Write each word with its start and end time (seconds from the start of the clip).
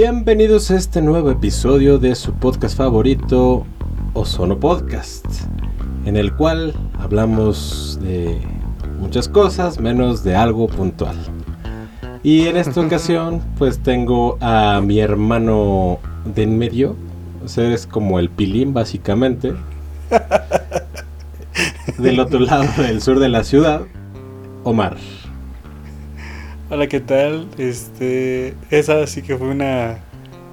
Bienvenidos 0.00 0.70
a 0.70 0.76
este 0.76 1.02
nuevo 1.02 1.28
episodio 1.28 1.98
de 1.98 2.14
su 2.14 2.32
podcast 2.32 2.76
favorito, 2.76 3.66
Ozono 4.12 4.60
Podcast, 4.60 5.26
en 6.04 6.16
el 6.16 6.36
cual 6.36 6.72
hablamos 7.00 7.98
de 8.00 8.40
muchas 9.00 9.28
cosas 9.28 9.80
menos 9.80 10.22
de 10.22 10.36
algo 10.36 10.68
puntual. 10.68 11.16
Y 12.22 12.46
en 12.46 12.58
esta 12.58 12.80
ocasión, 12.86 13.42
pues 13.58 13.80
tengo 13.80 14.38
a 14.40 14.80
mi 14.80 15.00
hermano 15.00 15.98
de 16.24 16.44
en 16.44 16.58
medio, 16.58 16.94
o 17.44 17.48
sea, 17.48 17.74
es 17.74 17.84
como 17.84 18.20
el 18.20 18.30
pilín 18.30 18.72
básicamente, 18.72 19.52
del 21.98 22.20
otro 22.20 22.38
lado 22.38 22.68
del 22.80 23.02
sur 23.02 23.18
de 23.18 23.30
la 23.30 23.42
ciudad, 23.42 23.80
Omar. 24.62 24.96
Hola, 26.70 26.86
¿qué 26.86 27.00
tal? 27.00 27.48
Este, 27.56 28.54
esa 28.68 29.06
sí 29.06 29.22
que 29.22 29.38
fue 29.38 29.48
una 29.48 30.00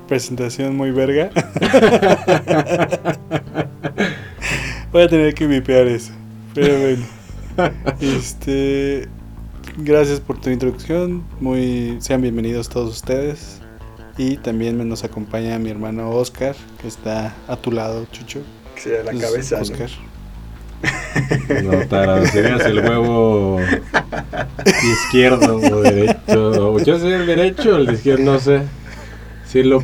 presentación 0.07 0.73
muy 0.77 0.91
verga. 0.91 1.29
Voy 4.93 5.01
a 5.01 5.09
tener 5.09 5.33
que 5.33 5.45
vipear 5.45 5.87
eso. 5.87 6.13
Pero 6.53 6.79
bueno. 6.79 7.05
Este, 7.99 9.09
gracias 9.79 10.21
por 10.21 10.39
tu 10.39 10.49
introducción. 10.51 11.21
Muy 11.41 11.97
sean 11.99 12.21
bienvenidos 12.21 12.69
todos 12.69 12.91
ustedes. 12.91 13.59
Y 14.17 14.37
también 14.37 14.87
nos 14.87 15.03
acompaña 15.03 15.59
mi 15.59 15.69
hermano 15.69 16.11
Oscar, 16.11 16.55
que 16.81 16.87
está 16.87 17.35
a 17.49 17.57
tu 17.57 17.73
lado, 17.73 18.05
Chucho. 18.13 18.39
Que 18.75 18.81
sea 18.81 19.03
la 19.03 19.11
Entonces, 19.11 19.49
cabeza. 19.49 19.61
Oscar. 19.61 19.89
No, 19.89 20.14
Tara, 21.89 22.25
serías 22.27 22.61
el 22.65 22.79
huevo 22.79 23.59
izquierdo 24.65 25.57
o 25.57 25.81
derecho. 25.81 26.79
Yo 26.79 26.99
soy 26.99 27.13
el 27.13 27.25
derecho 27.25 27.75
o 27.75 27.77
el 27.77 27.93
izquierdo, 27.93 28.23
no 28.23 28.39
sé. 28.39 28.61
Si 29.47 29.63
lo 29.63 29.83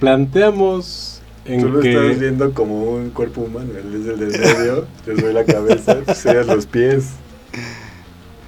planteamos 0.00 1.22
en 1.44 1.60
Tú 1.62 1.68
lo 1.68 1.80
que... 1.80 1.92
estás 1.92 2.20
viendo 2.20 2.52
como 2.52 2.82
un 2.82 3.10
cuerpo 3.10 3.42
humano. 3.42 3.70
Él 3.76 4.00
es 4.00 4.08
el 4.08 4.18
del 4.18 4.40
medio. 4.40 4.86
yo 5.06 5.16
soy 5.16 5.32
la 5.32 5.44
cabeza. 5.44 5.96
Tú 6.00 6.14
serías 6.14 6.46
los 6.46 6.66
pies. 6.66 7.10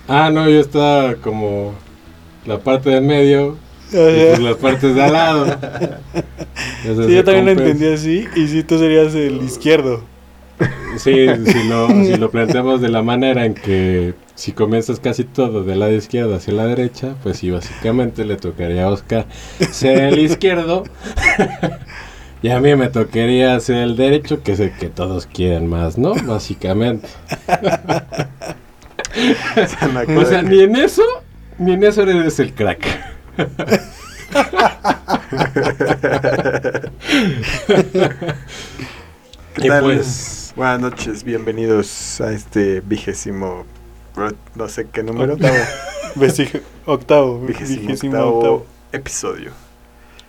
Ah, 0.08 0.30
no, 0.30 0.48
yo 0.48 0.60
estaba 0.60 1.14
como 1.16 1.74
la 2.46 2.58
parte 2.58 2.90
del 2.90 3.02
medio 3.02 3.56
y 3.90 3.96
pues 3.96 4.40
las 4.40 4.56
partes 4.56 4.94
de 4.94 5.02
al 5.02 5.12
lado. 5.12 5.58
Sí, 6.84 7.14
yo 7.14 7.24
también 7.24 7.46
lo 7.46 7.52
entendí 7.52 7.86
así. 7.86 8.28
Y 8.36 8.46
sí, 8.46 8.62
tú 8.62 8.78
serías 8.78 9.14
el 9.14 9.42
izquierdo. 9.42 10.02
Sí, 10.96 11.26
si 11.46 11.68
lo, 11.68 11.88
si 11.88 12.16
lo 12.16 12.30
planteamos 12.30 12.80
de 12.80 12.88
la 12.88 13.02
manera 13.02 13.44
en 13.44 13.54
que 13.54 14.14
si 14.34 14.52
comienzas 14.52 15.00
casi 15.00 15.24
todo 15.24 15.64
del 15.64 15.80
lado 15.80 15.92
izquierdo 15.92 16.36
hacia 16.36 16.54
la 16.54 16.66
derecha, 16.66 17.14
pues 17.22 17.38
sí, 17.38 17.50
básicamente 17.50 18.24
le 18.24 18.36
tocaría 18.36 18.84
a 18.84 18.90
Oscar 18.90 19.26
ser 19.70 19.98
el 20.04 20.18
izquierdo. 20.20 20.84
y 22.42 22.50
a 22.50 22.60
mí 22.60 22.74
me 22.76 22.88
tocaría 22.88 23.58
ser 23.60 23.76
el 23.78 23.96
derecho, 23.96 24.42
que 24.42 24.52
es 24.52 24.60
el 24.60 24.72
que 24.72 24.88
todos 24.88 25.26
quieren 25.26 25.66
más, 25.66 25.98
¿no? 25.98 26.14
Básicamente. 26.14 27.08
O 30.16 30.24
sea, 30.24 30.42
ni 30.42 30.60
en 30.60 30.74
eso, 30.74 31.04
ni 31.58 31.74
en 31.74 31.84
eso 31.84 32.02
eres 32.02 32.40
el 32.40 32.52
crack. 32.52 32.84
¿Qué 39.54 39.66
Y 39.66 39.70
pues- 39.70 40.43
Buenas 40.56 40.80
noches. 40.80 41.24
Bienvenidos 41.24 42.20
a 42.20 42.32
este 42.32 42.80
vigésimo. 42.80 43.64
No 44.54 44.68
sé 44.68 44.86
qué 44.92 45.02
número. 45.02 45.32
Octavo. 46.86 47.40
Vigésimo, 47.40 47.80
Vigésimo 47.82 48.12
octavo 48.18 48.36
octavo. 48.38 48.66
episodio. 48.92 49.50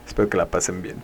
Espero 0.07 0.27
que 0.29 0.37
la 0.37 0.47
pasen 0.47 0.81
bien. 0.81 0.95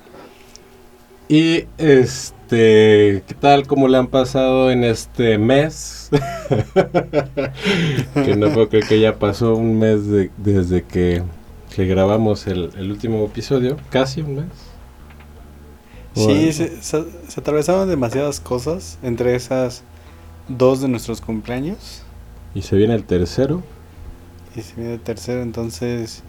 Y 1.27 1.65
este, 1.77 3.23
¿qué 3.27 3.35
tal? 3.39 3.67
¿Cómo 3.67 3.87
le 3.87 3.97
han 3.97 4.07
pasado 4.07 4.71
en 4.71 4.83
este 4.83 5.37
mes? 5.37 6.09
que 8.25 8.35
no 8.35 8.49
puedo 8.51 8.69
creer 8.69 8.85
que 8.87 8.99
ya 8.99 9.17
pasó 9.19 9.55
un 9.55 9.77
mes 9.79 10.07
de- 10.07 10.31
desde 10.37 10.83
que, 10.83 11.21
que 11.73 11.85
grabamos 11.85 12.47
el, 12.47 12.71
el 12.77 12.91
último 12.91 13.23
episodio, 13.25 13.77
casi 13.91 14.21
un 14.21 14.35
mes. 14.37 14.45
Sí, 16.15 16.51
se, 16.51 16.81
se- 16.81 17.05
se 17.27 17.39
atravesaron 17.39 17.87
demasiadas 17.89 18.39
cosas, 18.39 18.97
entre 19.01 19.35
esas 19.35 19.83
dos 20.49 20.81
de 20.81 20.87
nuestros 20.89 21.21
cumpleaños 21.21 22.03
Y 22.53 22.61
se 22.63 22.75
viene 22.75 22.95
el 22.95 23.03
tercero. 23.05 23.61
y 24.55 24.61
se 24.61 24.75
viene 24.75 24.95
el 24.95 24.99
tercero, 24.99 25.41
entonces 25.41 26.23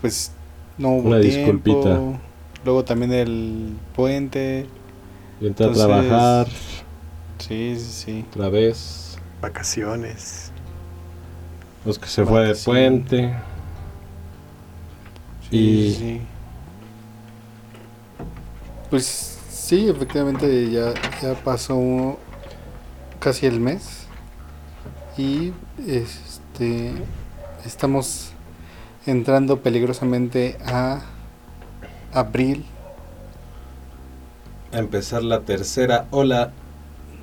pues 0.00 0.30
no 0.78 0.90
hubo 0.90 1.08
Una 1.08 1.20
tiempo. 1.20 1.36
disculpita. 1.60 2.00
Luego 2.64 2.84
también 2.84 3.12
el 3.12 3.72
puente. 3.96 4.66
Y 5.40 5.46
entré 5.48 5.66
a 5.66 5.72
trabajar 5.72 6.46
Sí, 7.38 7.74
sí, 7.78 7.84
sí. 7.90 8.24
otra 8.30 8.48
vez. 8.48 9.18
Vacaciones. 9.40 10.52
Los 11.84 11.98
que 11.98 12.06
se 12.08 12.24
fue 12.24 12.46
de 12.48 12.54
puente. 12.54 13.34
Sí, 15.50 15.56
Y- 15.56 15.92
sí, 15.92 15.98
sí. 15.98 16.20
Pues 18.90 19.38
sí, 19.50 19.88
efectivamente 19.88 20.70
ya, 20.70 20.94
ya 21.22 21.34
pasó 21.44 22.18
casi 23.18 23.46
el 23.46 23.60
mes 23.60 24.06
y 25.18 25.52
este 25.86 26.92
estamos 27.66 28.30
entrando 29.04 29.60
peligrosamente 29.60 30.56
a 30.64 31.02
abril. 32.12 32.64
A 34.72 34.78
empezar 34.78 35.22
la 35.22 35.40
tercera 35.40 36.06
ola 36.10 36.52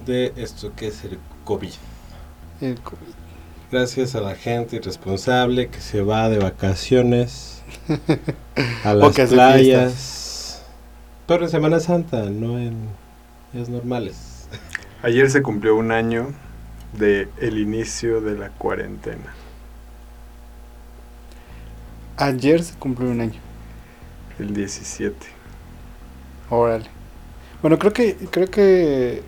de 0.05 0.33
esto 0.35 0.71
que 0.75 0.87
es 0.87 1.03
el 1.03 1.17
COVID. 1.45 1.73
el 2.61 2.79
COVID. 2.81 2.99
Gracias 3.71 4.13
a 4.15 4.21
la 4.21 4.35
gente 4.35 4.75
irresponsable 4.75 5.69
que 5.69 5.81
se 5.81 6.01
va 6.01 6.29
de 6.29 6.37
vacaciones 6.37 7.63
a 8.83 8.91
O 8.93 8.95
las 8.95 9.15
que 9.15 9.25
playas. 9.25 10.24
Pero 11.27 11.43
en 11.43 11.49
Semana 11.49 11.79
Santa, 11.79 12.29
no 12.29 12.59
en 12.59 12.87
días 13.51 13.67
normales. 13.69 14.47
Ayer 15.01 15.29
se 15.31 15.41
cumplió 15.41 15.75
un 15.75 15.91
año 15.91 16.27
de 16.93 17.27
el 17.39 17.57
inicio 17.57 18.21
de 18.21 18.37
la 18.37 18.49
cuarentena. 18.49 19.33
Ayer 22.17 22.63
se 22.63 22.75
cumplió 22.75 23.09
un 23.09 23.21
año. 23.21 23.39
El 24.37 24.53
17. 24.53 25.15
Órale. 26.49 26.85
Bueno, 27.61 27.79
creo 27.79 27.91
que 27.91 28.15
creo 28.29 28.47
que 28.47 29.23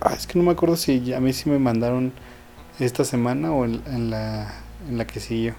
ah, 0.00 0.14
es 0.14 0.26
que 0.26 0.38
no 0.38 0.44
me 0.44 0.50
acuerdo 0.50 0.76
si 0.76 1.12
a 1.14 1.20
mí 1.20 1.32
sí 1.32 1.48
me 1.48 1.58
mandaron 1.58 2.12
esta 2.80 3.04
semana 3.04 3.52
o 3.52 3.64
en, 3.64 3.80
en 3.86 4.10
la 4.10 4.52
en 4.88 4.98
la 4.98 5.06
que 5.06 5.20
siguió. 5.20 5.54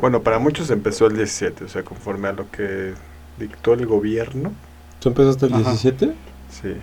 Bueno, 0.00 0.22
para 0.22 0.38
muchos 0.38 0.70
empezó 0.70 1.06
el 1.06 1.16
17, 1.16 1.64
o 1.64 1.68
sea, 1.68 1.82
conforme 1.82 2.28
a 2.28 2.32
lo 2.32 2.50
que 2.50 2.94
dictó 3.38 3.74
el 3.74 3.86
gobierno. 3.86 4.52
¿Tú 5.00 5.08
empezaste 5.10 5.46
el 5.46 5.54
Ajá. 5.54 5.62
17? 5.70 6.14
Sí, 6.50 6.74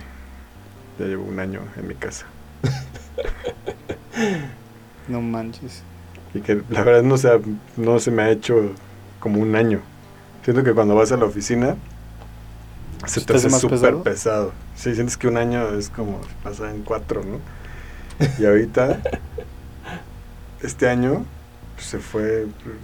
ya 1.00 1.06
llevo 1.06 1.26
un 1.26 1.40
año 1.40 1.62
en 1.78 1.88
mi 1.88 1.96
casa. 1.96 2.26
No 5.08 5.22
manches. 5.22 5.84
Y 6.34 6.42
que 6.42 6.62
la 6.70 6.84
verdad 6.84 7.04
no 7.04 7.18
se, 7.18 7.30
ha- 7.30 7.40
no 7.78 8.00
se 8.00 8.12
me 8.12 8.24
ha 8.24 8.30
hecho 8.32 8.72
como 9.20 9.40
un 9.40 9.56
año. 9.56 9.82
Siento 10.44 10.64
que 10.64 10.74
cuando 10.74 10.96
vas 10.96 11.12
a 11.12 11.18
la 11.18 11.26
oficina 11.26 11.76
se 13.06 13.20
¿Se 13.20 13.26
te 13.26 13.36
hace 13.36 13.50
súper 13.52 13.80
pesado? 13.80 14.04
pesado? 14.04 14.52
Sí, 14.76 14.96
sientes 14.96 15.16
que 15.18 15.28
un 15.28 15.38
año 15.38 15.70
es 15.78 15.90
como 15.90 16.20
pasa 16.44 16.72
en 16.72 16.82
cuatro, 16.82 17.22
¿no? 17.24 17.40
Y 18.40 18.46
ahorita, 18.46 19.02
este 20.64 20.90
año, 20.90 21.24
pues, 21.76 21.86
se 21.88 22.00
fue, 22.00 22.48
pues, 22.64 22.76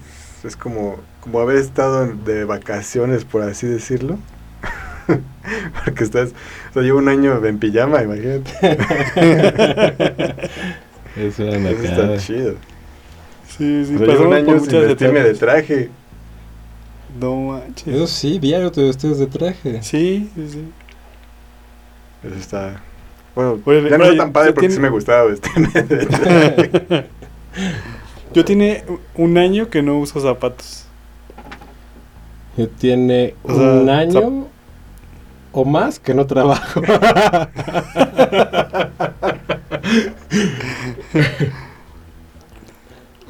es 0.44 0.56
como, 0.56 0.98
como 1.22 1.40
haber 1.40 1.58
estado 1.58 2.04
en- 2.04 2.24
de 2.26 2.46
vacaciones, 2.46 3.26
por 3.26 3.44
así 3.44 3.68
decirlo. 3.68 4.18
Porque 5.86 6.04
estás, 6.04 6.30
o 6.70 6.74
sea, 6.74 6.82
llevo 6.84 7.00
un 7.00 7.10
año 7.10 7.44
en 7.46 7.58
pijama, 7.60 8.02
imagínate. 8.04 8.52
Eso 11.18 11.44
era 11.44 11.58
una 11.58 11.70
Eso 11.72 11.84
está 11.84 12.18
chido. 12.18 12.56
Sí, 13.58 13.86
sí, 13.86 13.96
O 13.96 13.98
sea, 13.98 14.08
llevo 14.08 14.28
un 14.28 14.34
año 14.34 14.60
sin 14.60 14.72
vestirme 14.72 15.20
de 15.22 15.34
traje. 15.34 15.90
No 17.20 17.36
manches. 17.36 17.94
Eso 17.94 18.08
sí, 18.08 18.40
diario 18.40 18.72
te 18.72 18.82
vestías 18.84 19.20
de 19.20 19.28
traje. 19.28 19.84
Sí, 19.84 20.30
sí, 20.36 20.50
sí. 20.50 20.64
Eso 22.24 22.36
está. 22.36 22.82
Bueno, 23.36 23.60
Oye, 23.66 23.90
ya 23.90 23.98
no 23.98 24.04
oye, 24.06 24.14
es 24.14 24.18
tan 24.18 24.32
padre 24.32 24.50
¿se 24.50 24.54
porque 24.54 24.68
tiene- 24.68 24.76
sí 24.76 24.82
me 24.82 24.90
gustaba 24.90 25.24
vestirme 25.26 25.68
de 25.74 26.06
traje. 26.06 27.08
Yo 28.34 28.46
tiene 28.46 28.84
un 29.16 29.38
año 29.38 29.70
que 29.70 29.82
no 29.82 29.98
uso 29.98 30.20
zapatos. 30.22 30.86
Yo 32.58 32.68
tiene 32.70 33.36
O 33.44 33.54
sea, 33.56 33.72
un 33.74 33.90
año 33.90 34.48
o 35.54 35.66
más 35.66 36.00
que 36.00 36.14
no 36.14 36.26
trabajo. 36.26 36.82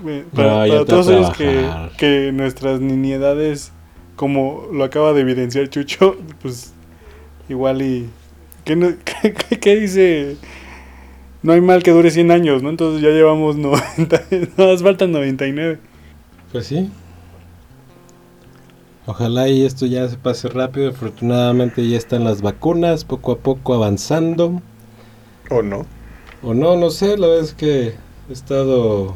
Bueno, 0.02 0.24
Para, 0.36 0.86
todos 0.86 1.08
ellos 1.10 1.32
que, 1.98 2.32
nuestras 2.34 2.80
niñedades 2.80 3.72
como 4.16 4.68
lo 4.72 4.84
acaba 4.84 5.14
de 5.14 5.22
evidenciar 5.22 5.68
Chucho, 5.70 6.16
pues 6.42 6.74
igual 7.50 7.82
y... 7.82 8.10
¿Qué, 8.66 8.76
no- 8.76 8.94
qué- 9.22 9.34
qué- 9.34 9.60
qué 9.60 9.76
dice? 9.76 10.38
No 11.44 11.54
hay 11.54 11.62
mal 11.62 11.82
que 11.84 11.92
dure 11.92 12.12
100 12.12 12.32
años, 12.32 12.62
¿no? 12.62 12.70
Entonces 12.70 13.02
ya 13.02 13.10
llevamos 13.10 13.56
90, 13.56 14.24
nos 14.58 14.84
faltan 14.84 15.12
99. 15.12 15.80
Pues 16.52 16.68
sí. 16.68 16.90
Ojalá 19.08 19.48
y 19.50 19.66
esto 19.66 19.86
ya 19.88 20.08
se 20.08 20.18
pase 20.18 20.48
rápido. 20.50 20.90
Afortunadamente 20.90 21.88
ya 21.88 21.98
están 21.98 22.24
las 22.24 22.42
vacunas, 22.42 23.04
poco 23.06 23.32
a 23.32 23.38
poco 23.40 23.74
avanzando. 23.74 24.62
¿O 25.50 25.62
no? 25.64 25.86
O 26.44 26.54
no, 26.54 26.76
no 26.78 26.90
sé, 26.90 27.18
la 27.18 27.28
verdad 27.28 27.44
es 27.44 27.54
que 27.54 27.96
he 28.30 28.34
estado 28.34 29.16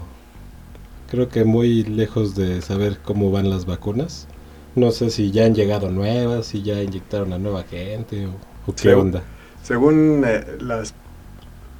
creo 1.10 1.30
que 1.30 1.44
muy 1.46 1.84
lejos 1.84 2.36
de 2.36 2.62
saber 2.62 2.98
cómo 3.04 3.32
van 3.32 3.50
las 3.50 3.66
vacunas. 3.66 4.28
No 4.76 4.92
sé 4.92 5.10
si 5.12 5.32
ya 5.32 5.46
han 5.46 5.56
llegado 5.56 5.90
nuevas, 5.92 6.48
si 6.48 6.62
ya 6.64 6.82
inyectaron 6.82 7.32
a 7.32 7.38
nueva 7.38 7.64
gente 7.64 8.26
o, 8.26 8.32
o 8.68 8.74
qué 8.76 8.82
Sí. 8.82 8.88
onda. 8.90 9.22
Según 9.64 10.24
eh, 10.26 10.44
las 10.60 10.94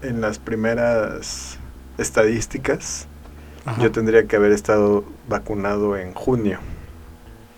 en 0.02 0.22
las 0.22 0.40
primeras 0.40 1.58
estadísticas, 1.98 3.08
Ajá. 3.66 3.82
yo 3.82 3.92
tendría 3.92 4.28
que 4.28 4.36
haber 4.36 4.52
estado 4.52 5.04
vacunado 5.28 5.98
en 5.98 6.14
junio 6.14 6.60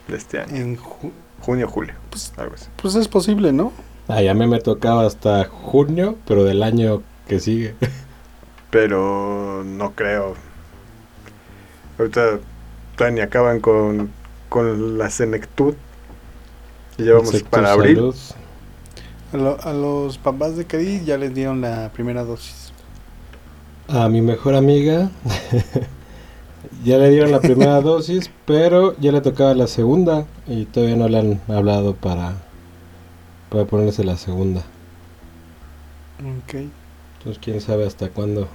de 0.08 0.18
este 0.18 0.40
año. 0.40 0.56
En 0.56 0.78
ju- 0.78 1.12
Junio, 1.40 1.68
julio, 1.68 1.94
Pues- 2.10 2.34
algo 2.38 2.56
así. 2.56 2.66
pues 2.82 2.96
es 2.96 3.08
posible, 3.08 3.52
¿no? 3.54 3.72
Ay, 4.08 4.28
a 4.28 4.34
mí 4.34 4.48
me 4.48 4.60
tocaba 4.60 5.06
hasta 5.06 5.46
junio, 5.46 6.18
pero 6.28 6.44
del 6.44 6.64
año 6.64 7.04
que 7.28 7.40
sigue. 7.40 7.76
Pero 8.72 9.64
no 9.66 9.92
creo. 9.94 10.34
Ahorita 12.00 12.40
todavía 12.96 13.26
acaban 13.26 13.60
con, 13.60 14.10
con 14.50 14.98
la 14.98 15.10
senectud. 15.10 15.76
Y 16.98 17.04
ya 17.06 17.14
vamos 17.14 17.30
Sector 17.30 17.50
para 17.50 17.72
abril. 17.74 17.96
salud. 17.98 18.16
A, 19.38 19.40
lo- 19.44 19.62
a 19.62 19.74
los 19.74 20.18
papás 20.18 20.56
de 20.58 20.66
Cadiz 20.68 21.06
ya 21.06 21.18
les 21.18 21.34
dieron 21.34 21.62
la 21.62 21.92
primera 21.94 22.24
dosis. 22.24 22.74
A 23.90 24.08
mi 24.10 24.22
mejor 24.22 24.56
amiga 24.56 25.12
ya 26.84 26.98
le 26.98 27.10
dieron 27.10 27.32
la 27.32 27.42
primera 27.42 27.82
dosis, 27.82 28.32
pero 28.46 28.96
ya 29.00 29.12
le 29.12 29.22
tocaba 29.22 29.54
la 29.54 29.68
segunda 29.68 30.28
y 30.48 30.66
todavía 30.66 30.96
no 30.96 31.08
le 31.10 31.20
han 31.20 31.42
hablado 31.48 31.96
para, 31.96 32.36
para 33.50 33.66
ponerse 33.66 34.04
la 34.04 34.18
segunda. 34.18 34.64
Ok. 36.20 36.54
Entonces 37.20 37.40
quién 37.44 37.62
sabe 37.62 37.86
hasta 37.86 38.10
cuándo. 38.10 38.48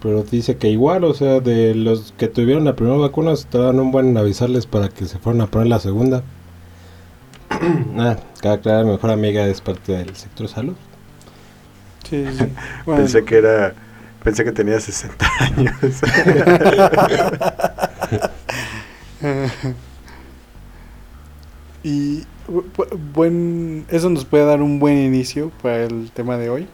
Pero 0.00 0.22
dice 0.24 0.56
que 0.58 0.68
igual, 0.70 1.04
o 1.04 1.14
sea, 1.14 1.40
de 1.40 1.74
los 1.74 2.12
que 2.12 2.28
tuvieron 2.28 2.64
la 2.64 2.76
primera 2.76 2.96
vacuna, 2.98 3.32
estaban 3.32 3.78
un 3.80 3.92
buen 3.92 4.08
en 4.08 4.16
avisarles 4.18 4.66
para 4.66 4.88
que 4.88 5.06
se 5.06 5.18
fueran 5.18 5.42
a 5.42 5.46
poner 5.50 5.68
la 5.68 5.78
segunda. 5.80 6.24
ah, 7.98 8.16
cada 8.40 8.54
aclarar, 8.56 8.84
mi 8.84 8.92
mejor 8.92 9.10
amiga 9.10 9.46
es 9.46 9.60
parte 9.60 9.92
del 9.92 10.14
sector 10.16 10.48
salud. 10.48 10.74
Sí, 12.08 12.24
sí. 12.36 12.44
Bueno, 12.86 13.02
Pensé 13.02 13.24
que 13.24 13.36
era. 13.38 13.74
Pensé 14.22 14.44
que 14.44 14.52
tenía 14.52 14.78
60 14.80 15.26
años. 15.40 15.74
y 21.82 22.20
bu- 22.48 22.64
bu- 22.76 22.98
buen, 23.14 23.84
eso 23.88 24.08
nos 24.10 24.24
puede 24.24 24.44
dar 24.44 24.62
un 24.62 24.78
buen 24.78 24.98
inicio 24.98 25.50
para 25.62 25.84
el 25.84 26.10
tema 26.12 26.36
de 26.36 26.50
hoy, 26.50 26.68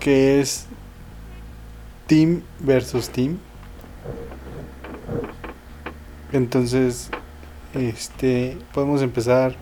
que 0.00 0.40
es 0.40 0.66
team 2.06 2.42
versus 2.60 3.08
team. 3.10 3.38
Entonces, 6.32 7.10
este, 7.74 8.56
podemos 8.72 9.02
empezar, 9.02 9.54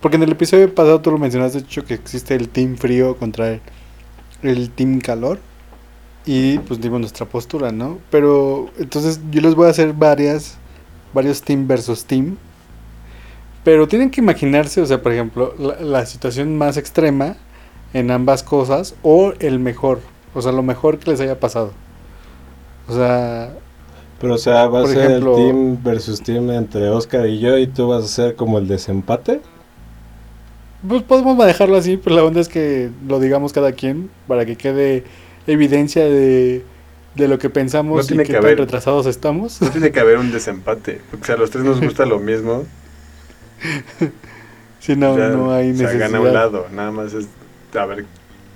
porque 0.00 0.16
en 0.16 0.22
el 0.24 0.32
episodio 0.32 0.74
pasado 0.74 1.00
tú 1.00 1.10
lo 1.10 1.18
mencionaste, 1.18 1.62
Chucho, 1.62 1.84
que 1.84 1.94
existe 1.94 2.34
el 2.34 2.48
team 2.48 2.76
frío 2.76 3.16
contra 3.16 3.48
el, 3.52 3.60
el 4.42 4.70
team 4.70 5.00
calor. 5.00 5.38
Y 6.26 6.58
pues 6.60 6.80
dimos 6.80 7.00
nuestra 7.00 7.24
postura, 7.26 7.72
¿no? 7.72 7.98
Pero 8.10 8.70
entonces 8.78 9.20
yo 9.30 9.40
les 9.40 9.54
voy 9.54 9.66
a 9.66 9.70
hacer 9.70 9.94
varias, 9.94 10.58
varios 11.14 11.40
team 11.42 11.66
versus 11.66 12.04
team. 12.04 12.36
Pero 13.64 13.88
tienen 13.88 14.10
que 14.10 14.20
imaginarse, 14.20 14.80
o 14.80 14.86
sea, 14.86 15.02
por 15.02 15.12
ejemplo, 15.12 15.54
la, 15.58 15.80
la 15.80 16.06
situación 16.06 16.56
más 16.56 16.76
extrema 16.76 17.36
en 17.92 18.10
ambas 18.10 18.42
cosas 18.42 18.94
o 19.02 19.32
el 19.40 19.58
mejor, 19.58 20.00
o 20.34 20.40
sea, 20.42 20.52
lo 20.52 20.62
mejor 20.62 20.98
que 20.98 21.10
les 21.10 21.20
haya 21.20 21.40
pasado. 21.40 21.72
O 22.88 22.94
sea, 22.94 23.52
Pero 24.20 24.34
o 24.34 24.38
sea, 24.38 24.66
va 24.68 24.82
a 24.82 24.86
ser 24.86 25.10
ejemplo- 25.10 25.36
el 25.38 25.46
team 25.46 25.82
versus 25.82 26.22
team 26.22 26.50
entre 26.50 26.88
Oscar 26.90 27.26
y 27.26 27.38
yo 27.38 27.56
y 27.58 27.66
tú 27.66 27.88
vas 27.88 28.04
a 28.04 28.08
ser 28.08 28.36
como 28.36 28.58
el 28.58 28.68
desempate. 28.68 29.40
Pues 30.88 31.02
podemos 31.02 31.36
manejarlo 31.36 31.76
así, 31.76 31.96
pero 31.96 32.16
la 32.16 32.24
onda 32.24 32.40
es 32.40 32.48
que 32.48 32.90
lo 33.06 33.20
digamos 33.20 33.52
cada 33.52 33.72
quien 33.72 34.10
para 34.26 34.44
que 34.46 34.56
quede 34.56 35.04
evidencia 35.46 36.04
de, 36.04 36.62
de 37.14 37.28
lo 37.28 37.38
que 37.38 37.50
pensamos 37.50 38.10
No 38.10 38.14
y 38.14 38.18
qué 38.18 38.24
que 38.24 38.32
tan 38.34 38.42
haber- 38.44 38.58
retrasados 38.58 39.06
estamos. 39.06 39.60
No 39.60 39.70
tiene 39.70 39.90
que 39.92 40.00
haber 40.00 40.18
un 40.18 40.32
desempate. 40.32 41.00
Porque 41.10 41.26
si 41.26 41.32
a 41.32 41.36
los 41.36 41.50
tres 41.50 41.64
nos 41.64 41.80
gusta 41.80 42.06
lo 42.06 42.18
mismo, 42.18 42.64
Si 44.80 44.96
no, 44.96 45.16
ya 45.18 45.28
no 45.28 45.52
hay 45.52 45.74
se 45.76 45.82
necesidad. 45.82 46.10
gana 46.10 46.20
un 46.20 46.32
lado. 46.32 46.66
Nada 46.72 46.90
más 46.90 47.12
es 47.12 47.26
a 47.78 47.84
ver 47.84 48.06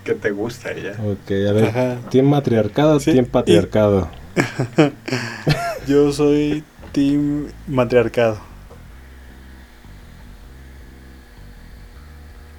qué 0.04 0.14
te 0.14 0.30
gusta 0.30 0.72
y 0.72 0.82
ya. 0.82 0.92
Ok, 0.92 1.30
a 1.48 1.52
ver, 1.52 1.64
Ajá. 1.66 1.96
team 2.10 2.26
matriarcado, 2.26 2.98
Sí, 3.00 3.12
team 3.12 3.26
patriarcado. 3.26 4.08
Yo 5.86 6.12
soy 6.12 6.64
team 6.92 7.48
matriarcado. 7.68 8.38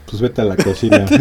Pues 0.09 0.21
vete 0.21 0.41
a 0.41 0.45
la 0.45 0.55
cocina. 0.55 1.05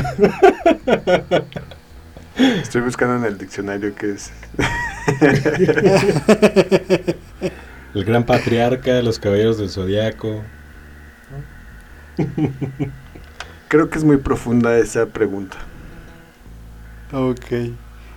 Estoy 2.37 2.83
buscando 2.83 3.17
en 3.17 3.25
el 3.33 3.39
diccionario 3.39 3.95
qué 3.95 4.13
es. 4.13 4.33
el 7.95 8.05
gran 8.05 8.25
patriarca, 8.25 9.01
los 9.03 9.19
caballeros 9.19 9.59
del 9.59 9.71
zodiaco. 9.71 10.43
Creo 13.69 13.91
que 13.91 13.99
es 13.99 14.05
muy 14.05 14.17
profunda 14.19 14.77
esa 14.79 15.07
pregunta. 15.07 15.57
Ok. 17.13 17.51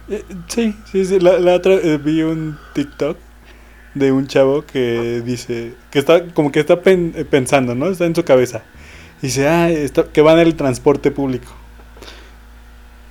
Eh, 0.09 0.23
sí, 0.47 0.75
sí, 0.91 1.05
sí. 1.05 1.19
La, 1.19 1.39
la 1.39 1.53
otra 1.55 1.73
eh, 1.73 1.97
vi 1.97 2.21
un 2.23 2.57
TikTok 2.73 3.17
de 3.93 4.11
un 4.11 4.27
chavo 4.27 4.63
que 4.65 5.21
dice 5.25 5.73
que 5.91 5.99
está 5.99 6.25
como 6.33 6.51
que 6.51 6.59
está 6.59 6.81
pen- 6.81 7.13
eh, 7.15 7.25
pensando, 7.25 7.75
¿no? 7.75 7.87
Está 7.89 8.05
en 8.05 8.15
su 8.15 8.23
cabeza. 8.23 8.63
Dice, 9.21 9.47
ah, 9.47 9.69
está, 9.69 10.05
que 10.05 10.21
va 10.21 10.33
en 10.33 10.39
el 10.39 10.55
transporte 10.55 11.11
público. 11.11 11.51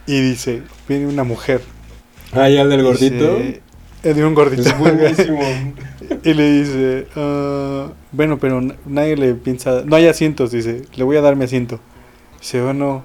Y 0.06 0.20
dice, 0.20 0.62
viene 0.88 1.06
una 1.06 1.24
mujer. 1.24 1.60
Ah, 2.32 2.48
ya 2.48 2.62
el 2.62 2.70
del 2.70 2.82
gordito. 2.82 3.36
Dice, 3.36 3.62
de 4.14 4.24
un 4.24 4.34
gordito. 4.34 4.62
Es 4.62 4.78
buenísimo. 4.78 5.40
y 6.24 6.34
le 6.34 6.50
dice, 6.52 7.06
"Ah, 7.16 7.88
bueno, 8.12 8.38
pero 8.38 8.60
nadie 8.84 9.16
le 9.16 9.34
piensa, 9.34 9.82
no 9.84 9.96
hay 9.96 10.06
asientos, 10.06 10.52
dice, 10.52 10.82
le 10.94 11.04
voy 11.04 11.16
a 11.16 11.20
dar 11.20 11.34
mi 11.36 11.44
asiento. 11.44 11.80
Dice, 12.38 12.62
bueno, 12.62 13.02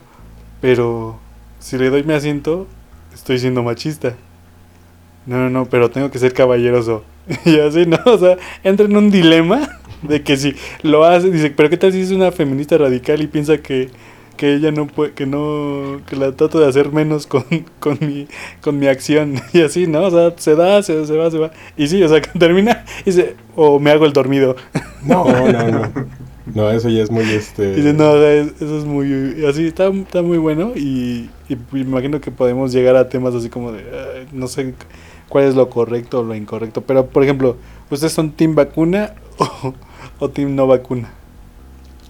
pero 0.60 1.20
si 1.60 1.78
le 1.78 1.90
doy 1.90 2.04
mi 2.04 2.14
asiento, 2.14 2.68
estoy 3.14 3.40
siendo 3.40 3.64
machista. 3.64 4.16
No, 5.26 5.38
no, 5.38 5.50
no, 5.50 5.66
pero 5.66 5.90
tengo 5.90 6.12
que 6.12 6.20
ser 6.20 6.34
caballeroso. 6.34 7.04
y 7.46 7.60
así, 7.60 7.86
¿no? 7.86 7.98
O 8.06 8.18
sea, 8.18 8.38
entra 8.64 8.86
en 8.86 8.96
un 8.96 9.10
dilema 9.12 9.80
de 10.04 10.24
que 10.24 10.38
si 10.38 10.56
lo 10.84 11.04
hace, 11.06 11.30
dice, 11.32 11.52
pero 11.52 11.70
¿qué 11.70 11.78
tal 11.78 11.92
si 11.94 12.02
es 12.02 12.12
una 12.12 12.32
feminista 12.32 12.78
radical 12.78 13.22
y 13.22 13.28
piensa 13.28 13.58
que, 13.60 13.90
que 14.38 14.56
ella 14.56 14.72
no 14.72 14.88
puede, 14.88 15.14
que 15.14 15.26
no, 15.26 16.02
que 16.08 16.16
la 16.16 16.32
trato 16.34 16.60
de 16.60 16.68
hacer 16.68 16.92
menos 16.92 17.28
con, 17.28 17.44
con, 17.80 17.98
mi, 18.02 18.28
con 18.62 18.80
mi 18.80 18.88
acción? 18.88 19.36
Y 19.54 19.62
así, 19.62 19.88
¿no? 19.88 20.04
O 20.04 20.12
sea, 20.12 20.34
se 20.38 20.56
da, 20.56 20.82
se, 20.84 21.06
se 21.06 21.16
va, 21.18 21.30
se 21.32 21.38
va. 21.38 21.52
Y 21.78 21.88
sí, 21.88 22.02
o 22.04 22.10
sea, 22.10 22.22
termina 22.40 22.86
y 23.02 23.06
dice, 23.12 23.36
o 23.56 23.80
me 23.80 23.92
hago 23.92 24.06
el 24.06 24.14
dormido. 24.14 24.56
No, 25.06 25.26
no, 25.52 25.68
no. 25.72 25.92
No, 26.54 26.72
eso 26.72 26.90
ya 26.90 27.04
es 27.04 27.12
muy 27.12 27.24
este. 27.30 27.76
Dice, 27.76 27.94
no, 27.94 28.12
o 28.14 28.18
sea, 28.18 28.34
es- 28.34 28.54
eso 28.62 28.78
es 28.80 28.86
muy, 28.86 29.46
así, 29.48 29.68
está, 29.68 29.88
está 29.90 30.22
muy 30.24 30.38
bueno 30.40 30.74
y, 30.76 31.30
y 31.48 31.56
me 31.72 31.82
imagino 31.82 32.20
que 32.20 32.32
podemos 32.32 32.72
llegar 32.74 32.96
a 32.96 33.10
temas 33.10 33.36
así 33.36 33.50
como 33.50 33.72
de, 33.72 33.80
"Ay, 33.82 34.28
no 34.32 34.48
sé 34.48 34.74
cuál 35.30 35.46
es 35.46 35.56
lo 35.56 35.70
correcto 35.70 36.20
o 36.22 36.24
lo 36.24 36.36
incorrecto, 36.36 36.82
pero 36.82 37.06
por 37.08 37.24
ejemplo, 37.24 37.58
¿ustedes 37.90 38.14
son 38.14 38.32
team 38.32 38.56
vacuna 38.56 39.14
o, 39.38 39.74
o 40.22 40.26
team 40.36 40.56
no 40.56 40.68
vacuna? 40.68 41.10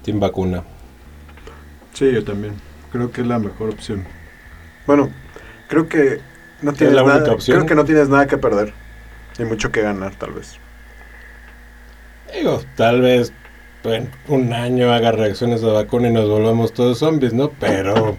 Team 0.04 0.20
vacuna. 0.20 0.64
Sí, 1.94 2.12
yo 2.12 2.24
también. 2.24 2.62
Creo 2.92 3.12
que 3.12 3.22
es 3.22 3.28
la 3.28 3.40
mejor 3.40 3.70
opción. 3.70 4.08
Bueno, 4.86 5.16
creo 5.68 5.88
que 5.90 6.22
no 6.62 6.74
Es 6.74 6.78
tienes 6.78 6.96
la 6.96 7.04
única 7.04 7.32
nada, 7.32 7.34
opción. 7.34 7.58
creo 7.58 7.66
que 7.66 7.76
no 7.76 7.86
tienes 7.86 8.10
nada 8.10 8.28
que 8.28 8.38
perder 8.38 8.74
y 9.40 9.46
mucho 9.46 9.72
que 9.72 9.82
ganar, 9.82 10.16
tal 10.18 10.34
vez. 10.34 10.62
Digo, 12.34 12.62
tal 12.76 13.02
vez 13.02 13.32
en 13.84 14.12
un 14.28 14.54
año 14.54 14.92
haga 14.92 15.12
reacciones 15.12 15.64
a 15.64 15.68
la 15.68 15.74
vacuna 15.74 16.10
y 16.10 16.14
nos 16.14 16.28
volvamos 16.30 16.74
todos 16.74 17.00
zombies, 17.00 17.34
¿no? 17.34 17.52
Pero, 17.60 18.18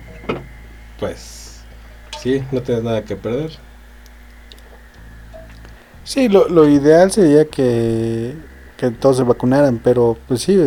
pues, 0.98 1.66
sí, 2.18 2.46
no 2.52 2.62
tienes 2.62 2.84
nada 2.84 3.04
que 3.04 3.16
perder. 3.16 3.52
Sí, 6.04 6.28
lo, 6.28 6.48
lo 6.48 6.68
ideal 6.68 7.10
sería 7.12 7.48
que, 7.48 8.34
que 8.82 8.90
todos 8.90 9.18
se 9.18 9.22
vacunaran, 9.22 9.80
pero 9.82 10.18
pues 10.26 10.42
sí, 10.42 10.58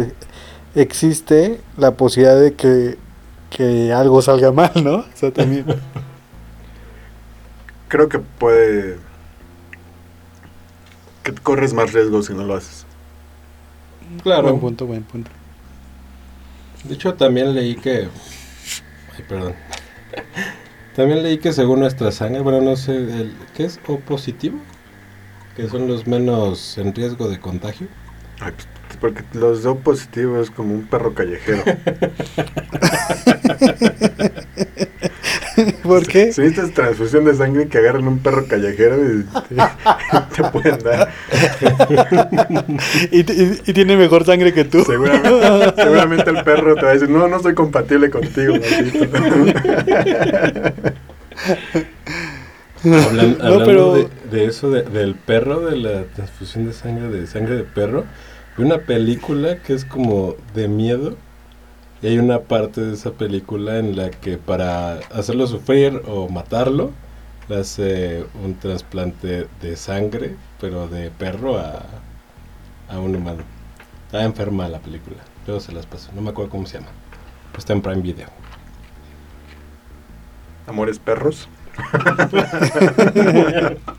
existe 0.73 1.59
la 1.75 1.97
posibilidad 1.97 2.39
de 2.39 2.53
que, 2.53 2.97
que 3.49 3.91
algo 3.91 4.21
salga 4.21 4.51
mal, 4.53 4.71
¿no? 4.81 4.99
O 4.99 5.05
sea, 5.13 5.31
también. 5.31 5.65
Creo 7.89 8.07
que 8.07 8.19
puede. 8.19 8.95
que 11.23 11.33
corres 11.33 11.73
más 11.73 11.91
riesgo 11.91 12.23
si 12.23 12.33
no 12.33 12.45
lo 12.45 12.55
haces. 12.55 12.85
Claro. 14.23 14.43
Buen 14.43 14.61
punto, 14.61 14.85
buen 14.85 15.03
punto. 15.03 15.29
De 16.85 16.93
hecho, 16.93 17.15
también 17.15 17.53
leí 17.53 17.75
que. 17.75 18.07
Ay, 19.13 19.25
perdón. 19.27 19.55
También 20.95 21.21
leí 21.21 21.39
que 21.39 21.51
según 21.51 21.81
nuestra 21.81 22.13
sangre, 22.13 22.39
bueno, 22.39 22.61
no 22.61 22.77
sé, 22.77 22.95
el, 22.95 23.35
¿qué 23.57 23.65
es 23.65 23.77
O 23.87 23.99
positivo? 23.99 24.57
Que 25.57 25.67
son 25.67 25.89
los 25.89 26.07
menos 26.07 26.77
en 26.77 26.95
riesgo 26.95 27.27
de 27.27 27.41
contagio. 27.41 27.89
Ay, 28.39 28.51
pues, 28.55 28.67
porque 28.99 29.23
los 29.33 29.63
dos 29.63 29.77
positivos 29.79 30.47
es 30.49 30.51
como 30.55 30.73
un 30.73 30.87
perro 30.87 31.13
callejero. 31.13 31.63
¿Por 35.83 36.05
qué? 36.05 36.33
Si 36.33 36.41
necesitas 36.41 36.71
transfusión 36.71 37.23
de 37.25 37.33
sangre 37.33 37.67
que 37.67 37.77
agarran 37.77 38.07
un 38.07 38.19
perro 38.19 38.45
callejero 38.45 38.97
y 38.97 39.23
te, 39.23 39.55
te 40.35 40.43
pueden 40.49 40.79
dar. 40.83 41.09
y, 43.11 43.19
y- 43.19 43.61
y 43.65 43.73
tiene 43.73 43.95
mejor 43.95 44.25
sangre 44.25 44.53
que 44.53 44.65
tú. 44.65 44.83
Seguramente, 44.83 45.73
seguramente 45.81 46.29
el 46.29 46.43
perro 46.43 46.75
te 46.75 46.81
va 46.81 46.89
a 46.89 46.93
decir, 46.93 47.09
no, 47.09 47.27
no 47.27 47.39
soy 47.41 47.53
compatible 47.53 48.09
contigo, 48.09 48.55
maldito. 48.55 49.05
Hablan- 52.93 53.37
No, 53.39 53.43
hablando 53.45 53.65
pero- 53.65 53.93
de, 53.95 54.09
de 54.31 54.45
eso, 54.45 54.69
de- 54.69 54.83
del 54.83 55.15
perro, 55.15 55.59
de 55.61 55.75
la 55.77 56.03
transfusión 56.03 56.65
de 56.65 56.73
sangre, 56.73 57.09
de 57.09 57.27
sangre 57.27 57.55
de 57.55 57.63
perro, 57.63 58.03
vi 58.57 58.63
una 58.63 58.79
película 58.79 59.57
que 59.61 59.73
es 59.73 59.85
como 59.85 60.35
de 60.53 60.67
miedo. 60.67 61.15
Y 62.01 62.07
hay 62.07 62.19
una 62.19 62.41
parte 62.41 62.81
de 62.81 62.93
esa 62.93 63.11
película 63.11 63.79
en 63.79 63.95
la 63.95 64.11
que 64.11 64.37
para 64.37 64.99
hacerlo 65.13 65.47
sufrir 65.47 66.01
o 66.07 66.27
matarlo, 66.29 66.91
le 67.47 67.57
hace 67.57 68.25
un 68.43 68.55
trasplante 68.55 69.47
de 69.61 69.75
sangre, 69.77 70.35
pero 70.59 70.87
de 70.87 71.09
perro 71.09 71.57
a, 71.57 71.83
a 72.89 72.99
un 72.99 73.15
humano. 73.15 73.43
Está 74.07 74.23
enferma 74.23 74.67
la 74.67 74.79
película. 74.79 75.17
Luego 75.47 75.61
se 75.61 75.71
las 75.71 75.85
paso. 75.85 76.11
No 76.13 76.21
me 76.21 76.29
acuerdo 76.31 76.51
cómo 76.51 76.65
se 76.67 76.77
llama. 76.79 76.91
Pero 77.51 77.59
está 77.59 77.73
en 77.73 77.81
Prime 77.81 78.01
Video. 78.01 78.27
Amores 80.67 80.99
perros. 80.99 81.47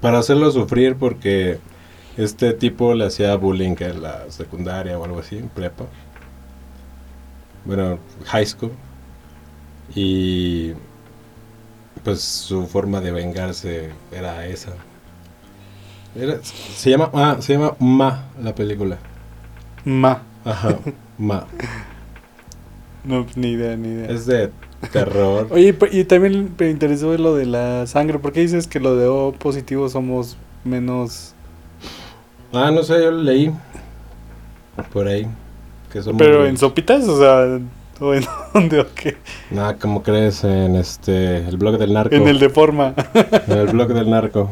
Para 0.00 0.18
hacerlo 0.18 0.50
sufrir 0.50 0.96
porque 0.96 1.58
este 2.16 2.52
tipo 2.54 2.94
le 2.94 3.06
hacía 3.06 3.36
bullying 3.36 3.76
en 3.80 4.02
la 4.02 4.30
secundaria 4.30 4.98
o 4.98 5.04
algo 5.04 5.20
así, 5.20 5.38
en 5.38 5.48
prepa. 5.48 5.84
Bueno, 7.64 7.98
high 8.26 8.46
school. 8.46 8.72
Y 9.94 10.72
pues 12.02 12.20
su 12.20 12.66
forma 12.66 13.00
de 13.00 13.12
vengarse 13.12 13.90
era 14.10 14.46
esa. 14.46 14.72
Era- 16.16 16.38
se 16.42 16.90
llama 16.90 17.10
ah, 17.14 17.36
se 17.40 17.52
llama 17.54 17.76
Ma 17.78 18.24
la 18.42 18.54
película. 18.54 18.98
Ma. 19.84 20.22
Ajá, 20.44 20.78
Ma. 21.18 21.46
No, 23.04 23.24
pues, 23.24 23.36
ni 23.36 23.48
idea, 23.48 23.76
ni 23.76 23.88
idea. 23.88 24.06
Es 24.08 24.26
de 24.26 24.52
terror. 24.90 25.46
Oye, 25.50 25.76
y 25.92 26.04
también 26.04 26.52
me 26.58 26.70
interesó 26.70 27.16
lo 27.18 27.34
de 27.36 27.46
la 27.46 27.86
sangre. 27.86 28.18
¿Por 28.18 28.32
qué 28.32 28.40
dices 28.40 28.66
que 28.66 28.80
lo 28.80 28.96
de 28.96 29.06
O 29.06 29.32
positivo 29.32 29.88
somos 29.88 30.36
menos... 30.64 31.34
Ah, 32.52 32.70
no 32.70 32.82
sé, 32.82 32.94
yo 33.02 33.10
lo 33.10 33.22
leí 33.22 33.52
por 34.92 35.06
ahí 35.06 35.26
que 35.90 36.02
somos 36.02 36.18
Pero 36.18 36.46
en 36.46 36.56
sopitas? 36.56 37.06
O 37.08 37.18
sea, 37.18 37.60
¿o 38.00 38.14
en 38.14 38.24
dónde 38.54 38.80
o 38.80 38.86
qué? 38.94 39.16
Nada, 39.50 39.76
como 39.76 40.02
crees 40.02 40.44
en 40.44 40.76
este 40.76 41.38
el 41.38 41.56
blog 41.56 41.78
del 41.78 41.92
narco. 41.92 42.14
En 42.14 42.26
el 42.28 42.38
de 42.38 42.48
forma. 42.50 42.94
En 43.46 43.58
el 43.58 43.66
blog 43.68 43.88
del 43.92 44.10
narco. 44.10 44.50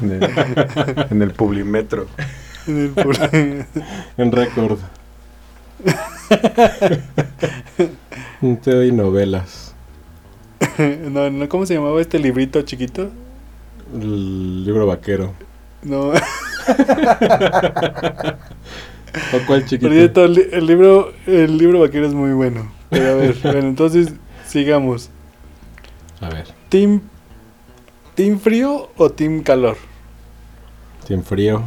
En 0.00 0.12
el, 0.12 0.22
en 1.10 1.22
el 1.22 1.30
Publimetro. 1.32 2.06
En 2.66 2.78
el 2.78 2.88
por- 2.90 3.16
En 4.18 4.32
récord. 4.32 4.78
Te 8.62 8.74
doy 8.74 8.92
novelas. 8.92 9.67
no, 11.10 11.30
no, 11.30 11.48
¿cómo 11.48 11.66
se 11.66 11.74
llamaba 11.74 12.00
este 12.00 12.18
librito 12.18 12.62
chiquito? 12.62 13.10
El 13.94 14.64
libro 14.64 14.86
vaquero. 14.86 15.34
No, 15.82 16.10
¿O 19.32 19.38
cuál 19.46 19.64
chiquito? 19.64 20.24
el, 20.24 20.34
li- 20.34 20.48
el 20.52 20.66
libro, 20.66 21.12
el 21.26 21.56
libro 21.56 21.80
vaquero 21.80 22.06
es 22.06 22.14
muy 22.14 22.32
bueno. 22.32 22.70
Pero 22.90 23.10
a 23.12 23.14
ver, 23.14 23.36
bueno, 23.42 23.60
entonces 23.68 24.12
sigamos. 24.46 25.10
A 26.20 26.28
ver, 26.30 26.46
¿Team, 26.68 27.00
¿Team 28.14 28.38
frío 28.40 28.90
o 28.96 29.10
team 29.10 29.42
calor? 29.42 29.76
Team 31.06 31.22
Frío. 31.22 31.62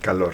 Calor. 0.00 0.32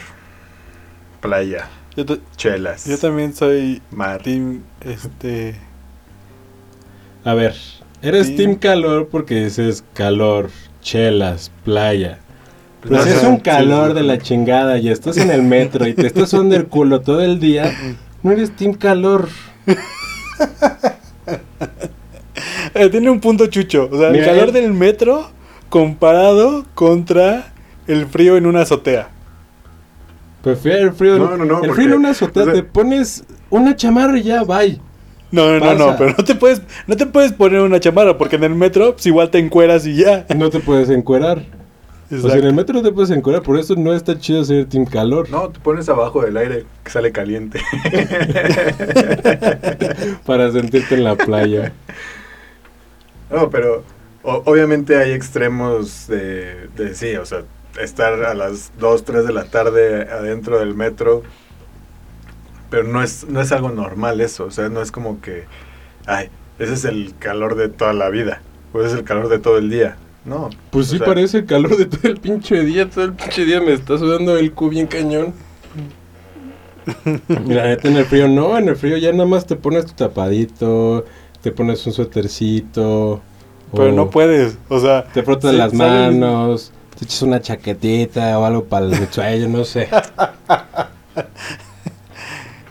Playa. 1.20 1.68
Yo, 1.96 2.04
Chelas. 2.36 2.84
yo 2.86 2.96
también 2.98 3.34
soy 3.34 3.82
Mar. 3.90 4.22
team, 4.22 4.60
este... 4.82 5.56
A 7.24 7.34
ver, 7.34 7.54
eres 8.02 8.28
Sí. 8.28 8.36
Team 8.36 8.54
Calor 8.56 9.08
porque 9.08 9.44
dices 9.44 9.84
calor, 9.94 10.50
chelas, 10.80 11.50
playa. 11.64 12.18
Si 12.86 12.94
Ajá, 12.94 13.10
es 13.10 13.22
un 13.24 13.38
calor 13.38 13.88
sí. 13.88 13.94
de 13.94 14.02
la 14.04 14.18
chingada 14.18 14.78
y 14.78 14.88
estás 14.88 15.16
en 15.18 15.30
el 15.30 15.42
metro 15.42 15.86
y 15.86 15.94
te 15.94 16.06
estás 16.06 16.30
sudando 16.30 16.54
el 16.56 16.66
culo 16.66 17.00
todo 17.00 17.20
el 17.20 17.40
día, 17.40 17.74
no 18.22 18.30
eres 18.32 18.54
Team 18.56 18.74
Calor. 18.74 19.28
Eh, 22.74 22.88
tiene 22.90 23.10
un 23.10 23.20
punto 23.20 23.46
chucho. 23.48 23.88
O 23.90 23.98
sea, 23.98 24.10
Mira, 24.10 24.24
el 24.24 24.30
calor 24.30 24.46
él- 24.48 24.52
del 24.52 24.72
metro 24.72 25.30
comparado 25.68 26.64
contra 26.74 27.52
el 27.86 28.06
frío 28.06 28.36
en 28.36 28.46
una 28.46 28.62
azotea. 28.62 29.08
Prefiero 30.42 30.78
el 30.84 30.92
frío. 30.92 31.18
No, 31.18 31.36
no, 31.36 31.44
no, 31.44 31.64
El 31.64 31.72
frío 31.74 31.88
en 31.88 31.94
una 31.94 32.10
azotea, 32.10 32.42
o 32.44 32.46
sea- 32.46 32.54
te 32.54 32.62
pones 32.62 33.24
una 33.50 33.74
chamarra 33.74 34.18
y 34.18 34.22
ya, 34.22 34.44
bye. 34.44 34.80
No, 35.30 35.46
no, 35.46 35.58
no, 35.58 35.60
Pasa. 35.60 35.74
no, 35.78 35.96
pero 35.98 36.14
no 36.16 36.24
te 36.24 36.34
puedes, 36.34 36.62
no 36.86 36.96
te 36.96 37.06
puedes 37.06 37.32
poner 37.32 37.60
una 37.60 37.80
chamarra 37.80 38.16
porque 38.16 38.36
en 38.36 38.44
el 38.44 38.54
metro 38.54 38.92
pues, 38.94 39.06
igual 39.06 39.30
te 39.30 39.38
encueras 39.38 39.86
y 39.86 39.94
ya. 39.96 40.24
No 40.34 40.48
te 40.50 40.60
puedes 40.60 40.88
encuerar. 40.90 41.42
O 42.10 42.16
sea, 42.26 42.38
en 42.38 42.46
el 42.46 42.54
metro 42.54 42.74
no 42.74 42.82
te 42.82 42.90
puedes 42.90 43.10
encuerar, 43.10 43.42
por 43.42 43.58
eso 43.58 43.74
no 43.76 43.92
está 43.92 44.18
chido 44.18 44.42
ser 44.42 44.64
Team 44.64 44.86
Calor. 44.86 45.28
No, 45.28 45.50
te 45.50 45.60
pones 45.60 45.90
abajo 45.90 46.22
del 46.22 46.38
aire 46.38 46.64
que 46.82 46.90
sale 46.90 47.12
caliente. 47.12 47.60
Para 50.26 50.50
sentirte 50.50 50.94
en 50.94 51.04
la 51.04 51.16
playa. 51.16 51.72
No, 53.30 53.50
pero 53.50 53.82
o- 54.22 54.42
obviamente 54.46 54.96
hay 54.96 55.12
extremos 55.12 56.06
de, 56.08 56.68
de 56.76 56.94
sí, 56.94 57.14
o 57.16 57.26
sea, 57.26 57.42
estar 57.80 58.24
a 58.24 58.32
las 58.34 58.72
2, 58.78 59.04
3 59.04 59.26
de 59.26 59.32
la 59.34 59.44
tarde 59.44 60.08
adentro 60.10 60.58
del 60.58 60.74
metro, 60.74 61.22
pero 62.70 62.84
no 62.84 63.02
es, 63.02 63.26
no 63.28 63.40
es 63.40 63.52
algo 63.52 63.70
normal 63.70 64.20
eso, 64.20 64.44
o 64.44 64.50
sea, 64.50 64.68
no 64.68 64.82
es 64.82 64.92
como 64.92 65.20
que, 65.20 65.44
ay, 66.06 66.28
ese 66.58 66.74
es 66.74 66.84
el 66.84 67.14
calor 67.18 67.54
de 67.54 67.68
toda 67.68 67.92
la 67.92 68.08
vida, 68.08 68.42
o 68.72 68.80
ese 68.80 68.92
es 68.92 68.98
el 68.98 69.04
calor 69.04 69.28
de 69.28 69.38
todo 69.38 69.58
el 69.58 69.70
día, 69.70 69.96
no. 70.28 70.50
Pues 70.70 70.88
o 70.88 70.90
sí 70.90 70.98
sea, 70.98 71.06
parece 71.06 71.38
el 71.38 71.46
calor 71.46 71.76
de 71.76 71.86
todo 71.86 72.10
el 72.10 72.18
pinche 72.18 72.62
día. 72.62 72.88
Todo 72.88 73.04
el 73.06 73.14
pinche 73.14 73.44
día 73.44 73.60
me 73.60 73.72
está 73.72 73.96
sudando 73.96 74.36
el 74.36 74.52
cu 74.52 74.68
bien 74.68 74.86
cañón. 74.86 75.32
Y 77.46 77.52
la 77.52 77.64
neta 77.64 77.88
en 77.88 77.96
el 77.96 78.06
frío 78.06 78.28
no, 78.28 78.56
en 78.56 78.68
el 78.68 78.76
frío 78.76 78.96
ya 78.96 79.12
nada 79.12 79.26
más 79.26 79.46
te 79.46 79.56
pones 79.56 79.84
tu 79.84 79.92
tapadito, 79.92 81.04
te 81.42 81.52
pones 81.52 81.86
un 81.86 81.92
suétercito. 81.92 83.20
Pero 83.74 83.92
no 83.92 84.08
puedes, 84.08 84.56
o 84.70 84.80
sea, 84.80 85.04
Te 85.04 85.22
frotas 85.22 85.50
sí, 85.50 85.58
las 85.58 85.74
manos, 85.74 86.72
te 86.98 87.04
echas 87.04 87.20
una 87.20 87.42
chaquetita 87.42 88.38
o 88.38 88.44
algo 88.46 88.64
para 88.64 88.86
el 88.86 89.08
cuello, 89.08 89.48
no 89.48 89.64
sé. 89.64 89.88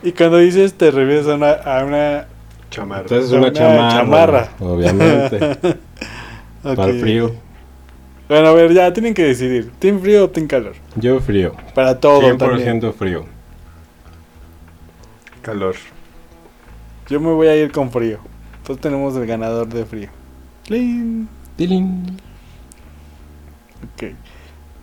Y 0.02 0.12
cuando 0.12 0.38
dices 0.38 0.74
te 0.74 0.90
refieres 0.90 1.26
a 1.26 1.34
una, 1.34 1.52
a 1.52 1.84
una 1.84 2.26
chamarra. 2.70 3.02
Entonces 3.02 3.30
Una 3.30 3.40
una 3.42 3.52
chamarra. 3.52 3.90
chamarra. 3.98 4.48
Obviamente. 4.60 5.58
para 6.62 6.84
el 6.86 7.00
frío. 7.00 7.32
Bueno, 8.28 8.48
a 8.48 8.52
ver, 8.52 8.72
ya 8.74 8.92
tienen 8.92 9.14
que 9.14 9.24
decidir, 9.24 9.70
team 9.78 10.00
frío 10.00 10.24
o 10.24 10.30
team 10.30 10.46
calor. 10.46 10.74
Yo 10.96 11.18
frío. 11.20 11.54
Para 11.74 11.98
todo 11.98 12.20
100% 12.20 12.38
también. 12.38 12.92
frío. 12.92 13.24
Calor. 15.42 15.76
Yo 17.08 17.20
me 17.20 17.32
voy 17.32 17.46
a 17.46 17.56
ir 17.56 17.72
con 17.72 17.90
frío. 17.90 18.18
Entonces 18.58 18.82
tenemos 18.82 19.16
el 19.16 19.26
ganador 19.26 19.66
de 19.68 19.86
frío. 19.86 20.10
¡Cling! 20.64 21.26
Tilín. 21.56 22.18
Ok. 23.94 24.12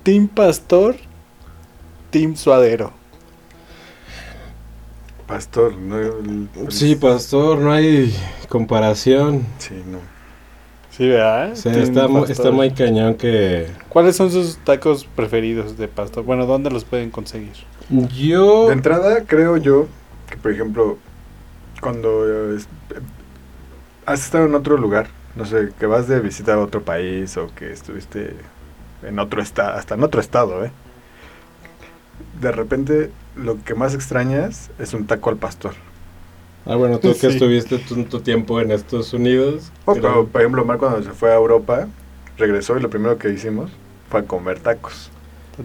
Team 0.01 0.27
pastor, 0.27 0.95
team 2.10 2.36
suadero. 2.36 2.93
Pastor, 5.27 5.75
no, 5.77 5.98
el- 5.98 6.50
Sí, 6.70 6.96
pastor, 6.96 7.58
no 7.60 7.72
hay 7.72 8.15
comparación. 8.50 9.46
Sí, 9.58 9.82
no. 9.88 10.00
Sí, 10.91 11.10
¿verdad? 11.10 11.51
O 11.51 11.55
sea, 11.55 11.74
está, 11.82 12.08
mu- 12.08 12.25
está 12.25 12.51
muy 12.51 12.72
cañón 12.72 13.15
que... 13.15 13.67
¿Cuáles 13.89 14.15
son 14.15 14.32
sus 14.32 14.58
tacos 14.60 15.05
preferidos 15.05 15.77
de 15.77 15.88
pastor? 15.88 16.24
Bueno, 16.24 16.46
¿dónde 16.46 16.70
los 16.70 16.86
pueden 16.86 17.10
conseguir? 17.10 17.53
Yo... 18.17 18.67
De 18.67 18.74
entrada, 18.74 19.24
creo 19.25 19.58
yo 19.58 19.88
que, 20.29 20.38
por 20.38 20.51
ejemplo, 20.51 20.98
cuando 21.82 22.53
eh, 22.55 22.60
has 24.05 24.24
estado 24.24 24.46
en 24.46 24.55
otro 24.55 24.77
lugar, 24.77 25.08
no 25.36 25.46
sé, 25.46 25.70
que 25.77 25.86
vas 25.86 26.08
de 26.08 26.20
visita 26.20 26.53
a 26.53 26.60
otro 26.60 26.82
país 26.84 27.36
o 27.38 27.48
que 27.55 27.72
estuviste 27.72 28.36
en 29.03 29.20
otro 29.20 29.41
estado, 29.41 29.74
hasta 29.77 29.96
en 29.96 30.03
otro 30.03 30.22
estado, 30.22 30.63
¿eh? 30.63 30.72
De 32.39 32.51
repente, 32.51 33.12
lo 33.36 33.63
que 33.63 33.75
más 33.75 33.94
extrañas 33.94 34.70
es 34.80 34.94
un 34.94 35.06
taco 35.08 35.30
al 35.30 35.38
pastor. 35.38 35.74
Ah, 36.65 36.75
bueno, 36.75 37.00
tú 37.00 37.13
que 37.20 37.27
estuviste 37.27 37.77
tanto 37.80 38.22
tiempo 38.22 38.60
en 38.60 38.72
Estados 38.72 39.13
Unidos. 39.13 39.72
O, 39.86 39.94
creo- 39.94 40.01
pero, 40.04 40.27
por 40.27 40.42
ejemplo, 40.42 40.65
Mar 40.65 40.77
cuando 40.77 41.04
se 41.04 41.12
fue 41.12 41.32
a 41.32 41.36
Europa, 41.36 41.88
regresó 42.38 42.77
y 42.77 42.82
lo 42.82 42.89
primero 42.89 43.18
que 43.18 43.30
hicimos 43.30 43.72
fue 44.10 44.22
a 44.22 44.24
comer 44.24 44.60
tacos. 44.60 45.10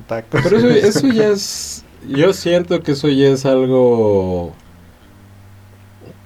Tacos. 0.06 0.40
Pero 0.42 0.58
eso, 0.58 0.68
eso 1.00 1.06
ya 1.08 1.28
es. 1.28 1.84
Yo 2.08 2.32
siento 2.32 2.82
que 2.82 2.92
eso 2.92 3.08
ya 3.08 3.28
es 3.28 3.44
algo 3.44 4.52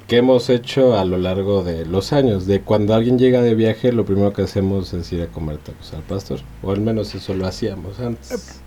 que 0.07 0.19
hemos 0.19 0.51
hecho 0.51 0.99
a 0.99 1.05
lo 1.05 1.17
largo 1.19 1.65
de 1.65 1.87
los 1.87 2.13
años. 2.13 2.47
De 2.47 2.61
cuando 2.61 2.95
alguien 2.95 3.19
llega 3.19 3.41
de 3.43 3.55
viaje, 3.55 3.93
lo 3.93 4.05
primero 4.05 4.33
que 4.33 4.43
hacemos 4.43 4.93
es 4.93 5.13
ir 5.13 5.23
a 5.23 5.27
comer 5.29 5.59
tacos 5.59 5.93
al 5.95 6.03
pastor. 6.03 6.41
O 6.63 6.71
al 6.73 6.81
menos 6.81 7.15
eso 7.15 7.35
lo 7.35 7.47
hacíamos 7.47 7.99
antes. 8.01 8.61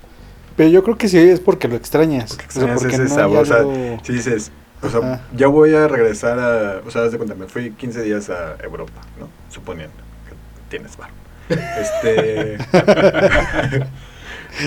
Pero 0.58 0.70
yo 0.70 0.84
creo 0.84 0.98
que 0.98 1.08
sí 1.08 1.18
es 1.18 1.40
porque 1.40 1.70
lo 1.70 1.76
extrañas. 1.78 2.32
Porque 2.32 2.46
O 2.48 2.52
sea, 2.52 2.62
extrañas 2.64 2.80
porque 2.82 2.96
ese 2.96 3.04
no 3.04 3.10
sabor, 3.10 3.38
o 3.38 3.46
sea, 3.46 3.58
algo- 3.58 4.00
Si 4.04 4.14
dices, 4.14 4.52
o 4.82 4.90
sea, 4.90 5.00
Ajá. 5.00 5.22
ya 5.34 5.48
voy 5.48 5.74
a 5.74 5.88
regresar 5.88 6.40
a. 6.40 6.82
O 6.86 6.92
sea, 6.92 7.04
haz 7.04 7.12
de 7.12 7.18
cuenta, 7.18 7.36
me 7.36 7.48
fui 7.48 7.72
15 7.72 8.02
días 8.02 8.30
a 8.30 8.56
Europa, 8.64 9.02
¿no? 9.20 9.30
Suponiendo 9.50 9.96
que 10.28 10.36
tienes 10.70 10.98
bar. 10.98 11.10
Este. 11.50 12.58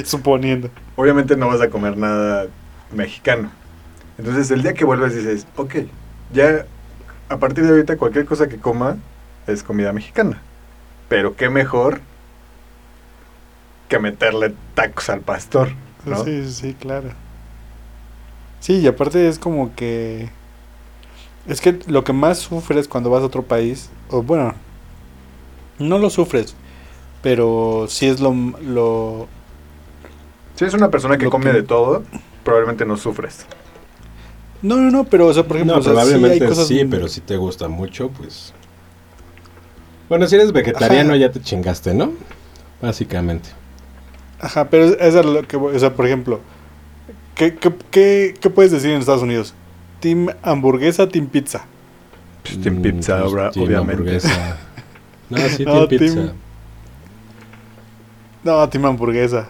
Suponiendo. 0.04 0.70
obviamente 0.96 1.36
no 1.36 1.48
vas 1.48 1.60
a 1.60 1.68
comer 1.68 1.96
nada 1.96 2.46
mexicano. 2.92 3.50
Entonces, 4.18 4.50
el 4.50 4.62
día 4.62 4.74
que 4.74 4.84
vuelves 4.84 5.14
dices, 5.14 5.46
ok, 5.56 5.76
ya 6.32 6.66
a 7.28 7.36
partir 7.38 7.64
de 7.64 7.70
ahorita 7.70 7.96
cualquier 7.96 8.24
cosa 8.26 8.48
que 8.48 8.58
coma 8.58 8.96
es 9.46 9.62
comida 9.62 9.92
mexicana. 9.92 10.40
Pero 11.08 11.34
qué 11.36 11.48
mejor 11.50 12.00
que 13.90 13.98
meterle 13.98 14.54
tacos 14.74 15.10
al 15.10 15.20
pastor, 15.20 15.68
¿no? 16.06 16.24
Sí, 16.24 16.50
sí, 16.50 16.72
claro. 16.72 17.10
Sí, 18.60 18.78
y 18.78 18.86
aparte 18.86 19.28
es 19.28 19.38
como 19.38 19.74
que... 19.74 20.30
Es 21.46 21.60
que 21.60 21.78
lo 21.88 22.04
que 22.04 22.12
más 22.14 22.38
sufres 22.38 22.88
cuando 22.88 23.10
vas 23.10 23.22
a 23.22 23.26
otro 23.26 23.42
país, 23.42 23.90
o 24.08 24.22
bueno, 24.22 24.54
no 25.78 25.98
lo 25.98 26.08
sufres, 26.08 26.54
pero 27.22 27.86
sí 27.88 28.06
es 28.06 28.20
lo... 28.20 28.32
lo 28.62 29.28
Si 30.54 30.64
es 30.64 30.72
una 30.74 30.90
persona 30.90 31.18
que 31.18 31.28
come 31.28 31.46
que- 31.46 31.52
de 31.54 31.62
todo, 31.62 32.04
probablemente 32.44 32.84
no 32.86 32.96
sufres. 32.96 33.46
no, 34.62 34.76
no, 34.76 34.90
no, 34.90 35.04
pero 35.04 35.26
o 35.26 35.32
sea, 35.34 35.42
por 35.44 35.56
ejemplo, 35.56 35.74
no, 35.76 35.80
o 35.80 35.82
sea, 35.82 35.94
sí 35.94 35.98
hay 35.98 36.04
probablemente 36.06 36.46
cosas 36.46 36.68
sí, 36.68 36.84
pero 36.84 37.08
si 37.08 37.20
te 37.22 37.36
gusta 37.36 37.66
mucho, 37.68 38.10
pues. 38.10 38.52
Bueno, 40.08 40.26
si 40.28 40.36
eres 40.36 40.52
vegetariano, 40.52 41.10
Ajá. 41.10 41.18
ya 41.20 41.32
te 41.32 41.40
chingaste, 41.40 41.94
¿no? 41.94 42.12
Básicamente. 42.82 43.48
Ajá, 44.40 44.68
pero 44.70 44.84
es, 44.86 45.14
es 45.14 45.24
lo 45.24 45.42
que 45.46 45.56
voy, 45.56 45.76
o 45.76 45.78
sea, 45.78 45.94
por 45.94 46.06
ejemplo, 46.06 46.40
¿qué, 47.34 47.54
qué, 47.56 47.72
qué, 47.90 48.34
qué 48.40 48.50
puedes 48.50 48.72
decir 48.72 48.90
en 48.90 48.98
Estados 49.00 49.22
Unidos? 49.22 49.54
¿Team 50.00 50.28
hamburguesa, 50.42 51.08
team 51.08 51.26
pizza? 51.26 51.64
Pues, 52.42 52.60
team 52.60 52.76
Mm, 52.78 52.82
pizza, 52.82 53.20
pues, 53.20 53.32
obra- 53.32 53.50
team 53.50 53.66
obviamente. 53.66 53.92
hamburguesa. 53.92 54.56
No, 55.30 55.38
sí, 55.48 55.64
No, 55.64 55.86
team 55.86 56.00
pizza. 56.00 56.14
team- 56.14 56.32
No, 58.42 58.68
team 58.68 58.84
hamburguesa. 58.86 59.48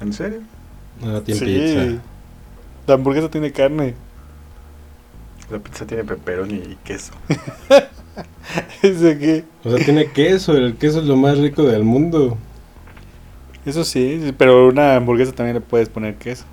¿En 0.00 0.12
serio? 0.12 0.40
No, 1.02 1.20
team 1.22 1.38
sí, 1.38 1.44
pizza. 1.44 2.02
la 2.86 2.94
hamburguesa 2.94 3.28
tiene 3.30 3.52
carne. 3.52 3.94
La 5.50 5.58
pizza 5.58 5.86
tiene 5.86 6.04
pepperoni 6.04 6.54
y 6.54 6.78
queso. 6.84 7.12
Ese 8.82 9.18
que- 9.18 9.44
O 9.64 9.70
sea, 9.76 9.84
tiene 9.84 10.10
queso. 10.10 10.56
El 10.56 10.76
queso 10.76 11.00
es 11.00 11.06
lo 11.06 11.16
más 11.16 11.38
rico 11.38 11.62
del 11.64 11.84
mundo. 11.84 12.36
Eso 13.64 13.84
sí, 13.84 14.32
pero 14.38 14.68
una 14.68 14.96
hamburguesa 14.96 15.32
también 15.32 15.54
le 15.56 15.60
puedes 15.60 15.88
poner 15.88 16.16
queso. 16.16 16.44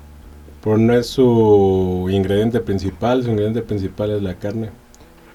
Pero 0.62 0.78
no 0.78 0.94
es 0.94 1.08
su 1.08 2.08
ingrediente 2.10 2.60
principal. 2.60 3.22
Su 3.22 3.30
ingrediente 3.30 3.62
principal 3.62 4.10
es 4.12 4.22
la 4.22 4.38
carne. 4.38 4.70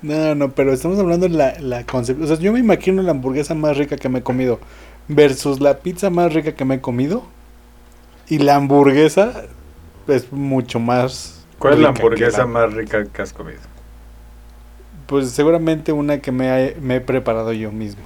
No, 0.01 0.35
no, 0.35 0.51
pero 0.53 0.73
estamos 0.73 0.99
hablando 0.99 1.27
de 1.27 1.33
la, 1.35 1.59
la 1.59 1.85
concepción. 1.85 2.23
O 2.23 2.27
sea, 2.27 2.37
yo 2.37 2.53
me 2.53 2.59
imagino 2.59 3.01
la 3.01 3.11
hamburguesa 3.11 3.55
más 3.55 3.77
rica 3.77 3.97
que 3.97 4.09
me 4.09 4.19
he 4.19 4.23
comido 4.23 4.59
versus 5.07 5.59
la 5.59 5.79
pizza 5.79 6.09
más 6.09 6.33
rica 6.33 6.53
que 6.55 6.65
me 6.65 6.75
he 6.75 6.81
comido. 6.81 7.23
Y 8.27 8.39
la 8.39 8.55
hamburguesa 8.55 9.43
es 10.07 10.31
mucho 10.31 10.79
más. 10.79 11.45
¿Cuál 11.59 11.75
es 11.75 11.79
la 11.79 11.89
hamburguesa 11.89 12.39
la- 12.41 12.47
más 12.47 12.73
rica 12.73 13.05
que 13.05 13.21
has 13.21 13.33
comido? 13.33 13.61
Pues 15.05 15.31
seguramente 15.31 15.91
una 15.91 16.19
que 16.19 16.31
me, 16.31 16.47
he- 16.69 16.75
me 16.81 16.95
he 16.97 17.01
preparado 17.01 17.53
yo 17.53 17.71
mismo. 17.71 18.03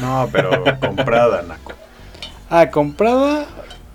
No, 0.00 0.28
pero 0.32 0.78
comprada, 0.80 1.42
Naco. 1.42 1.72
Ah, 2.50 2.70
comprada. 2.70 3.46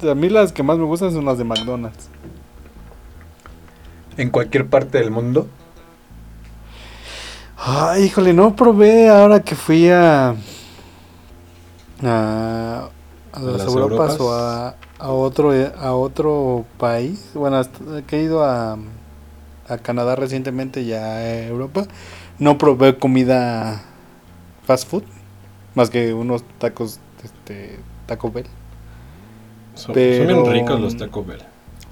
A 0.01 0.15
mí 0.15 0.29
las 0.29 0.51
que 0.51 0.63
más 0.63 0.77
me 0.77 0.85
gustan 0.85 1.11
son 1.11 1.25
las 1.25 1.37
de 1.37 1.43
McDonald's. 1.43 2.09
¿En 4.17 4.29
cualquier 4.29 4.67
parte 4.69 4.97
del 4.97 5.11
mundo? 5.11 5.47
Ay, 7.57 8.05
híjole, 8.05 8.33
no 8.33 8.55
probé 8.55 9.09
ahora 9.09 9.41
que 9.41 9.55
fui 9.55 9.89
a. 9.89 10.35
a, 12.03 12.89
a 13.31 13.39
las, 13.39 13.57
las 13.57 13.75
Europas 13.75 14.19
Europas? 14.19 14.19
o 14.19 14.33
a, 14.33 14.75
a 14.99 15.11
otro 15.11 15.51
a 15.53 15.93
otro 15.93 16.65
país. 16.77 17.29
Bueno, 17.33 17.57
hasta 17.57 18.01
que 18.07 18.19
he 18.19 18.23
ido 18.23 18.43
a, 18.43 18.77
a 19.67 19.77
Canadá 19.77 20.15
recientemente 20.15 20.81
y 20.81 20.93
a 20.93 21.47
Europa. 21.47 21.85
No 22.39 22.57
probé 22.57 22.97
comida 22.97 23.83
fast 24.65 24.89
food. 24.89 25.03
Más 25.75 25.89
que 25.89 26.13
unos 26.13 26.43
tacos, 26.59 26.99
este, 27.23 27.79
Taco 28.11 28.29
Bell. 28.29 28.45
Son, 29.73 29.95
bien 29.95 30.45
ricos 30.45 30.81
los 30.81 30.97
Taco 30.97 31.23
Bell. 31.23 31.41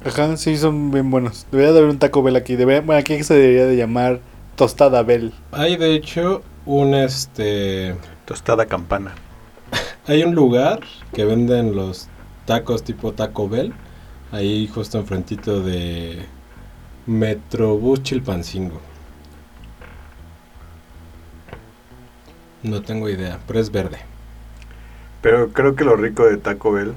Ajá, 0.04 0.36
sí, 0.36 0.58
son 0.58 0.92
bien 0.92 1.10
buenos. 1.10 1.48
Debería 1.50 1.72
de 1.72 1.80
haber 1.80 1.92
un 1.92 1.98
Taco 1.98 2.22
Bell 2.22 2.36
aquí. 2.36 2.58
Debería, 2.58 2.82
bueno, 2.82 3.00
aquí 3.00 3.24
se 3.24 3.36
debería 3.36 3.66
de 3.68 3.78
llamar 3.78 4.20
Tostada 4.58 5.02
Bell. 5.02 5.34
Hay 5.54 5.78
de 5.78 5.96
hecho 5.96 6.42
un 6.66 6.94
este. 6.94 7.96
Tostada 8.26 8.66
campana. 8.66 9.16
Hay 10.08 10.24
un 10.24 10.36
lugar 10.36 10.82
que 11.14 11.24
venden 11.24 11.74
los 11.74 12.10
tacos 12.46 12.84
tipo 12.84 13.14
Taco 13.14 13.48
Bell. 13.48 13.72
Ahí 14.34 14.68
justo 14.68 14.98
enfrentito 14.98 15.62
de 15.62 16.26
Metrobús 17.06 18.04
Chilpancingo. 18.04 18.82
No 22.62 22.82
tengo 22.82 23.08
idea, 23.08 23.40
pero 23.48 23.62
es 23.62 23.72
verde. 23.72 24.09
Pero 25.22 25.52
creo 25.52 25.76
que 25.76 25.84
lo 25.84 25.96
rico 25.96 26.26
de 26.26 26.38
Taco 26.38 26.72
Bell 26.72 26.94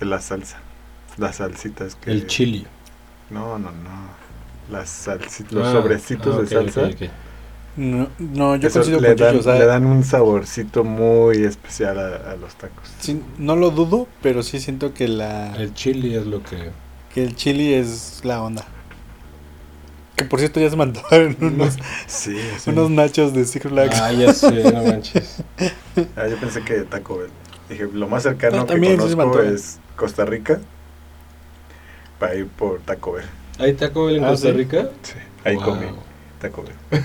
es 0.00 0.06
la 0.06 0.20
salsa. 0.20 0.58
Las 1.16 1.36
salsitas 1.36 1.94
que... 1.96 2.10
El 2.10 2.26
chili. 2.26 2.66
No, 3.30 3.58
no, 3.58 3.70
no. 3.70 4.22
Las 4.70 4.88
salsitas, 4.90 5.52
los 5.52 5.66
Ah, 5.68 5.72
sobrecitos 5.72 6.36
ah, 6.36 6.40
de 6.40 6.46
salsa. 6.46 6.82
ok, 6.82 6.92
ok. 6.94 7.10
No, 7.74 8.08
no 8.18 8.56
yo 8.56 8.70
coincido 8.70 9.00
le, 9.00 9.14
dan, 9.14 9.38
o 9.38 9.42
sea, 9.42 9.54
le 9.54 9.64
dan 9.64 9.86
un 9.86 10.04
saborcito 10.04 10.84
muy 10.84 11.42
especial 11.44 11.98
a, 11.98 12.32
a 12.32 12.36
los 12.36 12.54
tacos. 12.56 12.90
sí, 12.98 13.22
no 13.38 13.56
lo 13.56 13.70
dudo, 13.70 14.08
pero 14.20 14.42
sí 14.42 14.60
siento 14.60 14.92
que 14.92 15.08
la 15.08 15.56
El 15.56 15.72
chili 15.72 16.14
es 16.14 16.26
lo 16.26 16.42
que. 16.42 16.70
que 17.14 17.22
el 17.24 17.34
chili 17.34 17.72
es 17.72 18.20
la 18.24 18.42
onda. 18.42 18.66
Que 20.16 20.26
por 20.26 20.38
cierto 20.38 20.60
ya 20.60 20.68
se 20.68 20.76
me 20.76 20.82
antojaron 20.82 21.34
unos, 21.40 21.78
Sí, 22.06 22.36
unos 22.66 22.90
nachos 22.90 23.32
de 23.32 23.46
Six 23.46 23.66
Flags. 23.66 24.00
Ah, 24.00 24.12
ya 24.12 24.34
sé, 24.34 24.70
no 24.70 24.82
manches. 24.84 25.42
Ah, 26.16 26.28
yo 26.28 26.36
pensé 26.38 26.62
que 26.62 26.82
Taco 26.82 27.18
Bell. 27.18 27.30
Dije, 27.72 27.88
lo 27.92 28.06
más 28.08 28.22
cercano 28.22 28.58
No, 28.58 28.66
que 28.66 28.96
conozco 28.96 29.40
es 29.40 29.78
Costa 29.96 30.24
Rica. 30.24 30.60
Para 32.18 32.34
ir 32.34 32.46
por 32.46 32.80
Taco 32.80 33.12
Bell. 33.12 33.24
¿Hay 33.58 33.72
Taco 33.74 34.06
Bell 34.06 34.16
en 34.16 34.24
Ah, 34.24 34.28
Costa 34.28 34.48
¿sí? 34.48 34.52
Rica? 34.54 34.88
Sí, 35.02 35.14
ahí 35.44 35.56
Wow. 35.56 35.64
comí 35.64 35.86
Taco 36.40 36.62
Bell. 36.64 37.02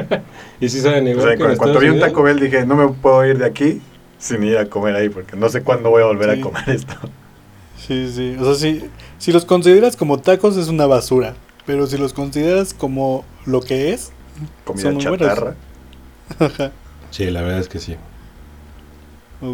¿Y 0.60 0.68
si 0.68 0.80
saben 0.80 1.06
O 1.06 1.10
igual 1.10 1.28
sea, 1.28 1.36
que 1.36 1.52
en 1.52 1.56
cuando, 1.56 1.80
vi 1.80 1.88
un? 1.88 1.98
Taco 2.00 2.22
Bell 2.22 2.38
dije, 2.38 2.64
no 2.66 2.76
me 2.76 2.88
puedo 2.88 3.24
ir 3.26 3.38
de 3.38 3.46
aquí 3.46 3.80
sin 4.18 4.44
ir 4.44 4.56
a 4.58 4.66
comer 4.66 4.94
ahí 4.94 5.08
porque 5.08 5.36
no 5.36 5.48
sé 5.48 5.62
cuándo 5.62 5.90
voy 5.90 6.02
a 6.02 6.06
volver 6.06 6.34
Sí. 6.34 6.40
a 6.40 6.42
comer 6.42 6.68
esto. 6.70 6.94
Sí, 7.78 8.12
sí. 8.14 8.36
O 8.38 8.44
sea, 8.44 8.54
si, 8.54 8.88
si 9.18 9.32
los 9.32 9.44
consideras 9.44 9.96
como 9.96 10.20
tacos 10.20 10.56
es 10.56 10.68
una 10.68 10.86
basura. 10.86 11.34
Pero 11.66 11.88
si 11.88 11.98
los 11.98 12.12
consideras 12.12 12.74
como 12.74 13.24
lo 13.44 13.60
que 13.60 13.92
es, 13.92 14.12
Comida 14.64 14.82
Son 14.84 14.98
chatarra. 14.98 15.54
ajá. 16.38 16.70
Sí, 17.10 17.28
la 17.28 17.42
verdad 17.42 17.58
es 17.58 17.68
que 17.68 17.80
sí. 17.80 17.96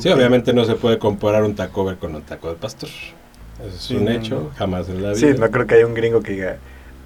Sí, 0.01 0.09
obviamente 0.11 0.53
no 0.53 0.65
se 0.65 0.75
puede 0.77 0.99
comparar 0.99 1.43
un 1.45 1.55
Taco 1.55 1.85
Bell 1.85 1.99
con 1.99 2.15
un 2.15 2.23
taco 2.23 2.49
de 2.51 2.57
pastor. 2.57 2.91
Eso 3.59 3.77
es 3.77 3.81
Sí, 3.81 3.95
un 3.95 4.05
no, 4.05 4.11
hecho, 4.11 4.41
no. 4.45 4.51
jamás 4.57 4.89
en 4.89 5.03
la 5.03 5.15
Sí, 5.15 5.27
vida. 5.27 5.39
no 5.39 5.51
creo 5.51 5.67
que 5.67 5.75
haya 5.77 5.87
un 5.87 5.95
gringo 5.95 6.23
que 6.23 6.33
diga, 6.33 6.57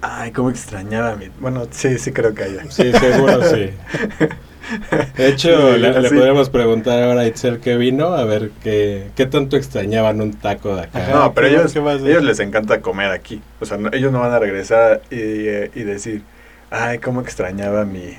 ay, 0.01 0.31
cómo 0.31 0.49
extrañaba 0.49 1.15
mi... 1.15 1.29
Bueno, 1.39 1.67
sí, 1.71 1.97
sí 1.97 2.11
creo 2.11 2.33
que 2.35 2.43
haya. 2.43 2.69
Sí, 2.69 2.91
seguro 2.93 3.41
sí. 3.43 3.71
De 5.17 5.27
hecho, 5.27 5.73
Sí, 5.73 5.79
le, 5.79 5.99
le 5.99 6.09
podríamos 6.11 6.49
preguntar 6.49 7.03
ahora 7.03 7.21
a 7.21 7.27
Itzel 7.27 7.59
que 7.59 7.75
vino, 7.77 8.07
a 8.13 8.23
ver 8.25 8.51
qué, 8.63 9.11
qué 9.15 9.25
tanto 9.25 9.57
extrañaban 9.57 10.21
un 10.21 10.33
taco 10.33 10.75
de 10.75 10.83
acá. 10.83 11.09
No, 11.11 11.33
pero 11.33 11.47
¿qué- 11.47 11.53
ellos, 11.55 11.75
ellos 11.75 12.23
les 12.23 12.39
encanta 12.39 12.81
comer 12.81 13.11
aquí. 13.11 13.41
O 13.59 13.65
sea, 13.65 13.77
no- 13.77 13.89
ellos 13.93 14.11
no 14.11 14.19
van 14.19 14.31
a 14.31 14.39
regresar 14.39 15.01
y, 15.11 15.15
eh, 15.17 15.71
y 15.75 15.83
decir, 15.83 16.23
ay, 16.69 16.99
cómo 16.99 17.21
extrañaba 17.21 17.85
mi... 17.85 18.17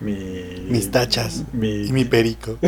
mi 0.00 0.66
Mis 0.68 0.90
tachas. 0.90 1.44
Mi, 1.52 1.86
Y 1.86 1.92
mi 1.92 2.04
perico. 2.04 2.58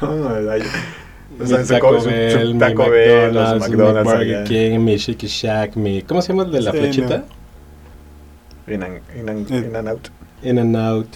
no, 0.00 0.14
no, 0.16 0.50
ay, 0.50 0.62
o 0.62 1.42
Mi 1.42 1.46
sea, 1.48 1.64
se 1.64 1.74
Taco 1.74 1.88
come 1.88 2.00
su- 2.00 2.04
su 2.04 2.10
Bell, 2.10 2.54
mi 2.54 2.60
Taco 2.60 2.90
Bell, 2.90 3.34
los 3.34 3.42
McDonald's, 3.60 3.68
mi 3.70 3.76
McDonald's 3.76 4.12
Burger 4.12 4.36
allá. 4.36 4.44
King, 4.44 4.78
mi 4.80 4.96
Shake 4.96 5.26
Shack, 5.26 5.76
mi... 5.76 6.02
¿Cómo 6.02 6.22
se 6.22 6.28
llama 6.32 6.44
el 6.44 6.52
de 6.52 6.60
la 6.60 6.70
Sí, 6.72 6.78
flechita? 6.78 7.24
In 8.66 8.82
and, 8.82 9.00
in 9.16 9.28
and- 9.28 9.50
Eh. 9.52 9.56
in 9.68 9.76
and 9.76 9.88
out. 9.88 10.08
In 10.42 10.58
and 10.58 10.76
Out. 10.76 11.08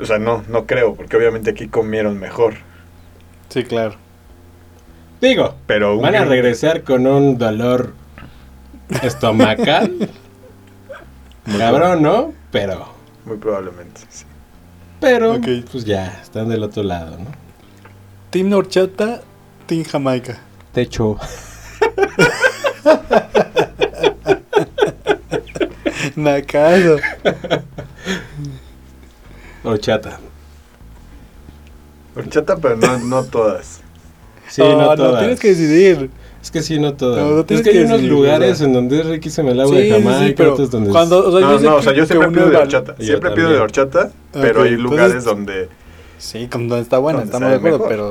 O 0.00 0.04
sea, 0.06 0.18
no, 0.18 0.42
no 0.48 0.66
creo, 0.66 0.94
porque 0.94 1.16
obviamente 1.16 1.50
aquí 1.50 1.68
comieron 1.68 2.18
mejor. 2.18 2.54
Sí, 3.50 3.64
claro. 3.64 3.96
Digo, 5.20 5.54
Pero 5.66 5.98
van 5.98 6.14
a 6.14 6.24
regresar 6.24 6.82
con 6.82 7.06
un 7.06 7.36
dolor 7.38 7.92
estomacal. 9.02 10.08
Cabrón, 11.44 12.02
¿no? 12.02 12.32
Pero, 12.50 12.88
Muy 13.24 13.36
probablemente, 13.38 14.00
sí. 14.08 14.24
pero, 15.00 15.34
Ok. 15.34 15.46
pues 15.70 15.84
ya, 15.84 16.18
están 16.22 16.48
del 16.48 16.62
otro 16.62 16.82
lado, 16.82 17.16
¿no? 17.18 17.26
Team 18.30 18.52
Horchata, 18.52 19.20
Team 19.66 19.84
Jamaica. 19.84 20.38
Techo. 20.72 21.16
Nacazo. 26.16 26.96
Horchata. 29.64 30.18
Horchata, 32.16 32.56
pero 32.56 32.76
no, 32.76 32.98
no 32.98 33.24
todas. 33.24 33.80
Sí, 34.48 34.62
Oh, 34.62 34.76
no 34.80 34.94
todas. 34.96 35.20
tienes 35.20 35.40
que 35.40 35.48
decidir. 35.48 36.10
Es 36.42 36.50
que 36.50 36.62
sí, 36.62 36.78
no 36.78 36.94
no 36.98 37.40
es 37.46 37.62
que 37.62 37.70
hay 37.70 37.78
unos 37.84 38.02
lugares 38.02 38.60
en 38.62 38.72
donde 38.72 39.00
es 39.00 39.06
riquísimo 39.06 39.50
el 39.50 39.60
agua 39.60 39.76
Sí, 39.76 39.82
de 39.82 39.88
sí, 39.88 39.94
sí, 40.00 40.02
Jamaica, 40.08 40.34
pero 40.38 40.52
otros 40.54 40.70
donde 40.70 40.88
es- 40.88 40.92
cuando, 40.92 41.18
o 41.28 41.30
sea, 41.32 41.40
No, 41.40 41.52
yo 41.52 41.58
sé 41.58 41.64
no, 41.66 41.76
o 41.76 41.82
sea, 41.82 41.92
yo 41.92 42.06
siempre 42.06 42.28
uno 42.28 42.36
pido 42.38 42.50
de 42.50 42.56
horchata. 42.56 42.96
Yo 42.98 43.04
Siempre 43.04 43.30
pido 43.32 43.50
de 43.50 43.58
horchata, 43.58 44.10
pero 44.32 44.62
hay 44.62 44.70
lugares 44.70 45.06
entonces- 45.16 45.24
donde... 45.24 45.68
Sí, 46.18 46.48
cuando 46.50 46.76
está 46.78 46.98
buena, 46.98 47.20
Donde 47.20 47.32
estamos 47.34 47.50
de 47.50 47.56
acuerdo, 47.56 47.78
mejor. 47.78 47.88
pero... 47.90 48.10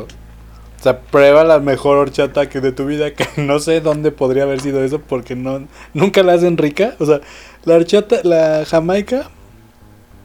O 0.79 0.81
sea, 0.81 0.99
prueba 0.99 1.43
la 1.43 1.59
mejor 1.59 1.97
horchata 1.97 2.47
que 2.47 2.61
de 2.61 2.71
tu 2.71 2.85
vida, 2.85 3.11
que 3.15 3.25
no 3.41 3.59
sé 3.59 3.81
dónde 3.81 4.11
podría 4.11 4.43
haber 4.43 4.61
sido 4.61 4.83
eso, 4.83 4.99
porque 5.01 5.35
no 5.35 5.67
nunca 5.93 6.21
la 6.23 6.33
hacen 6.33 6.57
rica. 6.57 6.95
O 6.99 7.05
sea, 7.05 7.21
la 7.65 7.75
horchata, 7.75 8.17
la 8.23 8.63
jamaica, 8.65 9.29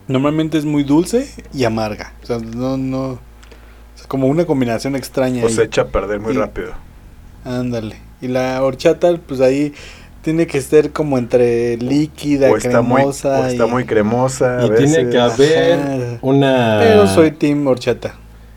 normalmente 0.07 0.57
es 0.57 0.65
muy 0.65 0.83
dulce 0.83 1.29
y 1.53 1.63
amarga. 1.63 2.13
O 2.23 2.25
sea, 2.25 2.37
no, 2.39 2.77
no... 2.77 3.01
O 3.09 3.19
sea, 3.97 4.07
como 4.07 4.27
una 4.27 4.45
combinación 4.45 4.95
extraña. 4.95 5.43
O 5.43 5.47
ahí. 5.47 5.53
se 5.53 5.63
echa 5.63 5.81
a 5.83 5.85
perder 5.87 6.19
muy 6.19 6.33
Y- 6.33 6.37
rápido. 6.37 6.71
Ándale. 7.45 7.97
Y 8.21 8.27
la 8.27 8.61
horchata, 8.63 9.15
pues 9.25 9.39
ahí 9.39 9.73
tiene 10.21 10.47
que 10.47 10.59
ser 10.61 10.91
como 10.91 11.17
entre 11.17 11.77
líquida, 11.77 12.49
O 12.51 12.57
está, 12.57 12.81
muy, 12.81 12.95
cremosa. 12.97 13.39
o 13.41 13.45
está 13.45 13.67
y- 13.67 13.69
muy 13.69 13.85
cremosa. 13.85 14.57
a 14.59 14.65
Y 14.65 14.69
tiene 14.71 15.09
que 15.09 15.19
haber 15.19 15.79
Ajá. 15.79 16.19
una... 16.21 16.77
Pero 16.81 17.07
soy 17.07 17.31
team 17.31 17.65
horchata. 17.67 18.15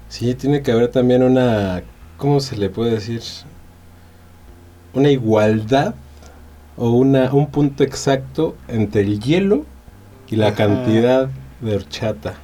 Sí, 0.09 0.35
tiene 0.35 0.63
que 0.63 0.73
haber 0.73 0.89
también 0.91 1.23
una... 1.23 1.83
¿Cómo 2.17 2.41
se 2.41 2.57
le 2.57 2.71
puede 2.71 2.93
decir? 2.93 3.21
Una 4.95 5.11
igualdad 5.11 5.95
o 6.77 6.91
una, 6.91 7.33
un 7.33 7.49
punto 7.51 7.85
exacto 7.85 8.57
entre 8.69 9.03
el 9.03 9.21
hielo 9.21 9.65
y 10.29 10.37
la 10.37 10.49
Ajá. 10.49 10.57
cantidad 10.57 11.29
de 11.61 11.75
horchata. 11.77 12.35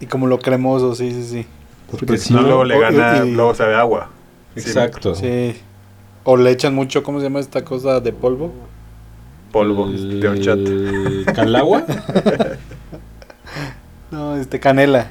Y 0.00 0.06
como 0.06 0.26
lo 0.26 0.38
cremoso, 0.40 0.94
sí, 0.94 1.12
sí, 1.12 1.22
sí. 1.24 1.46
Porque 1.90 2.06
Porque 2.06 2.20
si 2.20 2.34
no, 2.34 2.40
no... 2.42 2.46
luego 2.48 2.64
le 2.64 2.78
gana, 2.80 3.24
y- 3.24 3.30
luego 3.30 3.54
sabe 3.54 3.76
agua. 3.76 4.10
Sí, 4.56 4.60
Exacto. 4.60 5.14
Sí. 5.14 5.54
O 6.24 6.36
le 6.36 6.50
echan 6.50 6.74
mucho, 6.74 7.02
¿cómo 7.02 7.18
se 7.18 7.24
llama 7.24 7.40
esta 7.40 7.64
cosa 7.64 8.00
de 8.00 8.12
polvo? 8.12 8.52
polvo 9.52 9.88
de 9.88 10.26
horchata. 10.26 10.60
El 10.60 11.26
calagua. 11.34 11.84
No, 14.10 14.36
este, 14.36 14.60
canela. 14.60 15.10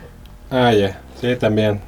ah, 0.50 0.72
ya. 0.72 1.02
Sí, 1.20 1.36
también. 1.36 1.82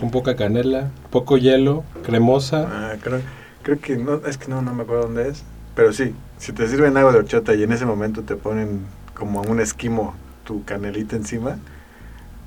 Con 0.00 0.10
poca 0.10 0.36
canela, 0.36 0.90
poco 1.10 1.36
hielo, 1.36 1.84
cremosa. 2.02 2.66
Ah, 2.66 2.94
creo, 3.02 3.20
creo 3.62 3.78
que 3.78 3.96
no, 3.96 4.14
es 4.26 4.38
que 4.38 4.48
no, 4.48 4.62
no 4.62 4.72
me 4.72 4.84
acuerdo 4.84 5.02
dónde 5.02 5.28
es. 5.28 5.44
Pero 5.76 5.92
sí, 5.92 6.14
si 6.38 6.52
te 6.52 6.66
sirven 6.66 6.96
agua 6.96 7.12
de 7.12 7.18
horchata 7.18 7.54
y 7.54 7.62
en 7.62 7.72
ese 7.72 7.84
momento 7.84 8.22
te 8.22 8.36
ponen 8.36 8.86
como 9.12 9.42
un 9.42 9.60
esquimo 9.60 10.14
tu 10.44 10.64
canelita 10.64 11.14
encima, 11.16 11.58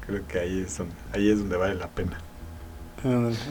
creo 0.07 0.21
que 0.27 0.39
ahí 0.39 0.61
es 0.65 0.75
donde, 0.79 0.95
ahí 1.13 1.29
es 1.29 1.37
donde 1.37 1.57
vale 1.57 1.75
la 1.75 1.87
pena. 1.87 2.17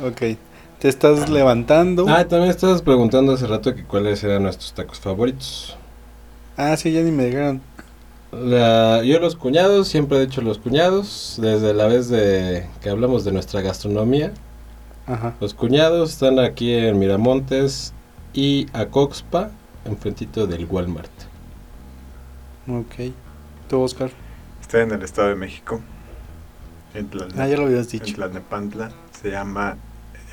Ok. 0.03 0.37
Te 0.85 0.91
estás 0.91 1.31
levantando. 1.31 2.05
Ah, 2.11 2.29
también 2.29 2.51
estabas 2.51 2.83
preguntando 2.83 3.33
hace 3.33 3.47
rato 3.47 3.75
que 3.75 3.85
cuáles 3.85 4.23
eran 4.23 4.43
nuestros 4.43 4.75
tacos 4.75 5.01
favoritos. 5.01 5.79
Ah, 6.59 6.77
sí, 6.77 6.93
ya 6.93 7.01
ni 7.01 7.11
me 7.11 7.25
dijeron. 7.25 7.63
La- 8.31 9.03
yo 9.03 9.19
los 9.19 9.35
cuñados, 9.35 9.89
siempre 9.89 10.19
he 10.19 10.27
dicho 10.27 10.43
los 10.43 10.59
cuñados, 10.59 11.39
desde 11.41 11.73
la 11.73 11.87
vez 11.87 12.11
de 12.11 12.67
que 12.83 12.91
hablamos 12.91 13.25
de 13.25 13.33
nuestra 13.33 13.63
gastronomía. 13.63 14.35
Ajá. 15.07 15.33
Los 15.41 15.55
cuñados 15.55 16.11
están 16.11 16.39
aquí 16.39 16.75
en 16.75 16.99
Miramontes 16.99 17.95
y 18.35 18.67
Acoxpa, 18.75 19.53
enfrentito 19.87 20.47
del 20.47 20.67
Walmart. 20.67 21.09
Ok. 22.69 23.11
¿Tú, 23.71 23.81
Oscar? 23.81 24.11
Está 24.61 24.83
en 24.83 24.91
el 24.91 25.03
Estado 25.03 25.29
de 25.29 25.35
México. 25.37 25.81
En, 26.93 27.09
Tlalne- 27.11 27.37
Ah, 27.39 27.49
ya 27.49 27.57
lo 27.57 27.65
habías 27.65 27.87
en 27.87 28.01
dicho. 28.01 28.17
Tlalnepantla. 28.17 28.91
Se 29.23 29.31
llama 29.31 29.79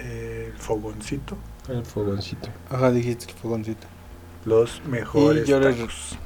eh, 0.04 0.54
Fogoncito. 0.58 1.38
El 1.70 1.86
fogoncito. 1.86 2.50
Ajá, 2.70 2.92
dijiste 2.92 3.26
el 3.26 3.34
fogoncito. 3.38 3.88
Los 4.46 4.82
mejores 4.86 5.48
yo 5.48 5.60
les- 5.60 5.78
tacos. 5.78 6.18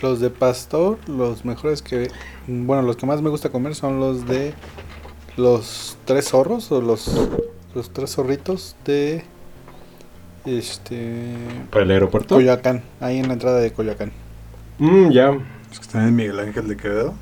Los 0.00 0.20
de 0.20 0.30
pastor, 0.30 0.98
los 1.08 1.44
mejores 1.44 1.82
que... 1.82 2.08
Bueno, 2.46 2.82
los 2.82 2.96
que 2.96 3.06
más 3.06 3.20
me 3.20 3.30
gusta 3.30 3.48
comer 3.50 3.74
son 3.74 3.98
los 3.98 4.26
de... 4.26 4.54
Los 5.36 5.96
tres 6.04 6.28
zorros 6.28 6.70
o 6.70 6.80
los... 6.80 7.10
Los 7.74 7.90
tres 7.92 8.10
zorritos 8.14 8.76
de... 8.84 9.24
Este... 10.44 11.34
¿Para 11.70 11.84
el 11.84 11.90
aeropuerto? 11.90 12.36
Coyoacán. 12.36 12.82
Ahí 13.00 13.18
en 13.18 13.26
la 13.28 13.34
entrada 13.34 13.58
de 13.58 13.72
Coyoacán. 13.72 14.12
Mm, 14.78 15.10
ya. 15.10 15.30
Los 15.32 15.78
que 15.78 15.82
están 15.86 16.06
en 16.08 16.14
Miguel 16.16 16.38
Ángel 16.38 16.68
de 16.68 16.76
Quevedo. 16.76 17.14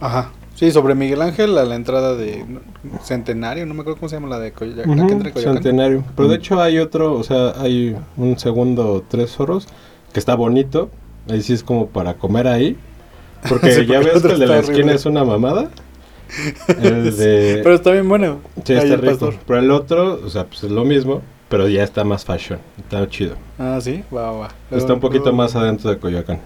Ajá. 0.00 0.30
Sí, 0.60 0.70
sobre 0.72 0.94
Miguel 0.94 1.22
Ángel 1.22 1.56
a 1.56 1.64
la 1.64 1.74
entrada 1.74 2.14
de 2.14 2.44
Centenario, 3.02 3.64
no 3.64 3.72
me 3.72 3.80
acuerdo 3.80 3.98
cómo 3.98 4.10
se 4.10 4.16
llama 4.16 4.28
la 4.28 4.38
de 4.38 4.50
la 4.50 4.54
que 4.54 4.62
entra 4.82 5.32
Coyoacán. 5.32 5.54
Centenario. 5.54 6.04
Pero 6.14 6.28
de 6.28 6.36
hecho 6.36 6.60
hay 6.60 6.78
otro, 6.78 7.14
o 7.14 7.24
sea, 7.24 7.54
hay 7.58 7.96
un 8.18 8.38
segundo 8.38 9.02
tres 9.08 9.30
zorros 9.30 9.66
que 10.12 10.20
está 10.20 10.34
bonito. 10.34 10.90
Ahí 11.30 11.40
sí 11.40 11.54
es 11.54 11.62
como 11.64 11.86
para 11.88 12.12
comer 12.12 12.46
ahí. 12.46 12.76
Porque 13.48 13.72
Sí, 13.72 13.86
ya 13.86 14.02
porque 14.02 14.12
ves 14.12 14.22
que 14.22 14.32
el 14.34 14.38
de 14.38 14.46
la 14.48 14.58
esquina 14.58 14.92
es 14.92 15.06
una 15.06 15.24
mamada. 15.24 15.70
El 16.82 17.16
de... 17.16 17.60
Pero 17.62 17.74
está 17.76 17.92
bien 17.92 18.06
bueno. 18.06 18.40
sí, 18.62 18.74
está 18.74 18.96
rico. 18.96 19.06
pastor. 19.06 19.34
Pero 19.46 19.60
el 19.60 19.70
otro, 19.70 20.20
o 20.22 20.28
sea, 20.28 20.44
pues 20.44 20.62
es 20.62 20.70
lo 20.70 20.84
mismo, 20.84 21.22
pero 21.48 21.68
ya 21.68 21.82
está 21.82 22.04
más 22.04 22.26
fashion. 22.26 22.58
Está 22.76 23.08
chido. 23.08 23.34
Ah, 23.58 23.78
sí, 23.80 24.04
va, 24.14 24.30
va. 24.32 24.48
Está 24.70 24.92
un 24.92 25.00
poquito 25.00 25.24
Luego- 25.24 25.38
más 25.38 25.56
adentro 25.56 25.88
de 25.88 25.96
Coyoacán. 25.98 26.38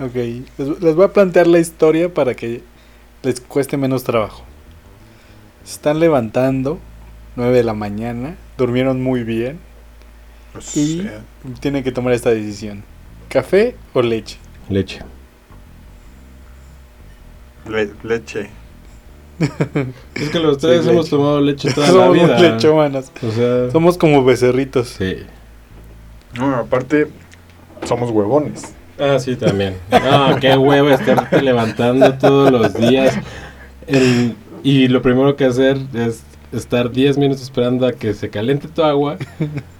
Ok, 0.00 0.14
les, 0.14 0.80
les 0.80 0.94
voy 0.94 1.04
a 1.06 1.08
plantear 1.08 1.48
la 1.48 1.58
historia 1.58 2.08
para 2.08 2.34
que 2.36 2.62
les 3.22 3.40
cueste 3.40 3.76
menos 3.76 4.04
trabajo. 4.04 4.42
Se 5.64 5.72
están 5.74 5.98
levantando, 6.00 6.78
9 7.36 7.52
de 7.56 7.64
la 7.64 7.74
mañana, 7.74 8.36
durmieron 8.56 9.02
muy 9.02 9.24
bien 9.24 9.58
Pues, 10.52 10.76
y 10.76 11.00
eh, 11.00 11.18
tienen 11.60 11.82
que 11.84 11.92
tomar 11.92 12.12
esta 12.12 12.30
decisión. 12.30 12.84
¿Café 13.28 13.74
o 13.92 14.02
leche? 14.02 14.38
Leche. 14.68 15.00
le- 17.68 17.92
leche. 18.04 18.48
Es 20.14 20.30
que 20.30 20.38
los 20.38 20.58
tres 20.58 20.84
Sí, 20.84 20.90
hemos 20.90 21.04
leche. 21.06 21.10
tomado 21.16 21.40
leche 21.40 21.72
toda 21.72 21.86
la 21.88 21.92
Somos 21.92 22.12
vida. 22.14 22.38
lechomanas. 22.38 23.12
O 23.22 23.30
sea, 23.32 23.70
Somos 23.70 23.98
como 23.98 24.24
becerritos. 24.24 24.88
sí. 24.88 25.16
No, 26.34 26.54
aparte, 26.56 27.08
somos 27.84 28.10
huevones. 28.10 28.72
Ah, 28.98 29.18
sí, 29.18 29.36
también. 29.36 29.74
No, 29.90 30.36
qué 30.40 30.56
huevo 30.56 30.90
estarte 30.90 31.42
levantando 31.42 32.14
todos 32.14 32.50
los 32.50 32.74
días. 32.74 33.18
El- 33.86 34.34
y 34.62 34.88
lo 34.88 35.02
primero 35.02 35.36
que 35.36 35.44
hacer 35.44 35.78
es 35.94 36.22
estar 36.52 36.90
10 36.90 37.18
minutos 37.18 37.42
esperando 37.42 37.86
a 37.86 37.92
que 37.92 38.14
se 38.14 38.30
caliente 38.30 38.68
tu 38.68 38.82
agua. 38.82 39.16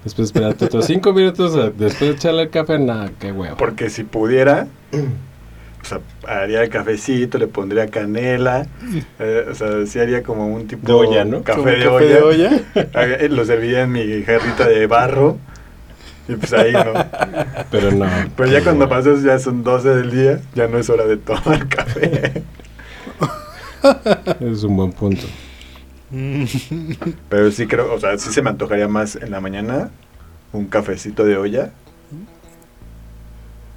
Después 0.03 0.27
esperarte 0.27 0.65
otros 0.65 0.85
5 0.85 1.13
minutos. 1.13 1.55
a- 1.55 1.69
después 1.71 2.15
echarle 2.15 2.43
el 2.43 2.49
café. 2.49 2.77
No, 2.79 3.09
qué 3.19 3.31
huevo. 3.31 3.57
Porque 3.57 3.89
si 3.89 4.03
pudiera, 4.03 4.67
o 4.93 5.85
sea, 5.85 5.99
haría 6.27 6.61
el 6.63 6.69
cafecito, 6.69 7.37
le 7.37 7.47
pondría 7.47 7.87
canela. 7.87 8.67
eh, 9.19 9.45
o 9.49 9.55
sea, 9.55 9.85
sí 9.87 9.99
haría 9.99 10.21
como 10.23 10.47
un 10.47 10.67
tipo 10.67 10.87
De 10.87 10.93
olla, 10.93 11.25
¿no? 11.25 11.41
Café, 11.43 11.71
de, 11.71 11.77
café 11.83 11.89
olla. 11.89 12.05
de 12.15 12.21
olla. 12.21 12.61
Eh, 13.23 13.29
Lo 13.29 13.43
serviría 13.45 13.81
en 13.83 13.91
mi 13.91 14.23
jarrita 14.23 14.67
de 14.67 14.85
barro. 14.87 15.37
Y 16.27 16.35
pues 16.35 16.53
ahí 16.53 16.73
no. 16.73 16.93
Pero 17.71 17.91
no. 17.91 18.05
Pero 18.35 18.51
ya 18.51 18.63
cuando 18.63 18.89
pasas 18.89 19.23
ya 19.23 19.39
son 19.39 19.63
12 19.63 19.89
del 19.89 20.11
día, 20.11 20.41
ya 20.55 20.67
no 20.67 20.77
es 20.77 20.89
hora 20.89 21.05
de 21.05 21.17
tomar 21.17 21.67
café. 21.69 22.43
Es 24.39 24.63
un 24.63 24.75
buen 24.75 24.91
punto. 24.91 25.25
Pero 27.29 27.51
sí 27.51 27.67
creo, 27.67 27.93
o 27.93 27.99
sea, 27.99 28.17
sí 28.17 28.31
se 28.31 28.41
me 28.41 28.49
antojaría 28.49 28.87
más 28.87 29.15
en 29.15 29.31
la 29.31 29.41
mañana 29.41 29.89
un 30.53 30.65
cafecito 30.65 31.25
de 31.25 31.37
olla 31.37 31.71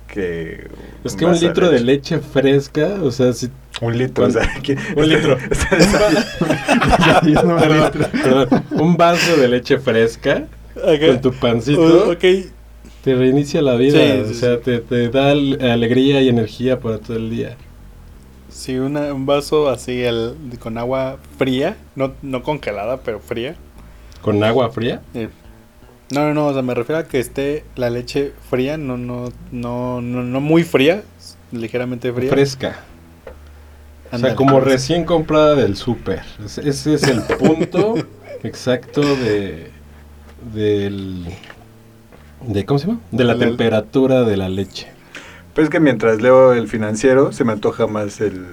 que... 0.06 0.68
Es 1.04 1.14
que 1.14 1.24
un 1.24 1.38
litro 1.38 1.70
de 1.70 1.80
leche 1.80 2.18
fresca, 2.18 2.96
o 3.02 3.10
sea, 3.10 3.32
si 3.32 3.50
Un 3.80 3.96
litro, 3.96 4.26
o 4.26 4.30
sea, 4.30 4.42
que- 4.62 4.76
Un 4.96 5.08
litro. 5.08 5.36
Perdón, 7.22 7.90
perdón. 8.22 8.64
un 8.72 8.96
vaso 8.96 9.36
de 9.36 9.48
leche 9.48 9.78
fresca 9.78 10.44
Ok. 10.82 11.06
con 11.06 11.20
tu 11.20 11.32
pancito 11.32 12.08
O- 12.08 12.12
ok. 12.12 12.24
te 13.04 13.14
reinicia 13.14 13.62
la 13.62 13.74
vida, 13.76 13.98
Sí, 13.98 14.22
sí, 14.26 14.30
o 14.30 14.34
sea, 14.34 14.56
sí. 14.56 14.62
te, 14.64 14.78
te 14.80 15.08
da 15.08 15.30
al- 15.30 15.58
alegría 15.62 16.20
y 16.22 16.28
energía 16.28 16.80
para 16.80 16.98
todo 16.98 17.16
el 17.16 17.30
día. 17.30 17.56
Sí, 18.50 18.76
una- 18.78 19.14
un 19.14 19.26
vaso 19.26 19.68
así 19.68 20.02
el, 20.02 20.34
con 20.58 20.76
agua 20.76 21.18
fría, 21.38 21.76
no, 21.94 22.12
no 22.22 22.42
congelada, 22.42 22.98
pero 22.98 23.20
fría. 23.20 23.54
Con 24.22 24.42
agua 24.44 24.70
fría. 24.70 25.00
Eh, 25.14 25.28
No, 26.12 26.22
no, 26.26 26.34
no, 26.34 26.46
o 26.48 26.52
sea, 26.52 26.62
me 26.62 26.74
refiero 26.74 26.98
a 26.98 27.04
que 27.06 27.20
esté 27.20 27.62
la 27.76 27.88
leche 27.88 28.32
fría, 28.50 28.76
no, 28.76 28.96
no, 28.98 29.32
no, 29.52 30.00
no, 30.00 30.22
no 30.24 30.40
muy 30.40 30.64
fría, 30.64 31.04
ligeramente 31.52 32.12
fría. 32.12 32.28
Fresca. 32.30 32.80
O 34.10 34.16
Ándale, 34.16 34.32
sea, 34.32 34.36
como 34.36 34.58
recién 34.58 35.04
comprada 35.04 35.54
del 35.54 35.76
súper. 35.76 36.22
Ese 36.44 36.94
es 36.94 37.02
el 37.04 37.22
punto 37.22 37.94
exacto 38.42 39.02
de 39.02 39.70
del 40.54 41.26
de 42.46 42.64
¿cómo 42.64 42.78
se 42.78 42.86
llama? 42.86 43.00
De 43.10 43.24
la 43.24 43.36
temperatura 43.38 44.22
de 44.22 44.36
la 44.36 44.48
leche. 44.48 44.86
Pues 45.54 45.64
es 45.64 45.70
que 45.70 45.80
mientras 45.80 46.22
leo 46.22 46.52
el 46.52 46.68
financiero 46.68 47.32
se 47.32 47.44
me 47.44 47.52
antoja 47.52 47.86
más 47.86 48.20
el... 48.20 48.46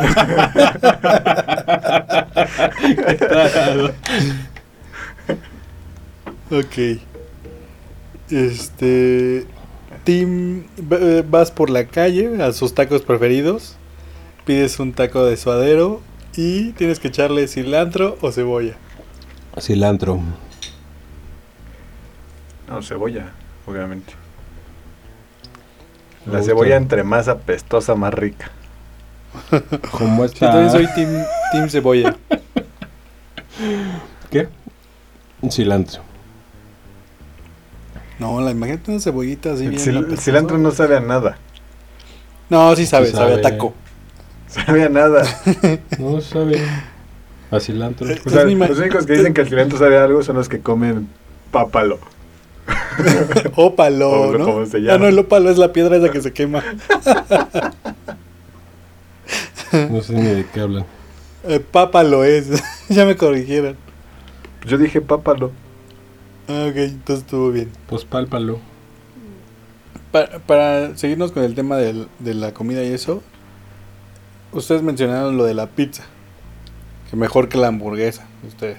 Ok. 6.50 6.98
Este. 8.30 9.46
Tim, 10.04 10.64
v- 10.76 11.22
vas 11.28 11.50
por 11.50 11.68
la 11.70 11.84
calle 11.86 12.42
a 12.42 12.52
sus 12.52 12.74
tacos 12.74 13.02
preferidos. 13.02 13.76
Pides 14.46 14.78
un 14.80 14.92
taco 14.92 15.24
de 15.26 15.36
suadero 15.36 16.00
y 16.36 16.70
tienes 16.72 16.98
que 16.98 17.08
echarle 17.08 17.46
cilantro 17.48 18.16
o 18.20 18.32
cebolla. 18.32 18.74
Cilantro. 19.60 20.20
No, 22.70 22.82
cebolla, 22.82 23.30
obviamente. 23.66 24.14
Me 26.24 26.32
La 26.32 26.38
gusta. 26.38 26.52
cebolla 26.52 26.76
entre 26.76 27.02
más 27.02 27.28
apestosa, 27.28 27.94
más 27.94 28.14
rica. 28.14 28.50
También 30.38 30.70
soy 30.70 30.86
team, 30.94 31.08
team 31.52 31.68
cebolla. 31.68 32.16
¿Qué? 34.30 34.48
Cilantro. 35.50 36.02
No, 38.18 38.40
la 38.40 38.50
imagínate 38.50 38.90
una 38.90 39.00
cebollita 39.00 39.52
así 39.52 39.64
El, 39.64 39.70
bien. 39.70 39.82
cil- 39.82 39.88
el 39.90 39.96
apestosa. 39.98 40.22
cilantro 40.22 40.58
no 40.58 40.70
sabe 40.70 40.96
a 40.96 41.00
nada. 41.00 41.38
No, 42.50 42.74
sí 42.76 42.86
sabe, 42.86 43.06
Sí 43.06 43.12
sabe, 43.16 43.34
a 43.34 43.40
taco. 43.42 43.74
Sabe 44.46 44.84
a 44.84 44.88
nada. 44.88 45.22
No 45.98 46.20
sabe. 46.20 46.60
A 47.50 47.58
cilantro. 47.60 48.06
O 48.24 48.30
sea, 48.30 48.44
los 48.44 48.78
únicos 48.78 49.06
que 49.06 49.14
dicen 49.14 49.34
que 49.34 49.40
el 49.40 49.48
cilantro 49.48 49.78
sabe 49.78 49.98
a 49.98 50.04
algo 50.04 50.22
son 50.22 50.36
los 50.36 50.48
que 50.48 50.60
comen 50.60 51.08
pápalo. 51.50 51.98
Ópalo, 53.56 54.36
¿no? 54.38 54.44
como 54.44 54.66
se 54.66 54.76
Ah, 54.78 54.80
llama. 54.80 54.98
no, 54.98 55.06
el 55.08 55.18
ópalo 55.18 55.50
es 55.50 55.58
la 55.58 55.72
piedra 55.72 55.96
esa 55.96 56.10
que 56.10 56.20
se 56.22 56.32
quema. 56.32 56.62
No 59.90 60.02
sé 60.02 60.14
ni 60.14 60.22
de 60.22 60.46
qué 60.52 60.60
hablan. 60.60 60.84
Eh, 61.44 61.60
pápalo 61.60 62.24
es. 62.24 62.48
ya 62.88 63.04
me 63.06 63.16
corrigieron. 63.16 63.76
Yo 64.66 64.76
dije 64.78 65.00
pápalo. 65.00 65.52
Ah, 66.48 66.66
ok, 66.70 66.76
entonces 66.76 67.24
estuvo 67.24 67.50
bien. 67.52 67.70
Pues 67.88 68.04
pálpalo. 68.04 68.58
Pa- 70.10 70.40
para 70.46 70.96
seguirnos 70.96 71.30
con 71.32 71.44
el 71.44 71.54
tema 71.54 71.76
del- 71.76 72.08
de 72.18 72.34
la 72.34 72.52
comida 72.52 72.82
y 72.82 72.92
eso, 72.92 73.22
ustedes 74.52 74.82
mencionaron 74.82 75.36
lo 75.36 75.44
de 75.44 75.54
la 75.54 75.68
pizza, 75.68 76.02
que 77.08 77.16
mejor 77.16 77.48
que 77.48 77.58
la 77.58 77.68
hamburguesa, 77.68 78.26
ustedes. 78.46 78.78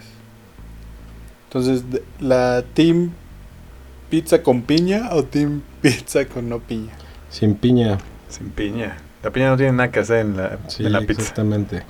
Entonces, 1.45 1.89
de- 1.89 2.03
¿la 2.19 2.63
team 2.73 3.11
pizza 4.11 4.43
con 4.43 4.61
piña 4.61 5.09
o 5.13 5.23
team 5.23 5.61
pizza 5.81 6.25
con 6.25 6.49
no 6.49 6.59
piña? 6.59 6.91
Sin 7.29 7.55
piña. 7.55 7.97
Sin 8.27 8.49
piña. 8.49 8.97
La 9.23 9.31
piña 9.31 9.49
no 9.49 9.57
tiene 9.57 9.71
nada 9.71 9.89
que 9.89 9.99
hacer 10.01 10.19
en 10.19 10.37
la, 10.37 10.59
Sí, 10.67 10.85
en 10.85 10.91
la 10.91 10.99
pizza. 10.99 11.21
exactamente. 11.21 11.83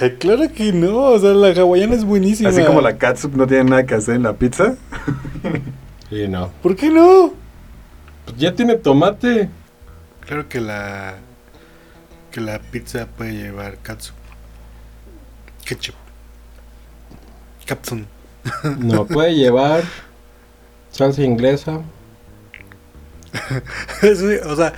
Ay, 0.00 0.16
claro 0.18 0.50
que 0.52 0.72
no, 0.72 0.96
o 0.98 1.18
sea, 1.18 1.30
la 1.30 1.48
hawaiana 1.48 1.94
es 1.94 2.04
buenísima. 2.04 2.48
Así 2.48 2.64
como 2.64 2.80
la 2.80 2.96
catsup 2.96 3.36
no 3.36 3.46
tiene 3.46 3.64
nada 3.70 3.84
que 3.86 3.94
hacer 3.94 4.16
en 4.16 4.24
la 4.24 4.32
pizza. 4.32 4.74
Sí, 6.10 6.26
no. 6.28 6.50
¿Por 6.62 6.74
qué 6.74 6.90
no? 6.90 7.32
Pues 8.24 8.36
ya 8.36 8.54
tiene 8.54 8.74
tomate. 8.76 9.48
Claro 10.26 10.48
que 10.48 10.60
la 10.60 11.16
que 12.30 12.40
la 12.40 12.58
pizza 12.58 13.06
puede 13.06 13.32
llevar 13.34 13.78
katsu. 13.78 14.12
Ketchup. 15.64 15.94
Capsun. 17.66 18.06
No, 18.78 19.06
puede 19.06 19.34
llevar 19.34 19.82
salsa 20.94 21.22
inglesa. 21.22 21.82
Sí, 24.00 24.36
o 24.46 24.54
sea, 24.54 24.74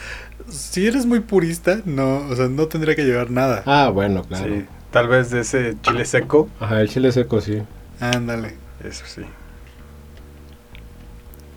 si 0.48 0.86
eres 0.86 1.04
muy 1.04 1.20
purista, 1.20 1.82
no, 1.84 2.26
o 2.28 2.34
sea, 2.36 2.48
no 2.48 2.66
tendría 2.68 2.94
que 2.96 3.04
llevar 3.04 3.30
nada. 3.30 3.62
Ah, 3.66 3.90
bueno, 3.90 4.22
claro. 4.24 4.54
Sí. 4.54 4.64
Tal 4.90 5.08
vez 5.08 5.30
de 5.30 5.40
ese 5.40 5.76
chile 5.82 6.04
seco. 6.04 6.48
Ajá, 6.58 6.80
el 6.80 6.88
chile 6.88 7.12
seco, 7.12 7.40
sí. 7.40 7.62
Ándale. 8.00 8.54
Eso 8.82 9.04
sí. 9.06 9.22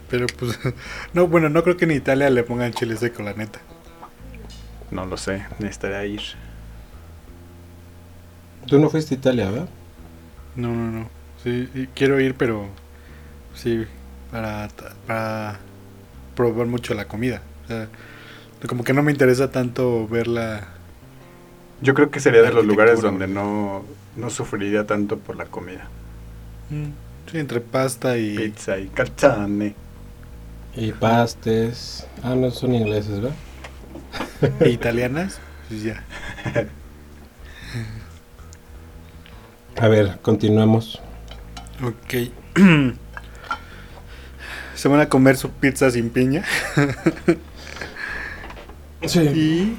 Pero 0.10 0.26
pues, 0.38 0.60
no, 1.14 1.28
bueno, 1.28 1.50
no 1.50 1.64
creo 1.64 1.78
que 1.78 1.86
en 1.86 1.92
Italia 1.92 2.30
le 2.30 2.44
pongan 2.44 2.74
chile 2.74 2.98
seco, 2.98 3.24
la 3.24 3.34
neta. 3.34 3.60
No 4.92 5.06
lo 5.06 5.16
sé. 5.16 5.46
Necesitaría 5.60 6.06
ir. 6.06 6.22
Tú 8.68 8.80
no 8.80 8.90
fuiste 8.90 9.16
a 9.16 9.18
Italia, 9.18 9.50
¿verdad? 9.50 9.70
No, 10.56 10.74
no, 10.74 10.92
no. 10.92 11.10
Sí, 11.44 11.88
quiero 11.96 12.20
ir, 12.20 12.36
pero 12.36 12.68
sí, 13.56 13.86
para, 14.32 14.68
para 15.08 15.60
probar 16.36 16.68
mucho 16.68 16.94
la 16.94 17.08
comida. 17.08 17.42
O 17.66 17.68
sea, 17.68 17.88
como 18.68 18.84
que 18.84 18.94
no 18.94 19.04
me 19.04 19.12
interesa 19.12 19.52
tanto 19.52 20.08
verla. 20.08 20.68
Yo 21.82 21.94
creo 21.94 22.12
que 22.12 22.20
sería 22.20 22.42
de 22.42 22.52
los 22.52 22.66
lugares 22.66 23.02
donde 23.02 23.28
no, 23.28 23.84
no 24.16 24.30
sufriría 24.30 24.86
tanto 24.86 25.18
por 25.18 25.36
la 25.38 25.46
comida. 25.46 25.88
Mm, 26.70 26.90
Sí, 27.32 27.38
entre 27.38 27.62
pasta 27.62 28.18
y... 28.18 28.36
Pizza 28.36 28.80
y 28.80 28.88
calzane. 28.88 29.76
Y 30.76 30.92
pastes. 30.94 32.08
Ah, 32.24 32.34
no, 32.34 32.50
son 32.50 32.74
ingleses, 32.74 33.22
¿verdad? 33.22 33.36
e 34.60 34.70
italianas, 34.70 35.40
pues 35.68 35.84
ya. 35.84 36.04
A 39.78 39.88
ver, 39.88 40.20
continuemos. 40.22 41.00
Ok. 41.84 42.32
Se 44.80 44.88
van 44.88 45.02
a 45.02 45.10
comer 45.10 45.36
su 45.36 45.50
pizza 45.50 45.92
sin 45.92 46.10
piña. 46.10 46.46
Sí. 49.06 49.20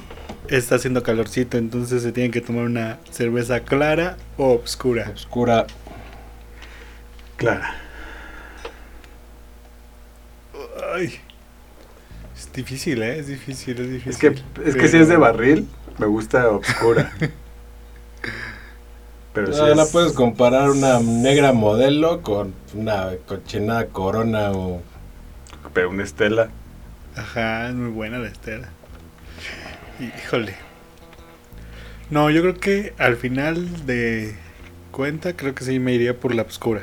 Y 0.51 0.55
está 0.55 0.75
haciendo 0.75 1.01
calorcito, 1.01 1.57
entonces 1.57 2.03
se 2.03 2.11
tienen 2.11 2.31
que 2.31 2.41
tomar 2.41 2.65
una 2.65 2.99
cerveza 3.09 3.61
clara 3.61 4.17
o 4.37 4.51
obscura. 4.51 5.09
Oscura. 5.15 5.65
Clara. 7.37 7.77
Ay. 10.93 11.15
Es 12.35 12.51
difícil, 12.53 13.01
¿eh? 13.01 13.17
Es 13.17 13.27
difícil, 13.27 13.79
es 13.79 13.89
difícil. 13.89 14.11
Es 14.11 14.17
que, 14.17 14.35
es 14.69 14.75
que 14.75 14.87
si 14.87 14.97
es 14.97 15.07
de 15.07 15.17
barril, 15.17 15.67
me 15.97 16.05
gusta 16.05 16.47
oscura. 16.49 17.11
Pero 19.33 19.51
si 19.51 19.61
no 19.61 19.81
es- 19.81 19.89
puedes 19.89 20.13
comparar 20.13 20.69
una 20.69 20.99
negra 20.99 21.53
modelo 21.53 22.21
con 22.21 22.53
una 22.75 23.07
cochinada 23.25 23.87
corona 23.87 24.51
o... 24.51 24.83
Pero 25.73 25.89
una 25.89 26.03
estela. 26.03 26.49
Ajá, 27.15 27.69
es 27.69 27.75
muy 27.75 27.89
buena 27.91 28.19
la 28.19 28.27
estera. 28.27 28.69
Híjole. 29.99 30.55
No, 32.09 32.29
yo 32.29 32.41
creo 32.41 32.59
que 32.59 32.93
al 32.97 33.15
final 33.15 33.85
de 33.85 34.35
cuenta, 34.91 35.33
creo 35.35 35.55
que 35.55 35.63
sí 35.63 35.79
me 35.79 35.93
iría 35.93 36.19
por 36.19 36.33
la 36.35 36.41
oscura. 36.43 36.81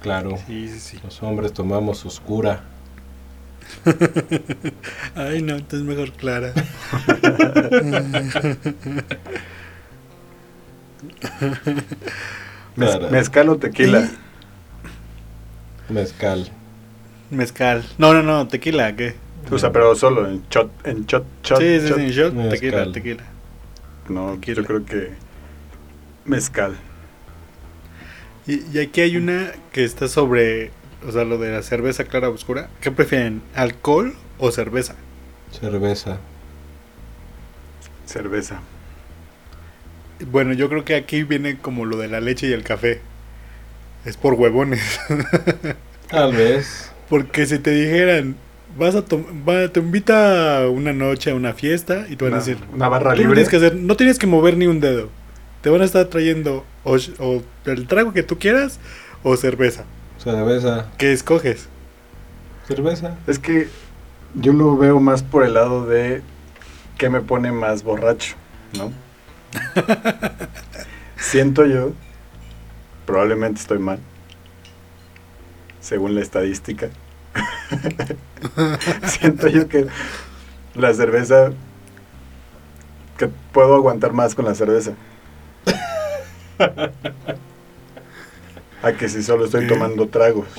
Claro, 0.00 0.38
Sí, 0.46 0.68
sí, 0.68 0.78
sí. 0.80 1.00
los 1.02 1.22
hombres 1.22 1.52
tomamos 1.52 2.06
oscura. 2.06 2.62
Ay, 5.16 5.42
no, 5.42 5.56
entonces 5.56 5.82
mejor 5.86 6.12
Clara. 6.12 6.52
mezcal 13.10 13.48
o 13.48 13.56
tequila. 13.58 14.08
Mezcal. 15.88 16.50
Mezcal. 17.30 17.84
No, 17.98 18.12
no, 18.14 18.22
no, 18.22 18.48
tequila, 18.48 18.94
¿qué? 18.96 19.14
O 19.50 19.58
sea, 19.58 19.72
pero 19.72 19.94
solo 19.94 20.28
en 20.28 20.42
shot, 20.50 20.70
en 20.86 21.06
shot, 21.06 21.24
shot. 21.42 21.58
sí, 21.60 21.80
sí, 21.80 21.86
shot. 21.88 21.98
sí, 21.98 22.10
shot, 22.10 22.34
Mezcal. 22.34 22.50
tequila, 22.50 22.92
tequila. 22.92 23.24
No, 24.08 24.34
Tequila. 24.34 24.56
yo 24.56 24.64
creo 24.64 24.84
que 24.84 25.10
mezcal. 26.24 26.76
Y, 28.46 28.62
y 28.72 28.80
aquí 28.80 29.00
hay 29.02 29.16
una 29.16 29.52
que 29.72 29.84
está 29.84 30.08
sobre, 30.08 30.70
o 31.06 31.12
sea, 31.12 31.24
lo 31.24 31.38
de 31.38 31.50
la 31.52 31.62
cerveza 31.62 32.04
clara 32.04 32.30
oscura. 32.30 32.68
¿Qué 32.80 32.90
prefieren, 32.90 33.42
alcohol 33.54 34.14
o 34.38 34.50
cerveza? 34.50 34.94
Cerveza. 35.50 36.18
Cerveza. 38.06 38.60
Bueno, 40.30 40.52
yo 40.54 40.68
creo 40.68 40.84
que 40.84 40.94
aquí 40.96 41.22
viene 41.22 41.58
como 41.58 41.84
lo 41.84 41.96
de 41.96 42.08
la 42.08 42.20
leche 42.20 42.48
y 42.48 42.52
el 42.52 42.64
café. 42.64 43.00
Es 44.04 44.16
por 44.16 44.34
huevones. 44.34 44.98
Tal 46.10 46.32
vez. 46.32 46.90
Porque 47.08 47.46
si 47.46 47.58
te 47.58 47.70
dijeran, 47.70 48.36
vas 48.78 48.94
a 48.94 49.00
va, 49.48 49.68
te 49.72 49.80
invita 49.80 50.62
a 50.62 50.68
una 50.68 50.92
noche 50.92 51.30
a 51.30 51.34
una 51.34 51.52
fiesta 51.54 52.06
y 52.08 52.16
te 52.16 52.24
van 52.24 52.34
Una, 52.34 52.42
a 52.42 52.44
decir, 52.44 52.58
una 52.72 52.88
barra 52.88 53.14
"Tú 53.14 53.22
no 53.22 53.28
libre. 53.28 53.34
tienes 53.44 53.48
que 53.50 53.56
hacer, 53.56 53.74
no 53.76 53.96
tienes 53.96 54.18
que 54.18 54.26
mover 54.26 54.56
ni 54.56 54.66
un 54.66 54.80
dedo. 54.80 55.08
Te 55.62 55.70
van 55.70 55.80
a 55.80 55.84
estar 55.84 56.04
trayendo 56.06 56.64
o 56.84 56.96
el 57.64 57.86
trago 57.88 58.12
que 58.12 58.22
tú 58.22 58.38
quieras 58.38 58.78
o 59.22 59.36
cerveza. 59.36 59.84
Cerveza. 60.22 60.86
¿Qué 60.98 61.12
escoges? 61.12 61.68
Cerveza. 62.66 63.16
Es 63.26 63.38
que 63.38 63.68
yo 64.34 64.52
lo 64.52 64.76
veo 64.76 65.00
más 65.00 65.22
por 65.22 65.44
el 65.44 65.54
lado 65.54 65.86
de 65.86 66.22
que 66.98 67.08
me 67.08 67.20
pone 67.20 67.50
más 67.52 67.82
borracho, 67.82 68.34
¿no? 68.76 68.92
Siento 71.16 71.64
yo, 71.66 71.92
probablemente 73.06 73.60
estoy 73.60 73.78
mal, 73.78 73.98
según 75.88 76.14
la 76.14 76.20
estadística. 76.20 76.90
Siento 79.06 79.48
yo 79.48 79.68
que 79.68 79.86
la 80.74 80.92
cerveza, 80.92 81.52
que 83.16 83.28
puedo 83.52 83.74
aguantar 83.74 84.12
más 84.12 84.34
con 84.34 84.44
la 84.44 84.54
cerveza. 84.54 84.92
A 88.82 88.92
que 88.92 89.08
si 89.08 89.22
solo 89.22 89.46
estoy 89.46 89.66
tomando 89.66 90.08
tragos. 90.08 90.46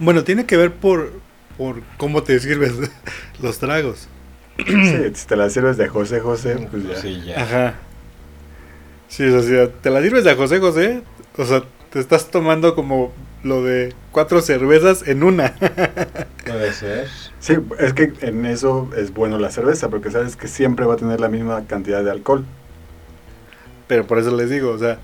Bueno, 0.00 0.24
tiene 0.24 0.44
que 0.44 0.56
ver 0.56 0.72
por, 0.72 1.12
por 1.56 1.84
cómo 1.96 2.24
te 2.24 2.40
sirves 2.40 2.72
los 3.40 3.60
tragos. 3.60 4.08
Sí, 4.56 5.14
si 5.14 5.26
te 5.28 5.36
la 5.36 5.48
sirves 5.50 5.76
de 5.76 5.86
José 5.86 6.18
José, 6.18 6.66
pues 6.68 6.82
ya. 6.82 6.96
Sí, 6.96 7.22
ya. 7.24 7.40
Ajá. 7.40 7.74
Sí, 9.06 9.22
o 9.24 9.40
sea, 9.40 9.68
te 9.68 9.90
la 9.90 10.02
sirves 10.02 10.24
de 10.24 10.34
José 10.34 10.58
José, 10.58 11.02
o 11.36 11.44
sea, 11.44 11.62
te 11.90 11.98
estás 12.00 12.30
tomando 12.30 12.74
como 12.74 13.12
lo 13.42 13.62
de 13.64 13.92
cuatro 14.12 14.40
cervezas 14.40 15.06
en 15.06 15.22
una. 15.22 15.54
Puede 16.46 16.72
ser. 16.72 17.08
Sí, 17.40 17.56
es 17.78 17.92
que 17.92 18.12
en 18.20 18.46
eso 18.46 18.88
es 18.96 19.12
bueno 19.12 19.38
la 19.38 19.50
cerveza, 19.50 19.88
porque 19.88 20.10
sabes 20.10 20.36
que 20.36 20.48
siempre 20.48 20.86
va 20.86 20.94
a 20.94 20.96
tener 20.96 21.20
la 21.20 21.28
misma 21.28 21.64
cantidad 21.66 22.02
de 22.04 22.10
alcohol. 22.10 22.44
Pero 23.88 24.06
por 24.06 24.18
eso 24.18 24.34
les 24.36 24.48
digo, 24.48 24.70
o 24.70 24.78
sea, 24.78 24.98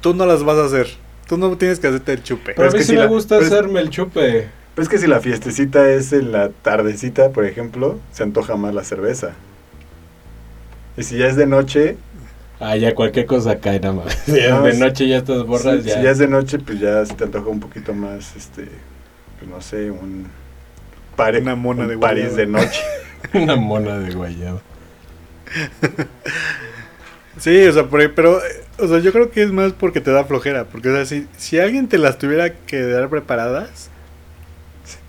tú 0.00 0.14
no 0.14 0.26
las 0.26 0.42
vas 0.44 0.58
a 0.58 0.64
hacer. 0.66 0.88
Tú 1.28 1.38
no 1.38 1.56
tienes 1.56 1.78
que 1.80 1.86
hacerte 1.88 2.12
el 2.12 2.22
chupe. 2.22 2.52
Pero 2.54 2.68
a 2.68 2.72
mí 2.72 2.78
que 2.78 2.84
sí 2.84 2.90
si 2.90 2.92
me 2.96 3.00
la- 3.00 3.06
gusta 3.06 3.38
es- 3.38 3.46
hacerme 3.46 3.80
el 3.80 3.90
chupe. 3.90 4.48
Pero 4.74 4.82
es 4.82 4.88
que 4.88 4.98
si 4.98 5.06
la 5.06 5.20
fiestecita 5.20 5.90
es 5.90 6.12
en 6.12 6.32
la 6.32 6.48
tardecita, 6.50 7.30
por 7.30 7.44
ejemplo, 7.44 7.98
se 8.12 8.22
antoja 8.22 8.56
más 8.56 8.74
la 8.74 8.84
cerveza. 8.84 9.32
Y 10.96 11.02
si 11.04 11.16
ya 11.18 11.26
es 11.26 11.36
de 11.36 11.46
noche, 11.46 11.96
Ah, 12.64 12.76
ya 12.76 12.94
cualquier 12.94 13.26
cosa 13.26 13.58
cae 13.58 13.80
nada 13.80 13.94
más. 13.94 14.14
Si 14.24 14.38
es 14.38 14.62
de 14.62 14.70
es- 14.70 14.78
noche 14.78 15.08
ya 15.08 15.16
estás 15.18 15.44
borras, 15.44 15.82
si, 15.82 15.88
ya. 15.88 15.96
si 15.96 16.02
ya 16.04 16.10
es 16.12 16.18
de 16.18 16.28
noche, 16.28 16.58
pues 16.60 16.78
ya 16.78 17.04
se 17.04 17.14
te 17.14 17.24
antoja 17.24 17.48
un 17.48 17.58
poquito 17.60 17.92
más, 17.92 18.36
este, 18.36 18.68
pues 19.38 19.50
no 19.50 19.60
sé, 19.60 19.90
un, 19.90 20.26
pare- 21.16 21.40
Una 21.40 21.56
mona 21.56 21.82
un 21.82 21.88
de 21.88 21.98
París 21.98 22.30
guayaba. 22.34 22.36
de 22.36 22.46
noche. 22.46 22.80
Una 23.34 23.56
mona 23.56 23.98
de 23.98 24.14
guayaba. 24.14 24.60
Sí, 27.38 27.64
o 27.66 27.72
sea, 27.72 27.84
por 27.88 28.00
ahí- 28.00 28.08
pero, 28.14 28.40
o 28.78 28.86
sea, 28.88 28.98
yo 28.98 29.12
creo 29.12 29.30
que 29.30 29.42
es 29.42 29.50
más 29.52 29.72
porque 29.72 30.00
te 30.00 30.10
da 30.10 30.24
flojera. 30.24 30.64
Porque, 30.66 30.88
o 30.90 30.94
sea, 30.94 31.06
si, 31.06 31.26
si 31.36 31.58
alguien 31.58 31.88
te 31.88 31.98
las 31.98 32.18
tuviera 32.18 32.52
que 32.54 32.82
dar 32.82 33.08
preparadas, 33.08 33.88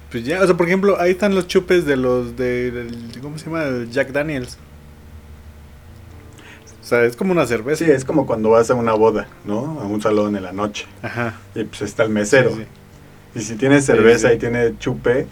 pues 0.10 0.24
ya, 0.26 0.42
o 0.42 0.46
sea, 0.48 0.56
por 0.56 0.68
ejemplo, 0.68 1.00
ahí 1.00 1.12
están 1.12 1.36
los 1.36 1.48
chupes 1.48 1.86
de 1.86 1.98
los 1.98 2.38
de, 2.38 2.88
¿cómo 3.22 3.38
se 3.38 3.46
llama? 3.46 3.66
Jack 3.92 4.12
Daniels. 4.12 4.58
O 6.84 6.86
sea, 6.86 7.06
es 7.06 7.16
como 7.16 7.32
una 7.32 7.46
cerveza. 7.46 7.86
Sí, 7.86 7.90
es 7.90 8.04
como 8.04 8.26
cuando 8.28 8.50
vas 8.50 8.70
a 8.70 8.74
una 8.76 8.92
boda, 8.94 9.28
¿no? 9.46 9.80
A 9.80 9.86
un 9.86 10.02
salón 10.02 10.36
en 10.36 10.44
la 10.44 10.52
noche. 10.52 10.86
Ajá. 11.02 11.36
Y 11.56 11.64
pues 11.64 11.82
está 11.82 12.04
el 12.04 12.10
mesero. 12.10 12.50
Sí, 12.50 12.58
sí. 12.64 13.40
Y 13.40 13.42
si 13.42 13.56
tiene 13.56 13.82
cerveza 13.82 14.30
sí. 14.30 14.36
y 14.36 14.38
tiene 14.38 14.78
chupe, 14.78 15.26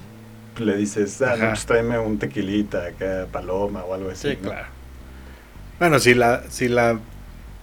pues 0.54 0.66
le 0.66 0.78
dices, 0.78 1.22
ah, 1.22 1.36
no, 1.38 1.50
pues 1.50 1.66
tráeme 1.66 2.00
un 2.00 2.18
tequilita 2.18 2.86
acá, 2.86 3.28
paloma 3.32 3.84
o 3.84 3.94
algo 3.94 4.10
así. 4.12 4.30
Sí, 4.30 4.38
¿no? 4.42 4.50
claro. 4.50 4.68
Bueno, 5.78 6.00
si 6.00 6.14
la, 6.14 6.44
si 6.50 6.70
la, 6.70 7.00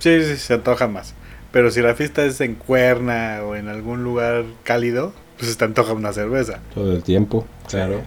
sí, 0.00 0.22
sí, 0.22 0.36
se 0.36 0.54
antoja 0.54 0.86
más. 0.86 1.14
Pero 1.50 1.70
si 1.70 1.80
la 1.80 1.94
fiesta 1.94 2.24
es 2.26 2.40
en 2.42 2.56
Cuerna 2.56 3.40
o 3.44 3.56
en 3.56 3.68
algún 3.68 4.04
lugar 4.04 4.44
cálido, 4.64 5.14
pues 5.38 5.50
se 5.50 5.56
te 5.56 5.64
antoja 5.64 5.94
una 5.94 6.12
cerveza. 6.12 6.60
Todo 6.74 6.92
el 6.92 7.02
tiempo, 7.02 7.46
claro. 7.68 8.02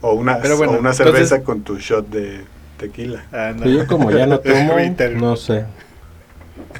O 0.00 0.12
una, 0.14 0.40
Pero 0.40 0.56
bueno, 0.56 0.72
o 0.72 0.78
una 0.80 0.90
entonces- 0.90 1.06
cerveza 1.28 1.44
con 1.44 1.62
tu 1.62 1.78
shot 1.78 2.08
de 2.08 2.44
tequila. 2.78 3.24
Ah, 3.32 3.52
no. 3.54 3.62
Pero 3.64 3.70
yo 3.70 3.86
como 3.86 4.10
ya 4.10 4.26
no 4.26 4.38
tomo, 4.40 4.74
no 5.16 5.36
sé. 5.36 5.64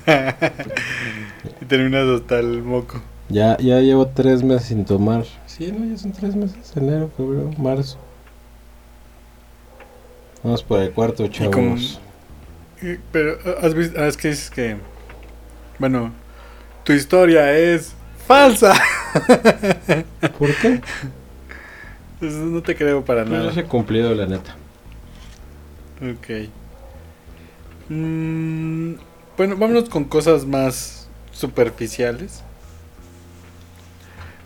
y 1.61 1.65
terminas 1.67 2.07
hasta 2.09 2.39
el 2.39 2.63
moco. 2.63 3.01
Ya, 3.29 3.59
ya 3.59 3.81
llevo 3.81 4.07
tres 4.09 4.43
meses 4.43 4.69
sin 4.69 4.85
tomar. 4.87 5.25
Sí, 5.47 5.71
no, 5.71 5.85
ya 5.85 5.99
son 5.99 6.13
tres 6.13 6.35
meses. 6.35 6.73
Enero, 6.77 7.11
febrero, 7.17 7.51
marzo. 7.59 7.99
Vamos 10.43 10.63
por 10.63 10.81
el 10.81 10.93
cuarto, 10.93 11.27
chavos. 11.29 12.01
Pero, 13.13 13.39
¿has 13.61 13.75
visto? 13.75 14.01
Ah, 14.01 14.07
es 14.07 14.17
que 14.17 14.31
es 14.31 14.49
que, 14.51 14.77
bueno, 15.79 16.13
tu 16.85 16.93
historia 16.93 17.53
es 17.53 17.93
falsa. 18.27 18.73
¿Por 20.39 20.55
qué? 20.57 20.81
Pues 22.21 22.33
no 22.35 22.61
te 22.63 22.75
creo 22.75 23.05
para 23.05 23.25
Pues 23.25 23.33
nada. 23.33 23.53
sí 23.53 23.61
he 23.61 23.65
cumplido, 23.65 24.13
la 24.13 24.27
neta. 24.27 24.57
Ok. 26.01 26.49
Mm, 27.89 28.95
bueno, 29.37 29.57
vámonos 29.57 29.89
con 29.89 30.05
cosas 30.05 30.47
más 30.47 31.09
superficiales. 31.33 32.43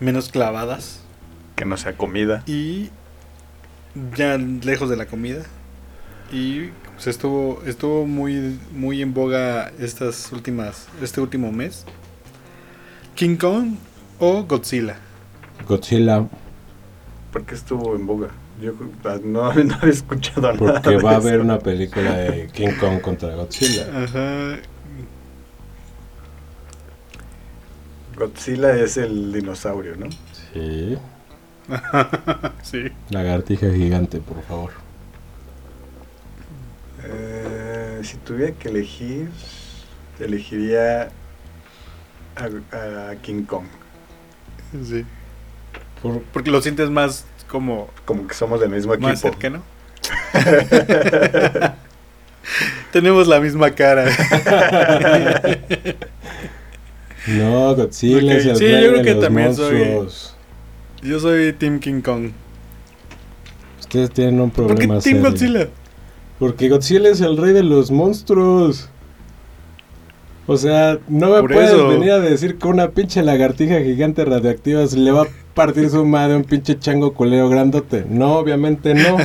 Menos 0.01 0.31
clavadas. 0.31 1.01
Que 1.57 1.65
no 1.65 1.77
sea 1.77 1.97
comida. 1.97 2.43
Y 2.47 2.91
ya 4.17 4.39
lejos 4.39 4.89
de 4.89 4.97
la 4.97 5.07
comida. 5.07 5.43
Y 6.33 6.71
pues, 6.95 7.07
estuvo, 7.07 7.63
estuvo 7.67 8.07
muy, 8.07 8.59
muy 8.73 9.03
en 9.03 9.13
boga 9.13 9.71
estas 9.79 10.33
últimas, 10.33 10.89
este 11.03 11.21
último 11.21 11.53
mes. 11.53 11.85
King 13.15 13.37
Kong 13.37 13.75
o 14.19 14.45
Godzilla. 14.45 14.97
Godzilla, 15.69 16.27
¿Por 17.33 17.45
qué 17.45 17.55
estuvo 17.55 17.95
en 17.95 18.07
boga? 18.07 18.29
Yo 18.63 18.73
ah, 19.05 19.19
no, 19.25 19.53
no 19.65 19.75
había 19.75 19.91
escuchado 19.91 20.53
nada. 20.53 20.57
porque 20.81 20.97
va 20.99 21.13
a 21.13 21.17
haber 21.17 21.41
una 21.41 21.59
película 21.59 22.15
de 22.17 22.47
King 22.47 22.71
Kong 22.79 23.01
contra 23.01 23.35
Godzilla. 23.35 24.05
Ajá. 24.05 24.59
Godzilla 28.17 28.77
es 28.77 28.97
el 28.99 29.33
dinosaurio, 29.33 29.97
¿no? 29.97 30.07
Sí. 30.53 30.97
sí. 32.63 32.85
Lagartija 33.11 33.73
gigante, 33.73 34.21
por 34.21 34.43
favor. 34.43 34.71
Eh, 37.05 38.01
si 38.05 38.17
tuviera 38.19 38.53
que 38.53 38.69
elegir, 38.69 39.29
elegiría 40.21 41.11
a, 42.37 43.11
a 43.11 43.17
King 43.17 43.43
Kong. 43.43 43.65
Sí. 44.85 45.05
Por- 46.01 46.23
Porque 46.25 46.51
lo 46.53 46.61
sientes 46.63 46.91
más 46.91 47.25
como 47.53 47.89
Como 48.05 48.27
que 48.27 48.35
somos 48.35 48.59
del 48.61 48.71
mismo 48.71 48.95
equipo. 48.95 49.09
más 49.09 49.21
cercano. 49.21 49.63
Tenemos 52.93 53.29
la 53.29 53.39
misma 53.41 53.71
cara. 53.71 54.05
No, 57.25 57.73
Godzilla 57.77 58.35
es 58.37 58.47
el 58.47 58.57
sí, 58.57 58.65
rey 58.67 58.83
yo 58.83 58.89
creo 58.89 58.99
de 58.99 59.03
que 59.05 59.15
los 59.15 59.23
también 59.25 59.55
soy- 59.55 59.77
monstruos. 59.79 60.35
Yo 61.03 61.21
soy 61.21 61.53
Team 61.53 61.79
King 61.79 62.01
Kong. 62.01 62.31
Ustedes 63.79 64.11
tienen 64.11 64.41
un 64.41 64.51
¿Por 64.51 64.67
qué 64.67 64.73
problema 64.75 64.95
Team 64.99 65.03
serio. 65.19 65.31
Godzilla? 65.31 65.69
Porque 66.41 66.69
Godzilla 66.69 67.11
es 67.11 67.21
el 67.21 67.37
rey 67.37 67.53
de 67.53 67.63
los 67.63 67.93
monstruos. 67.93 68.89
O 70.49 70.57
sea, 70.57 70.99
no 71.07 71.31
me 71.31 71.41
Por 71.43 71.53
puedes 71.53 71.71
eso. 71.71 71.87
venir 71.91 72.11
a 72.11 72.19
decir 72.19 72.59
que 72.59 72.67
una 72.67 72.91
pinche 72.91 73.23
lagartija 73.23 73.79
gigante 73.83 74.25
radioactiva 74.25 74.85
se 74.89 74.97
le 74.97 75.13
va 75.13 75.23
a 75.23 75.27
partir 75.55 75.91
su 75.91 76.05
madre 76.05 76.37
un 76.37 76.45
pinche 76.45 76.79
chango 76.79 77.13
culero 77.15 77.49
grandote. 77.49 78.05
No, 78.09 78.37
obviamente 78.39 78.95
no. 78.95 79.17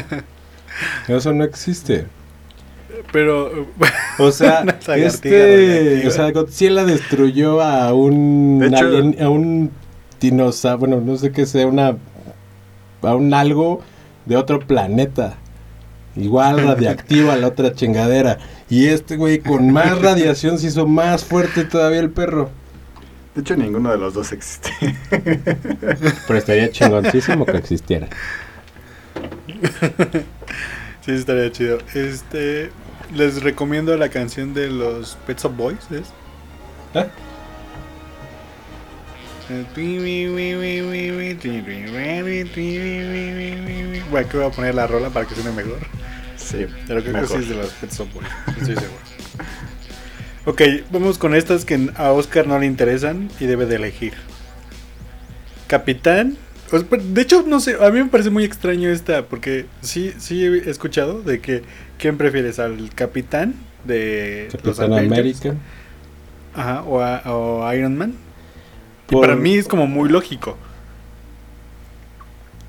Eso 1.07 1.34
no 1.34 1.43
existe. 1.43 2.05
Pero. 3.11 3.67
O 4.19 4.32
sea, 4.32 4.61
este, 4.95 5.30
radiactiva. 5.30 6.07
o 6.07 6.11
sea, 6.11 6.32
Godzilla 6.32 6.86
destruyó 6.86 7.61
a 7.61 7.93
un 7.93 8.59
De 8.59 8.67
hecho- 8.67 8.86
alien- 8.88 9.21
a 9.21 9.30
un 9.30 9.71
dinosaurio, 10.19 10.80
bueno, 10.80 11.01
no 11.01 11.17
sé 11.17 11.32
qué 11.32 11.45
sea, 11.45 11.67
una 11.67 11.95
a 13.03 13.15
un 13.15 13.34
algo 13.34 13.82
de 14.25 14.36
otro 14.36 14.59
planeta. 14.59 15.36
Igual 16.15 16.63
radiactivo 16.65 17.32
a 17.32 17.36
la 17.38 17.47
otra 17.47 17.73
chingadera. 17.73 18.39
Y 18.69 18.88
este 18.88 19.15
güey 19.15 19.39
con 19.39 19.71
más 19.71 20.01
radiación 20.01 20.57
se 20.57 20.67
hizo 20.67 20.88
más 20.88 21.23
fuerte 21.23 21.63
todavía 21.63 21.99
el 21.99 22.09
perro. 22.09 22.49
De 23.38 23.41
hecho, 23.41 23.55
ninguno 23.55 23.91
de 23.91 23.99
los 23.99 24.15
dos 24.15 24.31
existe. 24.31 24.71
Pero 25.11 26.39
estaría 26.39 26.71
chingoncísimo 26.71 27.45
que 27.45 27.57
existiera. 27.57 28.07
Sí, 31.05 31.11
estaría 31.11 31.51
chido. 31.51 31.77
Este. 31.93 32.71
Les 33.13 33.43
recomiendo 33.43 33.95
la 33.95 34.09
canción 34.09 34.55
de 34.55 34.69
los 34.71 35.17
Pets 35.27 35.45
of 35.45 35.55
Boys, 35.55 35.77
¿es? 35.91 36.07
¿Eh? 36.95 37.07
Bueno, 44.09 44.27
aquí 44.27 44.38
voy 44.38 44.45
a 44.47 44.49
poner 44.49 44.75
la 44.75 44.88
rola 44.88 45.09
para 45.09 45.27
que 45.27 45.35
suene 45.35 45.51
mejor. 45.51 45.77
sí, 46.38 46.65
Pero 46.88 47.01
creo 47.01 47.13
mejor. 47.13 47.27
que 47.29 47.33
sí 47.35 47.43
es 47.43 47.49
de 47.49 47.55
los 47.55 47.71
Pet 47.73 47.91
Shop 47.93 48.07
Boys, 48.13 48.27
estoy 48.47 48.75
seguro. 48.75 49.16
Ok, 50.47 50.61
vamos 50.91 51.17
con 51.17 51.35
estas 51.35 51.65
que 51.65 51.89
a 51.95 52.11
Oscar 52.13 52.47
no 52.47 52.57
le 52.57 52.65
interesan 52.65 53.29
y 53.39 53.45
debe 53.45 53.65
de 53.65 53.75
elegir. 53.75 54.13
Capitán. 55.67 56.37
o 56.71 56.79
sea, 56.79 56.87
De 56.89 57.21
hecho, 57.21 57.43
no 57.45 57.59
sé, 57.59 57.75
a 57.81 57.89
mí 57.91 57.99
me 57.99 58.05
parece 58.09 58.29
muy 58.29 58.43
extraño 58.45 58.89
esta, 58.89 59.25
porque 59.25 59.65
sí, 59.81 60.13
sí 60.17 60.45
he 60.45 60.69
escuchado 60.69 61.21
de 61.21 61.41
que 61.41 61.63
¿quién 61.97 62.17
prefieres? 62.17 62.59
¿Al 62.59 62.89
capitán 62.95 63.55
de 63.83 64.47
Capitán? 64.51 64.93
América. 64.93 65.55
Ajá, 66.53 66.83
o 66.83 67.01
a, 67.01 67.21
o 67.25 67.73
Iron 67.73 67.97
Man. 67.97 68.15
Y 69.09 69.15
Por- 69.15 69.21
para 69.21 69.35
mí 69.35 69.55
es 69.55 69.67
como 69.67 69.87
muy 69.87 70.09
lógico. 70.09 70.57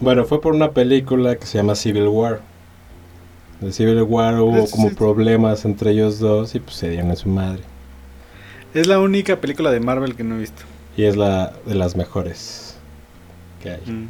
Bueno, 0.00 0.24
fue 0.24 0.40
por 0.40 0.54
una 0.54 0.72
película 0.72 1.36
que 1.36 1.46
se 1.46 1.58
llama 1.58 1.74
Civil 1.74 2.08
War. 2.08 2.40
De 3.60 3.72
Civil 3.72 4.02
War 4.02 4.40
hubo 4.40 4.70
como 4.70 4.90
problemas 4.90 5.64
entre 5.64 5.90
ellos 5.90 6.20
dos 6.20 6.54
y 6.54 6.60
pues 6.60 6.76
se 6.76 6.90
dieron 6.90 7.10
a 7.10 7.16
su 7.16 7.28
madre. 7.28 7.62
Es 8.72 8.86
la 8.86 9.00
única 9.00 9.40
película 9.40 9.72
de 9.72 9.80
Marvel 9.80 10.14
que 10.14 10.22
no 10.22 10.36
he 10.36 10.38
visto. 10.38 10.62
Y 10.96 11.04
es 11.04 11.16
la 11.16 11.52
de 11.66 11.74
las 11.74 11.96
mejores 11.96 12.76
que 13.60 13.70
hay. 13.70 13.80
Mm. 13.86 14.08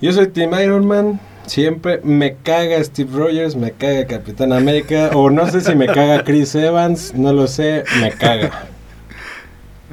Yo 0.00 0.12
soy 0.12 0.28
Team 0.28 0.52
Iron 0.62 0.86
Man. 0.86 1.20
Siempre 1.46 2.00
me 2.04 2.36
caga 2.36 2.82
Steve 2.84 3.10
Rogers, 3.12 3.56
me 3.56 3.72
caga 3.72 4.06
Capitán 4.06 4.52
América. 4.52 5.10
o 5.14 5.28
no 5.28 5.50
sé 5.50 5.60
si 5.60 5.74
me 5.74 5.86
caga 5.86 6.22
Chris 6.22 6.54
Evans, 6.54 7.14
no 7.14 7.32
lo 7.32 7.48
sé, 7.48 7.82
me 8.00 8.12
caga. 8.12 8.66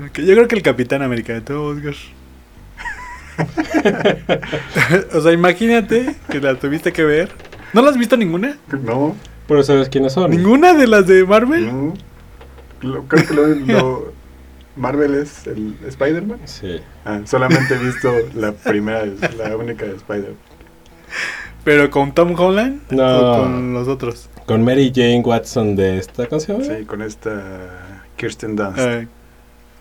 Ok, 0.06 0.20
yo 0.20 0.36
creo 0.36 0.48
que 0.48 0.56
el 0.56 0.62
Capitán 0.62 1.02
América 1.02 1.34
de 1.34 1.42
todo, 1.42 1.76
Oscar. 1.76 1.96
o 5.14 5.22
sea, 5.22 5.32
imagínate 5.32 6.16
que 6.30 6.40
la 6.40 6.54
tuviste 6.54 6.94
que 6.94 7.04
ver. 7.04 7.49
¿No 7.74 7.82
la 7.82 7.90
has 7.90 7.98
visto 7.98 8.18
ninguna? 8.18 8.58
No, 8.84 9.16
Pero 9.48 9.64
sabes 9.64 9.90
quiénes 9.90 10.14
son. 10.14 10.32
¿Ninguna 10.32 10.74
de 10.74 10.88
las 10.88 11.08
de 11.08 11.26
Marvel? 11.26 11.66
no. 11.68 11.94
Lo- 12.82 13.04
creo 13.04 13.28
que 13.28 13.34
lo, 13.34 13.46
lo- 13.48 14.14
Marvel 14.78 15.16
es 15.16 15.46
el 15.48 15.76
Spider-Man. 15.86 16.40
Sí. 16.46 16.80
Ah, 17.04 17.20
solamente 17.26 17.76
he 17.76 17.78
visto 17.78 18.14
la 18.36 18.54
primera, 18.54 19.04
la 19.38 19.58
única 19.58 19.86
de 19.86 19.96
Spider. 19.96 20.34
¿Pero 21.66 21.90
con 21.90 22.14
Tom 22.14 22.34
Holland? 22.40 22.82
No. 22.90 23.04
¿O 23.20 23.42
con 23.44 23.74
los 23.74 23.88
otros? 23.90 24.30
Con 24.46 24.64
Mary 24.64 24.92
Jane 24.96 25.22
Watson 25.26 25.76
de 25.76 25.98
esta 25.98 26.26
canción. 26.28 26.64
Sí, 26.64 26.86
con 26.86 27.02
esta 27.02 28.04
Kirsten 28.16 28.56
Dunst. 28.56 28.80
Ay. 28.80 29.08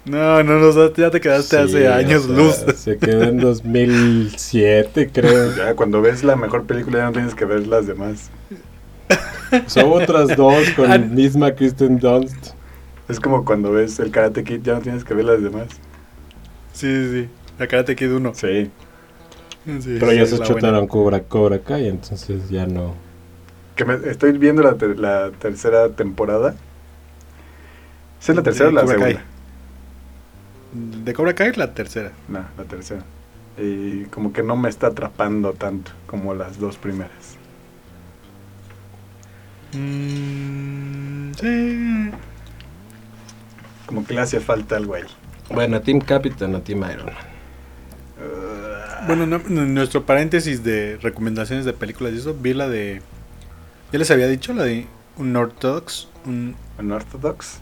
No, 0.09 0.43
no, 0.43 0.59
no, 0.59 0.95
ya 0.95 1.11
te 1.11 1.21
quedaste 1.21 1.59
hace 1.59 1.89
años 1.89 2.27
luz. 2.27 2.65
Se 2.77 2.97
quedó 2.97 3.25
en 3.25 3.39
2007, 3.39 5.11
creo. 5.13 5.55
Ya 5.57 5.75
cuando 5.75 6.01
ves 6.01 6.25
la 6.25 6.37
mejor 6.37 6.65
película 6.65 6.99
ya 6.99 7.05
no 7.07 7.13
tienes 7.13 7.35
que 7.35 7.45
ver 7.45 7.67
las 7.67 7.87
demás. 7.87 8.31
Son 9.67 9.93
otras 9.93 10.37
dos 10.37 10.71
con 10.77 10.91
Ah. 10.91 10.99
misma 10.99 11.53
Kristen 11.53 11.99
Dunst. 11.99 12.53
Es 13.09 13.19
como 13.21 13.45
cuando 13.45 13.73
ves 13.73 13.99
el 14.01 14.11
Karate 14.11 14.45
Kid 14.45 14.61
ya 14.63 14.75
no 14.75 14.81
tienes 14.81 15.05
que 15.05 15.15
ver 15.15 15.25
las 15.25 15.43
demás. 15.43 15.69
Sí, 16.73 16.87
sí, 16.87 17.11
sí. 17.25 17.29
La 17.59 17.67
Karate 17.67 17.97
Kid 17.97 18.13
1. 18.13 18.33
Sí. 18.35 18.71
Sí, 19.81 19.97
Pero 19.99 20.11
sí, 20.13 20.17
ya 20.17 20.27
se 20.27 20.39
chutaron 20.41 20.87
Cobra, 20.87 21.21
Cobra 21.21 21.59
Kai, 21.59 21.89
entonces 21.89 22.49
ya 22.49 22.67
no. 22.67 22.95
Que 23.77 23.85
me, 23.85 23.95
estoy 24.11 24.33
viendo 24.39 24.63
la, 24.63 24.75
ter- 24.77 24.99
la 24.99 25.31
tercera 25.39 25.89
temporada. 25.91 26.55
¿Esa 28.21 28.33
es 28.33 28.37
la 28.37 28.43
tercera 28.43 28.69
o 28.71 28.73
la 28.73 28.83
Cobra 28.83 28.95
segunda? 28.99 29.19
Kai. 29.21 29.38
De 30.73 31.13
Cobra 31.15 31.35
Kai 31.35 31.53
la 31.57 31.73
tercera. 31.75 32.13
No, 32.29 32.45
la 32.57 32.65
tercera. 32.65 33.03
Y 33.57 34.05
como 34.07 34.33
que 34.33 34.43
no 34.43 34.57
me 34.57 34.69
está 34.69 34.89
atrapando 34.89 35.53
tanto 35.55 35.91
como 36.07 36.35
las 36.35 36.59
dos 36.59 36.77
primeras. 36.77 37.37
Mm, 39.73 41.33
sí. 41.41 42.11
Como 43.87 44.07
que 44.07 44.15
le 44.15 44.21
hace 44.21 44.41
falta 44.41 44.77
algo 44.77 44.95
ahí. 44.95 45.05
Bueno, 45.51 45.81
Team 45.81 46.01
Captain 46.01 46.55
o 46.55 46.61
Team 46.61 46.85
Iron 46.93 47.07
Man. 47.07 47.15
Bueno, 49.07 49.27
no- 49.27 49.37
en 49.37 49.75
nuestro 49.75 50.05
paréntesis 50.05 50.63
de 50.65 50.99
recomendaciones 51.01 51.65
de 51.65 51.73
películas 51.73 52.13
y 52.13 52.19
eso, 52.19 52.35
vi 52.35 52.53
la 52.53 52.69
de. 52.69 53.01
Ya 53.93 53.99
les 53.99 54.11
había 54.11 54.27
dicho, 54.29 54.53
la 54.53 54.65
de 54.65 54.87
un 55.17 55.35
Orthodox. 55.35 56.09
Un, 56.27 56.55
Unorthodox 56.79 57.61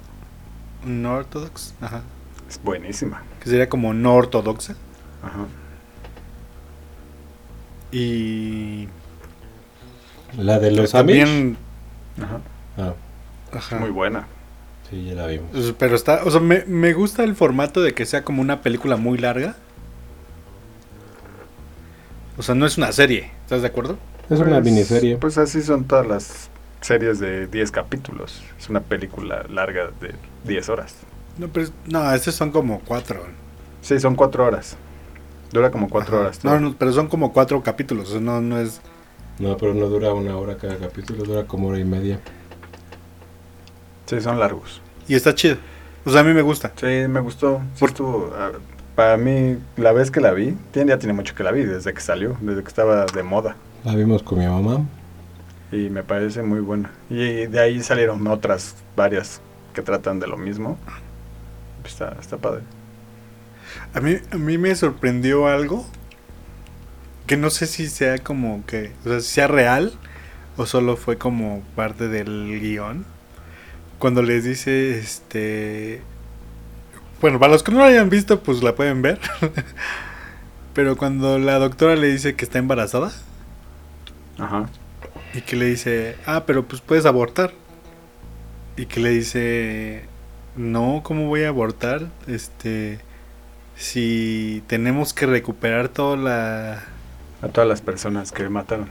un 0.85 1.05
Orthodox, 1.07 1.75
ajá. 1.81 2.03
Es 2.49 2.61
buenísima. 2.63 3.23
Que 3.43 3.51
sería 3.51 3.69
como 3.69 3.93
no 3.95 4.15
ortodoxa. 4.15 4.75
Ajá. 5.23 5.47
Y. 7.93 8.89
La 10.39 10.59
de 10.59 10.71
los 10.73 10.93
también. 10.93 11.57
Amish. 12.19 12.25
Ajá. 12.25 12.41
Ah, 12.79 12.95
Ajá. 13.53 13.77
Muy 13.79 13.91
buena. 13.91 14.27
sí, 14.91 15.05
ya 15.07 15.15
la 15.15 15.27
vimos. 15.27 15.49
Pues, 15.53 15.73
Pero 15.79 15.95
está, 15.97 16.23
o 16.25 16.31
sea, 16.31 16.41
me, 16.41 16.65
me 16.67 16.93
gusta 16.93 17.25
el 17.25 17.35
formato 17.35 17.81
de 17.83 17.95
que 17.95 18.05
sea 18.07 18.23
como 18.23 18.43
una 18.43 18.61
película 18.63 18.97
muy 18.97 19.19
larga. 19.19 19.57
O 22.37 22.43
sea, 22.43 22.55
no 22.55 22.67
es 22.67 22.77
una 22.77 22.93
serie, 22.93 23.31
¿estás 23.45 23.63
de 23.63 23.69
acuerdo? 23.69 23.99
Es 24.29 24.41
una 24.41 24.61
Pues- 24.61 24.65
miniserie. 24.65 25.17
Pues 25.17 25.39
así 25.39 25.63
son 25.63 25.85
todas 25.85 26.07
las 26.07 26.51
series 26.83 27.19
de 27.19 27.47
10 27.47 27.71
capítulos. 27.71 28.43
Es 28.59 28.69
una 28.69 28.81
película 28.81 29.45
larga 29.49 29.91
de 30.01 30.15
10 30.45 30.69
horas. 30.69 30.97
No, 31.39 31.49
pero 31.49 31.69
no, 31.87 32.13
estos 32.13 32.35
son 32.35 32.51
como 32.51 32.81
cuatro. 32.81 33.23
Sí, 33.83 34.01
son 34.01 34.15
4 34.17 34.45
horas. 34.45 34.77
Dura 35.53 35.71
como 35.71 35.89
4 35.89 36.21
horas. 36.21 36.45
No, 36.45 36.59
no, 36.59 36.75
pero 36.77 36.93
son 36.93 37.09
como 37.09 37.33
cuatro 37.33 37.63
capítulos, 37.63 38.21
no, 38.21 38.41
no 38.41 38.59
es... 38.59 38.81
No, 39.39 39.57
pero 39.57 39.75
no 39.75 39.87
dura 39.87 40.13
una 40.13 40.37
hora 40.37 40.57
cada 40.57 40.77
capítulo, 40.77 41.23
dura 41.25 41.45
como 41.45 41.69
hora 41.69 41.79
y 41.79 41.85
media. 41.85 42.19
Sí, 44.07 44.21
son 44.21 44.39
largos. 44.39 44.81
Y 45.09 45.15
está 45.15 45.35
chido. 45.35 45.57
O 46.05 46.11
sea, 46.11 46.21
a 46.21 46.25
mí 46.25 46.33
me 46.33 46.43
gusta. 46.43 46.73
Sí, 46.77 46.87
me 47.09 47.21
gustó. 47.21 47.61
Sí 47.75 47.81
Por- 47.81 47.91
estuvo, 47.91 48.33
ah, 48.37 48.53
para 48.95 49.17
mí, 49.17 49.59
la 49.77 49.93
vez 49.93 50.11
que 50.11 50.21
la 50.21 50.33
vi, 50.33 50.57
tiene, 50.73 50.91
ya 50.91 50.99
tiene 50.99 51.13
mucho 51.13 51.35
que 51.35 51.43
la 51.45 51.53
vi, 51.53 51.65
desde 51.65 51.93
que 51.93 52.01
salió, 52.01 52.37
desde 52.41 52.63
que 52.63 52.69
estaba 52.69 53.05
de 53.07 53.23
moda. 53.23 53.57
La 53.85 53.95
vimos 53.95 54.23
con 54.23 54.39
mi 54.39 54.47
mamá. 54.47 54.85
Y 55.71 55.91
me 55.91 56.03
parece 56.03 56.43
muy 56.43 56.61
buena. 56.61 56.91
Y 57.11 57.47
de 57.47 57.61
ahí 57.61 57.83
salieron 57.83 58.27
otras, 58.27 58.75
varias 58.97 59.41
que 59.75 59.83
tratan 59.83 60.19
de 60.21 60.27
lo 60.29 60.37
mismo. 60.37 60.79
Está, 61.87 62.17
está 62.21 62.37
padre. 62.37 62.63
A 63.95 64.01
mí, 64.01 64.17
a 64.31 64.37
mí 64.37 64.59
me 64.59 64.75
sorprendió 64.75 65.47
algo 65.47 65.87
que 67.27 67.37
no 67.37 67.51
sé 67.51 67.67
si 67.67 67.89
sea 67.89 68.19
como 68.19 68.65
que, 68.67 68.93
o 69.05 69.09
sea, 69.09 69.21
sea 69.21 69.47
real 69.49 69.93
o 70.57 70.67
solo 70.67 70.97
fue 70.97 71.19
como 71.19 71.63
parte 71.75 72.09
del 72.09 72.59
guion. 72.61 73.05
Cuando 73.99 74.23
les 74.23 74.45
dice, 74.45 74.99
este... 74.99 76.03
Bueno, 77.21 77.39
para 77.39 77.53
los 77.53 77.63
que 77.63 77.73
no 77.73 77.79
lo 77.79 77.85
hayan 77.85 78.11
visto, 78.11 78.43
pues 78.43 78.63
la 78.63 78.75
pueden 78.75 79.03
ver. 79.03 79.19
Pero 80.75 80.97
cuando 80.97 81.39
la 81.39 81.59
doctora 81.59 81.97
le 81.97 82.09
dice 82.09 82.37
que 82.37 82.45
está 82.45 82.59
embarazada 82.59 83.11
Ajá. 84.39 84.67
y 85.33 85.41
que 85.41 85.57
le 85.57 85.65
dice, 85.65 86.17
ah, 86.27 86.45
pero 86.45 86.69
pues 86.69 86.83
puedes 86.83 87.07
abortar. 87.07 87.55
Y 88.77 88.85
que 88.85 89.01
le 89.01 89.09
dice, 89.09 90.05
no, 90.57 91.01
¿cómo 91.05 91.27
voy 91.27 91.45
a 91.45 91.49
abortar? 91.49 92.09
Este, 92.27 93.01
si 93.77 94.63
tenemos 94.67 95.13
que 95.13 95.27
recuperar 95.27 95.89
toda 95.89 96.17
la 96.17 96.85
A 97.43 97.49
todas 97.49 97.69
las 97.69 97.81
personas 97.81 98.33
que 98.33 98.49
mataron 98.49 98.89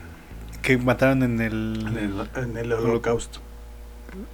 que 0.66 0.76
mataron 0.78 1.22
en 1.22 1.40
el... 1.40 1.84
en 1.86 1.96
el, 1.96 2.42
en 2.42 2.56
el 2.56 2.72
holocausto. 2.72 3.38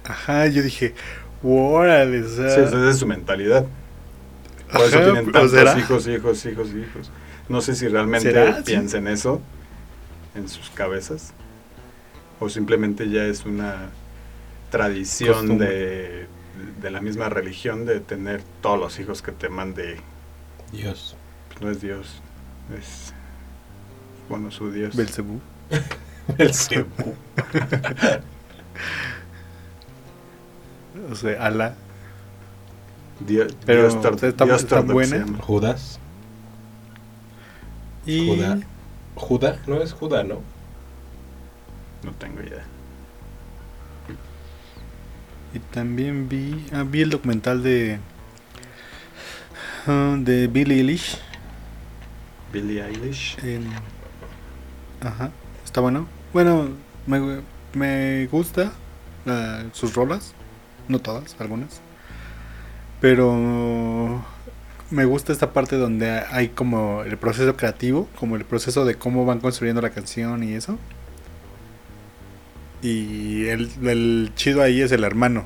Ajá, 0.03 0.47
yo 0.47 0.63
dije, 0.63 0.95
órale, 1.43 2.23
o 2.23 2.27
sea... 2.27 2.49
Sí, 2.49 2.61
esa 2.61 2.89
es 2.89 2.97
su 2.97 3.05
mentalidad. 3.05 3.67
Por 4.71 4.81
eso 4.81 4.99
tienen 4.99 5.29
¿o 5.29 5.31
tantos 5.31 5.51
será? 5.51 5.77
hijos, 5.77 6.07
hijos, 6.07 6.43
hijos, 6.47 6.69
hijos. 6.69 7.11
No 7.47 7.61
sé 7.61 7.75
si 7.75 7.87
realmente 7.87 8.31
¿Será? 8.31 8.63
Piensen 8.63 9.07
eso 9.07 9.41
en 10.33 10.49
sus 10.49 10.71
cabezas. 10.71 11.33
O 12.39 12.49
simplemente 12.49 13.09
ya 13.09 13.25
es 13.25 13.45
una 13.45 13.89
tradición 14.71 15.33
Costumbre. 15.33 15.67
de, 15.67 16.27
de 16.81 16.91
la 16.91 17.01
misma 17.01 17.29
religión 17.29 17.85
de 17.85 17.99
tener 17.99 18.43
todos 18.61 18.79
los 18.79 18.99
hijos 18.99 19.21
que 19.21 19.31
te 19.31 19.49
mande. 19.49 19.97
Dios. 20.71 21.15
Pues 21.49 21.61
no 21.61 21.69
es 21.71 21.81
Dios, 21.81 22.21
es. 22.77 23.13
Bueno, 24.29 24.51
su 24.51 24.71
Dios. 24.71 24.95
Belcebú. 24.95 25.39
El 26.37 26.53
cebo. 26.53 26.87
O 31.11 31.15
sea, 31.15 31.45
Ala. 31.45 31.75
Dios, 33.19 33.55
Pero, 33.65 33.81
Dios 33.89 33.95
tor- 34.01 34.23
¿está- 34.23 34.45
Dios 34.45 34.63
está 34.63 34.81
buena? 34.81 35.25
Judas. 35.41 35.99
Y 38.05 38.27
Judá. 38.35 38.59
Judá, 39.15 39.59
no 39.67 39.81
es 39.81 39.93
Judá, 39.93 40.23
¿no? 40.23 40.41
No 42.03 42.11
tengo 42.13 42.41
idea. 42.41 42.63
Y 45.53 45.59
también 45.59 46.29
vi, 46.29 46.65
ah, 46.73 46.83
vi 46.85 47.01
el 47.01 47.09
documental 47.11 47.61
de 47.63 47.99
ah, 49.87 50.15
de 50.19 50.47
Billie 50.47 50.77
Eilish. 50.77 51.17
Billie 52.51 52.83
Eilish. 52.83 53.37
en- 53.43 53.69
ajá, 55.01 55.31
está 55.63 55.81
bueno. 55.81 56.07
Bueno, 56.33 56.69
me, 57.05 57.41
me 57.73 58.27
gusta 58.27 58.71
sus 59.71 59.93
rolas, 59.95 60.33
no 60.87 60.99
todas, 60.99 61.35
algunas. 61.39 61.81
Pero 62.99 64.23
me 64.89 65.05
gusta 65.05 65.31
esta 65.33 65.53
parte 65.53 65.75
donde 65.77 66.09
hay 66.09 66.49
como 66.49 67.03
el 67.03 67.17
proceso 67.17 67.55
creativo, 67.55 68.07
como 68.19 68.35
el 68.35 68.45
proceso 68.45 68.85
de 68.85 68.95
cómo 68.95 69.25
van 69.25 69.39
construyendo 69.39 69.81
la 69.81 69.89
canción 69.91 70.43
y 70.43 70.53
eso. 70.53 70.77
Y 72.83 73.45
el, 73.47 73.69
el 73.85 74.31
chido 74.35 74.61
ahí 74.61 74.81
es 74.81 74.91
el 74.91 75.03
hermano. 75.05 75.45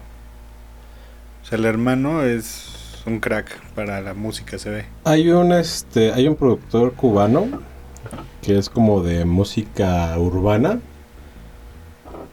O 1.43 1.45
sea, 1.45 1.57
el 1.59 1.65
hermano 1.65 2.23
es 2.23 3.03
un 3.05 3.19
crack 3.19 3.61
para 3.75 4.01
la 4.01 4.13
música, 4.15 4.57
se 4.57 4.69
ve. 4.71 4.85
Hay 5.03 5.29
un 5.29 5.53
este, 5.53 6.11
hay 6.11 6.27
un 6.27 6.35
productor 6.35 6.93
cubano 6.93 7.61
que 8.41 8.57
es 8.57 8.69
como 8.69 9.01
de 9.03 9.23
música 9.25 10.17
urbana 10.17 10.79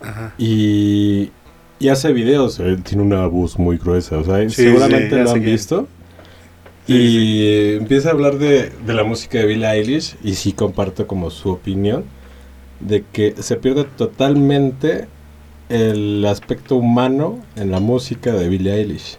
Ajá. 0.03 0.33
y, 0.39 1.31
y 1.79 1.89
hace 1.91 2.13
videos. 2.13 2.59
Él 2.59 2.83
tiene 2.83 3.03
una 3.03 3.27
voz 3.27 3.59
muy 3.59 3.77
gruesa, 3.77 4.17
o 4.17 4.25
sea, 4.25 4.39
Sí, 4.49 4.63
seguramente 4.63 5.11
sí, 5.17 5.23
lo 5.23 5.31
han 5.33 5.43
visto. 5.43 5.89
Sí, 6.87 6.95
y 6.95 7.77
empieza 7.77 8.09
a 8.09 8.13
hablar 8.13 8.39
de, 8.39 8.71
de 8.71 8.95
la 8.95 9.05
música 9.05 9.39
de 9.39 9.47
Billie 9.47 9.71
Eilish 9.71 10.17
y 10.23 10.35
sí 10.35 10.53
comparto 10.53 11.07
como 11.07 11.31
su 11.31 11.51
opinión 11.51 12.05
de 12.85 13.05
que 13.13 13.35
se 13.43 13.57
pierde 13.57 13.85
totalmente 13.85 15.09
el 15.69 16.25
aspecto 16.27 16.77
humano 16.77 17.41
en 17.57 17.71
la 17.73 17.81
música 17.81 18.33
de 18.33 18.49
Billie 18.49 18.75
Eilish. 18.75 19.19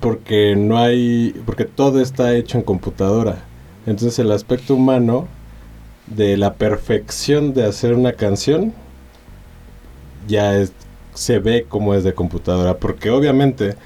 Porque 0.00 0.56
no 0.56 0.78
hay, 0.78 1.34
porque 1.44 1.66
todo 1.66 2.00
está 2.00 2.34
hecho 2.34 2.56
en 2.58 2.64
computadora. 2.64 3.44
Entonces 3.86 4.18
el 4.18 4.32
aspecto 4.32 4.74
humano 4.74 5.28
de 6.06 6.36
la 6.36 6.54
perfección 6.54 7.52
de 7.54 7.66
hacer 7.66 7.94
una 7.94 8.12
canción 8.14 8.72
ya 10.26 10.56
es- 10.56 10.72
se 11.14 11.38
ve 11.38 11.66
como 11.68 11.94
es 11.94 12.04
de 12.04 12.14
computadora. 12.14 12.78
Porque 12.78 13.10
obviamente 13.10 13.76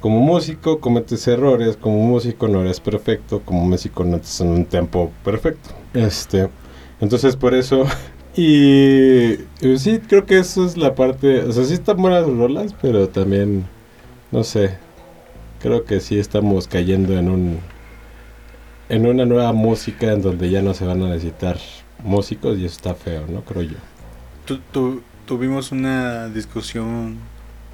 como 0.00 0.20
músico 0.20 0.80
cometes 0.80 1.26
errores, 1.26 1.76
como 1.76 1.98
músico 2.04 2.46
no 2.48 2.60
eres 2.60 2.78
perfecto, 2.80 3.42
como 3.44 3.64
músico 3.64 4.04
no 4.04 4.16
estás 4.16 4.40
en 4.42 4.48
un 4.48 4.64
tempo 4.64 5.10
perfecto. 5.24 5.70
Este, 5.92 6.48
entonces 7.00 7.36
por 7.36 7.54
eso 7.54 7.84
y, 8.36 9.32
y 9.60 9.78
sí 9.78 10.00
creo 10.06 10.26
que 10.26 10.38
eso 10.38 10.64
es 10.64 10.76
la 10.76 10.94
parte, 10.94 11.40
o 11.44 11.52
sea, 11.52 11.64
sí 11.64 11.74
están 11.74 11.96
buenas 11.98 12.26
las 12.26 12.36
rolas, 12.36 12.74
pero 12.80 13.08
también 13.08 13.64
no 14.30 14.44
sé. 14.44 14.76
Creo 15.60 15.84
que 15.84 15.98
sí 16.00 16.18
estamos 16.18 16.68
cayendo 16.68 17.18
en 17.18 17.28
un 17.28 17.58
en 18.88 19.06
una 19.06 19.24
nueva 19.26 19.52
música 19.52 20.12
en 20.12 20.22
donde 20.22 20.50
ya 20.50 20.62
no 20.62 20.72
se 20.72 20.84
van 20.86 21.02
a 21.02 21.08
necesitar 21.08 21.58
músicos 22.04 22.56
y 22.58 22.64
eso 22.64 22.76
está 22.76 22.94
feo, 22.94 23.26
¿no? 23.28 23.42
Creo 23.42 23.62
yo. 23.62 23.76
Tu- 24.46 24.58
tu- 24.72 25.02
tuvimos 25.26 25.72
una 25.72 26.28
discusión, 26.28 27.18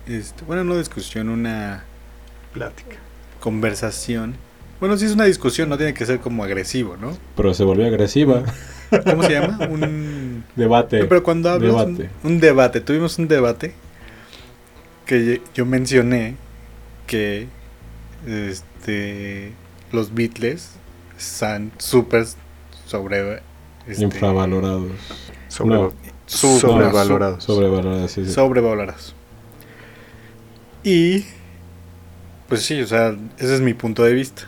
este, 0.09 0.45
bueno, 0.45 0.65
no 0.65 0.77
discusión, 0.79 1.29
una 1.29 1.85
Plática. 2.53 2.97
conversación. 3.41 4.35
Bueno, 4.81 4.97
sí 4.97 5.05
es 5.05 5.13
una 5.13 5.25
discusión, 5.25 5.69
no 5.69 5.77
tiene 5.77 5.95
que 5.95 6.05
ser 6.07 6.19
como 6.21 6.43
agresivo, 6.43 6.97
¿no? 6.97 7.17
Pero 7.37 7.55
se 7.55 7.65
volvió 7.65 7.87
agresiva. 7.87 8.43
¿Cómo 9.03 9.23
se 9.23 9.33
llama? 9.33 9.59
Un... 9.69 10.45
Debate. 10.57 11.01
No, 11.01 11.09
pero 11.09 11.23
cuando 11.23 11.51
hablas... 11.51 11.73
Un, 11.73 11.95
Debate. 11.97 12.11
un 12.23 12.41
debate. 12.41 12.81
Tuvimos 12.81 13.19
un 13.19 13.29
debate 13.29 13.75
que 15.07 15.41
yo 15.55 15.67
mencioné 15.67 16.37
que 17.07 17.49
este 18.27 19.53
los 19.93 20.15
Beatles 20.15 20.71
están 21.19 21.73
súper 21.79 22.27
sobre... 22.87 23.43
este, 23.87 24.05
Infravalorados. 24.05 24.91
Sobre, 25.49 25.75
No. 25.77 25.93
Su- 26.27 26.59
sobrevalorados. 26.59 27.45
Sobrevalorados, 27.45 28.11
sí, 28.11 28.25
sí. 28.25 28.33
sobrevalorados. 28.33 29.15
Y 30.83 31.25
pues 32.49 32.63
sí, 32.63 32.81
o 32.81 32.87
sea, 32.87 33.17
ese 33.39 33.55
es 33.55 33.61
mi 33.61 33.75
punto 33.75 34.03
de 34.05 34.13
vista. 34.15 34.43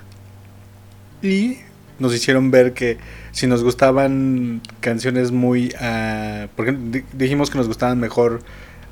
Y 1.22 1.58
nos 1.98 2.14
hicieron 2.14 2.50
ver 2.50 2.72
que 2.72 2.98
si 3.36 3.46
nos 3.46 3.62
gustaban 3.62 4.62
canciones 4.80 5.30
muy 5.30 5.74
ah, 5.78 6.46
porque 6.56 6.72
di- 6.72 7.04
dijimos 7.12 7.50
que 7.50 7.58
nos 7.58 7.68
gustaban 7.68 8.00
mejor 8.00 8.40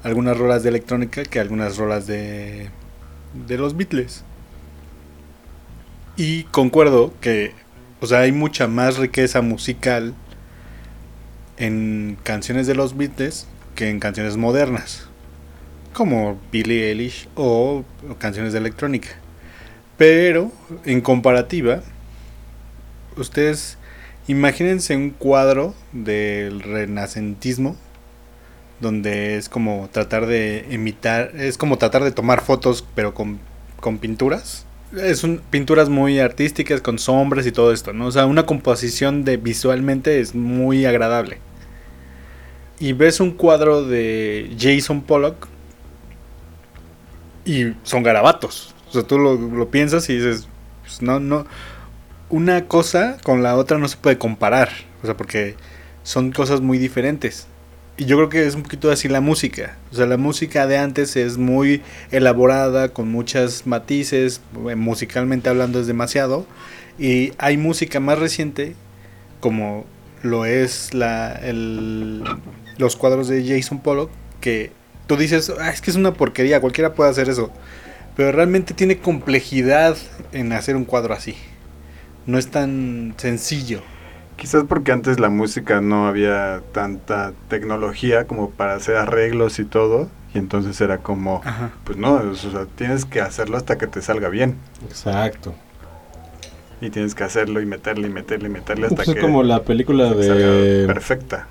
algunas 0.03 0.37
rolas 0.37 0.63
de 0.63 0.69
electrónica 0.69 1.23
que 1.23 1.41
algunas 1.41 1.79
rolas 1.79 2.07
de 2.07 2.69
de 3.47 3.57
los 3.57 3.75
Beatles. 3.75 4.23
Y 6.19 6.43
concuerdo 6.45 7.15
que 7.23 7.55
o 8.03 8.07
sea, 8.07 8.19
hay 8.19 8.33
mucha 8.33 8.67
más 8.69 8.99
riqueza 8.99 9.41
musical 9.41 10.13
en 11.57 12.19
canciones 12.23 12.67
de 12.67 12.75
los 12.75 12.99
Beatles 12.99 13.47
que 13.75 13.89
en 13.89 13.99
canciones 13.99 14.37
modernas, 14.37 15.09
como 15.95 16.39
Billie 16.53 16.91
Eilish 16.91 17.29
o 17.35 17.83
canciones 18.19 18.53
de 18.53 18.59
electrónica. 18.59 19.09
Pero 19.97 20.53
en 20.85 21.01
comparativa, 21.01 21.83
ustedes 23.17 23.79
imagínense 24.27 24.97
un 24.97 25.11
cuadro 25.11 25.75
del 25.93 26.61
renacentismo 26.63 27.77
donde 28.81 29.37
es 29.37 29.49
como 29.49 29.89
tratar 29.93 30.27
de 30.27 30.67
imitar, 30.71 31.33
es 31.37 31.59
como 31.59 31.79
tratar 31.79 32.05
de 32.05 32.13
tomar 32.13 32.41
fotos 32.41 32.85
pero 32.95 33.15
con, 33.15 33.39
con 33.81 33.99
pinturas. 33.99 34.67
Es 34.97 35.25
un, 35.25 35.41
pinturas 35.51 35.89
muy 35.89 36.21
artísticas 36.21 36.81
con 36.81 36.99
sombras 36.99 37.47
y 37.47 37.53
todo 37.53 37.73
esto, 37.73 37.93
¿no? 37.93 38.07
O 38.07 38.13
sea, 38.13 38.27
una 38.27 38.47
composición 38.47 39.25
de 39.25 39.37
visualmente 39.37 40.21
es 40.21 40.35
muy 40.35 40.87
agradable. 40.87 41.39
Y 42.79 42.93
ves 42.93 43.21
un 43.21 43.33
cuadro 43.33 43.85
de 43.85 44.55
Jason 44.59 45.03
Pollock 45.03 45.49
y 47.45 47.73
son 47.83 48.03
garabatos. 48.03 48.75
O 48.89 48.93
sea, 48.93 49.03
tú 49.03 49.19
lo, 49.19 49.37
lo 49.37 49.71
piensas 49.71 50.09
y 50.11 50.17
dices, 50.17 50.49
pues 50.83 51.03
no, 51.03 51.19
no. 51.19 51.47
Una 52.31 52.67
cosa 52.67 53.19
con 53.23 53.43
la 53.43 53.57
otra 53.57 53.79
no 53.79 53.89
se 53.89 53.97
puede 53.97 54.19
comparar. 54.19 54.71
O 55.03 55.07
sea, 55.07 55.17
porque 55.17 55.55
son 56.03 56.33
cosas 56.33 56.61
muy 56.61 56.79
diferentes. 56.79 57.47
Y 57.97 58.07
yo 58.07 58.17
creo 58.17 58.29
que 58.29 58.47
es 58.47 58.55
un 58.55 58.63
poquito 58.63 58.91
así 58.91 59.09
la 59.09 59.21
música. 59.21 59.77
O 59.93 59.95
sea, 59.95 60.07
la 60.07 60.17
música 60.17 60.67
de 60.67 60.79
antes 60.79 61.15
es 61.17 61.39
muy 61.39 61.83
elaborada, 62.11 62.89
con 62.89 63.11
muchas 63.11 63.67
matices, 63.67 64.41
eh, 64.69 64.75
musicalmente 64.75 65.49
hablando 65.49 65.81
es 65.81 65.87
demasiado. 65.87 66.47
Y 66.99 67.33
hay 67.39 67.57
música 67.57 68.01
más 68.01 68.19
reciente, 68.19 68.75
como 69.41 69.85
lo 70.23 70.45
es 70.47 70.95
la, 70.95 71.33
el, 71.35 72.25
los 72.79 72.97
cuadros 72.97 73.29
de 73.29 73.47
Jason 73.47 73.81
Pollock, 73.81 74.11
que 74.41 74.73
tú 75.07 75.17
dices, 75.17 75.53
"Ah, 75.61 75.71
es 75.71 75.81
que 75.81 75.91
es 75.91 75.97
una 75.97 76.15
porquería, 76.15 76.61
cualquiera 76.61 76.95
puede 76.95 77.11
hacer 77.11 77.29
eso. 77.29 77.51
Pero 78.17 78.33
realmente 78.33 78.75
tiene 78.75 78.99
complejidad 78.99 79.97
en 80.33 80.53
hacer 80.53 80.77
un 80.77 80.85
cuadro 80.85 81.15
así. 81.15 81.37
No 82.27 82.39
es 82.39 82.49
tan 82.51 83.15
sencillo. 83.17 83.81
Quizás 84.37 84.65
porque 84.69 84.91
antes 84.93 85.21
la 85.21 85.29
música 85.29 85.81
no 85.81 86.09
había 86.09 86.63
tanta 86.73 87.33
tecnología 87.49 88.27
como 88.27 88.51
para 88.51 88.75
hacer 88.75 88.97
arreglos 88.97 89.59
y 89.59 89.65
todo. 89.65 90.09
Y 90.35 90.39
entonces 90.39 90.81
era 90.81 90.99
como, 90.99 91.41
Ajá. 91.45 91.71
pues 91.85 91.97
no, 91.97 92.15
o 92.15 92.35
sea, 92.35 92.67
tienes 92.75 93.05
que 93.05 93.21
hacerlo 93.21 93.57
hasta 93.57 93.79
que 93.79 93.87
te 93.87 94.03
salga 94.03 94.29
bien. 94.29 94.57
Exacto. 94.89 95.55
Y 96.81 96.91
tienes 96.91 97.15
que 97.15 97.23
hacerlo 97.23 97.61
y 97.61 97.67
meterle 97.67 98.09
y 98.09 98.11
meterle 98.11 98.49
y 98.49 98.53
meterle 98.53 98.87
hasta 98.87 98.97
Pues 98.97 99.09
es 99.09 99.15
que 99.15 99.21
como 99.21 99.45
la 99.45 99.63
película 99.63 100.09
salga 100.09 100.35
de, 100.51 100.87
perfecta. 100.87 101.47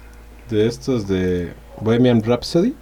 de 0.49 0.67
estos 0.67 1.07
de 1.07 1.53
Bohemian 1.79 2.21
Rhapsody 2.21 2.75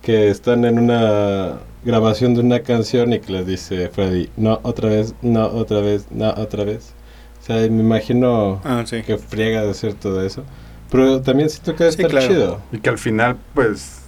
que 0.00 0.30
están 0.30 0.64
en 0.64 0.78
una 0.78 1.58
grabación 1.92 2.34
de 2.34 2.40
una 2.40 2.60
canción 2.60 3.14
y 3.14 3.20
que 3.20 3.32
les 3.32 3.46
dice 3.46 3.88
Freddy, 3.88 4.28
no, 4.36 4.60
otra 4.62 4.90
vez, 4.90 5.14
no, 5.22 5.46
otra 5.46 5.80
vez, 5.80 6.06
no, 6.10 6.28
otra 6.36 6.62
vez. 6.64 6.92
O 7.40 7.44
sea, 7.44 7.56
me 7.56 7.80
imagino 7.82 8.60
Ah, 8.62 8.82
sí. 8.86 9.02
que 9.02 9.16
friega 9.16 9.62
de 9.62 9.70
hacer 9.70 9.94
todo 9.94 10.22
eso. 10.24 10.44
Pero 10.90 11.22
también 11.22 11.48
siento 11.48 11.74
que 11.74 11.84
Sí, 11.84 12.02
estar 12.02 12.10
claro. 12.10 12.26
chido. 12.28 12.60
Y 12.72 12.78
que 12.80 12.90
al 12.90 12.98
final, 12.98 13.38
pues, 13.54 14.02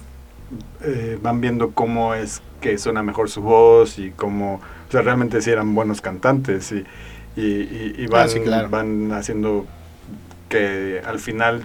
eh, 0.83 1.17
van 1.21 1.41
viendo 1.41 1.71
cómo 1.71 2.13
es 2.13 2.41
que 2.61 2.77
suena 2.77 3.01
mejor 3.01 3.29
su 3.31 3.41
voz 3.41 3.97
y 3.97 4.11
cómo, 4.11 4.55
o 4.87 4.91
sea, 4.91 5.01
realmente 5.01 5.41
si 5.41 5.49
eran 5.49 5.73
buenos 5.73 6.01
cantantes 6.01 6.71
y, 6.71 6.83
y, 7.35 7.41
y- 7.41 7.95
y 7.97 8.05
van, 8.07 8.25
Ah, 8.25 8.27
sí, 8.27 8.39
claro. 8.41 8.69
van 8.69 9.11
haciendo 9.13 9.65
que 10.49 11.01
al 11.05 11.17
final 11.19 11.63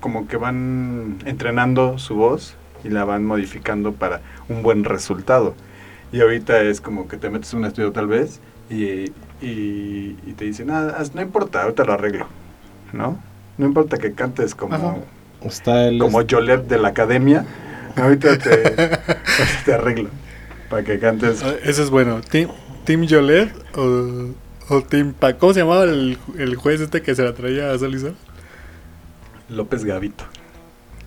como 0.00 0.26
que 0.28 0.36
van 0.38 1.18
entrenando 1.26 1.98
su 1.98 2.14
voz 2.14 2.54
y 2.86 2.90
la 2.90 3.04
van 3.04 3.24
modificando 3.24 3.92
para 3.92 4.20
un 4.48 4.62
buen 4.62 4.84
resultado. 4.84 5.54
Y 6.12 6.20
ahorita 6.20 6.62
es 6.62 6.80
como 6.80 7.08
que 7.08 7.16
te 7.16 7.30
metes 7.30 7.52
en 7.52 7.60
un 7.60 7.64
estudio 7.66 7.92
tal 7.92 8.06
vez 8.06 8.40
y, 8.70 9.10
y, 9.40 10.16
y 10.26 10.34
te 10.36 10.44
dicen, 10.44 10.70
ah, 10.70 11.02
no 11.14 11.20
importa, 11.20 11.62
ahorita 11.62 11.84
lo 11.84 11.92
arreglo, 11.94 12.26
¿no? 12.92 13.18
No 13.58 13.66
importa 13.66 13.98
que 13.98 14.12
cantes 14.12 14.54
como. 14.54 15.04
Está 15.42 15.88
el. 15.88 15.98
como 15.98 16.22
Jolet 16.28 16.66
de 16.66 16.78
la 16.78 16.88
academia, 16.88 17.44
ahorita 17.96 18.38
te, 18.38 18.50
ahorita 18.60 19.64
te 19.64 19.74
arreglo 19.74 20.10
para 20.70 20.84
que 20.84 20.98
cantes. 20.98 21.42
Ah, 21.42 21.54
Ese 21.64 21.82
es 21.82 21.90
bueno. 21.90 22.20
¿Team, 22.20 22.50
team 22.84 23.06
Jolet 23.08 23.52
o, 23.76 24.30
o 24.68 24.82
Team 24.82 25.12
Pac? 25.12 25.38
¿Cómo 25.38 25.54
se 25.54 25.60
llamaba 25.60 25.84
el, 25.84 26.18
el 26.38 26.56
juez 26.56 26.80
este 26.80 27.02
que 27.02 27.14
se 27.14 27.24
la 27.24 27.34
traía 27.34 27.72
a 27.72 27.78
Sol 27.78 27.94
y 27.94 27.98
Sol? 27.98 28.14
López 29.48 29.84
Gavito. 29.84 30.24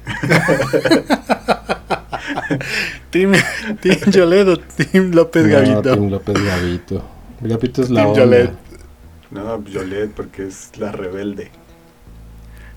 ¿Team, 3.12 3.34
team 3.82 4.00
Jolet 4.14 4.48
o 4.48 4.58
Team 4.60 5.12
López 5.12 5.46
No, 5.46 5.48
Gavito? 5.48 5.94
Tim 5.94 6.10
López 6.10 6.44
Gavito. 6.44 7.04
Gavito 7.42 7.82
es 7.82 7.90
la 7.90 8.02
Team 8.02 8.10
onda. 8.10 8.20
Yolet. 8.20 8.52
No, 9.32 9.64
Jolet 9.72 10.12
porque 10.12 10.48
es 10.48 10.72
la 10.78 10.92
rebelde. 10.92 11.52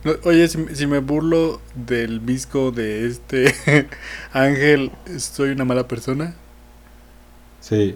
No, 0.05 0.13
Oye, 0.25 0.49
si, 0.49 0.65
si 0.75 0.87
me 0.87 0.99
burlo 0.99 1.61
del 1.75 2.21
visco 2.21 2.71
de 2.73 3.07
este 3.07 3.55
Ángel, 4.33 4.91
¿soy 5.19 5.51
una 5.51 5.65
mala 5.65 5.87
persona? 5.89 6.35
Sí. 7.61 7.95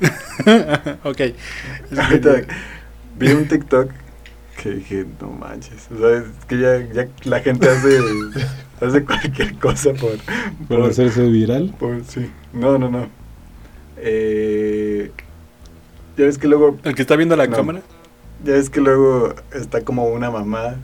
ok. 1.04 1.20
Ahorita 1.96 2.42
vi 3.18 3.32
un 3.32 3.46
TikTok 3.46 3.90
que 4.62 4.70
dije, 4.70 5.06
no 5.20 5.30
manches, 5.30 5.88
o 5.90 5.98
sea, 5.98 6.18
es 6.18 6.24
que 6.46 6.58
ya, 6.58 6.78
ya 6.92 7.08
la 7.24 7.40
gente 7.40 7.68
hace, 7.68 7.98
hace 8.80 9.04
cualquier 9.04 9.54
cosa 9.54 9.92
por, 9.94 10.16
Por 10.68 10.90
hacerse 10.90 11.22
viral. 11.28 11.74
por- 11.78 12.04
sí. 12.04 12.30
No, 12.52 12.76
no, 12.78 12.90
no. 12.90 13.06
Eh, 13.96 15.10
ya 16.16 16.24
ves 16.24 16.38
que 16.38 16.48
luego 16.48 16.78
¿El 16.84 16.94
que 16.94 17.02
está 17.02 17.16
viendo 17.16 17.36
la 17.36 17.46
No. 17.46 17.56
cámara? 17.56 17.80
Ya 18.44 18.56
es 18.56 18.70
que 18.70 18.80
luego 18.80 19.34
está 19.52 19.82
como 19.82 20.08
una 20.08 20.30
mamá, 20.30 20.76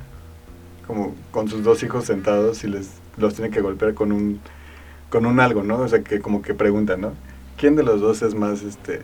como 0.87 1.15
con 1.31 1.49
sus 1.49 1.63
dos 1.65 1.83
hijos 1.83 2.05
sentados 2.05 2.65
y 2.65 2.69
les 2.69 2.91
los 3.17 3.35
tiene 3.35 3.51
que 3.51 3.61
golpear 3.61 3.95
con 3.95 4.13
un 4.13 4.41
con 5.09 5.25
un 5.25 5.41
algo, 5.41 5.63
¿no? 5.63 5.79
O 5.81 5.89
sea, 5.89 6.03
que 6.03 6.21
como 6.21 6.43
que 6.43 6.53
preguntan, 6.53 7.01
¿no? 7.01 7.13
¿Quién 7.57 7.77
de 7.77 7.83
los 7.83 8.01
dos 8.01 8.21
es 8.23 8.35
más 8.35 8.63
este? 8.63 9.01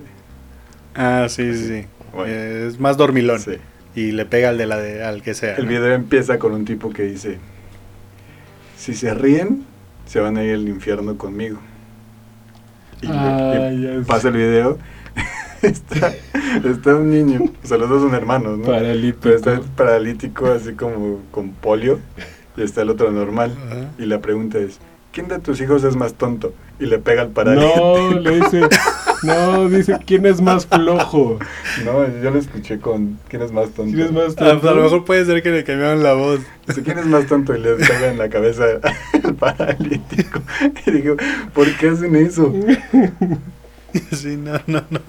Ah, 0.95 1.27
sí, 1.31 1.55
sí, 1.57 1.67
sí. 1.67 1.87
Bueno, 2.13 2.31
Eh, 2.33 2.67
es 2.69 2.79
más 2.79 2.97
dormilón. 2.99 3.41
sí. 3.41 3.53
Y 3.95 4.13
le 4.13 4.25
pega 4.25 4.49
al 4.51 4.59
de 4.59 4.67
la 4.67 4.79
de, 4.79 5.05
al 5.05 5.23
que 5.23 5.35
sea. 5.35 5.57
El 5.57 5.65
¿no? 5.65 5.71
video 5.71 5.93
empieza 5.93 6.39
con 6.39 6.53
un 6.53 6.65
tipo 6.65 6.91
que 6.91 7.03
dice, 7.03 7.39
si 8.77 8.95
se 8.95 9.13
ríen, 9.15 9.65
se 10.07 10.21
van 10.21 10.37
a 10.37 10.45
ir 10.45 10.55
al 10.55 10.69
infierno 10.69 11.17
conmigo. 11.19 11.59
Y, 13.03 13.07
Ah, 13.11 13.71
pasa 14.07 14.29
el 14.29 14.35
video, 14.37 14.79
está, 15.63 16.13
está 16.65 16.95
un 16.95 17.11
niño, 17.11 17.41
o 17.63 17.67
sea, 17.67 17.77
los 17.79 17.89
dos 17.89 18.03
son 18.03 18.15
hermanos, 18.15 18.59
¿no? 18.59 18.67
Paralítico. 18.67 19.19
Pero 19.23 19.37
está 19.37 19.61
paralítico, 19.77 20.47
así 20.47 20.73
como 20.75 21.21
con 21.31 21.51
polio, 21.51 21.99
y 22.57 22.63
está 22.63 22.83
el 22.83 22.91
otro 22.91 23.11
normal. 23.11 23.55
Y 23.99 24.07
la 24.07 24.21
pregunta 24.21 24.59
es, 24.59 24.79
¿quién 25.13 25.29
de 25.29 25.39
tus 25.39 25.61
hijos 25.61 25.85
es 25.85 25.97
más 25.97 26.15
tonto? 26.15 26.55
Y 26.79 26.87
le 26.87 26.99
pega 26.99 27.23
al 27.23 27.29
paralítico. 27.31 27.99
No, 28.13 28.21
le 28.21 28.41
dice. 28.41 28.61
No, 29.23 29.69
dice 29.69 29.99
quién 30.05 30.27
es 30.27 30.41
más 30.41 30.67
flojo. 30.67 31.39
No, 31.77 32.07
yo 32.23 32.31
lo 32.31 32.39
escuché 32.39 32.81
con, 32.81 33.21
¿quién 33.29 33.43
es 33.43 33.53
más 33.53 33.71
tonto? 33.73 33.97
¿Quién 33.97 34.07
es 34.09 34.13
más 34.13 34.37
Ah, 34.39 34.59
pues 34.61 34.65
a 34.65 34.73
tonto? 34.73 34.75
lo 34.75 34.83
mejor 34.83 35.05
puede 35.05 35.25
ser 35.25 35.43
que 35.43 35.51
le 35.51 35.65
cambiaron 35.65 36.03
la 36.03 36.15
voz. 36.15 36.41
Dice, 36.67 36.83
¿quién 36.83 36.99
es 36.99 37.07
más 37.07 37.27
tonto? 37.27 37.55
Y 37.55 37.61
le 37.61 37.75
pega 37.77 38.09
en 38.09 38.19
la 38.19 38.29
cabeza 38.29 38.65
al 39.25 39.35
paralítico. 39.37 40.41
Y 40.87 40.91
digo, 40.91 41.17
¿por 41.55 41.73
qué 41.77 41.91
hacen 41.91 42.17
eso? 42.17 42.53
sí, 44.13 44.37
no, 44.37 44.53
no, 44.67 44.83
no. 44.91 45.01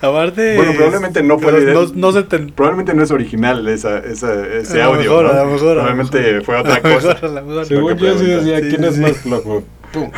Aparte. 0.00 0.56
Bueno, 0.56 0.72
probablemente 0.74 1.22
no 1.22 1.38
fue. 1.38 1.72
No, 1.72 1.86
no 1.94 2.12
se 2.12 2.22
te. 2.24 2.38
Probablemente 2.40 2.94
no 2.94 3.02
es 3.02 3.10
original 3.10 3.66
esa, 3.68 3.98
esa, 4.00 4.46
ese 4.46 4.82
A 4.82 4.88
lo 4.88 4.94
audio, 4.94 4.98
mejor, 4.98 5.24
¿no? 5.24 5.30
a 5.30 5.44
lo 5.44 5.50
mejor, 5.52 5.78
a 5.78 5.84
lo 5.88 5.96
Probablemente 5.96 6.18
mejor. 6.20 6.42
fue 6.44 6.56
otra 6.56 6.74
a 6.76 6.80
lo 6.80 6.82
mejor, 6.82 7.02
cosa. 7.14 7.26
a 7.26 7.28
lo 7.30 7.42
mejor. 7.46 7.66
Según 7.66 7.96
yo 7.98 8.18
sí 8.18 8.26
decía 8.26 8.64
quién 8.68 8.82
sí, 8.82 8.88
es 8.88 8.94
sí. 8.96 9.00
más 9.00 9.16
flojo. 9.18 9.64
¡Pum! 9.94 10.10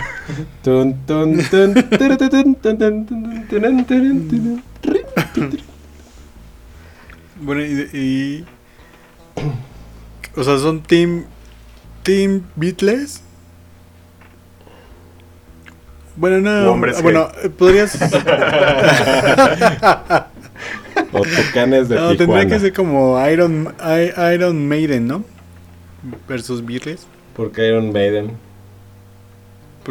bueno, 7.41 7.63
y, 7.63 7.89
y, 7.93 8.45
O 10.35 10.43
sea, 10.43 10.59
son 10.59 10.83
Team. 10.83 11.27
Team 12.03 12.43
Beatles. 12.57 13.23
Bueno, 16.17 16.41
no. 16.41 16.73
Hombres 16.73 17.03
bueno, 17.03 17.29
podrías. 17.59 18.01
o 21.13 21.23
tucanes 21.23 21.91
de 21.91 21.97
No, 21.97 22.17
tendría 22.17 22.47
que 22.47 22.59
ser 22.59 22.73
como 22.73 23.23
Iron, 23.29 23.75
Iron 24.33 24.67
Maiden, 24.67 25.07
¿no? 25.07 25.25
Versus 26.27 26.65
Beatles. 26.65 27.07
Porque 27.35 27.69
Iron 27.69 27.93
Maiden. 27.93 28.46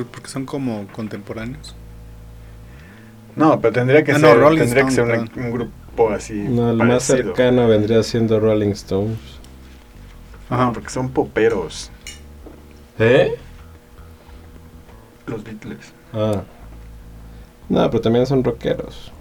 Porque 0.04 0.28
son 0.28 0.46
como 0.46 0.88
contemporáneos. 0.88 1.76
No, 3.36 3.60
pero 3.60 3.74
tendría 3.74 4.04
que 4.04 4.12
Ah, 4.14 4.20
ser, 4.20 4.40
tendría 4.58 4.86
que 4.86 4.92
ser 4.92 5.06
un, 5.36 5.52
grupo 5.52 6.10
así. 6.12 6.34
No, 6.34 6.72
el 6.72 6.78
más 6.78 7.04
cercano 7.04 7.68
vendría 7.68 8.02
siendo 8.04 8.40
Rolling 8.40 8.72
Stones. 8.72 9.18
Ajá, 10.50 10.72
porque 10.74 10.90
son 10.90 11.10
poperos. 11.10 11.92
¿Eh? 13.00 13.36
Los 15.28 15.44
Beatles. 15.44 15.92
Ah. 16.14 16.44
No, 17.68 17.90
pero 17.90 18.02
también 18.02 18.26
son 18.26 18.44
rockeros. 18.44 19.12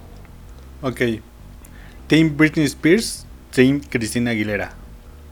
Ok. 0.82 1.00
Team 2.06 2.36
Britney 2.36 2.66
Spears, 2.66 3.26
Team 3.52 3.80
Cristina 3.88 4.32
Aguilera. 4.32 4.72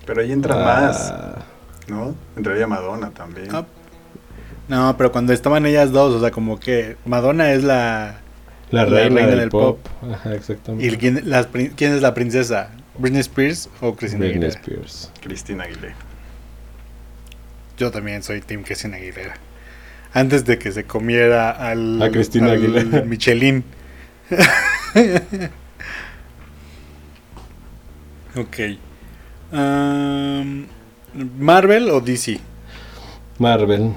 Pero 0.06 0.22
ahí 0.22 0.32
entra 0.32 0.54
Ah, 0.54 0.64
más, 0.64 1.14
¿no? 1.88 2.14
Entraría 2.36 2.66
Madonna 2.66 3.10
también. 3.10 3.48
Ah, 3.54 3.64
No, 4.68 4.96
pero 4.96 5.12
cuando 5.12 5.32
estaban 5.32 5.66
ellas 5.66 5.92
dos, 5.92 6.14
o 6.14 6.20
sea, 6.20 6.30
como 6.30 6.58
que 6.58 6.96
Madonna 7.04 7.52
es 7.52 7.62
la... 7.64 8.18
La 8.70 8.84
La 8.84 8.90
reina, 8.90 9.16
reina 9.16 9.30
del, 9.30 9.38
del 9.40 9.48
pop. 9.50 9.78
Ajá, 10.10 10.34
exactamente. 10.34 10.86
¿Y 10.86 10.96
quién, 10.96 11.20
las 11.26 11.46
prin- 11.46 11.72
quién 11.76 11.92
es 11.92 12.00
la 12.00 12.14
princesa? 12.14 12.70
¿Britney 12.96 13.20
Spears 13.20 13.68
o 13.82 13.94
Cristina 13.94 14.20
Britney 14.26 14.48
Aguilera? 14.48 14.60
Spears. 14.60 15.12
Cristina 15.20 15.64
Aguilera. 15.64 15.94
Yo 17.76 17.90
también 17.90 18.22
soy 18.22 18.40
Team 18.40 18.62
Cristina 18.62 18.96
Aguilera. 18.96 19.34
Antes 20.14 20.44
de 20.46 20.58
que 20.58 20.72
se 20.72 20.84
comiera 20.84 21.50
al... 21.50 22.00
A 22.00 22.10
Cristina 22.10 22.46
al 22.46 22.52
Aguilera. 22.52 23.02
Michelin. 23.06 23.64
ok. 28.36 28.56
¿Marvel 31.38 31.90
o 31.90 32.00
DC? 32.00 32.40
Marvel. 33.38 33.92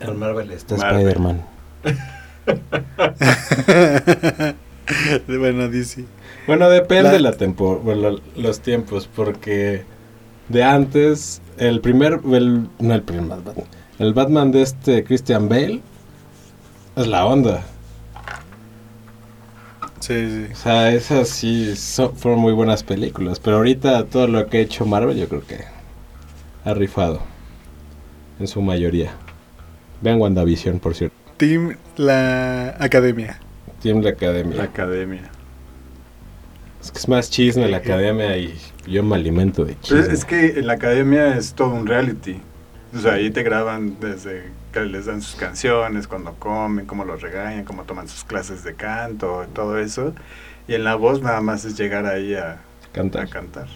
El 0.00 0.14
Marvel 0.14 0.50
está 0.52 0.76
Marvel. 0.76 1.00
Spider-Man. 1.08 1.42
bueno, 5.28 5.68
DC. 5.68 6.04
Bueno, 6.46 6.68
depende 6.68 7.04
La- 7.04 7.12
de 7.12 7.20
la 7.20 7.32
tempo, 7.32 7.80
bueno, 7.82 8.18
los 8.36 8.60
tiempos, 8.60 9.08
porque 9.14 9.84
de 10.48 10.62
antes, 10.62 11.40
el 11.58 11.80
primer, 11.80 12.20
el, 12.32 12.68
no 12.78 12.94
el 12.94 13.02
primer 13.02 13.26
Batman, 13.42 13.64
el 13.98 14.14
Batman 14.14 14.52
de 14.52 14.62
este 14.62 15.04
Christian 15.04 15.48
Bale 15.48 15.80
es 16.94 17.06
la 17.06 17.26
onda. 17.26 17.62
Sí, 20.00 20.14
sí. 20.46 20.52
O 20.52 20.56
sea, 20.56 20.92
esas 20.92 21.28
sí 21.28 21.74
fueron 22.16 22.40
muy 22.40 22.52
buenas 22.52 22.84
películas, 22.84 23.40
pero 23.40 23.56
ahorita 23.56 24.04
todo 24.04 24.28
lo 24.28 24.46
que 24.46 24.58
ha 24.58 24.60
hecho 24.60 24.86
Marvel 24.86 25.16
yo 25.16 25.28
creo 25.28 25.44
que 25.44 25.64
ha 26.64 26.74
rifado 26.74 27.20
en 28.38 28.46
su 28.46 28.60
mayoría. 28.60 29.12
Vean 30.02 30.20
WandaVision, 30.20 30.78
por 30.78 30.94
cierto. 30.94 31.16
Team 31.36 31.76
La 31.96 32.76
Academia. 32.78 33.38
Team 33.82 34.00
La 34.02 34.10
Academia. 34.10 34.56
La 34.56 34.64
academia. 34.64 35.30
Es 36.80 36.90
que 36.92 36.98
es 36.98 37.08
más 37.08 37.30
chisme 37.30 37.68
la 37.68 37.78
academia 37.78 38.36
y 38.38 38.56
yo 38.86 39.02
me 39.02 39.16
alimento 39.16 39.64
de 39.64 39.74
Pues 39.74 39.82
chisme. 39.88 40.14
es 40.14 40.24
que 40.24 40.60
en 40.60 40.66
la 40.68 40.74
academia 40.74 41.36
es 41.36 41.54
todo 41.54 41.70
un 41.70 41.86
reality. 41.86 42.40
O 42.94 43.00
sea, 43.00 43.14
ahí 43.14 43.30
te 43.30 43.42
graban 43.42 43.98
desde 44.00 44.44
que 44.72 44.80
les 44.80 45.06
dan 45.06 45.20
sus 45.20 45.34
canciones, 45.34 46.06
cuando 46.06 46.34
comen, 46.34 46.86
cómo 46.86 47.04
los 47.04 47.22
regañan, 47.22 47.64
cómo 47.64 47.82
toman 47.82 48.08
sus 48.08 48.22
clases 48.24 48.62
de 48.62 48.74
canto, 48.74 49.46
todo 49.52 49.78
eso. 49.78 50.14
Y 50.68 50.74
en 50.74 50.84
la 50.84 50.94
voz 50.94 51.20
nada 51.22 51.40
más 51.40 51.64
es 51.64 51.76
llegar 51.76 52.06
ahí 52.06 52.34
a, 52.34 52.52
a 52.52 52.58
Cantar. 52.92 53.66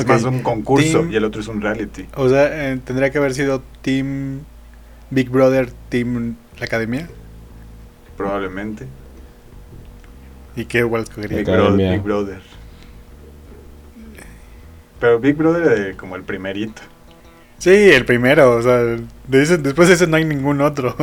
Es 0.00 0.06
más 0.06 0.22
un 0.24 0.42
concurso 0.42 1.00
Team- 1.00 1.12
y 1.12 1.16
el 1.16 1.24
otro 1.24 1.40
es 1.40 1.48
un 1.48 1.60
reality. 1.60 2.06
O 2.16 2.28
sea, 2.28 2.70
eh, 2.72 2.78
tendría 2.84 3.10
que 3.10 3.18
haber 3.18 3.34
sido 3.34 3.62
Team 3.82 4.40
Big 5.10 5.30
Brother, 5.30 5.70
Team 5.88 6.36
La 6.58 6.66
Academia. 6.66 7.08
Probablemente. 8.16 8.86
¿Y 10.56 10.64
qué 10.66 10.78
igual 10.78 11.02
escogería? 11.02 11.38
Big, 11.38 11.48
Academia. 11.50 11.86
Bro- 11.88 11.92
Big 11.94 12.02
Brother. 12.02 12.40
Pero 15.00 15.18
Big 15.18 15.34
Brother 15.36 15.90
eh, 15.90 15.96
como 15.96 16.16
el 16.16 16.22
primerito. 16.22 16.82
Sí, 17.58 17.70
el 17.70 18.04
primero. 18.04 18.56
O 18.56 18.62
sea, 18.62 18.76
de 18.78 19.42
ese- 19.42 19.58
después 19.58 19.88
de 19.88 19.94
ese 19.94 20.06
no 20.06 20.16
hay 20.16 20.24
ningún 20.24 20.60
otro. 20.60 20.94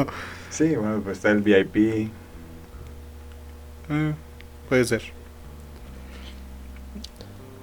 Sí, 0.50 0.76
bueno, 0.76 1.02
pues 1.04 1.18
está 1.18 1.32
el 1.32 1.42
VIP. 1.42 2.10
Eh, 3.90 4.14
puede 4.70 4.86
ser. 4.86 5.02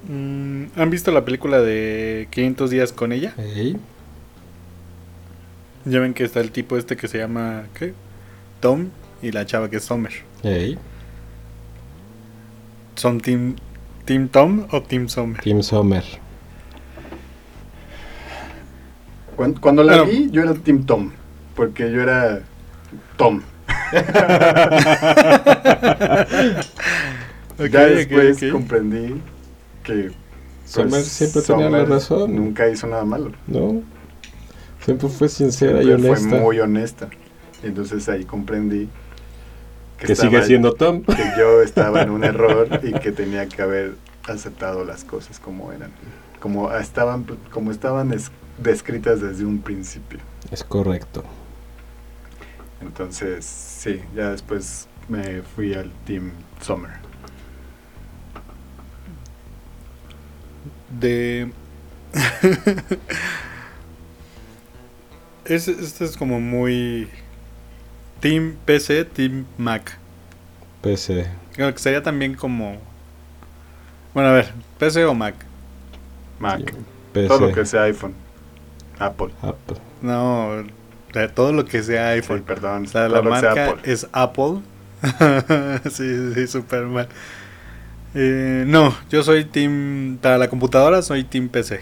Mm, 0.09 0.65
¿Han 0.77 0.91
visto 0.91 1.11
la 1.13 1.25
película 1.25 1.61
de 1.61 2.29
500 2.31 2.71
días 2.71 2.93
con 2.93 3.13
ella? 3.13 3.35
Ya 5.85 6.01
ven 6.01 6.15
que 6.15 6.25
está 6.25 6.41
el 6.41 6.51
tipo 6.51 6.77
este 6.77 6.97
que 6.97 7.07
se 7.09 7.19
llama 7.19 7.65
¿qué? 7.79 7.95
Tom 8.61 8.89
y 9.23 9.33
la 9.33 9.47
chava 9.47 9.71
que 9.71 9.77
es 9.77 9.85
Summer. 9.85 10.13
¿Son 12.97 13.21
Team, 13.21 13.55
team 14.05 14.29
Tom 14.29 14.67
o 14.71 14.83
Team 14.83 15.09
Summer? 15.09 15.41
Team 15.41 15.63
Sommer. 15.63 16.05
Cuando, 19.37 19.61
cuando 19.61 19.85
la 19.85 19.99
Bueno. 20.03 20.11
vi, 20.11 20.31
yo 20.31 20.43
era 20.43 20.55
Team 20.55 20.85
Tom. 20.85 21.13
Porque 21.55 21.91
yo 21.93 22.03
era 22.03 22.41
Tom. 23.17 23.43
Ok, 27.61 27.71
ya 27.71 27.87
después 27.87 28.39
comprendí 28.53 29.21
que 29.93 30.11
Sommer 30.65 31.03
siempre 31.03 31.43
tenía 31.43 31.71
la 31.71 31.85
razón. 31.85 32.35
Nunca 32.37 32.69
hizo 32.69 32.87
nada 32.87 33.05
malo. 33.05 33.33
¿No? 33.47 33.83
Siempre 34.85 35.09
fue 35.09 35.29
sincera 35.29 35.83
y 35.83 35.87
Siempre 35.87 36.09
honesta. 36.11 36.29
Fue 36.31 36.41
muy 36.41 36.61
honesta. 36.61 37.09
Entonces 37.63 38.09
ahí 38.09 38.25
comprendí 38.25 38.89
que 39.99 40.13
estaba- 40.13 40.31
sigue 40.31 40.43
siendo 40.45 40.73
Tom. 40.75 41.03
que 41.03 41.25
yo 41.39 41.63
estaba 41.63 42.03
en 42.03 42.11
un 42.11 42.23
error 42.33 42.69
y 42.83 42.93
que 42.93 43.13
tenía 43.13 43.47
que 43.49 43.63
haber 43.63 43.95
aceptado 44.29 44.85
las 44.85 45.05
cosas 45.05 45.41
como 45.41 45.73
eran, 45.73 45.91
como 46.41 46.71
estaban, 46.73 47.25
como 47.51 47.71
estaban 47.71 48.13
es- 48.13 48.31
descritas 48.63 49.21
desde 49.21 49.45
un 49.45 49.59
principio. 49.61 50.19
Es 50.51 50.63
correcto. 50.65 51.25
Entonces, 52.81 53.45
sí, 53.45 54.01
ya 54.15 54.31
después 54.31 54.87
me 55.09 55.43
fui 55.43 55.75
al 55.75 55.91
Team 56.07 56.31
Summer. 56.61 56.91
De. 60.91 61.51
es, 65.45 65.69
este 65.69 66.05
es 66.05 66.17
como 66.17 66.41
muy. 66.41 67.09
Team 68.21 68.57
PC, 68.65 69.05
Team 69.05 69.47
Mac. 69.57 69.97
PC. 70.83 71.29
Creo 71.55 71.73
que 71.73 71.79
sería 71.79 72.03
también 72.03 72.35
como. 72.35 72.79
Bueno, 74.15 74.31
a 74.31 74.33
ver, 74.33 74.53
PC 74.79 75.05
o 75.05 75.15
Mac. 75.15 75.35
Mac, 76.39 76.75
PC. 77.13 77.29
todo 77.29 77.41
lo 77.49 77.53
que 77.53 77.65
sea 77.67 77.83
iPhone, 77.83 78.15
Apple. 78.99 79.29
Apple. 79.43 79.77
No, 80.03 80.65
de 81.13 81.29
todo 81.29 81.53
lo 81.53 81.65
que 81.65 81.83
sea 81.83 82.13
Sí, 82.19 82.19
iPhone. 82.19 82.43
perdón, 82.43 82.85
O 82.85 82.89
sea, 82.89 83.09
todo 83.09 83.23
la 83.23 83.23
marca 83.23 83.71
Apple. 83.71 83.93
es 83.93 84.07
Apple. 84.13 84.61
sí, 85.91 86.35
sí, 86.35 86.47
súper 86.47 86.85
mal. 86.87 87.09
Eh, 88.15 88.65
no, 88.67 88.95
yo 89.11 89.23
soy 89.23 89.45
team. 89.45 90.19
Para 90.21 90.39
la 90.39 90.49
computadora 90.49 91.03
soy 91.03 91.25
team 91.25 91.49
PC. 91.49 91.81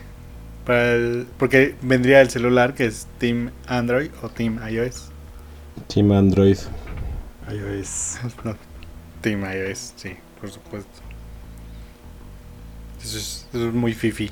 Para 0.64 0.92
el- 0.94 1.26
porque 1.38 1.76
vendría 1.82 2.20
el 2.20 2.30
celular 2.30 2.74
que 2.74 2.86
es 2.86 3.06
team 3.18 3.50
Android 3.66 4.10
o 4.22 4.28
team 4.28 4.58
iOS. 4.68 5.10
Team 5.92 6.12
Android. 6.12 6.58
iOS. 7.50 8.18
No, 8.44 8.56
team 9.20 9.44
iOS, 9.44 9.92
sí, 9.96 10.16
por 10.40 10.50
supuesto. 10.50 11.00
Eso 13.02 13.18
es, 13.18 13.46
eso 13.52 13.68
es 13.68 13.74
muy 13.74 13.92
fifi. 13.94 14.30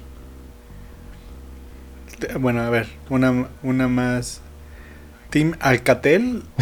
Bueno, 2.41 2.63
a 2.63 2.71
ver, 2.71 2.89
una, 3.11 3.49
una 3.63 3.89
más. 3.89 4.41
¿Team 5.31 5.55
Alcatel? 5.61 6.43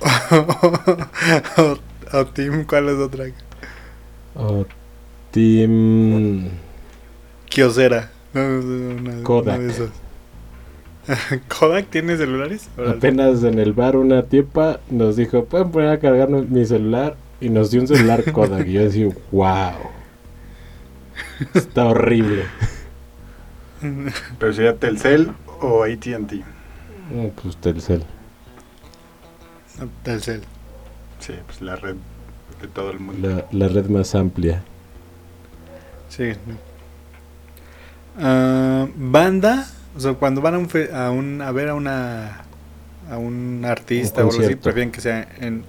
o, 1.56 1.78
o 2.12 2.26
Team, 2.26 2.64
¿cuál 2.64 2.88
es 2.88 2.96
otra? 2.96 3.26
O 4.34 4.64
Team. 5.30 6.48
Kiosera. 7.48 8.10
No, 8.32 8.42
no, 8.48 8.60
no, 8.62 9.00
una- 9.12 9.22
Kodak. 9.22 9.58
una 9.58 9.66
de 9.66 9.70
esas. 9.72 9.90
¿Kodak 11.48 11.86
tiene 11.88 12.16
celulares? 12.16 12.68
Apenas 12.86 13.42
en 13.42 13.58
el 13.58 13.72
bar 13.72 13.96
una 13.96 14.22
tipa 14.24 14.80
nos 14.90 15.16
dijo, 15.16 15.44
pueden 15.46 15.70
poner 15.70 15.88
a 15.90 15.98
cargar 15.98 16.28
no- 16.30 16.42
mi 16.42 16.64
celular 16.64 17.16
y 17.40 17.48
nos 17.48 17.70
dio 17.70 17.80
un 17.80 17.88
celular 17.88 18.30
Kodak. 18.32 18.66
Y 18.66 18.72
yo 18.74 18.82
decía, 18.82 19.08
wow. 19.32 19.72
Está 21.54 21.86
horrible. 21.86 22.44
Pero 24.38 24.52
sería 24.52 24.76
Telcel 24.76 25.32
o 25.60 25.84
AT&T. 25.84 26.42
No, 27.12 27.28
pues 27.42 27.56
Telcel. 27.56 28.04
Telcel. 30.02 30.42
Sí, 31.18 31.32
pues 31.46 31.60
la 31.62 31.76
red 31.76 31.96
de 32.60 32.68
todo 32.68 32.90
el 32.90 32.98
mundo. 33.00 33.46
La, 33.52 33.66
la 33.66 33.68
red 33.72 33.86
más 33.86 34.14
amplia. 34.14 34.62
Sí. 36.08 36.32
Ah, 38.18 38.86
banda, 38.96 39.66
o 39.96 40.00
sea, 40.00 40.14
cuando 40.14 40.40
van 40.40 40.54
a, 40.54 40.58
un 40.58 40.68
fe- 40.68 40.92
a, 40.94 41.10
un, 41.10 41.40
a 41.42 41.50
ver 41.52 41.68
a 41.68 41.74
una 41.74 42.42
a 43.10 43.18
un 43.18 43.64
artista 43.64 44.20
Un 44.20 44.26
o 44.26 44.30
algo 44.30 44.30
así, 44.30 44.38
concierto. 44.38 44.62
prefieren 44.62 44.92
que 44.92 45.00
sea 45.00 45.28
en 45.38 45.64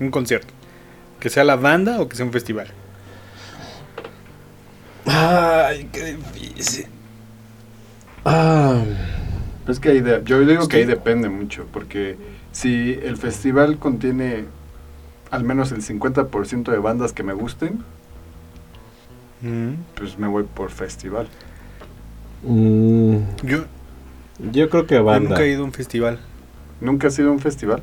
un 0.00 0.10
concierto. 0.10 0.48
Que 1.20 1.28
sea 1.30 1.44
la 1.44 1.56
banda 1.56 2.00
o 2.00 2.08
que 2.08 2.16
sea 2.16 2.24
un 2.24 2.32
festival. 2.32 2.68
Ay, 5.04 5.88
qué 5.92 6.16
difícil. 6.16 6.86
Ah, 8.24 8.82
Es 9.68 9.78
que 9.80 9.90
ahí 9.90 10.00
de- 10.00 10.22
yo 10.24 10.40
digo 10.40 10.62
Es 10.62 10.68
que 10.68 10.78
ahí 10.78 10.84
depende 10.84 11.28
mucho, 11.28 11.66
porque 11.72 12.16
si 12.52 12.98
el 13.02 13.16
festival 13.16 13.78
contiene 13.78 14.44
al 15.30 15.44
menos 15.44 15.72
el 15.72 15.82
50% 15.82 16.70
de 16.70 16.78
bandas 16.78 17.12
que 17.12 17.22
me 17.22 17.32
gusten, 17.34 17.80
pues 19.94 20.18
me 20.18 20.26
voy 20.26 20.44
por 20.44 20.70
festival. 20.70 21.28
mm, 22.42 23.16
Yo, 23.44 23.64
yo 24.52 24.68
creo 24.70 24.86
que 24.86 24.96
yo 24.96 25.04
banda. 25.04 25.28
nunca 25.30 25.42
he 25.42 25.50
ido 25.50 25.62
a 25.62 25.64
un 25.64 25.72
festival. 25.72 26.18
¿Nunca 26.80 27.08
has 27.08 27.18
ido 27.18 27.28
a 27.30 27.32
un 27.32 27.40
festival? 27.40 27.82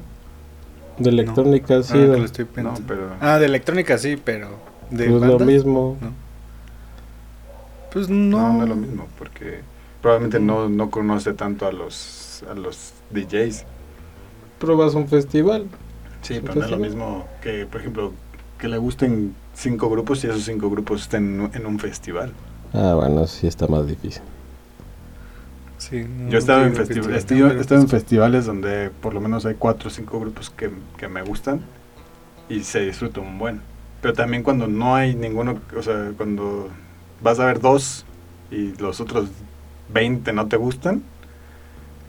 De 0.98 1.10
electrónica 1.10 1.82
sí. 1.82 1.94
Ahora 1.94 2.06
que 2.06 2.12
de- 2.12 2.18
lo 2.20 2.26
estoy 2.26 2.46
No, 2.46 2.52
pensando. 2.52 2.82
pero... 2.88 3.10
Ah, 3.20 3.40
de 3.40 3.46
electrónica 3.46 3.98
sí, 3.98 4.18
pero 4.24 4.50
de 4.92 5.10
pues 5.10 5.22
lo 5.24 5.40
mismo. 5.40 5.98
No. 6.02 6.12
Pues 7.92 8.10
no. 8.10 8.38
No, 8.40 8.54
no 8.54 8.64
es 8.64 8.70
lo 8.70 8.76
mismo, 8.76 9.08
porque 9.18 9.62
probablemente 10.02 10.40
no, 10.40 10.70
no 10.70 10.90
conoce 10.92 11.34
tanto 11.34 11.66
a 11.66 11.72
los, 11.72 12.44
a 12.50 12.54
los 12.56 12.94
DJs. 13.12 13.66
Pruebas 14.60 14.94
un 14.96 15.08
festival. 15.08 15.68
Sí, 16.24 16.40
pero 16.42 16.56
no 16.56 16.66
es 16.66 16.72
lo 16.72 16.78
mismo 16.78 17.28
que, 17.42 17.66
por 17.66 17.82
ejemplo, 17.82 18.14
que 18.58 18.68
le 18.68 18.78
gusten 18.78 19.36
cinco 19.54 19.90
grupos 19.90 20.24
y 20.24 20.28
esos 20.28 20.44
cinco 20.44 20.70
grupos 20.70 21.02
estén 21.04 21.50
en 21.54 21.66
un 21.66 21.80
festival. 21.80 22.32
Ah, 22.74 22.94
bueno, 22.96 23.28
sí 23.28 23.46
está 23.46 23.68
más 23.68 23.86
difícil. 23.86 24.24
Sí, 25.78 26.06
no, 26.08 26.30
Yo 26.30 26.38
he 26.38 26.40
estado, 26.40 26.64
en, 26.66 26.74
festi- 26.76 27.12
he 27.14 27.18
estado 27.18 27.82
en 27.82 27.88
pues- 27.88 27.92
festivales 27.92 28.46
donde 28.46 28.90
por 28.90 29.14
lo 29.14 29.20
menos 29.22 29.46
hay 29.46 29.56
cuatro 29.56 29.90
o 29.90 29.92
cinco 29.92 30.20
grupos 30.20 30.50
que, 30.50 30.72
que 30.98 31.08
me 31.08 31.22
gustan 31.22 31.62
y 32.50 32.64
se 32.64 32.80
disfruta 32.82 33.20
un 33.20 33.38
buen. 33.38 33.62
Pero 34.02 34.14
también 34.14 34.44
cuando 34.44 34.68
no 34.68 34.96
hay 34.96 35.16
ninguno, 35.16 35.60
o 35.78 35.82
sea, 35.82 36.12
cuando 36.18 36.70
vas 37.22 37.40
a 37.40 37.46
ver 37.46 37.60
dos 37.60 38.06
y 38.50 38.74
los 38.78 39.02
otros 39.02 39.30
20 39.94 40.32
no 40.34 40.48
te 40.48 40.56
gustan, 40.58 41.04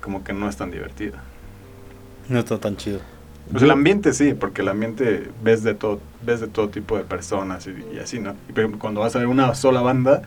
como 0.00 0.22
que 0.22 0.32
no 0.32 0.48
es 0.48 0.56
tan 0.56 0.70
divertido. 0.70 1.16
No 2.28 2.38
está 2.38 2.58
tan 2.58 2.76
chido. 2.76 3.00
Pues 3.50 3.62
el 3.62 3.70
ambiente 3.70 4.12
sí, 4.12 4.34
porque 4.34 4.62
el 4.62 4.68
ambiente 4.68 5.30
ves 5.42 5.62
de 5.62 5.74
todo, 5.74 6.00
ves 6.24 6.40
de 6.40 6.48
todo 6.48 6.68
tipo 6.68 6.96
de 6.96 7.04
personas 7.04 7.66
y, 7.66 7.94
y 7.94 7.98
así, 7.98 8.18
¿no? 8.18 8.34
Y 8.48 8.52
por 8.52 8.60
ejemplo, 8.60 8.80
cuando 8.80 9.00
vas 9.00 9.14
a 9.16 9.18
ver 9.18 9.28
una 9.28 9.54
sola 9.54 9.80
banda, 9.82 10.22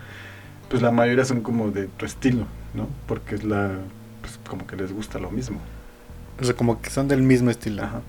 pues 0.69 0.81
la 0.81 0.91
mayoría 0.91 1.25
son 1.25 1.41
como 1.41 1.71
de 1.71 1.87
tu 1.87 2.05
estilo, 2.05 2.45
¿no? 2.73 2.87
Porque 3.07 3.35
es 3.35 3.43
la, 3.43 3.71
pues 4.21 4.39
como 4.47 4.67
que 4.67 4.75
les 4.75 4.93
gusta 4.93 5.19
lo 5.19 5.31
mismo. 5.31 5.59
O 6.39 6.43
sea, 6.43 6.55
como 6.55 6.81
que 6.81 6.89
son 6.89 7.07
del 7.07 7.23
mismo 7.23 7.49
estilo. 7.49 7.83
Ajá. 7.83 8.01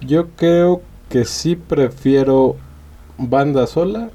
Yo 0.00 0.28
creo 0.30 0.82
que 1.08 1.24
sí 1.24 1.56
prefiero 1.56 2.56
banda 3.18 3.66
sola. 3.66 4.10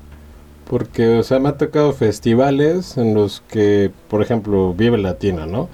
Porque, 0.67 1.19
o 1.19 1.23
sea, 1.23 1.38
me 1.38 1.49
ha 1.49 1.57
tocado 1.57 1.93
festivales 1.93 2.97
en 2.97 3.13
los 3.13 3.43
que, 3.49 3.91
por 4.09 4.23
ejemplo, 4.23 4.73
Vive 4.73 4.97
Latina, 4.97 5.45
¿no? 5.45 5.69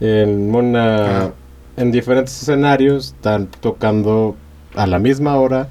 En 0.00 0.54
una. 0.54 1.04
Ajá. 1.04 1.32
En 1.74 1.90
diferentes 1.90 2.42
escenarios 2.42 3.14
están 3.16 3.46
tocando 3.46 4.36
a 4.74 4.86
la 4.86 4.98
misma 4.98 5.36
hora 5.36 5.68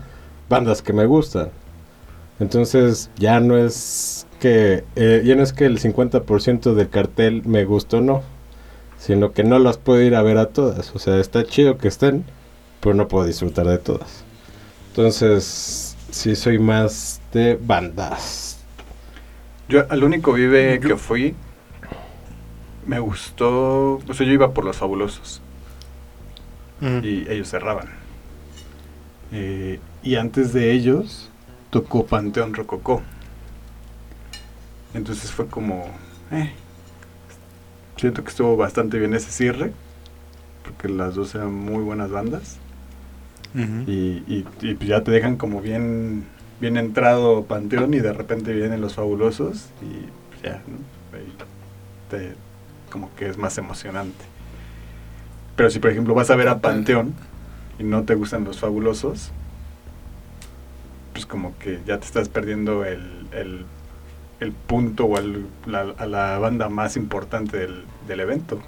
bandas 0.49 0.81
que 0.81 0.93
me 0.93 1.05
gustan. 1.05 1.49
Entonces 2.39 3.11
ya 3.17 3.39
no 3.39 3.55
es 3.55 4.25
que 4.39 4.83
eh, 4.95 5.21
ya 5.23 5.35
no 5.35 5.43
es 5.43 5.53
que 5.53 5.65
el 5.65 5.79
50% 5.79 6.73
del 6.73 6.89
cartel 6.89 7.43
me 7.45 7.65
gustó 7.65 7.99
o 7.99 8.01
no, 8.01 8.23
sino 8.97 9.31
que 9.31 9.43
no 9.43 9.59
las 9.59 9.77
puedo 9.77 10.01
ir 10.01 10.15
a 10.15 10.23
ver 10.23 10.39
a 10.39 10.47
todas. 10.47 10.95
O 10.95 10.99
sea, 10.99 11.19
está 11.19 11.45
chido 11.45 11.77
que 11.77 11.87
estén, 11.87 12.25
pero 12.79 12.95
no 12.95 13.07
puedo 13.07 13.25
disfrutar 13.25 13.67
de 13.67 13.77
todas. 13.77 14.23
Entonces, 14.89 15.95
sí 16.09 16.35
soy 16.35 16.57
más 16.57 17.21
de 17.31 17.59
bandas. 17.61 18.57
Yo 19.69 19.85
al 19.89 20.03
único 20.03 20.33
vive 20.33 20.79
que 20.79 20.97
fui, 20.97 21.35
me 22.87 22.99
gustó, 22.99 23.99
o 24.07 24.13
sea, 24.13 24.25
yo 24.25 24.33
iba 24.33 24.51
por 24.51 24.65
los 24.65 24.77
fabulosos 24.77 25.41
Y 27.03 27.29
ellos 27.29 27.49
cerraban. 27.49 27.87
Eh, 29.31 29.79
y 30.03 30.15
antes 30.15 30.51
de 30.53 30.71
ellos 30.71 31.29
tocó 31.69 32.05
Panteón 32.05 32.53
Rococó. 32.53 33.01
Entonces 34.93 35.31
fue 35.31 35.47
como, 35.47 35.85
eh, 36.31 36.51
siento 37.97 38.23
que 38.23 38.29
estuvo 38.29 38.57
bastante 38.57 38.99
bien 38.99 39.13
ese 39.13 39.31
cierre, 39.31 39.71
porque 40.63 40.89
las 40.89 41.15
dos 41.15 41.33
eran 41.35 41.53
muy 41.53 41.83
buenas 41.83 42.11
bandas. 42.11 42.57
Y, 43.87 44.23
y- 44.27 44.45
y 44.61 44.77
ya 44.85 45.03
te 45.03 45.11
dejan 45.11 45.35
como 45.37 45.61
bien, 45.61 46.25
bien 46.59 46.77
entrado 46.77 47.43
Panteón 47.45 47.93
y 47.93 47.99
de 47.99 48.13
repente 48.13 48.53
vienen 48.53 48.79
los 48.81 48.95
fabulosos 48.95 49.65
y 49.81 50.43
ya, 50.45 50.61
¿no? 50.67 50.77
Te- 52.09 52.33
como 52.89 53.13
que 53.15 53.27
es 53.29 53.37
más 53.37 53.57
emocionante. 53.57 54.25
Pero 55.55 55.69
si 55.69 55.79
por 55.79 55.91
ejemplo 55.91 56.13
vas 56.13 56.29
a 56.31 56.35
ver 56.35 56.47
a 56.47 56.59
Panteón 56.59 57.13
y 57.79 57.83
no 57.83 58.03
te 58.03 58.15
gustan 58.15 58.43
los 58.43 58.59
fabulosos, 58.59 59.31
pues 61.13 61.25
como 61.25 61.57
que 61.59 61.79
ya 61.85 61.99
te 61.99 62.05
estás 62.05 62.29
perdiendo 62.29 62.85
el, 62.85 63.27
el, 63.31 63.65
el 64.39 64.51
punto 64.53 65.05
o 65.05 65.17
el- 65.17 65.47
la, 65.65 65.93
a 65.97 66.05
la 66.05 66.39
banda 66.39 66.69
más 66.69 66.95
importante 66.95 67.57
del, 67.57 67.83
del 68.07 68.19
evento. 68.21 68.61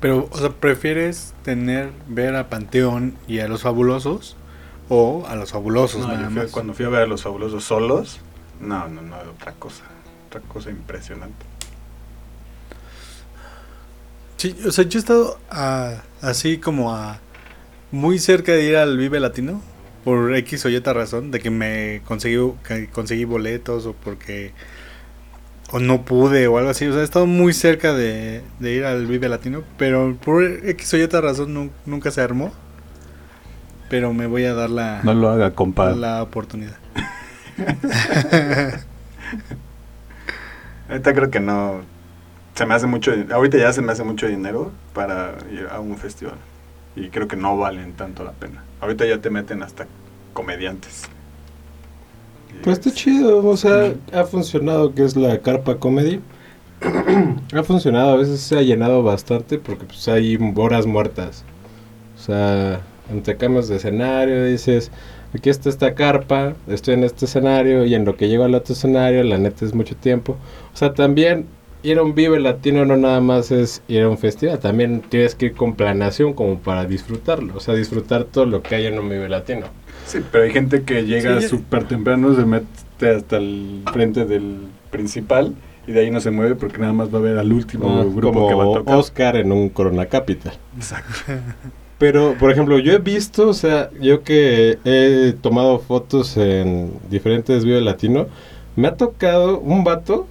Pero, 0.00 0.28
o 0.30 0.38
sea, 0.38 0.50
¿prefieres 0.50 1.34
tener, 1.42 1.90
ver 2.08 2.36
a 2.36 2.48
Panteón 2.48 3.16
y 3.26 3.40
a 3.40 3.48
los 3.48 3.62
fabulosos? 3.62 4.36
¿O 4.90 5.24
a 5.26 5.34
los 5.34 5.52
fabulosos 5.52 6.02
No, 6.02 6.08
nada 6.08 6.24
yo 6.24 6.30
fui- 6.30 6.42
más? 6.42 6.50
cuando 6.50 6.74
fui 6.74 6.84
a 6.84 6.90
ver 6.90 7.02
a 7.02 7.06
los 7.06 7.22
fabulosos 7.22 7.64
solos, 7.64 8.20
no, 8.60 8.86
no, 8.88 9.00
no, 9.00 9.16
otra 9.34 9.52
cosa, 9.52 9.84
otra 10.28 10.40
cosa 10.42 10.70
impresionante. 10.70 11.46
Sí, 14.36 14.54
o 14.66 14.72
sea, 14.72 14.84
yo 14.84 14.98
he 14.98 15.00
estado 15.00 15.38
a- 15.50 16.02
así 16.20 16.58
como 16.58 16.94
a 16.94 17.18
muy 17.90 18.18
cerca 18.18 18.52
de 18.52 18.64
ir 18.64 18.76
al 18.76 18.96
Vive 18.98 19.20
Latino 19.20 19.62
por 20.04 20.34
X 20.36 20.64
o 20.66 20.68
Y 20.68 20.78
razón, 20.80 21.30
de 21.30 21.40
que 21.40 21.50
me 21.50 22.02
conseguí, 22.04 22.36
que 22.66 22.88
conseguí 22.88 23.24
boletos 23.24 23.86
o 23.86 23.92
porque 23.94 24.52
o 25.70 25.78
no 25.78 26.04
pude 26.04 26.46
o 26.46 26.58
algo 26.58 26.70
así. 26.70 26.86
O 26.86 26.92
sea, 26.92 27.00
he 27.00 27.04
estado 27.04 27.26
muy 27.26 27.52
cerca 27.54 27.94
de, 27.94 28.42
de 28.58 28.72
ir 28.72 28.84
al 28.84 29.06
Vive 29.06 29.28
Latino, 29.28 29.62
pero 29.78 30.16
por 30.22 30.44
X 30.44 30.92
o 30.94 30.96
Y 30.98 31.06
razón 31.06 31.54
nu- 31.54 31.70
nunca 31.86 32.10
se 32.10 32.20
armó. 32.20 32.52
Pero 33.88 34.12
me 34.12 34.26
voy 34.26 34.44
a 34.44 34.54
dar 34.54 34.70
la, 34.70 35.00
No 35.04 35.14
lo 35.14 35.28
haga, 35.30 35.52
compa. 35.54 35.90
la 35.92 36.22
oportunidad. 36.22 36.76
Ahorita 40.88 41.14
creo 41.14 41.30
que 41.30 41.40
no. 41.40 41.80
Se 42.54 42.66
me 42.66 42.74
hace 42.74 42.86
mucho. 42.86 43.12
Ahorita 43.32 43.58
ya 43.58 43.72
se 43.72 43.82
me 43.82 43.92
hace 43.92 44.04
mucho 44.04 44.26
dinero 44.28 44.70
para 44.92 45.34
ir 45.52 45.66
a 45.70 45.80
un 45.80 45.96
festival. 45.96 46.36
Y 46.96 47.08
creo 47.08 47.26
que 47.26 47.36
no 47.36 47.56
valen 47.56 47.94
tanto 47.94 48.22
la 48.24 48.32
pena. 48.32 48.62
Ahorita 48.80 49.04
ya 49.06 49.18
te 49.18 49.30
meten 49.30 49.62
hasta 49.62 49.86
comediantes. 50.32 51.02
Pues 52.62 52.78
está 52.78 52.90
es- 52.90 52.94
chido, 52.94 53.44
o 53.46 53.56
sea, 53.56 53.94
ha 54.12 54.24
funcionado 54.24 54.94
que 54.94 55.04
es 55.04 55.16
la 55.16 55.38
carpa 55.40 55.76
comedy. 55.78 56.20
ha 57.54 57.62
funcionado, 57.64 58.12
a 58.12 58.16
veces 58.16 58.40
se 58.40 58.58
ha 58.58 58.62
llenado 58.62 59.02
bastante 59.02 59.58
porque 59.58 59.84
pues 59.86 60.06
hay 60.08 60.38
horas 60.56 60.86
muertas. 60.86 61.44
O 62.16 62.20
sea, 62.20 62.80
entre 63.10 63.36
camas 63.36 63.68
de 63.68 63.76
escenario 63.76 64.44
dices, 64.44 64.90
aquí 65.34 65.50
está 65.50 65.68
esta 65.68 65.94
carpa, 65.94 66.54
estoy 66.68 66.94
en 66.94 67.04
este 67.04 67.24
escenario 67.24 67.84
y 67.84 67.94
en 67.94 68.04
lo 68.04 68.16
que 68.16 68.28
llego 68.28 68.44
al 68.44 68.54
otro 68.54 68.74
escenario, 68.74 69.24
la 69.24 69.38
neta 69.38 69.64
es 69.64 69.74
mucho 69.74 69.96
tiempo. 69.96 70.36
O 70.72 70.76
sea, 70.76 70.94
también 70.94 71.46
ir 71.84 71.98
a 71.98 72.02
un 72.02 72.14
Vive 72.14 72.40
Latino 72.40 72.84
no 72.84 72.96
nada 72.96 73.20
más 73.20 73.52
es 73.52 73.82
ir 73.86 74.02
a 74.02 74.08
un 74.08 74.18
festival, 74.18 74.58
también 74.58 75.02
tienes 75.08 75.34
que 75.36 75.46
ir 75.46 75.52
con 75.54 75.74
planeación 75.76 76.32
como 76.32 76.58
para 76.58 76.84
disfrutarlo, 76.86 77.54
o 77.56 77.60
sea, 77.60 77.74
disfrutar 77.74 78.24
todo 78.24 78.46
lo 78.46 78.62
que 78.62 78.74
hay 78.74 78.86
en 78.86 78.98
un 78.98 79.08
Vive 79.08 79.28
Latino. 79.28 79.66
Sí, 80.06 80.18
pero 80.32 80.44
hay 80.44 80.50
gente 80.50 80.82
que 80.82 81.04
llega 81.04 81.40
Sí, 81.40 81.48
súper 81.48 81.84
temprano, 81.84 82.34
se 82.34 82.44
mete 82.44 83.10
hasta 83.16 83.36
el 83.36 83.82
frente 83.92 84.24
del 84.24 84.56
principal 84.90 85.54
y 85.86 85.92
de 85.92 86.00
ahí 86.00 86.10
no 86.10 86.20
se 86.20 86.30
mueve 86.30 86.54
porque 86.54 86.78
nada 86.78 86.92
más 86.92 87.14
va 87.14 87.18
a 87.18 87.22
ver 87.22 87.38
al 87.38 87.52
último 87.52 88.00
Ah, 88.00 88.04
grupo 88.04 88.32
como 88.32 88.48
que 88.48 88.54
va 88.54 88.64
a 88.64 88.78
tocar. 88.78 88.96
Oscar 88.96 89.36
en 89.36 89.52
un 89.52 89.68
Corona 89.68 90.06
Capital. 90.06 90.54
Exacto. 90.76 91.12
Pero, 91.98 92.34
por 92.38 92.50
ejemplo, 92.50 92.78
yo 92.80 92.92
he 92.92 92.98
visto, 92.98 93.48
o 93.48 93.54
sea, 93.54 93.88
yo 94.00 94.22
que 94.24 94.78
he 94.84 95.32
tomado 95.40 95.78
fotos 95.78 96.36
en 96.36 96.90
diferentes 97.08 97.64
videos 97.64 97.82
latino, 97.82 98.26
me 98.76 98.88
ha 98.88 98.96
tocado 98.96 99.60
un 99.60 99.84
vato 99.84 100.26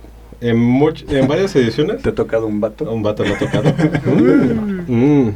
en, 0.50 0.58
much- 0.58 1.06
en 1.12 1.28
varias 1.28 1.56
ediciones. 1.56 2.02
¿Te 2.02 2.10
ha 2.10 2.16
tocado 2.16 2.48
un 2.48 2.60
vato? 2.62 2.92
Un 2.92 3.04
vato 3.04 3.24
me 3.24 3.32
ha 3.34 3.38
tocado. 3.38 3.74
Mm. 4.86 5.30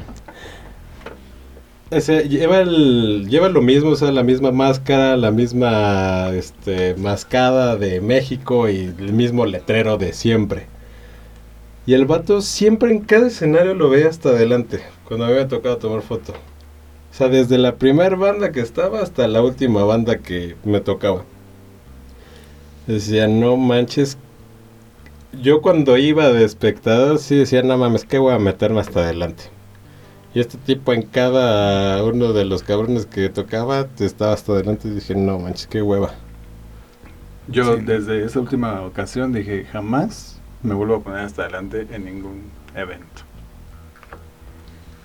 Ese, 1.90 2.28
lleva, 2.28 2.60
el, 2.60 3.28
lleva 3.30 3.48
lo 3.48 3.62
mismo, 3.62 3.92
o 3.92 3.96
sea, 3.96 4.12
la 4.12 4.24
misma 4.24 4.52
máscara, 4.52 5.16
la 5.16 5.32
misma 5.32 6.32
este, 6.34 6.96
mascada 6.96 7.78
de 7.78 8.02
México 8.02 8.68
y 8.70 8.94
el 9.00 9.14
mismo 9.14 9.46
letrero 9.46 9.98
de 9.98 10.12
siempre. 10.12 10.68
Y 11.86 11.94
el 11.94 12.06
vato 12.06 12.42
siempre 12.42 12.92
en 12.92 13.00
cada 13.02 13.28
escenario 13.28 13.74
lo 13.74 13.90
ve 13.90 14.06
hasta 14.06 14.30
adelante, 14.30 14.82
cuando 15.06 15.26
me 15.26 15.32
había 15.34 15.48
tocado 15.48 15.78
tomar 15.78 16.02
foto. 16.02 16.34
O 16.34 17.14
sea, 17.14 17.30
desde 17.30 17.58
la 17.58 17.76
primera 17.78 18.16
banda 18.18 18.52
que 18.52 18.60
estaba 18.62 19.02
hasta 19.02 19.28
la 19.28 19.42
última 19.42 19.84
banda 19.86 20.20
que 20.20 20.56
me 20.66 20.82
tocaba. 20.82 21.24
Decía, 22.88 23.28
no 23.28 23.58
manches. 23.58 24.18
Yo 25.42 25.62
cuando 25.62 25.98
iba 25.98 26.30
de 26.30 26.44
espectador 26.44 27.20
sí 27.20 27.36
decía, 27.38 27.62
no 27.62 27.78
mames, 27.78 28.06
que 28.06 28.18
voy 28.18 28.34
a 28.34 28.40
meterme 28.40 28.80
hasta 28.80 29.02
adelante. 29.02 29.44
Y 30.34 30.40
este 30.40 30.58
tipo 30.58 30.94
en 30.94 31.04
cada 31.04 32.04
uno 32.04 32.34
de 32.34 32.46
los 32.46 32.64
cabrones 32.64 33.06
que 33.06 33.30
tocaba 33.30 33.88
estaba 34.00 34.34
hasta 34.34 34.52
adelante 34.54 34.88
y 34.88 34.92
dije, 34.92 35.16
no 35.16 35.40
manches, 35.40 35.68
qué 35.68 35.82
hueva. 35.82 36.12
Yo 37.48 37.76
Sí. 37.78 37.84
desde 37.86 38.24
esa 38.26 38.40
última 38.40 38.82
ocasión 38.82 39.32
dije, 39.34 39.66
jamás 39.72 40.40
me 40.64 40.74
vuelvo 40.74 40.96
a 40.96 41.02
poner 41.02 41.20
hasta 41.22 41.44
adelante 41.44 41.88
en 41.92 42.06
ningún 42.06 42.42
evento. 42.76 43.24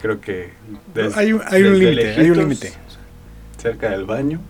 Creo 0.01 0.21
que 0.21 0.51
des- 0.95 1.17
hay, 1.17 1.33
un- 1.33 1.43
hay 1.47 1.63
un 1.63 1.79
límite, 1.79 2.15
hay 2.15 2.31
un 2.31 2.39
límite. 2.39 2.73
Cerca 3.59 3.91
del 3.91 4.05
baño. 4.05 4.41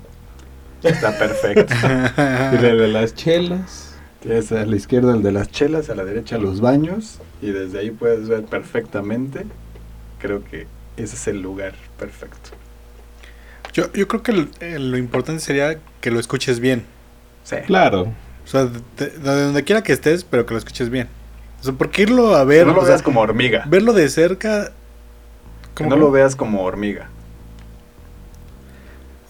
Está 0.83 1.17
perfecto. 1.19 1.73
Y 2.55 2.57
de 2.63 2.89
las 2.89 3.15
chelas. 3.15 3.82
Tienes 4.23 4.53
a 4.53 4.65
la 4.65 4.77
izquierda 4.77 5.15
el 5.15 5.23
de 5.23 5.33
las 5.33 5.51
chelas, 5.51 5.91
a 5.91 5.97
la 5.97 6.05
derecha 6.05 6.39
los 6.39 6.61
baños 6.61 7.19
y 7.41 7.51
desde 7.51 7.81
ahí 7.81 7.91
puedes 7.91 8.29
ver 8.29 8.45
perfectamente. 8.45 9.45
Creo 10.21 10.45
que 10.45 10.69
ese 10.97 11.17
es 11.17 11.27
el 11.27 11.43
lugar 11.43 11.75
perfecto. 11.99 12.51
Yo, 13.73 13.93
yo 13.93 14.07
creo 14.07 14.23
que 14.23 14.33
lo, 14.33 14.47
eh, 14.61 14.79
lo 14.79 14.97
importante 14.97 15.43
sería 15.43 15.79
que 16.01 16.11
lo 16.13 16.21
escuches 16.21 16.61
bien. 16.61 16.85
Sí. 17.43 17.57
Claro. 17.67 18.13
O 18.45 18.47
sea, 18.47 18.67
de, 18.97 19.07
de 19.07 19.43
donde 19.45 19.65
quiera 19.65 19.83
que 19.83 19.93
estés, 19.93 20.23
pero 20.23 20.47
que 20.47 20.55
lo 20.55 20.59
escuches 20.59 20.89
bien. 20.89 21.09
O 21.61 21.65
sea, 21.65 21.73
porque 21.73 22.03
irlo 22.03 22.37
a 22.37 22.45
ver, 22.45 22.67
no 22.67 22.75
lo 22.75 22.79
o 22.81 22.83
sea, 22.83 22.91
veas 22.91 23.03
como 23.03 23.21
hormiga. 23.21 23.65
verlo 23.67 23.93
de 23.93 24.09
cerca. 24.09 24.73
Que 25.75 25.85
¿cómo 25.85 25.91
no 25.91 25.97
lo 25.97 26.11
veas 26.13 26.37
como 26.37 26.63
hormiga. 26.63 27.09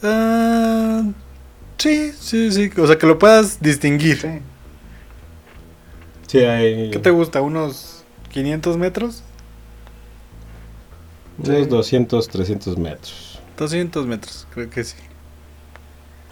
Ah, 0.03 1.05
sí, 1.79 2.13
sí, 2.19 2.51
sí. 2.51 2.71
O 2.79 2.87
sea, 2.87 2.99
que 2.99 3.07
lo 3.07 3.19
puedas 3.19 3.61
distinguir. 3.61 4.21
Sí. 4.21 4.29
Sí, 6.33 6.39
hay 6.39 6.91
¿Qué 6.91 6.99
te 6.99 7.11
gusta? 7.11 7.43
¿Unos 7.43 8.05
500 8.31 8.79
metros? 8.79 9.23
unos 11.37 11.69
200, 11.69 12.27
300 12.27 12.79
metros. 12.79 13.39
200 13.59 14.07
metros, 14.07 14.47
creo 14.55 14.71
que 14.71 14.83
sí. 14.83 14.97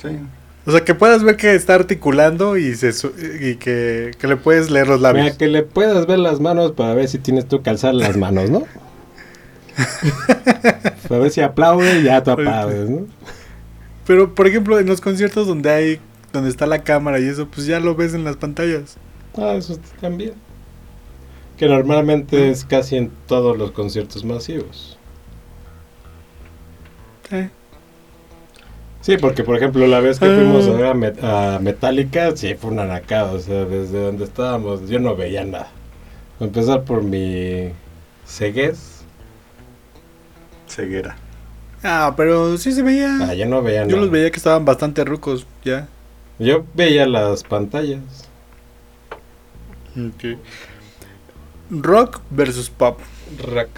Sí. 0.00 0.08
O 0.64 0.72
sea, 0.72 0.86
que 0.86 0.94
puedas 0.94 1.22
ver 1.22 1.36
que 1.36 1.54
está 1.54 1.74
articulando 1.74 2.56
y, 2.56 2.74
se 2.76 2.94
su- 2.94 3.12
y 3.18 3.56
que, 3.56 4.12
que 4.18 4.26
le 4.26 4.36
puedes 4.38 4.70
leer 4.70 4.88
los 4.88 5.02
labios. 5.02 5.24
Mira, 5.24 5.36
que 5.36 5.48
le 5.48 5.64
puedas 5.64 6.06
ver 6.06 6.18
las 6.18 6.40
manos 6.40 6.72
para 6.72 6.94
ver 6.94 7.06
si 7.06 7.18
tienes 7.18 7.46
tú 7.46 7.62
calzar 7.62 7.92
las 7.92 8.16
manos, 8.16 8.48
¿no? 8.48 8.62
para 11.08 11.20
ver 11.20 11.30
si 11.30 11.42
aplaude, 11.42 12.02
ya 12.02 12.22
tú 12.22 12.30
aplaudes, 12.30 12.88
¿no? 12.88 13.06
Pero, 14.06 14.34
por 14.34 14.46
ejemplo, 14.46 14.78
en 14.78 14.86
los 14.86 15.02
conciertos 15.02 15.46
donde 15.46 15.68
hay, 15.70 16.00
donde 16.32 16.48
está 16.48 16.64
la 16.66 16.84
cámara 16.84 17.20
y 17.20 17.26
eso, 17.26 17.48
pues 17.48 17.66
ya 17.66 17.80
lo 17.80 17.94
ves 17.94 18.14
en 18.14 18.24
las 18.24 18.36
pantallas. 18.36 18.96
Ah, 19.36 19.54
eso 19.54 19.78
también. 20.00 20.34
Que 21.56 21.68
normalmente 21.68 22.50
es 22.50 22.64
casi 22.64 22.96
en 22.96 23.10
todos 23.26 23.56
los 23.56 23.70
conciertos 23.72 24.24
masivos. 24.24 24.98
Eh, 27.30 27.50
Sí, 29.02 29.16
porque 29.16 29.44
por 29.44 29.56
ejemplo 29.56 29.86
la 29.86 30.00
vez 30.00 30.18
que 30.20 30.26
fuimos 30.26 30.66
a 30.68 30.72
ver 30.72 30.86
a, 30.86 30.94
Met- 30.94 31.22
a 31.22 31.58
Metallica, 31.58 32.36
sí 32.36 32.54
fue 32.54 32.70
una 32.70 32.84
nacada, 32.84 33.32
o 33.32 33.38
sea, 33.38 33.64
desde 33.64 33.98
donde 34.02 34.24
estábamos 34.24 34.88
yo 34.90 34.98
no 35.00 35.16
veía 35.16 35.42
nada. 35.44 35.68
A 36.38 36.44
empezar 36.44 36.84
por 36.84 37.02
mi 37.02 37.70
ceguez, 38.26 39.02
Ceguera. 40.68 41.16
Ah, 41.82 42.12
pero 42.16 42.58
sí 42.58 42.72
se 42.72 42.82
veía. 42.82 43.16
ah, 43.22 43.34
yo 43.34 43.46
no 43.46 43.62
veía 43.62 43.82
Yo 43.82 43.88
nada. 43.88 44.00
los 44.02 44.10
veía 44.10 44.30
que 44.30 44.36
estaban 44.36 44.64
bastante 44.66 45.02
rucos, 45.04 45.46
ya. 45.64 45.88
Yo 46.38 46.64
veía 46.74 47.06
las 47.06 47.42
pantallas. 47.42 48.28
Rock 51.70 52.20
versus 52.30 52.70
pop. 52.70 52.98
Rack. 53.52 53.68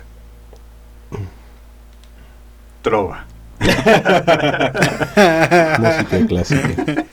Trova. 2.83 3.27
Música 5.79 6.27
clásica. 6.27 7.05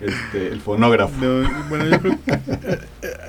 Este, 0.00 0.48
el 0.48 0.60
fonógrafo. 0.60 1.14
No, 1.24 1.48
bueno, 1.68 1.86
yo 1.86 2.00
creo 2.00 2.18
que- 2.24 2.38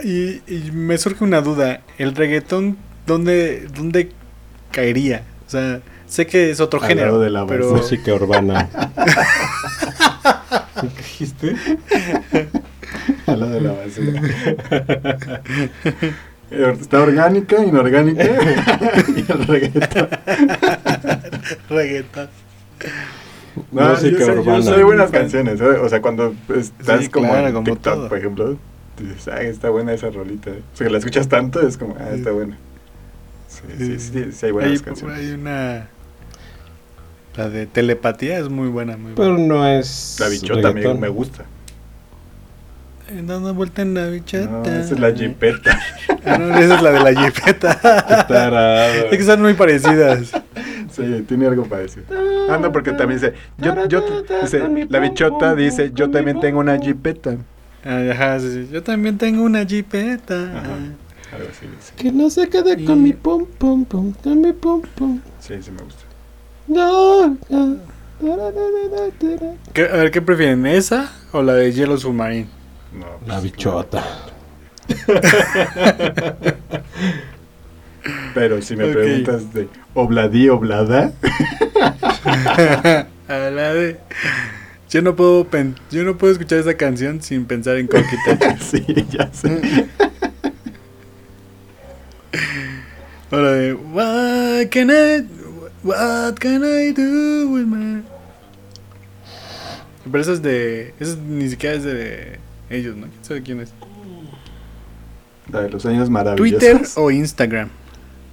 y, 0.04 0.42
y 0.54 0.72
me 0.72 0.98
surge 0.98 1.24
una 1.24 1.42
duda. 1.42 1.82
¿El 1.98 2.16
reggaetón 2.16 2.78
dónde, 3.06 3.68
dónde 3.76 4.12
caería? 4.72 5.24
O 5.48 5.50
sea, 5.50 5.82
sé 6.08 6.26
que 6.28 6.50
es 6.50 6.60
otro 6.60 6.82
Al 6.82 6.88
género, 6.88 7.08
lado 7.08 7.20
de 7.22 7.30
la 7.30 7.46
pero... 7.46 7.72
Música 7.76 8.14
urbana. 8.14 8.70
¿Qué 10.82 10.88
dijiste? 10.98 11.56
Al 13.28 13.40
lado 13.40 13.52
de 13.54 13.62
la 13.62 13.72
basura. 13.74 14.22
Está 16.52 17.02
orgánica, 17.02 17.64
inorgánica 17.64 18.24
y 19.16 19.32
el 19.32 19.48
reggaetón. 19.48 20.08
reggaetón. 21.70 22.30
No, 23.72 23.90
Música 23.90 24.20
yo 24.20 24.26
sé, 24.26 24.44
yo 24.46 24.62
sé 24.62 24.84
buenas 24.84 25.12
canciones. 25.12 25.60
¿eh? 25.62 25.66
O 25.66 25.90
sea, 25.90 26.02
cuando 26.02 26.36
estás 26.56 27.02
Sí, 27.02 27.10
como 27.10 27.30
claro, 27.30 27.48
en 27.48 27.54
como 27.54 27.66
TikTok, 27.66 27.94
todo. 27.96 28.10
por 28.10 28.18
ejemplo, 28.18 28.58
dices, 29.00 29.28
ay, 29.30 29.48
está 29.48 29.70
buena 29.70 29.94
esa 29.94 30.10
rolita. 30.12 30.52
¿eh? 30.52 30.62
O 30.74 30.78
sea, 30.78 30.88
que 30.88 30.94
la 30.94 31.00
escuchas 31.00 31.28
tanto, 31.28 31.66
es 31.68 31.78
como, 31.78 31.96
ah, 32.00 32.10
está 32.14 32.32
buena. 32.32 32.58
Sí, 33.48 33.62
sí, 33.78 34.00
sí, 34.00 34.32
sí, 34.32 34.46
hay 34.46 34.52
buenas 34.52 34.72
hay, 34.72 34.80
canciones. 34.80 35.18
hay 35.18 35.32
una... 35.32 35.88
La 37.36 37.50
de 37.50 37.66
telepatía 37.66 38.38
es 38.38 38.50
muy 38.50 38.68
buena, 38.68 38.96
muy 38.98 39.14
Pero 39.16 39.32
buena. 39.34 39.48
no 39.48 39.68
es. 39.68 40.18
La 40.20 40.28
bichota 40.30 40.72
me, 40.72 40.94
me 40.94 41.08
gusta. 41.10 41.46
Eh, 43.14 43.24
Dando 43.26 43.54
vuelta 43.54 43.82
en 43.82 43.94
la 43.94 44.08
bichata. 44.08 44.48
No, 44.50 44.64
esa 44.64 44.94
es 44.94 45.00
la 45.00 45.12
jipeta. 45.14 45.80
Ah, 46.26 46.38
no, 46.38 46.56
esa 46.58 46.76
es 46.76 46.82
la 46.82 46.92
de 46.92 47.00
la 47.14 47.22
jipeta. 47.22 47.78
Qué 48.08 48.34
tarado. 48.34 48.94
es 49.12 49.18
que 49.18 49.24
son 49.26 49.42
muy 49.42 49.56
parecidas. 49.56 50.32
Sí, 50.90 51.26
tiene 51.28 51.48
algo 51.48 51.66
parecido. 51.66 52.06
Ah, 52.50 52.58
no, 52.62 52.72
porque 52.72 52.94
también 52.94 53.20
dice, 53.20 53.34
yo, 53.58 53.76
yo, 53.90 54.24
dice, 54.42 54.88
la 54.90 55.00
bichota 55.00 55.54
dice, 55.54 55.92
yo 55.94 56.10
también 56.10 56.40
tengo 56.40 56.60
una 56.62 56.78
jipeta. 56.80 57.36
Ajá, 57.84 58.40
sí, 58.40 58.54
sí. 58.54 58.70
Yo 58.72 58.82
también 58.84 59.18
tengo 59.18 59.44
una 59.44 59.66
jipeta. 59.66 60.44
Ajá. 60.44 60.76
Algo 61.36 61.50
así 61.52 61.66
dice. 61.68 61.94
Que 61.98 62.12
no 62.14 62.30
se 62.30 62.48
quede 62.48 62.80
Y- 62.82 62.86
con 62.86 63.04
mi 63.04 63.12
pum 63.12 63.46
pum 63.58 63.84
pum, 63.84 64.14
con 64.14 64.40
mi 64.40 64.54
pum 64.54 64.82
pum. 64.96 65.20
Sí, 65.42 65.56
sí 65.62 65.72
me 65.72 65.82
gusta. 65.84 66.04
No, 66.70 67.38
no. 67.50 67.76
Tara, 68.22 68.36
tara, 68.38 69.10
tara, 69.20 69.38
tara. 69.40 69.54
¿Qué- 69.74 69.90
a 69.92 69.98
ver, 69.98 70.12
¿qué 70.12 70.22
prefieren? 70.22 70.66
¿Esa 70.68 71.12
o 71.34 71.42
la 71.42 71.54
de 71.56 71.74
Yellow 71.74 71.98
Submarine? 71.98 72.48
No, 72.94 73.06
La 73.26 73.40
pues, 73.40 73.44
bichota. 73.44 74.04
Pero 78.34 78.62
si 78.62 78.76
me 78.76 78.88
preguntas 78.88 79.54
de 79.54 79.68
obladí, 79.94 80.50
oblada, 80.50 81.14
a 83.28 83.34
la 83.50 83.74
de... 83.74 83.98
Yo 84.90 85.02
no 85.02 85.16
puedo 85.16 85.46
pen- 85.46 85.76
yo 85.90 86.04
no 86.04 86.18
puedo 86.18 86.34
escuchar 86.34 86.60
esa 86.60 86.76
canción 86.76 87.22
sin 87.22 87.46
pensar 87.46 87.78
en 87.78 87.88
Coquita. 87.88 88.58
sí, 88.60 88.84
ya 89.10 89.32
sé. 89.34 89.88
o 93.32 93.38
la 93.38 93.52
de 93.54 93.74
What 93.74 94.68
can 94.70 94.92
I 94.92 95.26
What 95.84 96.36
can 96.40 96.64
I 96.64 96.92
do 96.94 97.48
with 97.50 97.66
my 97.66 98.04
Pero 100.12 100.20
esa 100.22 100.34
es 100.34 100.42
de 100.44 100.94
esa 101.00 101.14
es- 101.14 101.18
ni 101.18 101.50
siquiera 101.50 101.76
es 101.76 101.84
de 101.84 102.40
ellos, 102.70 102.96
¿no? 102.96 103.08
¿Quién 103.08 103.24
sabe 103.24 103.44
quién 103.44 103.60
es? 103.60 103.74
La 105.52 105.62
de 105.62 105.70
los 105.70 105.86
años 105.86 106.10
maravillosos. 106.10 106.60
Twitter 106.60 106.82
o 106.96 107.12
Instagram. 107.12 107.70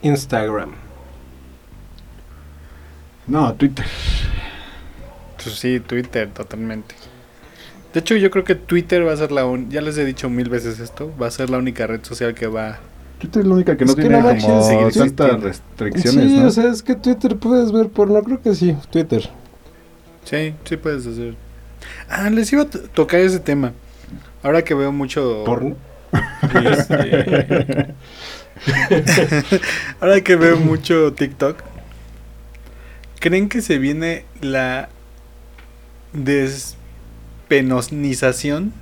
Instagram. 0.03 0.70
No, 3.26 3.53
Twitter. 3.55 3.85
Pues 5.43 5.55
sí, 5.57 5.81
Twitter, 5.81 6.31
totalmente. 6.31 6.95
De 7.93 8.01
hecho, 8.01 8.16
yo 8.16 8.31
creo 8.31 8.45
que 8.45 8.55
Twitter 8.55 9.07
va 9.07 9.12
a 9.12 9.16
ser 9.16 9.33
la 9.33 9.45
un... 9.47 9.70
ya 9.70 9.81
les 9.81 9.99
he 9.99 10.05
dicho 10.05 10.28
mil 10.31 10.49
veces 10.49 10.78
esto, 10.81 11.12
va 11.20 11.26
a 11.26 11.31
ser 11.31 11.51
la 11.51 11.59
única 11.59 11.87
red 11.87 12.05
social 12.05 12.35
que 12.35 12.47
va 12.47 12.78
Twitter 13.18 13.43
es 13.43 13.49
la 13.49 13.55
única 13.55 13.76
que 13.76 13.85
no 13.85 13.91
Es 13.91 13.97
que 13.97 14.03
tiene 14.03 14.18
no 14.18 14.24
manches, 14.24 14.45
como 14.45 14.62
seguir 14.62 14.83
tantas 14.83 14.97
existiendo. 14.97 15.47
restricciones, 15.47 16.31
sí, 16.31 16.39
¿no? 16.39 16.47
o 16.47 16.51
sea, 16.51 16.70
es 16.70 16.83
que 16.83 16.95
Twitter 16.95 17.37
puedes 17.37 17.70
ver 17.72 17.89
porno, 17.89 18.22
creo 18.22 18.41
que 18.41 18.55
sí, 18.55 18.76
Twitter. 18.91 19.28
Sí, 20.24 20.55
sí 20.64 20.76
puedes 20.76 21.07
hacer. 21.07 21.35
Ah, 22.09 22.31
les 22.31 22.51
iba 22.53 22.62
a 22.62 22.66
to- 22.66 22.81
tocar 22.95 23.20
ese 23.20 23.39
tema. 23.41 23.72
Ahora 24.43 24.62
que 24.62 24.74
veo 24.74 24.93
mucho 24.93 25.43
¿Porno? 25.45 25.76
Este, 26.64 27.95
Ahora 30.01 30.20
que 30.22 30.34
veo 30.36 30.57
mucho 30.57 31.12
TikTok, 31.12 31.59
¿creen 33.20 33.49
que 33.49 33.62
se 33.62 33.78
viene 33.78 34.24
la 34.41 34.88
despenonización? 36.12 38.72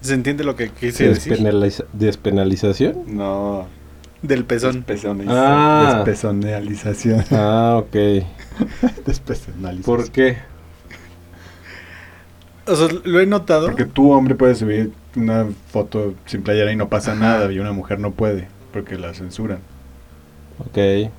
¿Se 0.00 0.14
entiende 0.14 0.44
lo 0.44 0.56
que 0.56 0.70
quise 0.70 1.08
decir? 1.08 1.34
Despenaliza- 1.36 1.84
¿Despenalización? 1.92 3.02
No, 3.06 3.66
Del 4.22 4.44
pezón. 4.46 4.84
Ah. 5.28 5.92
despersonalización. 5.96 7.24
Ah, 7.32 7.76
ok. 7.82 7.94
Despersonalización. 9.06 9.82
¿Por 9.96 10.10
qué? 10.10 10.38
O 12.70 12.76
sea, 12.76 12.88
lo 13.04 13.20
he 13.20 13.26
notado. 13.26 13.66
Porque 13.66 13.84
tú, 13.84 14.12
hombre, 14.12 14.34
puedes 14.34 14.58
subir 14.58 14.92
una 15.16 15.46
foto 15.72 16.14
sin 16.26 16.42
playera 16.42 16.72
y 16.72 16.76
no 16.76 16.88
pasa 16.88 17.12
Ajá. 17.12 17.20
nada, 17.20 17.52
y 17.52 17.58
una 17.58 17.72
mujer 17.72 17.98
no 17.98 18.12
puede, 18.12 18.48
porque 18.72 18.96
la 18.96 19.12
censuran. 19.14 19.58
Ok. 20.58 21.10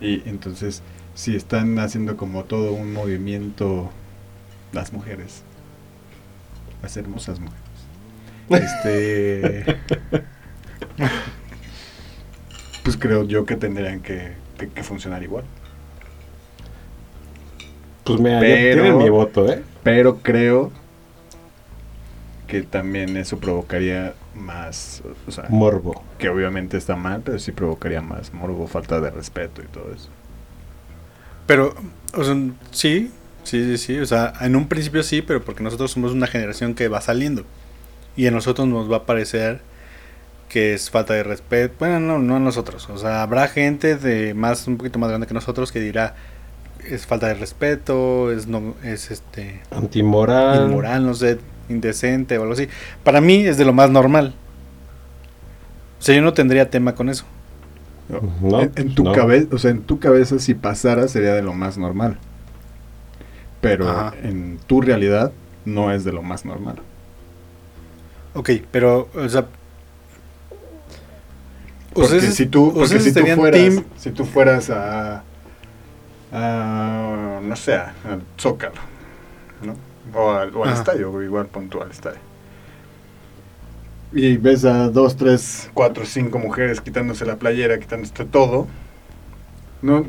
Y 0.00 0.22
entonces, 0.28 0.82
si 1.14 1.34
están 1.36 1.78
haciendo 1.78 2.16
como 2.16 2.44
todo 2.44 2.72
un 2.72 2.92
movimiento, 2.92 3.90
las 4.72 4.92
mujeres, 4.92 5.42
las 6.82 6.96
hermosas 6.96 7.38
mujeres, 7.40 7.62
este, 8.50 9.76
pues 12.82 12.96
creo 12.96 13.24
yo 13.24 13.44
que 13.46 13.56
tendrían 13.56 14.00
que, 14.00 14.32
que- 14.58 14.68
que 14.68 14.82
funcionar 14.82 15.22
igual. 15.22 15.44
Pues 18.04 18.18
mira, 18.20 18.34
ya 18.34 18.40
Pero- 18.40 18.82
tienen 18.82 18.98
mi 18.98 19.08
voto, 19.08 19.50
¿eh? 19.52 19.62
Pero 19.82 20.18
creo 20.18 20.72
que 22.46 22.62
también 22.62 23.16
eso 23.16 23.38
provocaría 23.38 24.14
más, 24.34 25.02
o 25.26 25.30
sea, 25.30 25.46
Morbo. 25.48 26.02
que 26.18 26.28
obviamente 26.28 26.76
está 26.76 26.96
mal, 26.96 27.22
pero 27.24 27.38
sí 27.38 27.52
provocaría 27.52 28.02
más 28.02 28.32
morbo, 28.32 28.66
falta 28.66 29.00
de 29.00 29.10
respeto 29.10 29.62
y 29.62 29.66
todo 29.66 29.92
eso. 29.94 30.08
Pero, 31.46 31.74
o 32.14 32.24
sea, 32.24 32.36
sí, 32.70 33.10
sí, 33.42 33.64
sí, 33.64 33.78
sí. 33.78 33.98
O 33.98 34.06
sea, 34.06 34.32
en 34.40 34.56
un 34.56 34.68
principio 34.68 35.02
sí, 35.02 35.22
pero 35.22 35.42
porque 35.42 35.62
nosotros 35.62 35.90
somos 35.90 36.12
una 36.12 36.26
generación 36.26 36.74
que 36.74 36.88
va 36.88 37.00
saliendo. 37.00 37.44
Y 38.16 38.26
a 38.26 38.30
nosotros 38.30 38.68
nos 38.68 38.90
va 38.90 38.98
a 38.98 39.06
parecer 39.06 39.60
que 40.48 40.74
es 40.74 40.90
falta 40.90 41.14
de 41.14 41.22
respeto. 41.22 41.74
Bueno, 41.78 41.98
no, 41.98 42.18
no 42.18 42.36
a 42.36 42.40
nosotros. 42.40 42.88
O 42.90 42.98
sea, 42.98 43.22
habrá 43.22 43.48
gente 43.48 43.96
de 43.96 44.34
más, 44.34 44.66
un 44.66 44.76
poquito 44.76 44.98
más 44.98 45.08
grande 45.08 45.26
que 45.26 45.34
nosotros 45.34 45.72
que 45.72 45.80
dirá 45.80 46.14
es 46.88 47.06
falta 47.06 47.28
de 47.28 47.34
respeto, 47.34 48.30
es 48.32 48.46
no, 48.46 48.74
es 48.82 49.10
este 49.10 49.60
Antimoral. 49.70 50.66
inmoral, 50.68 51.06
no 51.06 51.14
sé, 51.14 51.38
indecente 51.68 52.38
o 52.38 52.42
algo 52.42 52.54
así. 52.54 52.68
Para 53.04 53.20
mí 53.20 53.44
es 53.46 53.56
de 53.58 53.64
lo 53.64 53.72
más 53.72 53.90
normal. 53.90 54.34
O 55.98 56.02
sea, 56.02 56.14
yo 56.16 56.22
no 56.22 56.32
tendría 56.34 56.68
tema 56.70 56.94
con 56.94 57.08
eso. 57.08 57.24
No, 58.42 58.60
en, 58.60 58.72
en 58.76 58.94
tu 58.94 59.04
no. 59.04 59.12
cabeza, 59.12 59.46
o 59.52 59.58
sea, 59.58 59.70
en 59.70 59.82
tu 59.82 59.98
cabeza 59.98 60.38
si 60.38 60.54
pasara 60.54 61.08
sería 61.08 61.32
de 61.34 61.42
lo 61.42 61.54
más 61.54 61.78
normal. 61.78 62.18
Pero 63.60 63.88
Ajá. 63.88 64.12
en 64.22 64.58
tu 64.66 64.80
realidad 64.80 65.32
no 65.64 65.92
es 65.92 66.04
de 66.04 66.12
lo 66.12 66.22
más 66.22 66.44
normal. 66.44 66.76
Ok, 68.34 68.50
pero, 68.70 69.08
o 69.14 69.28
sea. 69.28 69.46
Porque 71.94 72.16
ustedes- 72.16 72.34
si 72.34 72.46
tú, 72.46 72.72
porque 72.74 72.98
si 73.00 73.12
tú 73.12 73.26
fueras, 73.36 73.60
team- 73.60 73.84
si 73.98 74.10
tú 74.10 74.24
fueras 74.24 74.70
a, 74.70 75.22
a, 76.32 77.40
no 77.42 77.56
sé, 77.56 77.74
al 77.74 78.22
Zócalo, 78.40 78.80
¿no? 79.62 79.76
O 80.14 80.30
al, 80.32 80.54
o 80.56 80.64
al 80.64 80.72
estadio, 80.72 81.22
igual 81.22 81.46
puntual 81.48 81.90
estadio. 81.90 82.20
Y 84.12 84.36
ves 84.36 84.64
a 84.64 84.90
dos, 84.90 85.16
tres, 85.16 85.70
cuatro, 85.74 86.04
cinco 86.04 86.38
mujeres 86.38 86.80
quitándose 86.80 87.24
la 87.24 87.36
playera, 87.36 87.78
quitándose 87.80 88.24
todo. 88.26 88.68
No, 89.82 90.06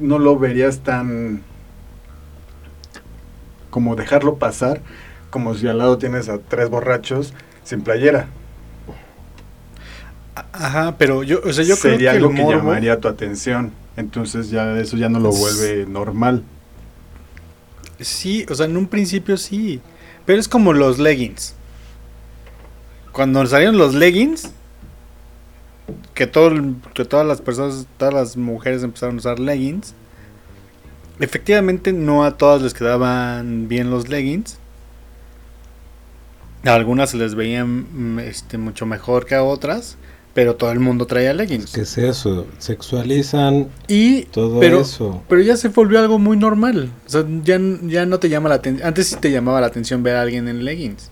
no 0.00 0.18
lo 0.18 0.38
verías 0.38 0.80
tan 0.82 1.42
como 3.70 3.96
dejarlo 3.96 4.36
pasar, 4.38 4.80
como 5.30 5.54
si 5.54 5.68
al 5.68 5.78
lado 5.78 5.98
tienes 5.98 6.28
a 6.28 6.38
tres 6.38 6.70
borrachos 6.70 7.34
sin 7.64 7.82
playera. 7.82 8.28
Ajá, 10.52 10.96
pero 10.98 11.22
yo, 11.22 11.40
o 11.44 11.52
sea, 11.52 11.64
yo 11.64 11.76
Sería 11.76 12.12
creo 12.12 12.22
que 12.22 12.26
algo 12.26 12.30
el 12.30 12.34
que 12.34 12.44
llamaría 12.46 13.00
tu 13.00 13.08
atención. 13.08 13.72
Entonces 13.98 14.48
ya 14.50 14.78
eso 14.78 14.96
ya 14.96 15.08
no 15.08 15.18
lo 15.18 15.32
vuelve 15.32 15.84
normal. 15.84 16.44
Sí, 17.98 18.46
o 18.48 18.54
sea, 18.54 18.66
en 18.66 18.76
un 18.76 18.86
principio 18.86 19.36
sí. 19.36 19.80
Pero 20.24 20.38
es 20.38 20.46
como 20.46 20.72
los 20.72 21.00
leggings. 21.00 21.56
Cuando 23.10 23.44
salieron 23.44 23.76
los 23.76 23.94
leggings, 23.94 24.52
que, 26.14 26.28
todo, 26.28 26.52
que 26.94 27.04
todas 27.04 27.26
las 27.26 27.40
personas, 27.40 27.88
todas 27.96 28.14
las 28.14 28.36
mujeres 28.36 28.84
empezaron 28.84 29.16
a 29.16 29.18
usar 29.18 29.40
leggings. 29.40 29.94
Efectivamente, 31.18 31.92
no 31.92 32.22
a 32.22 32.36
todas 32.36 32.62
les 32.62 32.74
quedaban 32.74 33.66
bien 33.66 33.90
los 33.90 34.08
leggings. 34.08 34.58
A 36.64 36.74
algunas 36.74 37.10
se 37.10 37.16
les 37.16 37.34
veían 37.34 38.14
mm, 38.14 38.20
este, 38.20 38.58
mucho 38.58 38.86
mejor 38.86 39.26
que 39.26 39.34
a 39.34 39.42
otras. 39.42 39.96
Pero 40.38 40.54
todo 40.54 40.70
el 40.70 40.78
mundo 40.78 41.04
traía 41.04 41.34
leggings. 41.34 41.72
¿Qué 41.72 41.80
es 41.80 41.98
eso? 41.98 42.46
Sexualizan 42.58 43.66
Y 43.88 44.22
todo 44.26 44.60
pero, 44.60 44.82
eso. 44.82 45.20
pero 45.28 45.40
ya 45.42 45.56
se 45.56 45.66
volvió 45.66 45.98
algo 45.98 46.20
muy 46.20 46.36
normal. 46.36 46.92
O 47.08 47.10
sea, 47.10 47.24
ya, 47.42 47.58
ya 47.82 48.06
no 48.06 48.20
te 48.20 48.28
llama 48.28 48.48
la 48.48 48.54
atención. 48.54 48.86
Antes 48.86 49.08
sí 49.08 49.16
te 49.16 49.32
llamaba 49.32 49.60
la 49.60 49.66
atención 49.66 50.04
ver 50.04 50.14
a 50.14 50.22
alguien 50.22 50.46
en 50.46 50.64
leggings. 50.64 51.10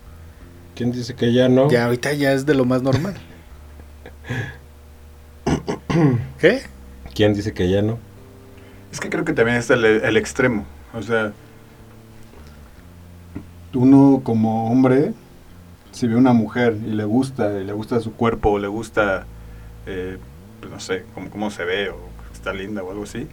¿Quién 0.76 0.92
dice 0.92 1.16
que 1.16 1.32
ya 1.32 1.48
no? 1.48 1.68
Ya 1.68 1.86
ahorita 1.86 2.12
ya 2.12 2.34
es 2.34 2.46
de 2.46 2.54
lo 2.54 2.64
más 2.66 2.82
normal. 2.82 3.14
¿Qué? 6.38 6.62
¿Quién 7.12 7.34
dice 7.34 7.52
que 7.52 7.68
ya 7.68 7.82
no? 7.82 7.98
Es 8.92 9.00
que 9.00 9.10
creo 9.10 9.24
que 9.24 9.32
también 9.32 9.56
está 9.56 9.74
el, 9.74 9.86
el 9.86 10.16
extremo. 10.16 10.64
O 10.94 11.02
sea, 11.02 11.32
uno 13.74 14.20
como 14.22 14.70
hombre, 14.70 15.14
si 15.96 16.06
ve 16.06 16.14
a 16.14 16.18
una 16.18 16.34
mujer 16.34 16.76
y 16.86 16.90
le 16.90 17.04
gusta, 17.04 17.58
y 17.58 17.64
le 17.64 17.72
gusta 17.72 18.00
su 18.00 18.12
cuerpo, 18.12 18.50
o 18.50 18.58
le 18.58 18.68
gusta, 18.68 19.24
eh, 19.86 20.18
pues 20.60 20.70
no 20.70 20.78
sé, 20.78 21.04
cómo, 21.14 21.30
cómo 21.30 21.50
se 21.50 21.64
ve, 21.64 21.88
o 21.88 21.96
está 22.34 22.52
linda 22.52 22.82
o 22.82 22.90
algo 22.90 23.04
así, 23.04 23.26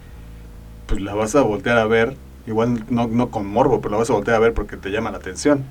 pues 0.87 1.01
la 1.01 1.13
vas 1.13 1.35
a 1.35 1.41
voltear 1.41 1.77
a 1.77 1.85
ver, 1.85 2.15
igual 2.47 2.85
no, 2.89 3.07
no 3.07 3.29
con 3.31 3.45
morbo, 3.47 3.81
pero 3.81 3.91
la 3.91 3.97
vas 3.97 4.09
a 4.09 4.13
voltear 4.13 4.37
a 4.37 4.39
ver 4.39 4.53
porque 4.53 4.77
te 4.77 4.91
llama 4.91 5.11
la 5.11 5.17
atención. 5.17 5.65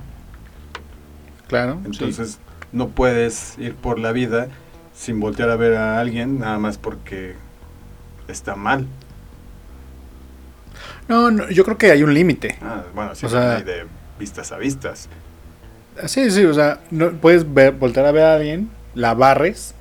Claro. 1.49 1.81
Entonces, 1.87 2.39
no 2.73 2.89
puedes 2.89 3.57
ir 3.59 3.75
por 3.75 3.99
la 3.99 4.13
vida 4.13 4.49
sin 4.95 5.19
voltear 5.19 5.49
a 5.49 5.57
ver 5.57 5.75
a 5.77 5.99
alguien 5.99 6.41
nada 6.41 6.59
más 6.59 6.77
porque 6.77 7.37
está 8.29 8.55
mal. 8.55 8.87
No, 11.09 11.31
no, 11.31 11.49
yo 11.49 11.65
creo 11.65 11.79
que 11.79 11.91
hay 11.91 12.03
un 12.03 12.13
límite. 12.13 12.59
Ah, 12.61 12.83
bueno, 12.95 13.15
sí, 13.15 13.25
O 13.25 13.29
sea- 13.31 13.57
hay 13.57 13.63
de 13.63 13.87
vistas 14.19 14.53
a 14.53 14.59
vistas. 14.59 15.09
Sí, 16.07 16.31
sí, 16.31 16.45
o 16.45 16.55
sea, 16.55 16.81
no, 16.91 17.11
puedes 17.13 17.53
ver, 17.53 17.73
voltar 17.73 18.07
a 18.07 18.13
ver 18.13 18.25
a 18.25 18.35
alguien, 18.37 18.71
la 18.95 19.15
barres, 19.15 19.75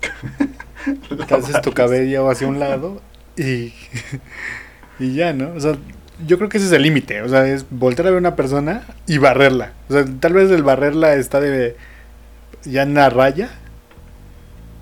te 1.28 1.34
haces 1.34 1.60
tu 1.62 1.72
cabello 1.72 2.28
hacia 2.30 2.46
un 2.46 2.60
lado 2.60 3.00
y, 3.36 3.72
y 4.98 5.14
ya, 5.14 5.32
¿no? 5.32 5.52
O 5.54 5.60
sea, 5.60 5.76
yo 6.26 6.38
creo 6.38 6.48
que 6.48 6.58
ese 6.58 6.66
es 6.66 6.72
el 6.72 6.82
límite, 6.82 7.22
o 7.22 7.28
sea, 7.28 7.46
es 7.46 7.66
voltear 7.70 8.08
a 8.08 8.10
ver 8.10 8.18
a 8.18 8.20
una 8.20 8.36
persona 8.36 8.82
y 9.06 9.18
barrerla. 9.18 9.72
O 9.88 9.92
sea, 9.92 10.04
tal 10.20 10.32
vez 10.32 10.50
el 10.50 10.62
barrerla 10.62 11.14
está 11.14 11.40
de 11.40 11.76
ya 12.64 12.82
en 12.82 12.94
la 12.94 13.10
raya, 13.10 13.50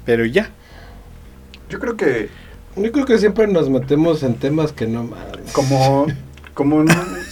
pero 0.05 0.25
ya. 0.25 0.51
Yo 1.69 1.79
creo 1.79 1.97
que 1.97 2.29
Yo 2.77 2.93
creo 2.93 3.05
que 3.05 3.19
siempre 3.19 3.47
nos 3.47 3.69
metemos 3.69 4.23
en 4.23 4.35
temas 4.35 4.73
que 4.73 4.87
no 4.87 5.11
como, 5.53 6.07
como, 6.55 6.85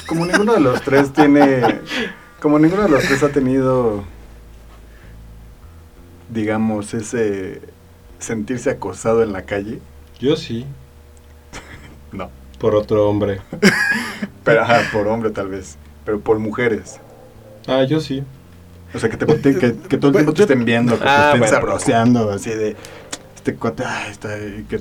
como 0.06 0.26
ninguno 0.26 0.54
de 0.54 0.60
los 0.60 0.82
tres 0.82 1.12
tiene, 1.12 1.60
como 2.42 2.58
ninguno 2.58 2.82
de 2.82 2.88
los 2.88 3.04
tres 3.04 3.22
ha 3.22 3.28
tenido, 3.30 4.02
digamos, 6.30 6.92
ese 6.94 7.60
sentirse 8.18 8.70
acosado 8.70 9.22
en 9.22 9.32
la 9.32 9.42
calle, 9.42 9.80
Yo 10.18 10.36
sí, 10.36 10.66
no. 12.12 12.30
por 12.58 12.74
otro 12.74 13.08
hombre. 13.08 13.40
Pero, 14.44 14.62
ajá, 14.62 14.80
por 14.92 15.06
hombre 15.06 15.30
tal 15.30 15.48
vez, 15.48 15.78
pero 16.04 16.18
por 16.18 16.40
mujeres. 16.40 16.98
Ah, 17.68 17.84
yo 17.84 18.00
sí. 18.00 18.24
O 18.92 18.98
sea, 18.98 19.08
que, 19.08 19.16
te, 19.16 19.24
que, 19.24 19.76
que 19.88 19.96
todo 19.98 20.08
el 20.08 20.14
tiempo 20.16 20.32
te 20.34 20.42
estén 20.42 20.64
viendo, 20.64 20.98
que 20.98 21.04
Ah, 21.06 21.14
te 21.14 21.22
estén 21.26 21.38
bueno. 21.40 21.54
sabroseando, 21.54 22.30
así 22.32 22.50
de, 22.50 22.74
este 23.36 23.54
cuate, 23.54 23.84
ah, 23.86 24.08
está 24.10 24.34
ahí", 24.34 24.66
que, 24.68 24.80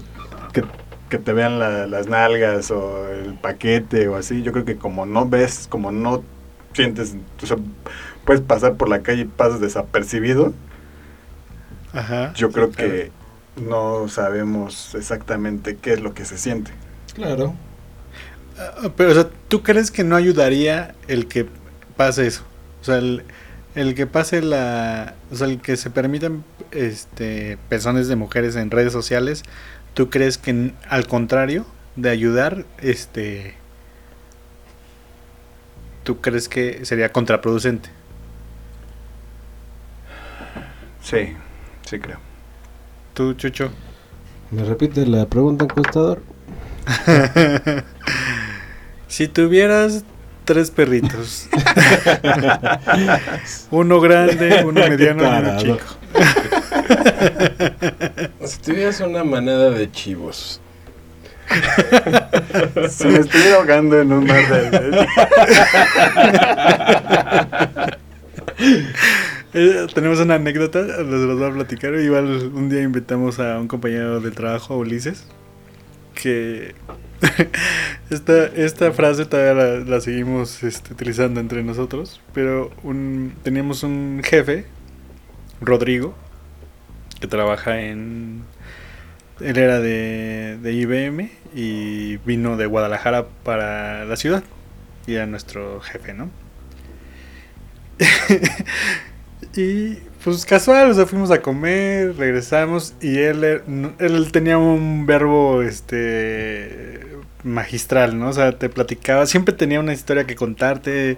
que, 0.52 0.64
que 1.10 1.18
te 1.20 1.32
vean 1.34 1.60
la- 1.60 1.86
las 1.86 2.08
nalgas 2.08 2.72
o 2.72 3.08
el 3.08 3.36
paquete 3.36 4.08
o 4.08 4.16
así. 4.16 4.42
Yo 4.42 4.52
creo 4.52 4.66
que 4.66 4.78
como 4.78 5.06
no 5.06 5.30
ves, 5.30 5.68
como 5.70 5.92
no 5.92 6.24
sientes, 6.74 7.16
o 7.42 7.46
sea, 7.46 7.58
puedes 8.26 8.42
pasar 8.42 8.76
por 8.76 8.90
la 8.90 9.02
calle 9.02 9.22
y 9.24 9.26
pasas 9.26 9.60
desapercibido, 9.60 10.54
Ajá. 11.94 12.34
yo 12.34 12.52
creo 12.52 12.72
que 12.72 13.12
no 13.56 14.08
sabemos 14.08 14.96
exactamente 14.96 15.78
qué 15.78 15.94
es 15.94 16.02
lo 16.02 16.14
que 16.14 16.26
se 16.26 16.38
siente. 16.38 16.72
Claro. 17.14 17.56
Ah, 18.58 18.90
Pero, 18.96 19.12
o 19.12 19.14
sea, 19.14 19.30
¿tú 19.48 19.64
crees 19.64 19.92
que 19.92 20.04
no 20.04 20.16
ayudaría 20.16 20.96
el 21.08 21.28
que 21.28 21.48
pase 21.98 22.28
eso? 22.28 22.44
O 22.82 22.84
sea, 22.84 22.98
el, 22.98 23.24
el 23.76 23.96
que 23.96 24.08
pase 24.08 24.42
la... 24.42 25.16
O 25.32 25.36
sea, 25.36 25.48
el 25.48 25.62
que 25.62 25.78
se 25.78 25.90
permitan 25.90 26.44
este, 26.72 27.58
personas 27.70 28.08
de 28.08 28.16
mujeres 28.16 28.56
en 28.56 28.72
redes 28.72 28.94
sociales, 28.94 29.44
¿tú 29.94 30.10
crees 30.10 30.38
que 30.38 30.74
al 30.90 31.08
contrario 31.08 31.66
de 31.96 32.10
ayudar, 32.10 32.66
este... 32.80 33.61
¿Tú 36.04 36.20
crees 36.20 36.50
que 36.50 36.86
sería 36.86 37.12
contraproducente? 37.12 37.90
Sí, 41.02 41.36
sí 41.90 42.00
creo. 42.00 42.20
¿Tú, 43.14 43.34
Chucho? 43.34 43.72
¿Me 44.52 44.64
repite 44.64 45.06
la 45.06 45.26
pregunta, 45.26 45.66
encuestador? 45.66 46.22
Si 49.12 49.28
tuvieras 49.28 50.06
tres 50.46 50.72
perritos, 50.72 51.50
uno 53.72 54.00
grande, 54.00 54.64
uno 54.64 54.88
mediano 54.88 55.24
y 55.24 55.40
uno 55.42 55.58
chico. 55.58 55.86
Si 58.46 58.58
tuvieras 58.60 59.02
una 59.02 59.26
manada 59.26 59.70
de 59.72 59.92
chivos. 59.92 60.62
Si 62.90 63.08
me 63.08 63.20
estuviera 63.20 63.58
ahogando 63.58 64.02
en 64.02 64.14
un 64.14 64.26
mar 64.26 64.72
de... 64.72 65.08
Eh, 69.54 69.88
tenemos 69.94 70.20
una 70.20 70.36
anécdota, 70.36 70.82
les 70.82 71.26
voy 71.26 71.44
a 71.44 71.52
platicar. 71.52 71.94
Igual 71.96 72.52
un 72.54 72.70
día 72.70 72.82
invitamos 72.82 73.40
a 73.40 73.60
un 73.60 73.68
compañero 73.68 74.22
del 74.22 74.34
trabajo, 74.34 74.74
a 74.74 74.78
Ulises, 74.78 75.26
que 76.14 76.74
esta, 78.10 78.46
esta 78.46 78.92
frase 78.94 79.26
todavía 79.26 79.54
la, 79.54 79.80
la 79.80 80.02
seguimos 80.02 80.64
este, 80.64 80.94
utilizando 80.94 81.40
entre 81.40 81.64
nosotros, 81.64 82.22
pero 82.34 82.72
un, 82.84 83.34
teníamos 83.44 83.84
un 83.84 84.22
jefe, 84.24 84.66
Rodrigo, 85.60 86.16
que 87.20 87.28
trabaja 87.28 87.82
en... 87.82 88.44
Él 89.42 89.58
era 89.58 89.80
de, 89.80 90.60
de 90.62 90.74
IBM 90.74 91.30
y 91.54 92.18
vino 92.18 92.58
de 92.58 92.66
Guadalajara 92.66 93.28
para 93.44 94.06
la 94.06 94.16
ciudad. 94.18 94.44
Y 95.08 95.16
era 95.16 95.26
nuestro 95.28 95.82
jefe, 95.82 96.14
¿no? 96.14 96.32
Y 99.56 99.96
pues 100.24 100.46
casual, 100.46 100.92
o 100.92 100.94
sea, 100.94 101.06
fuimos 101.06 101.32
a 101.32 101.42
comer, 101.42 102.16
regresamos 102.16 102.94
y 103.02 103.18
él, 103.18 103.44
er- 103.44 103.64
él 104.00 104.32
tenía 104.32 104.58
un 104.58 105.06
verbo 105.06 105.62
este 105.62 107.08
magistral, 107.44 108.18
¿no? 108.20 108.30
O 108.30 108.34
sea, 108.34 108.58
te 108.58 108.70
platicaba, 108.70 109.26
siempre 109.26 109.54
tenía 109.56 109.80
una 109.80 109.94
historia 109.94 110.26
que 110.26 110.36
contarte 110.36 111.18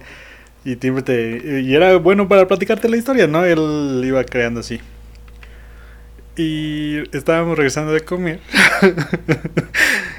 y 0.64 0.76
siempre 0.76 1.02
te 1.04 1.60
y 1.62 1.74
era 1.74 1.96
bueno 1.98 2.28
para 2.28 2.48
platicarte 2.48 2.88
la 2.88 2.96
historia, 2.98 3.26
¿no? 3.28 3.44
Él 3.44 4.02
iba 4.04 4.24
creando 4.24 4.60
así. 4.60 4.80
Y 6.36 6.98
estábamos 7.16 7.56
regresando 7.56 7.92
de 7.92 8.00
comer. 8.00 8.40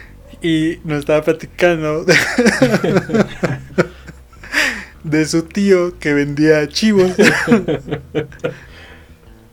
y 0.46 0.80
nos 0.84 1.00
estaba 1.00 1.24
platicando 1.24 2.06
de, 5.04 5.26
su 5.26 5.42
tío 5.42 5.98
que 5.98 6.14
vendía 6.14 6.68
chivos. 6.68 7.14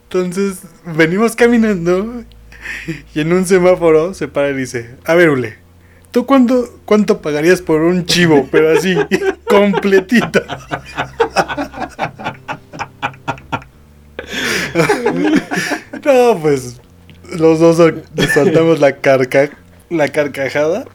Entonces, 0.03 0.59
venimos 0.85 1.35
caminando 1.35 2.25
y 3.15 3.21
en 3.21 3.33
un 3.33 3.47
semáforo 3.47 4.13
se 4.13 4.29
para 4.29 4.51
y 4.51 4.55
dice, 4.55 4.97
a 5.07 5.15
ver, 5.15 5.31
Ule, 5.31 5.57
¿tú 6.11 6.27
cuánto, 6.27 6.79
cuánto 6.85 7.23
pagarías 7.23 7.63
por 7.63 7.81
un 7.81 8.05
chivo? 8.05 8.47
Pero 8.53 8.77
así, 8.77 8.95
completito. 9.49 10.43
no, 16.05 16.39
pues 16.43 16.83
los 17.39 17.61
dos 17.61 17.79
sol- 17.79 18.05
soltamos 18.35 18.79
la, 18.79 18.97
carca, 18.97 19.49
la 19.93 20.09
carcajada 20.09 20.87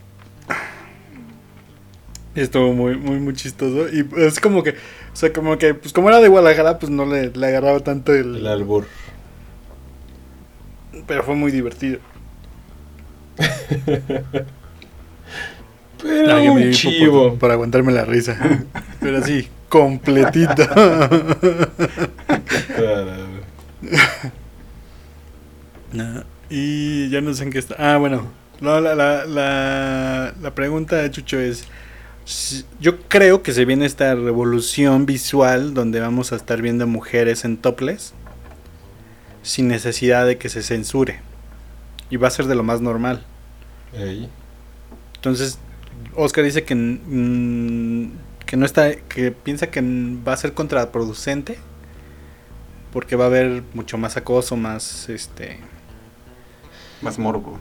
Estuvo 2.38 2.72
muy, 2.72 2.96
muy, 2.96 3.20
muy 3.20 3.34
chistoso. 3.34 3.90
Y 3.90 4.08
es 4.18 4.40
como 4.40 4.62
que, 4.62 4.72
o 4.72 5.16
sea, 5.16 5.34
como 5.34 5.58
que, 5.58 5.74
pues 5.74 5.92
como 5.92 6.10
era 6.10 6.20
de 6.20 6.28
Guadalajara, 6.28 6.78
pues 6.78 6.92
no 6.92 7.04
le, 7.04 7.32
le 7.32 7.48
agarraba 7.48 7.80
tanto 7.80 8.14
el... 8.14 8.36
El 8.36 8.46
albur. 8.46 8.86
Pero 11.08 11.24
fue 11.24 11.34
muy 11.34 11.52
divertido. 11.52 11.98
Pero 16.00 16.54
un 16.54 16.72
chivo. 16.72 17.34
Por 17.40 17.50
aguantarme 17.50 17.92
la 17.92 18.06
risa. 18.06 18.38
Pero 19.00 19.18
así, 19.18 19.48
completito. 19.68 20.64
Y 26.50 27.10
ya 27.10 27.22
no 27.22 27.34
sé 27.34 27.44
en 27.44 27.52
qué 27.52 27.60
está. 27.60 27.76
Ah, 27.78 27.98
bueno. 27.98 28.28
No, 28.62 28.82
la, 28.82 28.96
la, 28.96 29.26
la, 29.26 30.34
la 30.42 30.56
pregunta 30.56 30.96
de 30.98 31.12
Chucho 31.12 31.40
es... 31.40 31.68
Yo 32.82 33.00
creo 33.08 33.42
que 33.42 33.54
se 33.54 33.64
viene 33.64 33.86
esta 33.86 34.14
revolución 34.14 35.06
visual 35.06 35.74
donde 35.74 36.00
vamos 36.02 36.34
a 36.34 36.36
estar 36.36 36.62
viendo 36.62 36.86
mujeres 36.86 37.46
en 37.46 37.56
topless 37.58 38.14
sin 39.44 39.70
necesidad 39.70 40.26
de 40.26 40.38
que 40.38 40.50
se 40.50 40.62
censure. 40.62 41.22
Y 42.10 42.18
va 42.18 42.28
a 42.28 42.32
ser 42.32 42.48
de 42.48 42.56
lo 42.56 42.64
más 42.64 42.82
normal. 42.82 43.24
Ey. 43.94 44.30
Entonces, 45.16 45.58
Oscar 46.16 46.44
dice 46.44 46.64
que, 46.64 46.76
que 48.46 48.58
no 48.58 48.66
está, 48.66 48.96
que 48.96 49.32
piensa 49.32 49.68
que 49.68 49.82
va 49.82 50.34
a 50.34 50.38
ser 50.38 50.54
contraproducente 50.54 51.58
porque 52.92 53.16
va 53.16 53.26
a 53.26 53.28
haber 53.28 53.64
mucho 53.74 53.98
más 53.98 54.18
acoso, 54.18 54.56
más 54.58 55.08
este, 55.10 55.60
Más 57.02 57.18
morbo. 57.20 57.60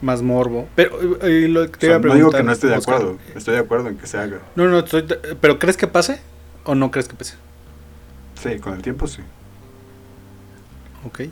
Más 0.00 0.22
morbo. 0.22 0.68
Pero 0.76 0.98
eh, 1.26 1.48
lo 1.48 1.62
que 1.66 1.76
O 1.76 1.78
te 1.78 1.86
sea, 1.86 1.88
iba 1.88 1.96
a 1.96 2.00
no 2.08 2.14
digo 2.14 2.30
que 2.30 2.42
no 2.42 2.52
esté 2.52 2.66
de 2.68 2.76
Oscar, 2.76 2.96
acuerdo. 2.96 3.18
Estoy 3.34 3.54
de 3.54 3.60
acuerdo 3.60 3.88
en 3.88 3.98
que 3.98 4.06
se 4.06 4.18
haga. 4.18 4.38
No, 4.56 4.66
no, 4.68 4.78
estoy 4.80 5.02
de- 5.02 5.16
pero 5.40 5.58
¿crees 5.58 5.76
que 5.76 5.86
pase 5.86 6.20
o 6.64 6.74
no 6.74 6.90
crees 6.90 7.08
que 7.08 7.14
pase? 7.14 7.34
Sí, 8.42 8.58
con 8.58 8.74
el 8.74 8.82
tiempo 8.82 9.06
sí. 9.06 9.20
Ok. 11.06 11.22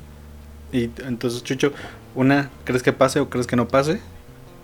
Y 0.73 0.91
entonces, 1.05 1.43
Chucho, 1.43 1.73
una, 2.15 2.51
¿crees 2.65 2.83
que 2.83 2.93
pase 2.93 3.21
o 3.21 3.31
crees 3.31 3.47
que 3.47 3.57
no 3.57 3.69
pase? 3.69 4.01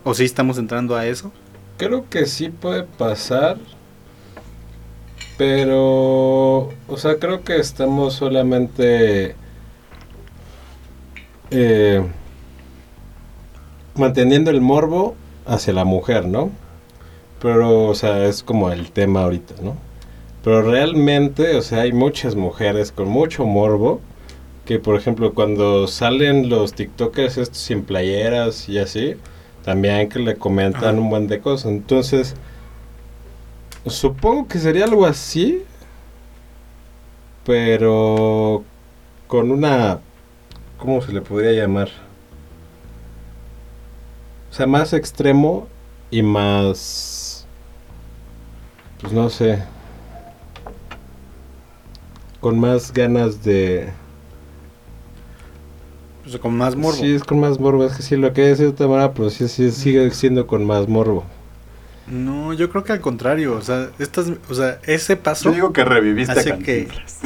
¿O 0.03 0.13
sí 0.15 0.25
estamos 0.25 0.59
entrando 0.59 0.97
a 0.97 1.07
eso? 1.07 1.33
Creo 1.79 2.09
que 2.11 2.27
sí 2.27 2.51
puede 2.51 2.83
pasar. 2.85 3.57
Pero, 5.37 6.69
o 6.87 6.97
sea, 6.97 7.19
creo 7.19 7.43
que 7.43 7.57
estamos 7.59 8.15
solamente 8.15 9.35
eh, 11.51 12.07
manteniendo 13.97 14.51
el 14.51 14.61
morbo 14.61 15.15
hacia 15.47 15.73
la 15.73 15.85
mujer, 15.85 16.27
¿no? 16.27 16.51
Pero, 17.41 17.85
o 17.85 17.95
sea, 17.95 18.25
es 18.27 18.43
como 18.43 18.71
el 18.71 18.91
tema 18.91 19.23
ahorita, 19.25 19.55
¿no? 19.63 19.77
Pero 20.43 20.63
realmente, 20.63 21.57
o 21.57 21.63
sea, 21.63 21.83
hay 21.83 21.93
muchas 21.93 22.35
mujeres 22.37 22.93
con 22.93 23.09
mucho 23.09 23.45
morbo 23.45 24.01
que, 24.65 24.79
por 24.79 24.97
ejemplo, 24.97 25.35
cuando 25.35 25.87
salen 25.87 26.49
los 26.49 26.73
TikTokers 26.75 27.39
estos 27.39 27.59
sin 27.59 27.83
playeras 27.85 28.69
y 28.69 28.79
así, 28.79 29.15
también 29.65 30.09
que 30.09 30.19
le 30.19 30.37
comentan 30.37 30.85
Ajá. 30.85 31.01
un 31.01 31.11
buen 31.11 31.27
de 31.27 31.41
cosas. 31.41 31.73
Entonces, 31.73 32.35
supongo 33.87 34.49
que 34.49 34.59
sería 34.59 34.85
algo 34.85 35.07
así, 35.07 35.63
pero 37.45 38.65
con 39.27 39.51
una, 39.51 40.01
¿cómo 40.79 41.03
se 41.03 41.13
le 41.13 41.21
podría 41.21 41.53
llamar? 41.53 41.89
O 44.55 44.57
sea, 44.57 44.69
más 44.69 44.93
extremo 44.93 45.67
y 46.13 46.23
más, 46.23 47.45
pues 49.01 49.13
no 49.13 49.29
sé, 49.29 49.65
con 52.39 52.61
más 52.61 52.93
ganas 52.93 53.43
de... 53.43 53.89
O 56.25 56.29
sea, 56.29 56.39
con 56.39 56.57
más 56.57 56.77
morbo. 56.77 56.99
Sí, 56.99 57.17
es 57.17 57.25
con 57.25 57.41
más 57.41 57.59
morbo, 57.59 57.85
es 57.85 57.97
que 57.97 58.05
sí, 58.05 58.15
lo 58.15 58.33
que 58.33 58.53
es 58.53 58.59
de 58.61 58.69
otra 58.69 58.87
manera, 58.87 59.13
pero 59.13 59.29
sí, 59.29 59.49
sí, 59.49 59.73
sigue 59.73 60.09
siendo 60.13 60.47
con 60.47 60.65
más 60.65 60.87
morbo. 60.87 61.25
No, 62.07 62.53
yo 62.53 62.71
creo 62.71 62.85
que 62.85 62.93
al 62.93 63.01
contrario, 63.01 63.57
o 63.57 63.61
sea, 63.61 63.91
estas, 63.99 64.31
o 64.49 64.55
sea, 64.55 64.79
ese 64.85 65.17
paso 65.17 65.49
Yo 65.49 65.55
digo 65.57 65.73
que 65.73 65.85
reviviste 65.85 66.31
a 66.33 66.37
hace 66.39 66.59
que- 66.59 66.87
Cantinflas. 66.87 67.19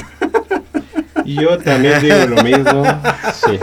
Y 1.29 1.35
yo 1.35 1.59
también 1.59 2.01
digo 2.01 2.17
lo 2.27 2.43
mismo, 2.43 3.03
sí. 3.35 3.59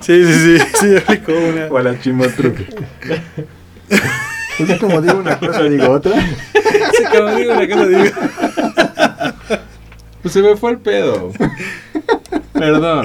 Sí, 0.00 0.24
sí, 0.24 0.58
sí, 0.58 0.58
sí, 0.80 0.96
aplicó 0.96 1.32
una. 1.32 1.66
O 1.66 1.78
a 1.78 1.82
la 1.82 2.00
chimotruque. 2.00 2.66
Es 4.58 4.80
como 4.80 5.00
digo 5.00 5.18
una 5.18 5.38
cosa, 5.38 5.62
digo 5.62 5.90
otra. 5.90 6.20
Sí, 6.52 7.04
como 7.12 7.36
digo 7.36 7.52
una 7.52 7.68
cosa, 7.68 7.86
digo. 7.86 8.16
Pues 10.22 10.34
se 10.34 10.42
me 10.42 10.56
fue 10.56 10.72
el 10.72 10.78
pedo. 10.78 11.30
Perdón. 12.52 13.04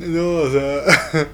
No, 0.00 0.28
o 0.30 0.50
sea, 0.50 1.28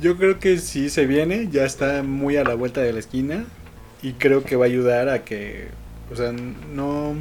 yo 0.00 0.16
creo 0.16 0.38
que 0.38 0.58
sí 0.58 0.90
se 0.90 1.06
viene, 1.06 1.48
ya 1.50 1.64
está 1.64 2.04
muy 2.04 2.36
a 2.36 2.44
la 2.44 2.54
vuelta 2.54 2.82
de 2.82 2.92
la 2.92 3.00
esquina 3.00 3.46
y 4.00 4.12
creo 4.12 4.44
que 4.44 4.54
va 4.54 4.66
a 4.66 4.68
ayudar 4.68 5.08
a 5.08 5.24
que, 5.24 5.70
o 6.10 6.16
sea, 6.16 6.32
no, 6.32 7.14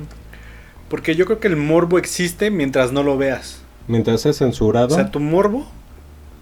porque 0.90 1.16
yo 1.16 1.26
creo 1.26 1.40
que 1.40 1.48
el 1.48 1.56
morbo 1.58 1.98
existe 1.98 2.52
mientras 2.52 2.92
no 2.92 3.04
lo 3.04 3.18
veas. 3.18 3.62
Mientras 3.88 4.26
es 4.26 4.38
censurado, 4.38 4.88
O 4.88 4.98
sea, 4.98 5.12
tu 5.12 5.20
morbo, 5.20 5.68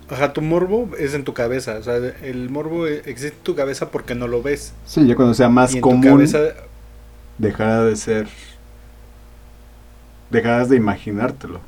ajá, 0.09 0.33
tu 0.33 0.41
morbo 0.41 0.89
es 0.97 1.13
en 1.13 1.23
tu 1.23 1.33
cabeza, 1.33 1.77
o 1.77 1.83
sea, 1.83 1.97
el 1.97 2.49
morbo 2.49 2.87
existe 2.87 3.35
en 3.37 3.43
tu 3.43 3.55
cabeza 3.55 3.89
porque 3.91 4.15
no 4.15 4.27
lo 4.27 4.41
ves. 4.41 4.73
Sí, 4.85 5.05
ya 5.07 5.15
cuando 5.15 5.33
sea 5.33 5.49
más 5.49 5.73
y 5.73 5.77
en 5.77 5.81
tu 5.81 5.89
común, 5.89 6.01
cabeza, 6.01 6.39
dejará 7.37 7.83
de 7.85 7.95
ser. 7.95 8.27
Dejarás 10.29 10.69
de 10.69 10.75
imaginártelo. 10.77 11.61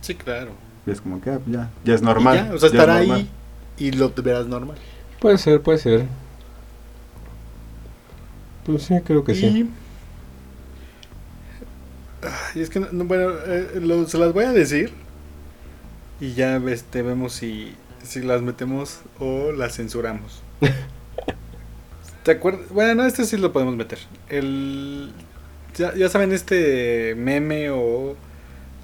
sí, 0.00 0.14
claro. 0.14 0.52
Y 0.86 0.90
es 0.90 1.00
como 1.00 1.20
que 1.20 1.30
ah, 1.30 1.40
ya, 1.46 1.70
ya 1.84 1.94
es 1.94 2.02
normal. 2.02 2.48
ya, 2.48 2.54
o 2.54 2.58
sea, 2.58 2.68
estará 2.68 2.96
ahí 2.96 3.30
y 3.76 3.92
lo 3.92 4.10
verás 4.10 4.46
normal. 4.46 4.78
puede 5.18 5.38
ser, 5.38 5.60
puede 5.62 5.78
ser. 5.78 6.06
Pues 8.70 8.82
sí, 8.84 8.94
creo 9.04 9.24
que 9.24 9.34
sí. 9.34 9.68
Ay, 12.22 12.60
es 12.62 12.68
que, 12.70 12.80
no- 12.80 12.88
no, 12.92 13.04
bueno, 13.04 13.30
eh, 13.46 13.80
lo- 13.80 14.06
se 14.06 14.18
las 14.18 14.32
voy 14.32 14.44
a 14.44 14.52
decir. 14.52 14.92
Y 16.20 16.34
ya 16.34 16.56
este, 16.56 17.02
vemos 17.02 17.32
si, 17.32 17.72
si 18.02 18.20
las 18.20 18.42
metemos 18.42 19.00
o 19.18 19.52
las 19.52 19.76
censuramos. 19.76 20.42
¿Te 22.24 22.32
acuerdas? 22.32 22.68
Bueno, 22.70 22.94
no, 22.96 23.06
este 23.06 23.24
sí 23.24 23.38
lo 23.38 23.52
podemos 23.52 23.74
meter. 23.76 23.98
El, 24.28 25.12
ya, 25.76 25.94
ya 25.94 26.08
saben 26.10 26.32
este 26.32 27.14
meme 27.16 27.70
o 27.70 28.16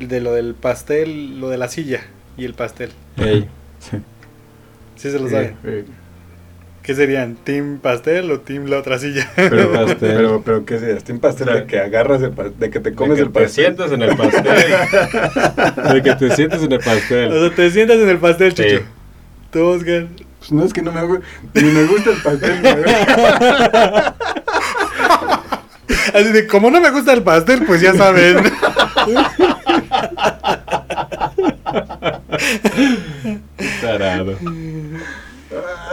de 0.01 0.21
lo 0.21 0.33
del 0.33 0.55
pastel, 0.55 1.39
lo 1.41 1.51
de 1.51 1.59
la 1.59 1.69
silla 1.69 2.01
y 2.39 2.45
el 2.47 2.55
pastel. 2.55 2.91
Ey, 3.19 3.49
Sí. 3.81 3.99
Sí 4.97 5.11
se 5.11 5.19
lo 5.21 5.29
saben. 5.29 5.57
¿Qué 6.87 6.95
serían? 6.95 7.35
¿Team 7.35 7.81
pastel 7.83 8.31
o 8.31 8.39
team 8.39 8.67
la 8.67 8.79
otra 8.79 8.97
silla? 9.01 9.29
Pero, 9.35 9.73
Pastel. 9.87 9.97
pero, 9.99 10.41
pero, 10.45 10.65
¿qué 10.65 10.79
sería? 10.79 10.97
¿Team 10.99 11.19
pastel 11.19 11.49
de 11.53 11.65
que 11.67 11.81
agarras 11.81 12.23
el 12.23 12.31
pastel, 12.31 12.61
de 12.61 12.71
que 12.71 12.79
te 12.79 12.95
comes 12.95 13.19
de 13.19 13.25
que 13.25 13.27
el 13.27 13.33
pastel? 13.33 13.75
te 13.75 13.83
sientas 13.87 13.91
en 13.93 14.03
el 14.03 14.17
pastel. 14.17 14.45
de 15.95 16.03
que 16.03 16.15
te 16.15 16.31
sientes 16.37 16.63
en 16.63 16.71
el 16.73 16.79
o 16.79 16.83
pastel. 16.83 17.33
sea, 17.41 17.51
te 17.57 17.71
sientas 17.73 17.97
en 17.99 18.09
el 18.09 18.19
pastel, 18.19 18.55
Sí. 18.55 18.63
Chucho. 18.63 18.83
Tú, 19.51 19.65
Oscar. 19.67 20.07
Pues 20.39 20.53
no 20.53 20.65
es 20.65 20.73
que 20.73 20.83
no 20.83 20.93
me 20.93 21.03
gusta, 21.03 21.25
ni 21.55 21.63
me 21.65 21.85
gusta 21.87 22.11
el 22.11 22.23
pastel. 22.23 22.63
Así 26.15 26.31
de, 26.33 26.47
como 26.47 26.71
no 26.71 26.81
me 26.81 26.91
gusta 26.93 27.13
el 27.15 27.25
pastel, 27.25 27.65
pues 27.67 27.81
ya 27.81 27.95
saben. 27.95 28.37
Tarado. 33.81 34.37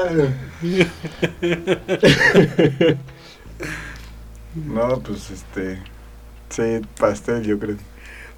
No, 4.56 5.00
pues 5.00 5.32
este. 5.32 5.80
Sí, 6.50 6.82
pastel, 7.00 7.44
yo 7.44 7.58
creo. 7.58 7.78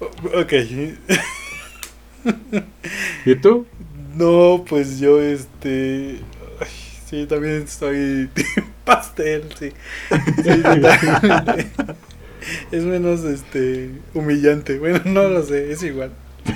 ok. 0.00 0.52
¿Y 3.26 3.34
tú? 3.36 3.66
No, 4.14 4.64
pues 4.66 4.98
yo, 4.98 5.20
este. 5.20 6.20
ay, 6.60 6.68
sí, 7.06 7.26
también 7.26 7.68
soy 7.68 8.30
team 8.32 8.72
pastel, 8.84 9.48
sí. 9.58 9.72
Sí, 10.36 10.62
totalmente. 10.62 11.70
Es 12.70 12.84
menos, 12.84 13.24
este. 13.24 13.90
Humillante. 14.14 14.78
Bueno, 14.78 15.00
no 15.04 15.28
lo 15.28 15.42
sé, 15.42 15.72
es 15.72 15.82
igual. 15.82 16.12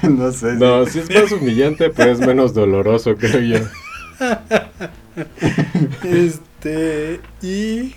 no 0.09 0.31
sé. 0.31 0.55
No, 0.55 0.87
sí 0.87 1.01
es 1.01 1.11
más 1.11 1.33
humillante, 1.33 1.91
pero 1.91 2.13
es 2.13 2.21
menos 2.21 2.55
doloroso, 2.55 3.17
creo 3.17 3.41
yo. 3.41 3.59
Este. 6.03 7.21
Y. 7.43 7.95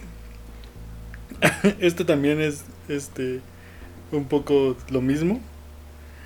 Este 1.79 2.05
también 2.05 2.41
es. 2.41 2.63
Este. 2.87 3.41
Un 4.11 4.25
poco 4.25 4.77
lo 4.89 5.01
mismo. 5.01 5.41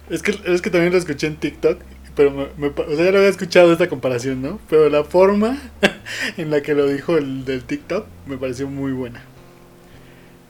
Es 0.10 0.22
que, 0.22 0.36
es 0.46 0.62
que 0.62 0.70
también 0.70 0.92
lo 0.92 0.98
escuché 0.98 1.28
en 1.28 1.38
TikTok. 1.38 1.80
pero 2.16 2.32
me, 2.32 2.68
o 2.68 2.96
sea, 2.96 3.06
ya 3.06 3.12
lo 3.12 3.18
había 3.18 3.30
escuchado 3.30 3.72
esta 3.72 3.90
comparación, 3.90 4.42
¿no? 4.42 4.60
Pero 4.70 4.90
la 4.90 5.04
forma 5.04 5.58
en 6.38 6.50
la 6.50 6.62
que 6.62 6.74
lo 6.74 6.88
dijo 6.88 7.18
el 7.18 7.46
del 7.46 7.64
TikTok 7.64 8.06
me 8.26 8.38
pareció 8.38 8.68
muy 8.68 8.92
buena. 8.92 9.22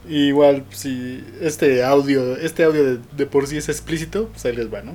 Igual, 0.08 0.64
si 0.70 1.24
este 1.42 1.84
audio, 1.84 2.38
este 2.38 2.64
audio 2.64 2.84
de, 2.84 3.00
de 3.16 3.26
por 3.26 3.46
sí 3.48 3.58
es 3.58 3.68
explícito, 3.68 4.30
pues 4.30 4.46
ahí 4.46 4.56
les 4.56 4.74
va, 4.74 4.82
¿no? 4.82 4.94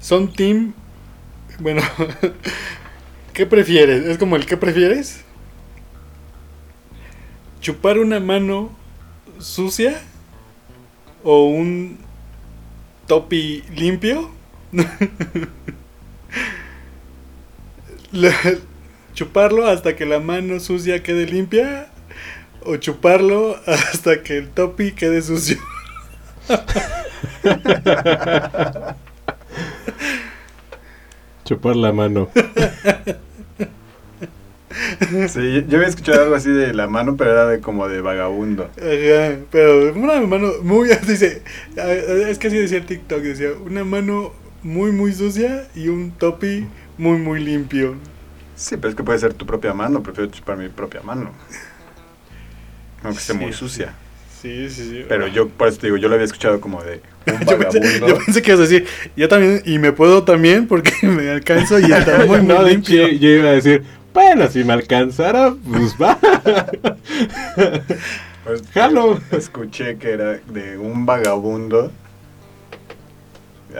Son 0.00 0.32
team, 0.32 0.74
bueno, 1.58 1.82
¿qué 3.32 3.46
prefieres? 3.46 4.04
Es 4.06 4.18
como 4.18 4.36
el 4.36 4.46
¿qué 4.46 4.56
prefieres? 4.56 5.24
¿Chupar 7.60 7.98
una 7.98 8.20
mano 8.20 8.70
sucia 9.38 10.00
o 11.22 11.46
un 11.46 11.98
topi 13.06 13.62
limpio? 13.74 14.30
Chuparlo 19.14 19.66
hasta 19.66 19.96
que 19.96 20.06
la 20.06 20.20
mano 20.20 20.60
sucia 20.60 21.02
quede 21.02 21.26
limpia 21.26 21.88
o 22.64 22.76
chuparlo 22.76 23.60
hasta 23.66 24.22
que 24.22 24.38
el 24.38 24.48
topi 24.50 24.92
quede 24.92 25.20
sucio. 25.22 25.58
Chupar 31.52 31.76
la 31.76 31.92
mano. 31.92 32.30
Sí, 35.28 35.64
yo 35.68 35.76
había 35.76 35.88
escuchado 35.88 36.22
algo 36.22 36.34
así 36.34 36.50
de 36.50 36.72
la 36.72 36.86
mano, 36.86 37.16
pero 37.18 37.30
era 37.32 37.46
de 37.46 37.60
como 37.60 37.88
de 37.88 38.00
vagabundo. 38.00 38.70
Ajá, 38.78 39.36
pero 39.50 39.92
una 39.92 40.18
mano 40.22 40.52
muy 40.62 40.88
dice, 41.06 41.42
es 41.76 42.38
que 42.38 42.46
así 42.48 42.56
decía 42.56 42.78
el 42.78 42.86
TikTok, 42.86 43.20
decía 43.20 43.50
una 43.66 43.84
mano 43.84 44.32
muy 44.62 44.92
muy 44.92 45.12
sucia 45.12 45.66
y 45.74 45.88
un 45.88 46.12
topi 46.12 46.66
muy 46.96 47.18
muy 47.18 47.40
limpio. 47.44 47.96
Sí, 48.56 48.76
pero 48.78 48.88
es 48.88 48.94
que 48.94 49.02
puede 49.02 49.18
ser 49.18 49.34
tu 49.34 49.44
propia 49.44 49.74
mano, 49.74 50.02
prefiero 50.02 50.30
chupar 50.30 50.56
mi 50.56 50.70
propia 50.70 51.02
mano. 51.02 51.32
Aunque 53.02 53.18
esté 53.20 53.34
Sí. 53.34 53.38
muy 53.38 53.52
sucia. 53.52 53.92
Sí, 54.42 54.68
sí, 54.70 54.90
sí. 54.90 55.04
Pero 55.08 55.28
yo, 55.28 55.48
por 55.48 55.68
eso 55.68 55.78
te 55.78 55.86
digo, 55.86 55.96
yo 55.98 56.08
lo 56.08 56.14
había 56.14 56.24
escuchado 56.24 56.60
como 56.60 56.82
de 56.82 57.00
un 57.28 57.38
yo, 57.46 57.58
pensé, 57.58 57.78
vagabundo. 57.78 58.08
yo 58.08 58.18
pensé 58.18 58.42
que 58.42 58.50
ibas 58.50 58.58
a 58.58 58.62
decir, 58.68 58.86
yo 59.16 59.28
también, 59.28 59.62
y 59.64 59.78
me 59.78 59.92
puedo 59.92 60.24
también 60.24 60.66
porque 60.66 60.92
me 61.06 61.30
alcanzo 61.30 61.78
y 61.78 61.92
está 61.92 62.26
muy, 62.26 62.38
muy 62.40 62.46
no, 62.48 62.66
hecho, 62.66 62.68
limpio. 62.68 63.08
yo, 63.08 63.18
yo 63.18 63.28
iba 63.28 63.50
a 63.50 63.52
decir, 63.52 63.84
bueno, 64.12 64.48
si 64.50 64.64
me 64.64 64.72
alcanzara, 64.72 65.54
pues 65.70 65.94
va. 65.96 66.18
Pues, 68.44 68.62
Jalo. 68.74 69.20
Escuché 69.30 69.96
que 69.98 70.10
era 70.10 70.32
de 70.48 70.76
un 70.76 71.06
vagabundo. 71.06 71.92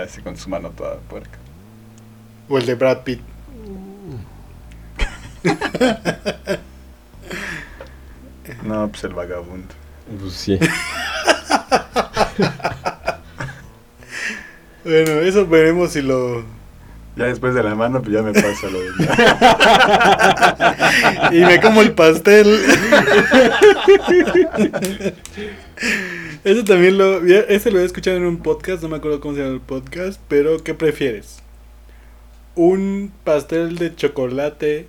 Así 0.01 0.22
con 0.22 0.36
su 0.36 0.48
mano 0.48 0.70
toda 0.70 0.98
puerca. 1.01 1.39
O 2.48 2.56
el 2.56 2.64
de 2.64 2.74
Brad 2.76 2.98
Pitt. 3.02 3.20
No, 8.62 8.89
pues 8.89 9.02
el 9.05 9.14
vagabundo. 9.14 9.82
Pues 10.20 10.33
sí. 10.35 10.59
Bueno, 14.85 15.20
eso 15.20 15.47
veremos 15.47 15.93
si 15.93 16.03
lo... 16.03 16.43
Ya 17.15 17.27
después 17.27 17.55
de 17.55 17.62
la 17.62 17.74
mano, 17.74 18.01
pues 18.03 18.15
ya 18.15 18.23
me 18.23 18.33
pasa 18.33 18.69
lo 18.69 18.81
de... 18.81 18.89
Y 21.39 21.45
me 21.45 21.61
como 21.61 21.83
el 21.83 21.93
pastel. 21.93 22.59
Eso 26.43 26.65
también 26.65 26.99
lo... 26.99 27.23
Ese 27.24 27.70
lo 27.70 27.79
he 27.79 27.85
escuchado 27.85 28.16
en 28.16 28.24
un 28.24 28.39
podcast, 28.39 28.83
no 28.83 28.89
me 28.89 28.97
acuerdo 28.97 29.20
cómo 29.20 29.35
se 29.35 29.43
llama 29.43 29.55
el 29.55 29.61
podcast, 29.61 30.20
pero 30.27 30.65
¿qué 30.65 30.74
prefieres? 30.74 31.39
¿Un 32.57 33.12
pastel 33.24 33.79
de 33.79 33.95
chocolate 33.95 34.89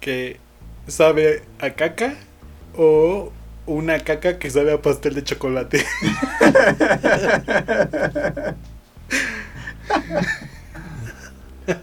que 0.00 0.38
sabe 0.86 1.44
a 1.60 1.70
caca 1.70 2.14
o 2.76 3.32
una 3.66 3.98
caca 4.00 4.38
que 4.38 4.50
sabe 4.50 4.72
a 4.72 4.82
pastel 4.82 5.14
de 5.14 5.24
chocolate? 5.24 5.84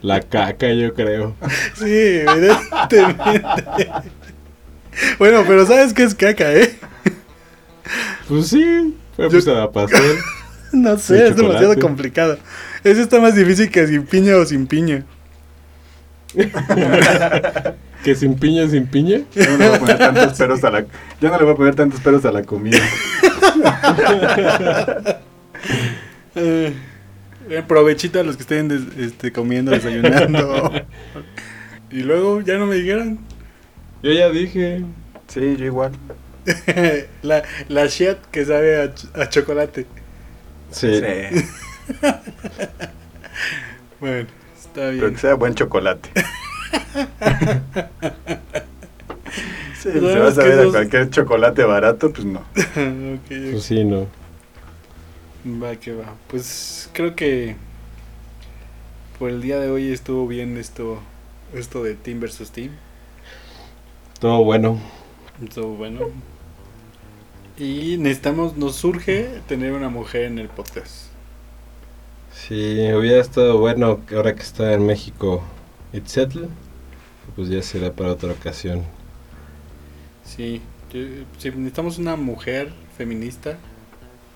La 0.02 0.20
caca, 0.22 0.72
yo 0.74 0.94
creo. 0.94 1.36
Sí, 1.76 2.22
evidentemente. 2.28 3.44
Bueno, 5.18 5.44
pero 5.48 5.66
¿sabes 5.66 5.94
qué 5.94 6.04
es 6.04 6.14
caca, 6.14 6.54
eh? 6.54 6.76
Pues 8.28 8.48
sí. 8.50 8.96
Yo- 9.18 9.30
pues 9.30 9.48
a 9.48 9.72
pasar. 9.72 10.02
No 10.74 10.98
sé, 10.98 11.16
De 11.16 11.28
es 11.28 11.36
demasiado 11.36 11.78
complicado. 11.78 12.38
Eso 12.86 13.02
está 13.02 13.20
más 13.20 13.36
difícil 13.36 13.70
que 13.70 13.86
sin 13.88 14.06
piña 14.06 14.38
o 14.38 14.46
sin 14.46 14.68
piña. 14.68 15.04
Que 18.04 18.16
sin 18.16 18.36
piña, 18.38 18.68
sin 18.68 18.88
piña. 18.88 19.22
Yo 19.36 19.46
no 19.52 19.58
le 19.58 19.68
voy 19.68 19.76
a 19.76 19.80
poner 19.80 19.98
tantos 19.98 20.38
peros 20.38 20.64
a 20.64 20.72
la, 20.72 20.82
yo 21.22 21.30
no 21.30 21.38
le 21.38 21.44
voy 21.44 21.54
a 21.54 21.58
poner 21.58 21.76
tantos 21.76 22.00
peros 22.00 22.26
a 22.26 22.32
la 22.32 22.44
comida. 22.44 22.80
Eh, 26.36 26.74
eh, 27.50 27.64
provechito 27.68 28.20
a 28.20 28.24
los 28.24 28.36
que 28.38 28.44
estén 28.44 28.68
des- 28.70 28.98
este, 28.98 29.32
comiendo, 29.32 29.72
desayunando. 29.72 30.72
y 31.92 32.00
luego 32.02 32.42
ya 32.42 32.58
no 32.58 32.66
me 32.68 32.76
dijeron. 32.76 33.20
Yo 34.02 34.12
ya 34.12 34.30
dije. 34.30 34.84
Sí, 35.28 35.56
yo 35.58 35.66
igual. 35.66 35.92
la, 37.22 37.44
la 37.70 37.86
shit 37.88 38.18
que 38.32 38.46
sabe 38.46 38.82
a, 38.82 38.86
ch- 38.96 39.22
a 39.22 39.30
chocolate. 39.30 39.86
Sí. 40.72 41.02
Bueno, 44.00 44.28
está 44.58 44.74
Pero 44.74 44.92
bien. 44.94 45.12
que 45.14 45.18
sea 45.20 45.36
buen 45.36 45.54
chocolate. 45.54 46.10
Pero 49.84 50.00
si 50.00 50.14
es 50.14 50.20
vas 50.20 50.38
a 50.38 50.44
ver 50.44 50.68
a 50.68 50.70
cualquier 50.70 51.10
chocolate 51.10 51.64
barato, 51.64 52.12
pues 52.12 52.26
no. 52.26 52.44
Pues 53.28 53.64
sí, 53.64 53.84
no. 53.84 54.08
Va 55.46 55.76
que 55.76 55.94
va. 55.94 56.14
Pues 56.28 56.90
creo 56.94 57.16
que 57.16 57.56
por 59.18 59.30
el 59.30 59.42
día 59.42 59.60
de 59.60 59.70
hoy 59.70 59.92
estuvo 59.92 60.28
bien 60.28 60.58
esto 60.58 61.00
esto 61.54 61.84
de 61.84 61.96
Team 61.96 62.20
versus 62.20 62.52
Team. 62.52 62.72
Todo 64.20 64.44
bueno. 64.44 64.80
Estuvo 65.44 65.76
bueno. 65.76 66.00
Y 67.58 67.98
necesitamos, 67.98 68.56
nos 68.58 68.76
surge 68.76 69.42
tener 69.48 69.74
una 69.74 69.90
mujer 69.90 70.24
en 70.24 70.40
el 70.40 70.48
podcast. 70.48 71.08
Sí, 72.34 72.92
hubiera 72.94 73.20
estado 73.20 73.58
bueno 73.58 74.00
ahora 74.16 74.36
que 74.36 74.42
está 74.42 74.74
en 74.74 74.86
México 74.86 75.44
Itzetl. 75.94 76.46
Pues 77.36 77.50
ya 77.50 77.62
será 77.62 77.92
para 77.94 78.12
otra 78.12 78.32
ocasión. 78.32 78.84
Sí, 80.26 80.62
sí, 80.92 81.50
necesitamos 81.52 81.98
una 81.98 82.16
mujer 82.16 82.72
feminista. 82.98 83.58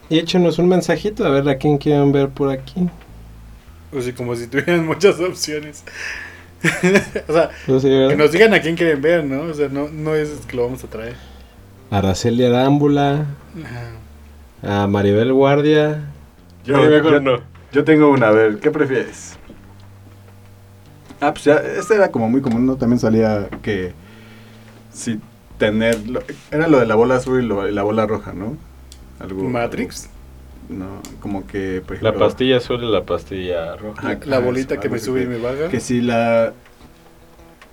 Y 0.10 0.20
échenos 0.20 0.60
un 0.60 0.68
mensajito 0.68 1.26
a 1.26 1.30
ver 1.30 1.48
a 1.50 1.58
quién 1.58 1.78
quieren 1.78 2.12
ver 2.12 2.30
por 2.30 2.50
aquí. 2.52 2.90
O 3.92 4.02
sea, 4.02 4.14
como 4.14 4.36
si 4.36 4.48
tuvieran 4.48 4.86
muchas 4.88 5.20
opciones. 5.20 5.84
o 7.28 7.34
sea, 7.34 7.50
Pues 7.66 7.82
sí, 7.82 7.90
que 7.90 8.16
nos 8.18 8.32
digan 8.32 8.54
a 8.54 8.62
quién 8.62 8.76
quieren 8.76 9.02
ver, 9.02 9.24
¿no? 9.24 9.42
O 9.44 9.54
sea, 9.54 9.68
no, 9.70 9.88
no 9.90 10.16
es 10.16 10.30
que 10.48 10.56
lo 10.56 10.64
vamos 10.66 10.84
a 10.84 10.88
traer. 10.88 11.16
Araceli 11.92 12.46
Arámbula, 12.46 13.26
a 14.64 14.88
Maribel 14.88 15.32
Guardia. 15.34 16.12
Yo, 16.66 16.76
yo- 16.90 17.20
no. 17.20 17.42
yo 17.72 17.84
tengo 17.84 18.10
una, 18.10 18.30
a 18.30 18.32
ver, 18.32 18.58
¿qué 18.60 18.72
prefieres? 18.72 19.38
Ah, 21.22 21.32
pues 21.34 21.46
ya, 21.46 21.56
este 21.56 21.96
era 21.96 22.12
como 22.12 22.30
muy 22.30 22.42
común, 22.42 22.66
¿no? 22.66 22.76
También 22.76 23.00
salía 23.00 23.50
que 23.62 23.94
si 24.94 25.20
tener, 25.58 26.08
lo- 26.08 26.24
era 26.52 26.68
lo 26.68 26.80
de 26.80 26.86
la 26.86 26.96
bola 26.96 27.16
azul 27.16 27.44
y, 27.44 27.48
lo- 27.48 27.68
y 27.68 27.72
la 27.72 27.84
bola 27.84 28.06
roja, 28.06 28.34
¿no? 28.34 28.58
Algo, 29.20 29.44
Matrix, 29.50 30.10
No, 30.70 31.00
como 31.22 31.46
que, 31.48 31.82
por 31.86 31.96
La 32.02 32.10
ejemplo... 32.10 32.28
pastilla 32.28 32.58
azul 32.58 32.84
y 32.84 32.92
la 32.92 33.04
pastilla 33.04 33.76
roja. 33.78 34.00
Ajá, 34.00 34.20
la 34.26 34.38
eso, 34.38 34.46
bolita 34.46 34.80
que 34.80 34.90
me 34.90 35.00
sube 35.00 35.24
y 35.24 35.28
me 35.28 35.38
baja. 35.38 35.70
Que 35.70 35.80
si 35.80 36.02
la... 36.02 36.54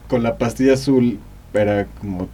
Con 0.09 0.23
la 0.23 0.36
pastilla 0.36 0.74
azul 0.74 1.19
era 1.55 1.86
como 2.01 2.28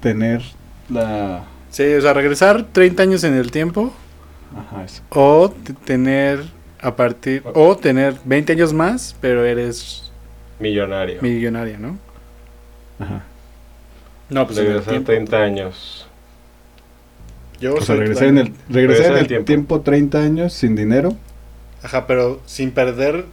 tener 0.00 0.42
la... 0.90 1.44
Sí, 1.70 1.84
o 1.94 2.00
sea, 2.00 2.12
regresar 2.12 2.64
30 2.72 3.02
años 3.04 3.24
en 3.24 3.34
el 3.34 3.50
tiempo 3.50 3.92
Ajá, 4.56 4.84
eso. 4.84 5.02
o 5.10 5.50
tener 5.84 6.44
a 6.82 6.94
partir 6.96 7.42
o 7.54 7.76
tener 7.76 8.16
20 8.24 8.52
años 8.52 8.72
más, 8.72 9.16
pero 9.20 9.44
eres 9.44 10.10
Millonario. 10.58 11.22
millonaria, 11.22 11.78
¿no? 11.78 11.98
Ajá. 12.98 13.22
No, 14.28 14.46
pues 14.46 14.58
Regresar 14.58 14.88
tiempo. 14.90 15.06
30 15.06 15.36
años. 15.42 16.06
Yo 17.60 17.74
O 17.74 17.76
sea, 17.78 17.86
soy 17.86 17.98
regresar 17.98 18.28
en 18.28 18.38
el, 18.38 18.54
regresar 18.68 19.06
en 19.06 19.12
el 19.12 19.18
el 19.20 19.26
tiempo. 19.28 19.44
tiempo. 19.46 19.80
30 19.82 20.18
años 20.18 20.52
sin 20.52 20.74
dinero, 20.74 21.16
Ajá, 21.82 22.06
pero 22.06 22.40
sin 22.46 22.70
perder 22.72 23.26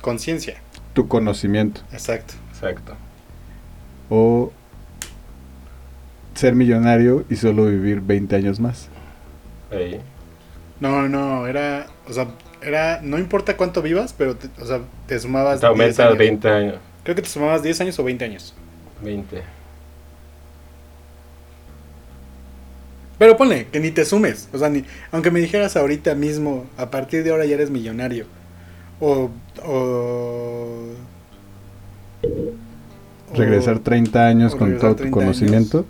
conciencia. 0.00 0.60
tu 0.92 1.08
conocimiento. 1.08 1.80
Exacto. 1.92 2.34
Exacto. 2.52 2.94
O 4.10 4.52
ser 6.34 6.54
millonario 6.54 7.24
y 7.30 7.36
solo 7.36 7.66
vivir 7.66 8.00
20 8.00 8.36
años 8.36 8.60
más. 8.60 8.88
Ahí. 9.70 10.00
No, 10.80 11.08
no, 11.08 11.46
era, 11.46 11.86
o 12.08 12.12
sea, 12.12 12.28
era, 12.62 13.00
no 13.02 13.18
importa 13.18 13.56
cuánto 13.56 13.82
vivas, 13.82 14.14
pero, 14.16 14.36
te, 14.36 14.48
o 14.60 14.66
sea, 14.66 14.80
te 15.06 15.18
sumabas 15.18 15.60
Te 15.60 15.66
10 15.66 15.70
aumenta 15.70 16.06
años. 16.06 16.18
20 16.18 16.48
años. 16.48 16.74
Creo 17.04 17.16
que 17.16 17.22
te 17.22 17.28
sumabas 17.28 17.62
10 17.62 17.80
años 17.80 17.98
o 17.98 18.04
20 18.04 18.24
años. 18.24 18.54
20. 19.02 19.42
Pero 23.18 23.36
ponle, 23.36 23.66
que 23.70 23.80
ni 23.80 23.90
te 23.90 24.04
sumes. 24.04 24.48
O 24.52 24.58
sea, 24.58 24.68
ni, 24.70 24.84
aunque 25.12 25.30
me 25.30 25.40
dijeras 25.40 25.76
ahorita 25.76 26.14
mismo, 26.14 26.64
a 26.78 26.90
partir 26.90 27.22
de 27.22 27.30
ahora 27.30 27.44
ya 27.44 27.54
eres 27.54 27.70
millonario. 27.70 28.26
O. 29.00 29.30
o 29.64 30.78
Regresar 33.34 33.76
o- 33.76 33.80
30 33.80 34.26
años 34.26 34.54
o 34.54 34.58
con 34.58 34.78
todo 34.78 34.90
tu 34.92 34.96
30 35.02 35.14
conocimiento. 35.14 35.86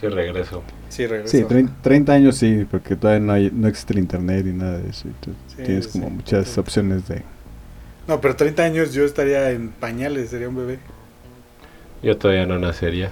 Sí, 0.00 0.08
regreso. 0.08 0.62
Sí, 0.88 1.06
regreso. 1.06 1.36
Sí, 1.38 1.44
30, 1.44 1.72
30 1.82 2.12
años 2.12 2.36
sí, 2.36 2.66
porque 2.70 2.96
todavía 2.96 3.24
no, 3.26 3.32
hay, 3.32 3.50
no 3.52 3.68
existe 3.68 3.92
el 3.94 3.98
internet 4.00 4.46
y 4.46 4.52
nada 4.52 4.78
de 4.78 4.90
eso. 4.90 5.08
Sí, 5.46 5.62
tienes 5.64 5.86
sí, 5.86 5.92
como 5.92 6.08
sí. 6.08 6.10
muchas 6.10 6.48
Sí. 6.48 6.60
opciones 6.60 7.08
de... 7.08 7.22
No, 8.06 8.20
pero 8.20 8.36
30 8.36 8.62
años 8.64 8.92
yo 8.94 9.04
estaría 9.04 9.50
en 9.50 9.70
pañales, 9.70 10.30
sería 10.30 10.48
un 10.48 10.56
bebé. 10.56 10.78
Yo 12.02 12.16
todavía 12.16 12.46
no 12.46 12.58
nacería. 12.58 13.10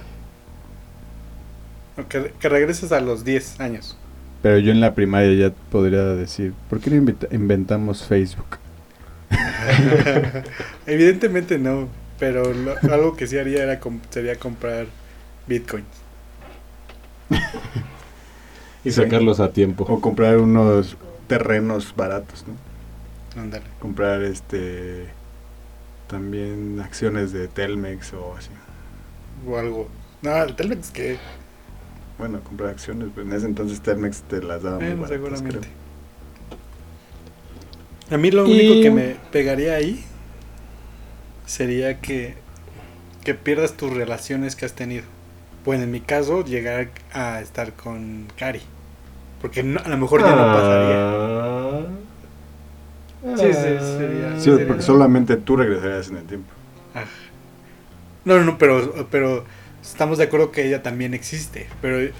Que, 2.09 2.33
que 2.39 2.49
regreses 2.49 2.91
a 2.91 2.99
los 3.01 3.23
10 3.23 3.59
años. 3.59 3.97
Pero 4.41 4.59
yo 4.59 4.71
en 4.71 4.79
la 4.79 4.93
primaria 4.93 5.33
ya 5.49 5.55
podría 5.71 6.03
decir, 6.03 6.53
¿por 6.69 6.79
qué 6.79 6.89
no 6.91 7.15
inventamos 7.31 8.03
Facebook? 8.03 8.59
Evidentemente 10.85 11.57
no, 11.57 11.89
pero 12.19 12.53
lo- 12.53 12.75
algo 12.91 13.15
que 13.15 13.27
sí 13.27 13.37
haría 13.37 13.63
era 13.63 13.79
sería 14.09 14.35
comprar 14.37 14.87
bitcoins. 15.47 16.04
Y 18.83 18.91
sacarlos 18.91 19.39
a 19.39 19.51
tiempo. 19.51 19.83
O 19.89 19.99
comprar 19.99 20.37
unos 20.37 20.95
terrenos 21.27 21.95
baratos, 21.95 22.45
¿no? 22.47 23.41
Ándale. 23.41 23.65
Comprar 23.79 24.21
este 24.21 25.07
también 26.07 26.79
acciones 26.79 27.31
de 27.31 27.47
Telmex 27.47 28.13
o 28.13 28.35
así. 28.37 28.49
O 29.47 29.57
algo. 29.57 29.89
No, 30.21 30.37
el 30.43 30.55
Telmex 30.55 30.91
que. 30.91 31.17
Bueno, 32.19 32.41
comprar 32.41 32.69
acciones, 32.69 33.09
pues 33.13 33.25
en 33.25 33.33
ese 33.33 33.47
entonces 33.47 33.81
Telmex 33.81 34.21
te 34.21 34.43
las 34.43 34.61
daba 34.61 34.77
muy 34.77 34.85
Bueno, 34.93 35.01
baratas, 35.01 35.17
seguramente. 35.39 35.67
creo. 35.67 36.59
A 38.11 38.17
mí 38.21 38.29
lo 38.29 38.47
Y- 38.47 38.51
único 38.51 38.81
que 38.83 38.91
me 38.91 39.15
pegaría 39.31 39.73
ahí 39.73 40.05
sería 41.47 41.99
que, 42.01 42.35
que 43.23 43.33
pierdas 43.33 43.73
tus 43.73 43.91
relaciones 43.91 44.55
que 44.55 44.65
has 44.65 44.73
tenido. 44.73 45.05
Bueno, 45.65 45.83
en 45.83 45.91
mi 45.91 45.99
caso, 46.01 46.45
llegar 46.45 46.89
a 47.13 47.41
estar 47.41 47.73
con 47.73 48.27
Cari. 48.37 48.61
Porque 49.41 49.63
no- 49.63 49.79
a 49.83 49.87
lo 49.89 49.97
mejor 49.97 50.21
ya 50.21 50.29
no 50.35 50.45
pasaría. 50.53 50.95
Ah. 50.97 51.81
Sí, 53.37 53.45
sí, 53.47 53.53
sería- 53.53 54.35
Sí, 54.39 54.43
sería- 54.51 54.67
porque 54.67 54.83
solamente 54.83 55.35
tú 55.37 55.55
regresarías 55.55 56.09
en 56.09 56.17
el 56.17 56.23
tiempo. 56.25 56.49
Ah. 56.93 57.03
No, 58.23 58.37
no, 58.37 58.43
no, 58.45 58.57
pero, 58.57 59.07
pero 59.09 59.43
estamos 59.81 60.17
de 60.19 60.25
acuerdo 60.25 60.51
que 60.51 60.67
ella 60.67 60.83
también 60.83 61.13
existe. 61.13 61.67
Pero 61.81 62.11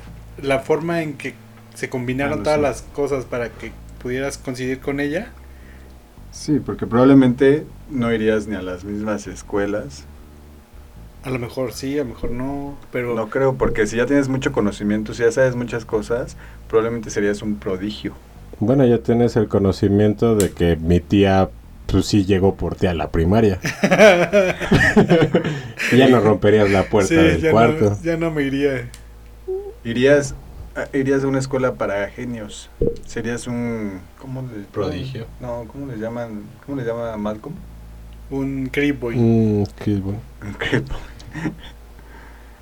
la 0.42 0.60
forma 0.60 1.02
en 1.04 1.14
que 1.14 1.34
se 1.76 1.90
combinaron 1.90 2.34
Ah, 2.34 2.38
no, 2.38 2.44
todas 2.44 2.58
sí. 2.58 2.62
las 2.64 2.82
cosas 2.94 3.26
para 3.26 3.50
que 3.50 3.72
pudieras 4.02 4.38
coincidir 4.38 4.80
con 4.80 5.00
ella. 5.00 5.28
Sí, 6.32 6.60
porque 6.60 6.86
probablemente 6.88 7.66
no 7.90 8.12
irías 8.12 8.48
ni 8.48 8.56
a 8.56 8.62
las 8.62 8.84
mismas 8.84 9.28
escuelas. 9.28 10.04
A 11.26 11.32
lo 11.32 11.40
mejor 11.40 11.74
sí, 11.74 11.96
a 11.98 12.04
lo 12.04 12.10
mejor 12.10 12.30
no, 12.30 12.76
pero 12.92 13.16
No 13.16 13.30
creo, 13.32 13.56
porque 13.56 13.88
si 13.88 13.98
ya 13.98 14.06
tienes 14.06 14.30
mucho 14.30 14.52
conocimiento, 14.52 15.16
si 15.16 15.24
ya 15.24 15.32
sabes 15.32 15.56
muchas 15.56 15.84
cosas, 15.84 16.38
probablemente 16.70 17.10
serías 17.10 17.42
un 17.42 17.56
prodigio. 17.56 18.14
Bueno, 18.60 18.86
ya 18.86 19.00
tienes 19.00 19.36
el 19.36 19.48
conocimiento 19.48 20.36
de 20.36 20.52
que 20.52 20.76
mi 20.76 21.00
tía, 21.00 21.50
pues 21.88 22.06
sí 22.06 22.26
llegó 22.26 22.54
por 22.54 22.76
ti 22.76 22.86
a 22.86 22.94
la 22.94 23.10
primaria. 23.10 23.60
Y 25.92 25.98
ya 25.98 26.08
no 26.10 26.20
romperías 26.20 26.70
la 26.70 26.84
puerta 26.84 27.10
Sí, 27.10 27.16
del 27.16 27.42
ya 27.42 27.50
cuarto. 27.52 27.90
No, 27.90 28.02
ya 28.04 28.18
no 28.18 28.30
me 28.30 28.44
iría. 28.44 28.88
Irías 29.84 30.36
a, 30.76 30.96
irías 30.96 31.24
a 31.24 31.28
una 31.28 31.40
escuela 31.40 31.74
para 31.74 32.08
genios. 32.10 32.70
Serías 33.08 33.48
un 33.48 34.00
¿cómo 34.20 34.44
le 34.44 34.66
Prodigio. 34.72 35.26
No, 35.42 35.66
¿cómo 35.72 35.88
le 35.88 35.98
llaman? 35.98 36.44
¿Cómo 36.68 36.80
le 36.80 36.86
llama 36.86 37.14
a 37.14 37.18
Malcolm? 37.18 37.56
Un 38.30 38.70
creep 38.72 39.00
boy. 39.00 39.16
Mm, 39.16 39.64
bueno. 40.04 40.20
Un 40.44 40.54
creep. 40.54 40.86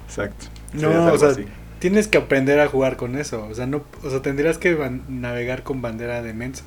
Exacto. 0.08 0.46
No, 0.74 1.14
o 1.14 1.18
sea, 1.18 1.30
así. 1.30 1.46
tienes 1.80 2.08
que 2.08 2.18
aprender 2.18 2.60
a 2.60 2.68
jugar 2.68 2.98
con 2.98 3.16
eso. 3.18 3.46
O 3.48 3.54
sea, 3.56 3.66
no, 3.68 3.84
o 4.04 4.10
sea, 4.10 4.22
tendrías 4.22 4.58
que 4.58 4.76
navegar 5.08 5.64
con 5.64 5.82
bandera 5.82 6.22
de 6.22 6.34
mensa. 6.34 6.64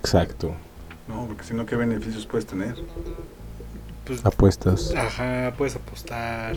Exacto. 0.00 0.54
No, 1.08 1.26
porque 1.26 1.44
si 1.44 1.54
no, 1.54 1.66
¿qué 1.66 1.76
beneficios 1.76 2.26
puedes 2.26 2.46
tener? 2.46 2.74
Pues, 4.04 4.24
Apuestas. 4.24 4.94
ajá, 4.96 5.54
puedes 5.56 5.76
apostar. 5.76 6.56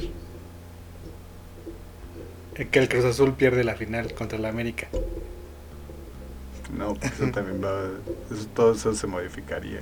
Eh, 2.55 2.67
Que 2.71 2.79
el 2.79 2.89
Cruz 2.89 3.05
Azul 3.05 3.33
pierde 3.33 3.63
la 3.63 3.75
final 3.75 4.13
contra 4.13 4.37
el 4.37 4.45
América. 4.45 4.87
No, 6.77 6.93
pues 6.95 7.13
eso 7.13 7.29
también 7.31 7.63
va. 7.63 7.89
Eso, 8.33 8.47
todo 8.55 8.73
eso 8.73 8.93
se 8.95 9.05
modificaría. 9.07 9.81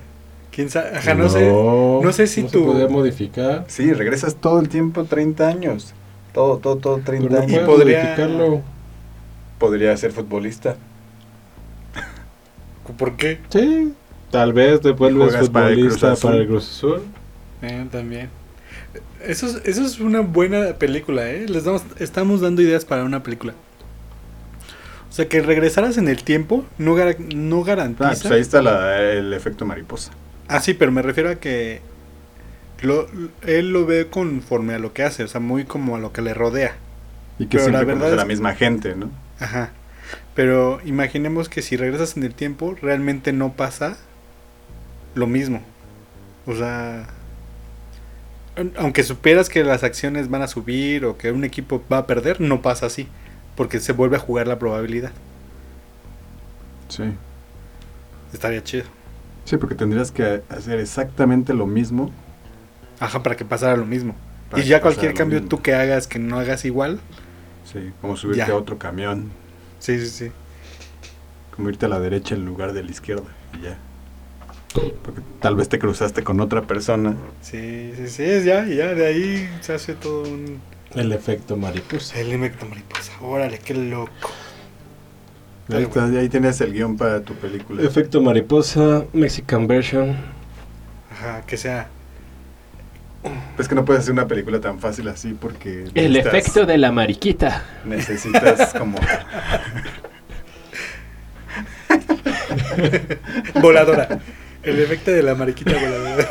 ¿Quién 0.51 0.69
sabe? 0.69 0.97
Ajá, 0.97 1.13
no, 1.13 1.29
sé. 1.29 1.49
no 1.49 2.11
sé 2.11 2.27
si 2.27 2.43
no 2.43 2.49
tu- 2.49 2.59
se 2.59 2.65
podía 2.65 2.87
modificar. 2.87 3.65
Sí, 3.67 3.93
regresas 3.93 4.35
todo 4.35 4.59
el 4.59 4.67
tiempo 4.69 5.05
30 5.05 5.47
años. 5.47 5.93
Todo, 6.33 6.57
todo, 6.57 6.75
todo 6.77 6.99
30 6.99 7.27
Pero 7.29 7.39
no 7.41 7.45
años. 7.47 7.63
Y 7.63 7.65
podría- 7.65 8.03
modificarlo. 8.03 8.61
Podría 9.59 9.95
ser 9.97 10.11
futbolista. 10.11 10.75
¿Por 12.97 13.15
qué? 13.15 13.39
Sí. 13.49 13.93
Tal 14.31 14.53
vez 14.53 14.81
te 14.81 14.91
vuelves 14.91 15.29
juegas 15.31 15.49
para 15.49 15.69
el 15.69 15.79
Cruz 15.79 15.93
futbolista 15.99 16.27
para 16.27 16.37
el 16.37 16.47
Cruz 16.47 16.69
Azul. 16.69 17.01
Eh, 17.61 17.85
también. 17.91 18.29
Eso 19.25 19.45
es, 19.47 19.61
eso 19.65 19.83
es 19.85 19.99
una 19.99 20.21
buena 20.21 20.73
película, 20.73 21.29
¿eh? 21.29 21.45
Les 21.47 21.63
damos, 21.65 21.83
estamos 21.99 22.41
dando 22.41 22.61
ideas 22.61 22.85
para 22.85 23.03
una 23.03 23.21
película. 23.23 23.53
O 25.09 25.13
sea, 25.13 25.27
que 25.27 25.41
regresaras 25.41 25.97
en 25.97 26.07
el 26.07 26.23
tiempo 26.23 26.65
no, 26.77 26.95
gar- 26.95 27.17
no 27.19 27.61
Ah, 27.61 27.65
garantiza. 27.65 28.09
pues 28.09 28.25
ahí 28.25 28.39
está 28.41 28.61
la- 28.61 28.99
el 29.01 29.33
efecto 29.33 29.65
mariposa. 29.65 30.11
Ah, 30.51 30.59
sí, 30.61 30.73
pero 30.73 30.91
me 30.91 31.01
refiero 31.01 31.29
a 31.29 31.35
que 31.39 31.81
lo, 32.81 33.07
él 33.43 33.71
lo 33.71 33.85
ve 33.85 34.09
conforme 34.09 34.73
a 34.75 34.79
lo 34.79 34.93
que 34.93 35.03
hace, 35.03 35.23
o 35.23 35.27
sea, 35.27 35.41
muy 35.41 35.65
como 35.65 35.95
a 35.95 35.99
lo 35.99 36.13
que 36.13 36.21
le 36.21 36.33
rodea. 36.33 36.75
Y 37.37 37.47
que 37.47 37.57
Pero 37.57 37.69
la 37.69 37.83
verdad 37.83 38.09
conoce 38.09 38.13
a 38.13 38.15
la 38.17 38.25
misma 38.25 38.55
gente, 38.55 38.95
¿no? 38.95 39.11
Ajá. 39.39 39.73
Pero 40.35 40.79
imaginemos 40.85 41.49
que 41.49 41.61
si 41.61 41.77
regresas 41.77 42.17
en 42.17 42.23
el 42.23 42.35
tiempo, 42.35 42.75
realmente 42.81 43.33
no 43.33 43.53
pasa 43.53 43.97
lo 45.13 45.27
mismo. 45.27 45.61
O 46.45 46.55
sea, 46.55 47.07
aun- 48.55 48.73
aunque 48.77 49.03
supieras 49.03 49.49
que 49.49 49.63
las 49.63 49.83
acciones 49.83 50.29
van 50.29 50.41
a 50.41 50.47
subir 50.47 51.05
o 51.05 51.17
que 51.17 51.31
un 51.31 51.43
equipo 51.43 51.83
va 51.91 51.99
a 51.99 52.07
perder, 52.07 52.41
no 52.41 52.61
pasa 52.61 52.85
así. 52.87 53.09
Porque 53.55 53.79
se 53.79 53.93
vuelve 53.93 54.17
a 54.17 54.19
jugar 54.19 54.47
la 54.47 54.59
probabilidad. 54.59 55.13
Sí. 56.89 57.03
Estaría 58.33 58.63
chido. 58.63 58.85
Sí, 59.45 59.57
porque 59.57 59.75
tendrías 59.75 60.11
que 60.11 60.41
hacer 60.49 60.79
exactamente 60.79 61.53
lo 61.53 61.65
mismo. 61.65 62.11
Ajá, 62.99 63.21
para 63.23 63.35
que 63.35 63.45
pasara 63.45 63.75
lo 63.75 63.85
mismo. 63.85 64.15
para 64.49 64.63
y 64.63 64.65
ya 64.67 64.81
cualquier 64.81 65.13
cambio 65.13 65.39
mismo. 65.39 65.49
tú 65.49 65.61
que 65.61 65.73
hagas 65.73 66.07
que 66.07 66.19
no 66.19 66.39
hagas 66.39 66.65
igual. 66.65 66.99
Sí, 67.71 67.91
como 68.01 68.17
subirte 68.17 68.39
Ya. 68.47 68.53
a 68.53 68.55
otro 68.55 68.77
camión, 68.77 69.31
Sí, 69.79 69.99
sí, 69.99 70.07
sí. 70.07 70.31
como 71.55 71.69
irte 71.69 71.85
a 71.85 71.89
la 71.89 71.99
derecha 71.99 72.35
en 72.35 72.45
lugar 72.45 72.73
de 72.73 72.83
la 72.83 72.91
izquierda 72.91 73.23
y 73.59 73.63
ya. 73.63 73.77
Porque 75.03 75.21
tal 75.41 75.55
vez 75.55 75.67
te 75.69 75.79
cruzaste 75.79 76.23
con 76.23 76.39
otra 76.39 76.61
persona. 76.63 77.15
Sí, 77.41 77.93
sí, 77.97 78.07
sí, 78.07 78.23
es 78.23 78.45
ya, 78.45 78.65
ya 78.67 78.93
de 78.93 79.05
ahí 79.07 79.49
se 79.61 79.73
hace 79.73 79.95
todo 79.95 80.23
un... 80.23 80.61
El 80.95 81.11
efecto 81.13 81.57
mariposa. 81.57 82.17
El 82.19 82.31
efecto 82.33 82.65
mariposa. 82.65 83.11
Órale, 83.21 83.59
qué 83.59 83.73
loco. 83.73 84.11
Ahí, 85.69 85.83
está, 85.83 86.05
ahí 86.05 86.29
tienes 86.29 86.59
el 86.61 86.73
guion 86.73 86.97
para 86.97 87.21
tu 87.21 87.33
película. 87.35 87.81
Efecto 87.81 88.21
mariposa, 88.21 89.05
Mexican 89.13 89.67
version. 89.67 90.15
Ajá, 91.11 91.41
que 91.45 91.57
sea... 91.57 91.87
Es 93.59 93.67
que 93.67 93.75
no 93.75 93.85
puedes 93.85 94.01
hacer 94.01 94.13
una 94.13 94.27
película 94.27 94.59
tan 94.59 94.79
fácil 94.79 95.07
así 95.07 95.35
porque... 95.39 95.85
El 95.93 96.15
efecto 96.15 96.65
de 96.65 96.77
la 96.77 96.91
mariquita. 96.91 97.63
Necesitas 97.85 98.73
como... 98.77 98.97
Voladora. 103.61 104.19
El 104.63 104.79
efecto 104.79 105.11
de 105.11 105.23
la 105.23 105.35
mariquita 105.35 105.73
voladora. 105.73 106.27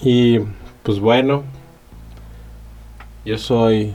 Y 0.00 0.40
pues 0.82 1.00
bueno, 1.00 1.44
yo 3.24 3.38
soy 3.38 3.94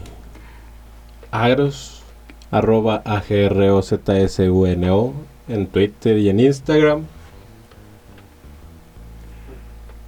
Agros, 1.34 2.02
arroba 2.52 3.02
A-G-R-O-Z-S-U-N-O 3.04 5.12
en 5.48 5.66
Twitter 5.66 6.16
y 6.18 6.28
en 6.28 6.38
Instagram. 6.38 7.02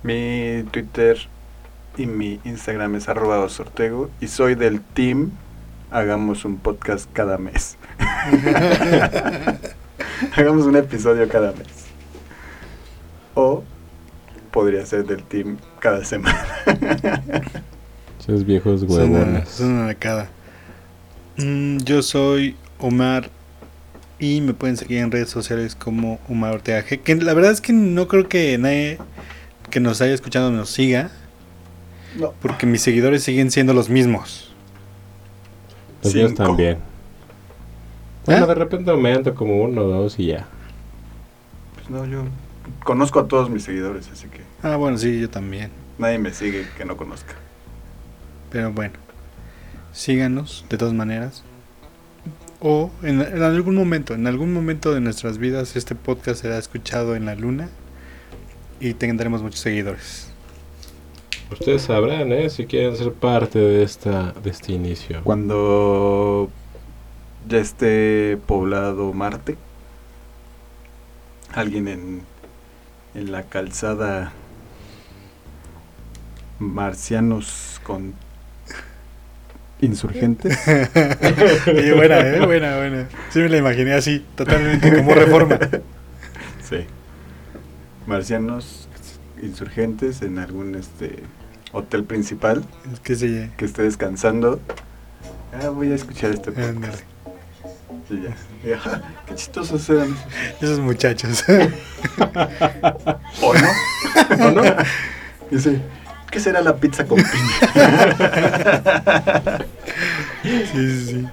Mi 0.05 0.62
Twitter 0.70 1.19
y 1.97 2.07
mi 2.07 2.39
Instagram 2.44 2.94
es 2.94 3.09
arroba 3.09 3.40
osortego 3.40 4.09
y 4.20 4.28
soy 4.28 4.55
del 4.55 4.81
team 4.81 5.32
hagamos 5.90 6.44
un 6.44 6.59
podcast 6.59 7.11
cada 7.12 7.39
mes. 7.39 7.77
hagamos 10.36 10.65
un 10.66 10.77
episodio 10.77 11.28
cada 11.28 11.51
mes. 11.51 11.86
O 13.35 13.65
podría 14.53 14.86
ser 14.86 15.05
del 15.05 15.24
team 15.24 15.57
cada 15.81 16.05
semana. 16.05 16.47
Esos 18.20 18.44
viejos 18.44 18.82
Son 18.82 18.90
una, 18.93 19.03
huevones. 19.19 19.48
son 19.48 19.73
una 19.73 19.93
cada. 19.97 20.28
Mm, 21.38 21.78
yo 21.78 22.02
soy 22.02 22.56
Omar 22.78 23.30
y 24.18 24.40
me 24.40 24.54
pueden 24.54 24.76
seguir 24.76 24.98
en 24.98 25.10
redes 25.10 25.28
sociales 25.28 25.74
como 25.74 26.18
Omar 26.28 26.54
Ortega 26.54 26.82
G, 26.82 27.00
Que 27.02 27.14
la 27.16 27.34
verdad 27.34 27.52
es 27.52 27.60
que 27.60 27.72
no 27.72 28.08
creo 28.08 28.28
que 28.28 28.56
nadie 28.58 28.98
que 29.70 29.80
nos 29.80 30.00
haya 30.00 30.14
escuchado 30.14 30.50
nos 30.50 30.70
siga, 30.70 31.10
No. 32.18 32.32
porque 32.40 32.66
mis 32.66 32.80
seguidores 32.80 33.22
siguen 33.24 33.50
siendo 33.50 33.74
los 33.74 33.88
mismos. 33.90 34.54
Los 36.02 36.14
míos 36.14 36.34
también. 36.34 36.78
Bueno, 38.24 38.46
de 38.46 38.54
repente 38.54 38.90
aumento 38.90 39.34
como 39.34 39.62
uno 39.62 39.82
o 39.82 39.88
dos 39.88 40.18
y 40.18 40.26
ya. 40.26 40.46
Pues 41.74 41.90
no, 41.90 42.06
yo 42.06 42.24
conozco 42.84 43.20
a 43.20 43.28
todos 43.28 43.50
mis 43.50 43.64
seguidores, 43.64 44.08
así 44.10 44.28
que 44.28 44.40
Ah, 44.62 44.76
bueno, 44.76 44.96
sí, 44.98 45.20
yo 45.20 45.28
también. 45.28 45.70
nadie 45.98 46.18
me 46.18 46.32
sigue 46.32 46.66
que 46.78 46.84
no 46.84 46.96
conozca. 46.96 47.34
Pero 48.50 48.72
bueno, 48.72 48.94
síganos 49.97 50.64
de 50.68 50.77
todas 50.77 50.94
maneras. 50.94 51.43
O 52.60 52.90
en, 53.02 53.20
en 53.20 53.43
algún 53.43 53.74
momento, 53.74 54.14
en 54.14 54.27
algún 54.27 54.52
momento 54.52 54.94
de 54.94 55.01
nuestras 55.01 55.39
vidas, 55.39 55.77
este 55.77 55.94
podcast 55.94 56.43
será 56.43 56.59
escuchado 56.59 57.16
en 57.16 57.24
la 57.27 57.35
luna 57.35 57.68
y 58.78 58.94
tendremos 58.94 59.43
muchos 59.43 59.60
seguidores. 59.60 60.28
Ustedes 61.51 61.82
sabrán, 61.82 62.32
¿eh? 62.32 62.51
Si 62.51 62.66
quieren 62.66 62.97
ser 62.97 63.12
parte 63.12 63.59
de, 63.59 63.82
esta, 63.82 64.32
de 64.32 64.51
este 64.51 64.73
inicio. 64.73 65.20
Cuando 65.23 66.51
ya 67.48 67.59
esté 67.59 68.39
poblado 68.47 69.12
Marte, 69.12 69.56
alguien 71.52 71.89
en, 71.89 72.23
en 73.14 73.32
la 73.32 73.44
calzada 73.44 74.32
marcianos 76.59 77.81
con 77.85 78.14
insurgentes. 79.81 80.59
Y 81.66 81.90
buena, 81.90 82.20
¿eh? 82.20 82.40
Buena, 82.47 82.77
buena. 82.77 83.09
Sí 83.31 83.40
me 83.40 83.48
la 83.48 83.59
imaginé 83.59 83.94
así, 83.94 84.24
totalmente 84.35 84.94
como 84.94 85.15
reforma. 85.15 85.59
sí. 86.69 86.86
Marcianos 88.07 88.89
insurgentes 89.43 90.23
en 90.23 90.39
algún 90.39 90.77
este 90.77 91.23
hotel 91.73 92.05
principal 92.05 92.65
Es 92.93 93.01
que 93.01 93.16
sí, 93.16 93.51
que 93.57 93.65
esté 93.65 93.82
descansando. 93.82 94.61
Ah, 95.53 95.69
voy 95.70 95.93
a 95.93 95.94
escuchar 95.94 96.31
este 96.31 96.53
podcast. 96.53 97.03
Y 98.09 98.23
ya. 98.23 98.36
Y, 98.62 98.78
qué 99.27 99.35
chistosos 99.35 99.89
eran. 99.90 100.16
Esos 100.61 100.78
muchachos. 100.78 101.44
¿O 103.43 103.55
no? 103.55 104.47
¿O 104.47 104.51
no? 104.53 104.62
Dice, 105.51 105.81
¿qué 106.31 106.40
será 106.40 106.61
la 106.62 106.77
pizza 106.77 107.07
con 107.07 107.19
piña? 107.19 108.15
Sí, 110.73 111.07
sí, 111.07 111.27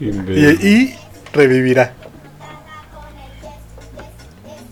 Y, 0.00 0.66
y 0.66 0.94
revivirá. 1.32 1.92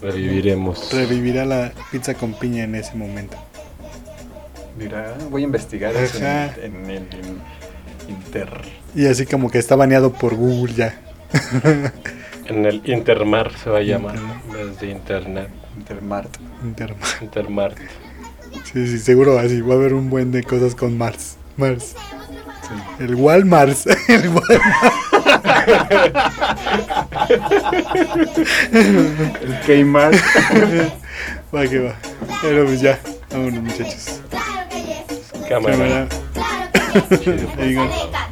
Reviviremos. 0.02 0.92
Revivirá 0.92 1.44
la 1.44 1.72
pizza 1.90 2.14
con 2.14 2.34
piña 2.34 2.64
en 2.64 2.74
ese 2.74 2.94
momento. 2.94 3.36
Dirá, 4.78 5.14
voy 5.30 5.42
a 5.42 5.44
investigar 5.46 5.94
eso 5.96 6.18
Ajá. 6.18 6.54
en, 6.62 6.90
en 6.90 6.90
el 6.90 7.26
in- 7.26 7.40
Inter. 8.08 8.48
Y 8.94 9.06
así 9.06 9.24
como 9.26 9.50
que 9.50 9.58
está 9.58 9.74
baneado 9.76 10.12
por 10.12 10.34
Google 10.34 10.74
ya. 10.74 11.00
En 12.46 12.64
el 12.64 12.80
Intermar 12.88 13.50
se 13.58 13.68
va 13.70 13.78
a 13.78 13.82
llamar. 13.82 14.14
Desde 14.52 14.92
Internet. 14.92 15.48
Intermart. 15.76 16.36
Interma. 16.62 16.96
Intermar. 17.20 17.74
Sí, 18.64 18.86
sí, 18.86 18.98
seguro 18.98 19.38
así. 19.38 19.60
Va 19.60 19.74
a 19.74 19.76
haber 19.76 19.94
un 19.94 20.10
buen 20.10 20.32
de 20.32 20.42
cosas 20.42 20.74
con 20.74 20.96
Mars. 20.98 21.36
Mars. 21.56 21.94
Sí. 22.62 23.04
El 23.04 23.14
Walmart. 23.14 23.76
El 24.08 24.28
Walmart. 24.28 24.92
El 29.66 29.84
Kmart. 29.84 30.16
Va 31.54 31.66
que 31.66 31.78
va. 31.78 31.94
Pero 32.42 32.64
pues 32.66 32.80
ya. 32.80 32.98
Vámonos 33.30 33.62
muchachos. 33.62 34.20
Cámara. 35.48 35.76
Cámara. 35.76 36.08
Chido. 37.22 37.48
Ahí 37.58 37.74
va. 37.74 37.84
Neta, 37.84 38.28